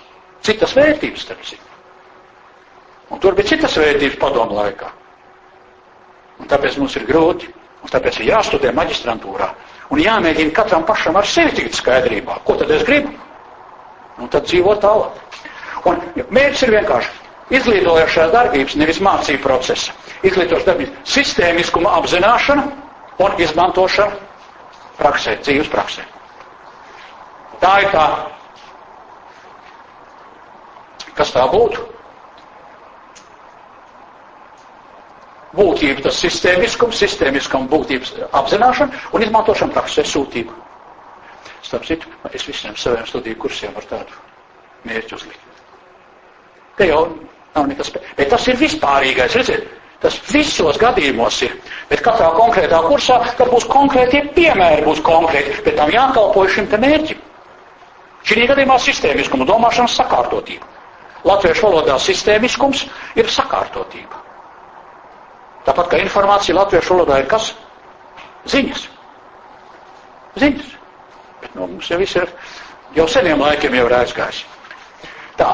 citas 0.47 0.75
vērtības, 0.77 1.25
starp 1.25 1.43
citu. 1.43 1.65
Un 3.09 3.19
tur 3.19 3.35
bija 3.35 3.51
citas 3.51 3.75
vērtības 3.81 4.19
padomu 4.21 4.55
laikā. 4.61 4.91
Un 6.39 6.47
tāpēc 6.47 6.77
mums 6.79 6.95
ir 6.95 7.07
grūti, 7.09 7.49
un 7.83 7.91
tāpēc 7.91 8.21
ir 8.21 8.29
jāstudē 8.31 8.71
maģistrantūrā. 8.77 9.49
Un 9.89 9.99
jāmēģina 10.03 10.53
katram 10.55 10.85
pašam 10.87 11.17
ar 11.19 11.27
sevi 11.27 11.55
tikt 11.57 11.75
skaidrībā, 11.75 12.39
ko 12.45 12.55
tad 12.61 12.71
es 12.71 12.85
gribu. 12.87 13.11
Un 14.19 14.31
tad 14.31 14.47
dzīvot 14.47 14.79
tālāk. 14.83 15.19
Un 15.89 15.99
mērķis 16.29 16.63
ir 16.67 16.73
vienkārši 16.77 17.55
izglītojošās 17.59 18.31
darbības, 18.31 18.77
nevis 18.79 19.01
mācību 19.03 19.43
procesa. 19.43 19.95
Izglītojošās 20.23 20.67
darbības 20.67 21.13
sistēmiskuma 21.17 21.91
apzināšana 21.99 22.65
un 23.25 23.39
izmantošana 23.41 24.27
praksē, 24.99 25.37
dzīves 25.43 25.69
praksē. 25.71 26.05
Tā 27.59 27.71
ir 27.83 27.89
tā. 27.93 28.05
Kas 31.17 31.33
tā 31.35 31.45
būtu? 31.51 31.85
Būtība, 35.57 36.05
tas 36.05 36.19
sistēmiskums, 36.21 36.99
sistēmiskam 37.01 37.65
būtības 37.71 38.13
apzināšana 38.37 39.09
un 39.17 39.25
izmantošana 39.25 39.75
praksē 39.75 40.05
sūtību. 40.05 40.53
Starp 41.65 41.87
citu, 41.89 42.11
es 42.31 42.45
visiem 42.47 42.77
saviem 42.79 43.07
studiju 43.09 43.41
kursiem 43.41 43.75
ar 43.77 43.87
tādu 43.89 44.21
mērķu 44.87 45.17
uzlikt. 45.17 45.65
Te 46.77 46.87
jau 46.87 47.01
Nav 47.55 47.67
nekas, 47.67 47.89
bet 48.17 48.29
tas 48.29 48.45
ir 48.47 48.57
vispārīgais, 48.59 49.35
redziet, 49.39 49.65
tas 50.03 50.15
visos 50.31 50.77
gadījumos 50.79 51.41
ir. 51.47 51.55
Bet 51.89 52.03
katrā 52.05 52.29
konkrētā 52.37 52.79
kursā, 52.85 53.17
kad 53.37 53.49
būs 53.51 53.65
konkrētie 53.69 54.21
piemēri, 54.35 54.85
būs 54.87 55.01
konkrēti, 55.05 55.57
bet 55.65 55.75
tam 55.79 55.91
jākalpoja 55.93 56.53
šim 56.55 56.69
te 56.71 56.79
mērķim. 56.81 57.25
Šī 58.29 58.45
gadījumā 58.51 58.77
sistēmiskuma 58.83 59.47
domāšanas 59.47 59.95
sakārtotība. 59.99 60.67
Latviešu 61.27 61.67
valodā 61.67 61.97
sistēmiskums 61.99 62.85
ir 63.19 63.27
sakārtotība. 63.31 64.21
Tāpat 65.67 65.89
kā 65.91 65.99
informācija 66.03 66.55
latviešu 66.55 66.95
valodā 66.95 67.19
ir 67.23 67.27
kas? 67.31 67.49
Ziņas. 68.49 68.85
Ziņas. 70.39 70.69
Bet 71.41 71.55
nu, 71.55 71.67
mums 71.67 71.89
jau 71.91 71.99
viss 71.99 72.15
ir 72.19 72.31
jau 72.95 73.05
seniem 73.11 73.41
laikiem 73.43 73.75
jau 73.77 73.85
ir 73.89 73.95
aizgājis. 73.99 74.39
Tā, 75.39 75.49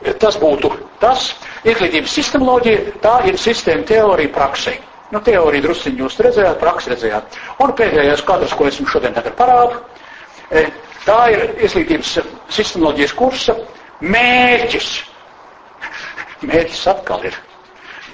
Tas 0.00 0.38
būtu 0.40 0.70
tas. 1.00 1.34
Izglītības 1.68 2.14
sistemoloģija, 2.16 2.94
tā 3.04 3.18
ir 3.28 3.36
sistēma 3.40 3.84
teorija 3.88 4.32
praksē. 4.32 4.78
Nu, 5.10 5.20
teoriju 5.26 5.64
drusciņu 5.66 6.04
jūs 6.04 6.16
redzējāt, 6.22 6.60
praksi 6.60 6.92
redzējāt. 6.92 7.36
Un 7.60 7.74
pēdējais 7.76 8.22
kadrs, 8.24 8.54
ko 8.56 8.68
es 8.70 8.78
jums 8.78 8.92
šodien 8.94 9.16
tagad 9.16 9.34
parādu, 9.36 9.80
e, 10.54 10.64
tā 11.04 11.18
ir 11.34 11.44
izglītības 11.66 12.14
sistemoloģijas 12.54 13.14
kursa 13.18 13.56
mērķis. 14.00 14.90
Mērķis 16.50 16.84
atkal 16.94 17.26
ir. 17.28 17.36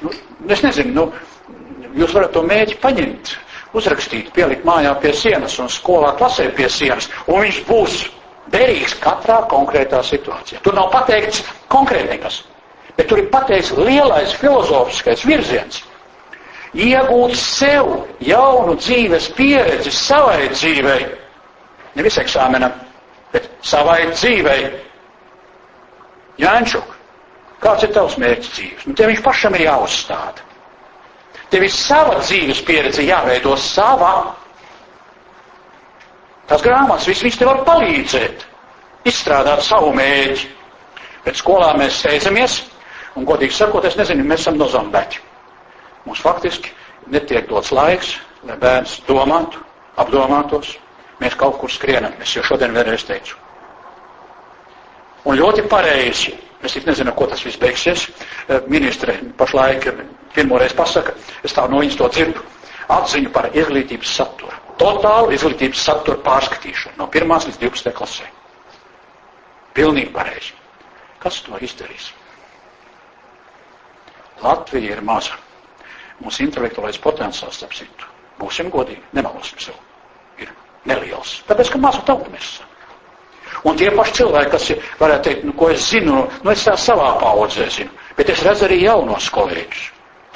Nu, 0.01 0.11
es 0.51 0.65
nezinu, 0.65 0.95
nu, 0.97 1.91
jūs 2.01 2.17
varat 2.17 2.33
to 2.35 2.43
mērķi 2.49 2.81
paņemt, 2.83 3.37
uzrakstīt, 3.77 4.33
pielikt 4.35 4.67
mājā 4.67 4.97
pie 5.03 5.13
sienas 5.15 5.59
un 5.63 5.71
skolā 5.71 6.17
klasē 6.19 6.49
pie 6.57 6.69
sienas, 6.73 7.11
un 7.29 7.45
viņš 7.45 7.61
būs 7.69 8.01
derīgs 8.53 8.97
katrā 9.03 9.43
konkrētā 9.51 10.01
situācijā. 10.07 10.63
Tur 10.65 10.77
nav 10.79 10.91
pateikts 10.95 11.43
konkrēti 11.73 12.11
nekas, 12.15 12.41
bet 12.97 13.09
tur 13.11 13.21
ir 13.23 13.31
pateikts 13.33 13.73
lielais 13.77 14.35
filozofiskais 14.41 15.25
virziens. 15.27 15.83
Iegūt 16.77 17.37
sev 17.41 17.89
jaunu 18.21 18.75
dzīves 18.77 19.31
pieredzi 19.37 19.93
savai 19.95 20.51
dzīvei, 20.53 21.07
nevis 21.97 22.19
eksāmenam, 22.21 22.75
bet 23.33 23.49
savai 23.65 24.03
dzīvei. 24.13 24.67
Jāņšuk, 26.43 26.91
kāds 27.65 27.87
ir 27.87 27.95
tavs 27.97 28.19
mērķis 28.21 28.51
dzīves? 28.59 28.89
Nu, 28.91 28.97
tev 28.99 29.09
viņš 29.13 29.23
pašam 29.25 29.57
ir 29.57 29.65
jāuzstāda. 29.71 30.45
Tev 31.49 31.63
ir 31.65 31.73
sava 31.73 32.19
dzīves 32.21 32.61
pieredze 32.67 33.07
jāveido 33.07 33.55
savā 33.57 34.17
Tās 36.47 36.63
grāmatas, 36.63 37.07
viss 37.11 37.25
viņš 37.27 37.37
te 37.41 37.47
var 37.49 37.63
palīdzēt, 37.67 38.45
izstrādāt 39.11 39.65
savu 39.67 39.91
mēģi. 39.97 40.53
Bet 41.27 41.39
skolā 41.39 41.73
mēs 41.79 42.01
steidzamies, 42.01 42.61
un 43.19 43.27
godīgi 43.27 43.57
sakot, 43.57 43.85
es 43.85 43.97
nezinu, 43.99 44.25
mēs 44.25 44.45
esam 44.45 44.59
nozombēti. 44.61 45.21
Mums 46.07 46.23
faktiski 46.23 46.71
netiek 47.11 47.49
dots 47.51 47.73
laiks, 47.75 48.15
lai 48.47 48.57
bērns 48.63 49.01
domātu, 49.09 49.63
apdomātos. 49.99 50.77
Mēs 51.21 51.35
kaut 51.41 51.57
kur 51.59 51.73
skrienam, 51.73 52.13
es 52.21 52.35
jau 52.37 52.45
šodien 52.45 52.75
vēlreiz 52.77 53.07
teicu. 53.09 53.39
Un 55.27 55.39
ļoti 55.41 55.65
pareizi, 55.67 56.35
es 56.63 56.77
tik 56.77 56.87
nezinu, 56.87 57.15
ko 57.17 57.27
tas 57.27 57.43
viss 57.43 57.59
beigsies, 57.59 58.07
eh, 58.49 58.61
ministre 58.69 59.17
pašlaik 59.37 59.89
pirmoreiz 60.35 60.77
pasaka, 60.77 61.17
es 61.43 61.57
tā 61.57 61.67
no 61.71 61.81
viņas 61.81 61.97
to 61.97 62.09
dzirdu, 62.09 62.45
atziņu 62.89 63.33
par 63.33 63.51
izglītības 63.55 64.15
saturu 64.21 64.67
totālu 64.81 65.33
izglītības 65.37 65.85
satura 65.89 66.21
pārskatīšanu 66.25 67.01
no 67.01 67.09
1 67.13 67.49
līdz 67.49 67.61
12 67.63 67.97
klasē. 67.97 68.29
Pilnīgi 69.77 70.13
pareizi. 70.13 70.56
Kas 71.27 71.41
to 71.43 71.59
izdarīs? 71.59 72.13
Latvija 74.45 74.93
ir 74.95 75.01
maza. 75.03 75.35
Mūsu 76.23 76.45
intelektuālais 76.45 77.01
potenciāls, 77.03 77.59
ap 77.67 77.73
citu, 77.75 78.07
būsim 78.39 78.69
godīgi, 78.71 79.03
nemalosim 79.17 79.59
sev, 79.65 79.81
ir 80.39 80.53
neliels. 80.87 81.41
Tāpēc, 81.49 81.73
ka 81.73 81.81
maza 81.83 82.05
tauta 82.07 82.31
mēs 82.31 82.53
esam. 82.53 82.71
Un 83.67 83.81
tie 83.81 83.91
paši 83.91 84.15
cilvēki, 84.21 84.53
kas 84.53 84.69
ir, 84.71 84.87
varētu 85.01 85.27
teikt, 85.27 85.43
nu, 85.49 85.55
ko 85.59 85.73
es 85.75 85.89
zinu, 85.91 86.21
nu, 86.45 86.53
es 86.53 86.63
tā 86.69 86.77
savā 86.79 87.09
paudzē 87.19 87.67
zinu, 87.75 87.99
bet 88.15 88.31
es 88.31 88.45
redzu 88.47 88.69
arī 88.69 88.79
jaunos 88.85 89.27
kolēģus. 89.35 89.83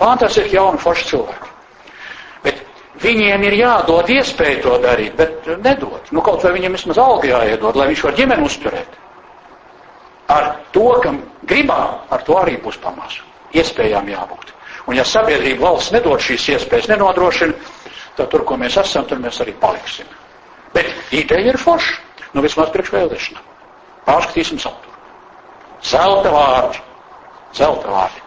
Fantastiski 0.00 0.58
jauni 0.58 0.82
forši 0.82 1.06
cilvēki. 1.12 1.56
Viņiem 3.00 3.46
ir 3.46 3.54
jādod 3.56 4.10
iespēju 4.12 4.58
to 4.66 4.74
darīt, 4.82 5.14
bet 5.16 5.46
nedod. 5.64 6.10
Nu, 6.12 6.20
kaut 6.20 6.42
vai 6.44 6.50
viņam 6.58 6.74
vismaz 6.76 6.98
alga 7.00 7.30
jāiedod, 7.30 7.78
lai 7.78 7.86
viņš 7.94 8.02
var 8.04 8.18
ģimeni 8.18 8.44
uzturēt. 8.44 8.99
Ar 10.30 10.48
to, 10.74 10.86
kam 11.02 11.20
gribā, 11.48 11.80
ar 12.12 12.22
to 12.26 12.38
arī 12.38 12.56
būs 12.62 12.78
pamāsu. 12.82 13.24
Iespējām 13.56 14.08
jābūt. 14.12 14.54
Un 14.86 14.96
ja 14.98 15.04
sabiedrība 15.06 15.66
valsts 15.66 15.92
nedod 15.94 16.22
šīs 16.22 16.46
iespējas, 16.54 16.88
nenodrošina, 16.92 17.54
tad 18.16 18.30
tur, 18.30 18.44
ko 18.46 18.58
mēs 18.60 18.78
esam, 18.80 19.06
tur 19.10 19.18
mēs 19.22 19.40
arī 19.42 19.54
paliksim. 19.58 20.06
Bet 20.74 20.90
ideja 21.14 21.52
ir 21.52 21.58
forša. 21.58 21.98
Nu, 22.30 22.44
vismaz 22.44 22.70
priekš 22.70 22.92
vēlēšanām. 22.94 23.46
Pārskatīsim 24.06 24.60
saturu. 24.62 24.94
Zelta 25.82 26.30
vārdi. 26.30 26.82
Zelta 27.58 27.90
vārdi. 27.90 28.22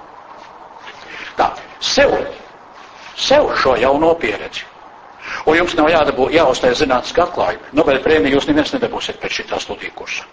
Tā, 1.37 1.53
sev 1.79 2.11
sev 3.15 3.49
šo 3.55 3.75
jauno 3.79 4.13
pieredzi. 4.19 4.65
Un 5.45 5.57
jums 5.57 5.75
nav 5.79 5.89
jādabū 5.91 6.27
jāuztais 6.33 6.81
zinātniska 6.81 7.23
atklājuma. 7.27 7.71
Nobel 7.77 8.01
prēmiju 8.03 8.37
jūs 8.37 8.47
neviens 8.49 8.73
nedabūsiet 8.75 9.21
pēc 9.21 9.39
šitā 9.39 9.59
studiju 9.61 9.93
kursa. 9.95 10.25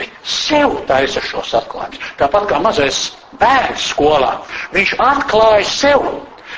Bet 0.00 0.12
sev 0.24 0.78
taisa 0.88 1.20
šos 1.20 1.52
atklājumus. 1.58 2.00
Tāpat 2.16 2.46
kā 2.48 2.60
mazais 2.64 3.00
bērns 3.40 3.90
skolā, 3.92 4.30
viņš 4.72 4.94
atklāja 5.04 5.66
sev. 5.68 6.06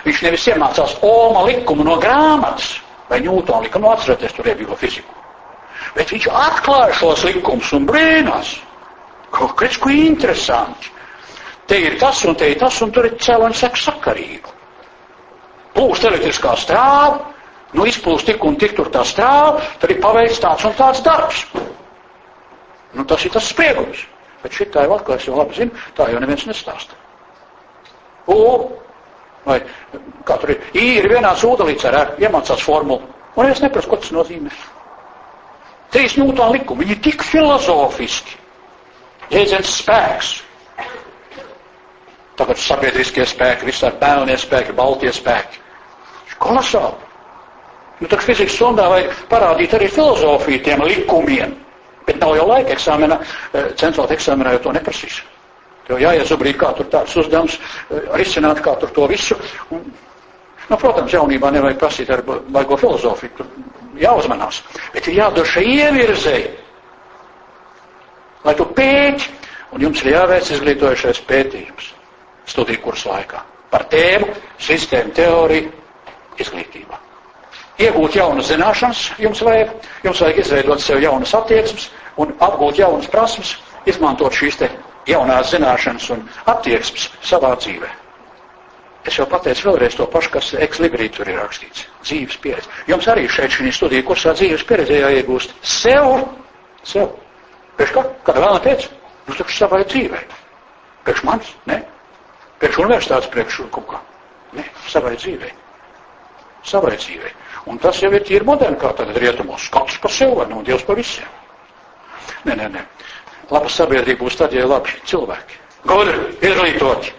Viņš 0.02 0.20
nevis 0.24 0.46
iemācās 0.50 0.94
Oma 1.06 1.42
likumu 1.48 1.84
no 1.86 1.96
grāmatas 2.02 2.76
vai 3.10 3.18
Ņūtona 3.24 3.66
likumu, 3.66 3.86
nu 3.86 3.92
atcerieties 3.92 4.36
tur 4.36 4.48
iebīgo 4.52 4.78
fiziku. 4.78 5.18
Bet 5.96 6.14
viņš 6.14 6.28
atklāja 6.30 6.94
šos 7.00 7.26
likumus 7.28 7.72
un 7.76 7.86
brīnās. 7.90 8.54
Kaut 9.34 9.56
kas, 9.58 9.76
ko 9.80 9.90
interesanti. 9.92 10.92
Te 11.66 11.78
ir 11.82 11.98
tas 12.00 12.22
un 12.28 12.38
te 12.38 12.48
ir 12.52 12.58
tas, 12.60 12.78
un 12.84 12.94
tur 12.94 13.08
ir 13.08 13.18
cēloņa 13.20 13.58
saka 13.58 13.80
sakarība. 13.80 14.54
Plūst 15.74 16.06
elektriskā 16.08 16.54
strāva, 16.60 17.32
nu 17.74 17.86
izplūst 17.88 18.28
tik 18.28 18.44
un 18.44 18.58
tik 18.60 18.76
tur 18.76 18.90
tā 18.92 19.02
strāva, 19.08 19.62
tad 19.80 19.94
ir 19.94 20.02
paveikts 20.02 20.42
tāds 20.42 20.66
un 20.68 20.74
tāds 20.78 21.02
darbs. 21.04 21.46
Nu, 22.94 23.04
tas 23.08 23.24
ir 23.24 23.32
tas 23.32 23.48
spriegums. 23.48 24.04
Bet 24.42 24.56
šī 24.56 24.66
tā 24.74 24.84
jau 24.86 24.96
atkal, 24.96 25.16
es 25.16 25.26
jau 25.28 25.38
labi 25.38 25.56
zinu, 25.56 25.82
tā 25.96 26.08
jau 26.10 26.20
neviens 26.20 26.44
nestāsta. 26.48 26.98
U, 28.30 28.36
vai 29.46 29.60
kā 30.26 30.36
tur 30.42 30.54
ir, 30.54 30.62
I 30.74 30.86
ir 30.98 31.08
vienāds 31.10 31.44
ūdelīts 31.46 31.86
ar 31.88 31.98
R, 32.00 32.14
iemācās 32.22 32.62
formulu. 32.62 33.06
Un 33.38 33.48
es 33.48 33.62
neprasu, 33.62 33.88
ko 33.88 33.98
tas 34.02 34.12
nozīmē. 34.14 34.52
Trīs 35.92 36.16
Ņūtona 36.18 36.50
likumi, 36.56 36.84
viņi 36.86 36.98
tik 37.04 37.24
filozofiski. 37.24 38.38
Jēdziens 39.32 39.70
spēks. 39.80 40.32
Tagad 42.36 42.60
sabiedriskie 42.60 43.24
spēki, 43.28 43.68
visādi 43.68 44.00
bērnie 44.00 44.36
spēki, 44.40 44.74
baltie 44.76 45.12
spēki. 45.12 45.60
Kolosāli. 46.42 47.10
Nu, 48.00 48.08
tā 48.10 48.18
fizikas 48.18 48.56
stundā 48.56 48.88
vajag 48.90 49.12
parādīt 49.30 49.76
arī 49.78 49.86
filozofiju 49.92 50.62
tiem 50.66 50.80
likumiem. 50.88 51.52
Bet 52.06 52.18
nav 52.20 52.36
jau 52.36 52.46
laika 52.48 52.74
eksāmenā, 52.74 53.18
eh, 53.52 53.68
centrāla 53.76 54.16
eksāmenā 54.16 54.56
jau 54.56 54.62
to 54.66 54.72
neprasīs. 54.78 55.20
Tev 55.86 55.98
jāiezubrīt, 55.98 56.56
kā 56.58 56.72
tur 56.76 56.86
tāds 56.86 57.16
uzdevums, 57.16 57.58
eh, 57.90 58.00
risināt, 58.18 58.62
kā 58.62 58.78
tur 58.80 58.90
to 58.90 59.06
visu. 59.06 59.36
Un, 59.70 59.84
nu, 60.68 60.76
protams, 60.76 61.12
jaunībā 61.12 61.52
nevajag 61.52 61.78
prasīt 61.78 62.10
ar 62.10 62.22
baigo 62.22 62.76
filozofiju, 62.76 63.36
tur 63.36 63.46
jāuzmanās. 63.96 64.62
Bet 64.92 65.08
ir 65.08 65.14
jādod 65.14 65.46
šai 65.46 65.64
ievirzei, 65.64 66.50
lai 68.44 68.54
tu 68.54 68.64
pēti, 68.64 69.28
un 69.72 69.80
jums 69.80 70.04
ir 70.04 70.12
jāveic 70.12 70.50
izglītojušais 70.50 71.26
pētījums 71.26 71.92
studiju 72.46 72.82
kursu 72.82 73.08
laikā 73.12 73.42
par 73.70 73.86
tēmu 73.88 74.34
sistēmu 74.60 75.14
teoriju 75.16 75.70
izglītībā. 76.42 76.98
Iegūt 77.80 78.16
jaunas 78.18 78.50
zināšanas 78.52 79.02
jums 79.22 79.40
vajag, 79.42 79.72
jums 80.04 80.20
vajag 80.20 80.38
izveidot 80.42 80.82
sev 80.84 81.00
jaunas 81.02 81.32
attieksmes 81.34 81.88
un 82.20 82.34
apgūt 82.44 82.82
jaunas 82.82 83.08
prasmes, 83.08 83.56
izmantot 83.88 84.36
šīs 84.36 84.60
te 84.60 84.68
jaunās 85.08 85.50
zināšanas 85.54 86.10
un 86.12 86.26
attieksmes 86.52 87.08
savā 87.24 87.54
dzīvē. 87.56 87.88
Es 89.02 89.16
jau 89.18 89.26
pateicu 89.26 89.66
vēlreiz 89.66 89.96
to 89.98 90.06
pašu, 90.06 90.30
kas 90.36 90.52
ekslibri 90.62 91.08
tur 91.10 91.26
ir 91.26 91.40
rakstīts. 91.40 91.88
Dzīves 92.04 92.38
pieredze. 92.42 92.70
Jums 92.86 93.08
arī 93.10 93.24
šeit 93.26 93.50
šī 93.50 93.72
studija 93.74 94.04
kursā 94.06 94.34
dzīves 94.38 94.62
pieredze 94.68 95.00
jāiegūst 95.00 95.56
sev, 95.66 96.28
sev. 96.86 97.10
Pēc 97.80 97.96
kā? 97.96 98.04
Kāda 98.28 98.44
vēl 98.44 98.60
teica? 98.68 98.92
Nu, 99.26 99.34
taču 99.34 99.56
savai 99.56 99.82
dzīvē. 99.90 100.22
Pēc 101.08 101.24
manis? 101.26 101.50
Ne. 101.66 101.80
Pēc 102.62 102.78
universitātes 102.78 103.30
priekš 103.32 103.64
kaut 103.74 103.88
kā. 103.90 103.98
Ne. 104.54 104.68
Savai 104.86 105.16
dzīvē. 105.18 105.50
Savai 106.68 106.94
dzīvē. 106.94 107.32
Un 107.70 107.78
tas 107.78 108.00
jau 108.02 108.10
ir 108.10 108.24
tīri 108.26 108.46
moderni, 108.46 108.78
kā 108.80 108.90
tad 108.98 109.14
rietumos. 109.16 109.68
Katrs 109.70 110.00
par 110.02 110.10
sevi 110.10 110.34
var, 110.38 110.48
nu, 110.50 110.62
Dievs 110.66 110.82
par 110.86 110.98
visiem. 110.98 111.28
Nē, 112.46 112.56
nē, 112.58 112.68
nē. 112.74 112.84
Laba 113.52 113.70
sabiedrība 113.70 114.24
būs 114.24 114.38
tad, 114.40 114.54
ja 114.56 114.66
labi 114.66 114.94
cilvēki. 115.06 115.58
Gudri, 115.86 116.18
izglītoti. 116.42 117.12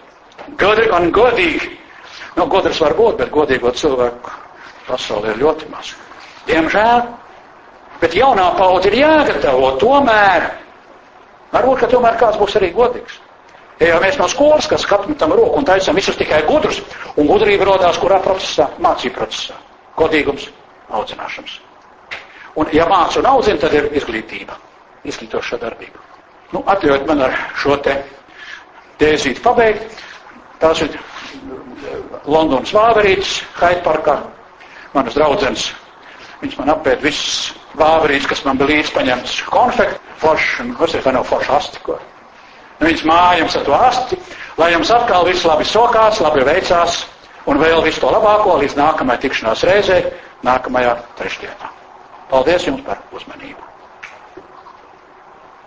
Gudri 0.60 0.90
un 0.92 1.10
godīgi. 1.14 1.70
Nu, 2.36 2.48
gudrs 2.50 2.80
var 2.82 2.96
būt, 2.98 3.20
bet 3.22 3.32
godīgo 3.32 3.72
cilvēku 3.72 4.32
pasaulē 4.88 5.32
ir 5.32 5.42
ļoti 5.44 5.68
maz. 5.72 5.94
Diemžēl. 6.48 7.04
Bet 8.02 8.16
jaunā 8.18 8.50
paudze 8.58 8.90
ir 8.90 8.98
jāgatavo 9.00 9.76
tomēr. 9.80 10.48
Varbūt, 11.54 11.84
ka 11.84 11.90
tomēr 11.92 12.18
kāds 12.20 12.40
būs 12.40 12.56
arī 12.58 12.72
godīgs. 12.74 13.20
Ja 13.82 13.98
mēs 14.02 14.18
no 14.20 14.26
skolas, 14.30 14.66
kas 14.70 14.84
katram 14.86 15.16
tam 15.18 15.32
roku 15.34 15.58
un 15.58 15.66
taisam 15.66 15.96
visus 15.98 16.18
tikai 16.18 16.44
gudrus, 16.46 16.80
un 17.18 17.30
gudrība 17.30 17.66
rodās 17.70 17.98
kurā 18.02 18.20
procesā? 18.22 18.68
Mācību 18.82 19.16
procesā. 19.18 19.56
Godīgums, 19.98 20.48
audzināšanas. 20.90 21.58
Un 22.58 22.70
ja 22.72 22.86
māca 22.90 23.18
un 23.20 23.28
audzina, 23.30 23.58
tad 23.62 23.74
ir 23.74 23.88
izglītība, 23.98 24.56
izglītoša 25.06 25.58
darbība. 25.62 26.02
Nu, 26.54 26.62
atļaujiet 26.70 27.06
man 27.08 27.24
ar 27.26 27.34
šo 27.58 27.76
te 27.82 27.96
tēzīti 29.00 29.42
pabeigt. 29.42 30.02
Tās 30.62 30.84
ir 30.84 30.94
Londonas 32.30 32.72
vāverītes 32.72 33.40
Haidparkā. 33.58 34.20
Manas 34.94 35.16
draudzenes, 35.18 35.66
viņas 36.40 36.58
man 36.60 36.70
apēd 36.76 37.02
visas 37.02 37.52
vāverītes, 37.78 38.28
kas 38.30 38.44
man 38.46 38.60
bija 38.60 38.70
līdz 38.70 38.92
paņemtas 38.94 39.40
konfekti, 39.50 40.14
forši, 40.22 40.60
un, 40.62 40.74
kas 40.78 40.94
ir, 40.94 41.02
vai 41.02 41.16
nav 41.16 41.26
forši 41.26 41.50
asti, 41.56 41.82
ko. 41.82 41.98
Nu, 42.78 42.86
viņas 42.86 43.02
māja 43.10 43.40
jums 43.40 43.56
ar 43.58 43.66
to 43.66 43.74
asti, 43.74 44.20
lai 44.60 44.70
jums 44.72 44.92
atkal 44.94 45.26
viss 45.26 45.46
labi 45.48 45.66
sokās, 45.66 46.22
labi 46.22 46.46
veicās, 46.46 47.00
un 47.50 47.60
vēl 47.60 47.82
visu 47.84 48.00
to 48.04 48.12
labāko 48.14 48.58
līdz 48.62 48.78
nākamajai 48.80 49.24
tikšanās 49.26 49.66
reizei, 49.68 50.02
nākamajā 50.46 50.96
trešdienā. 51.20 51.70
Paldies 52.30 52.66
jums 52.68 52.84
par 52.86 53.02
uzmanību! 53.12 53.73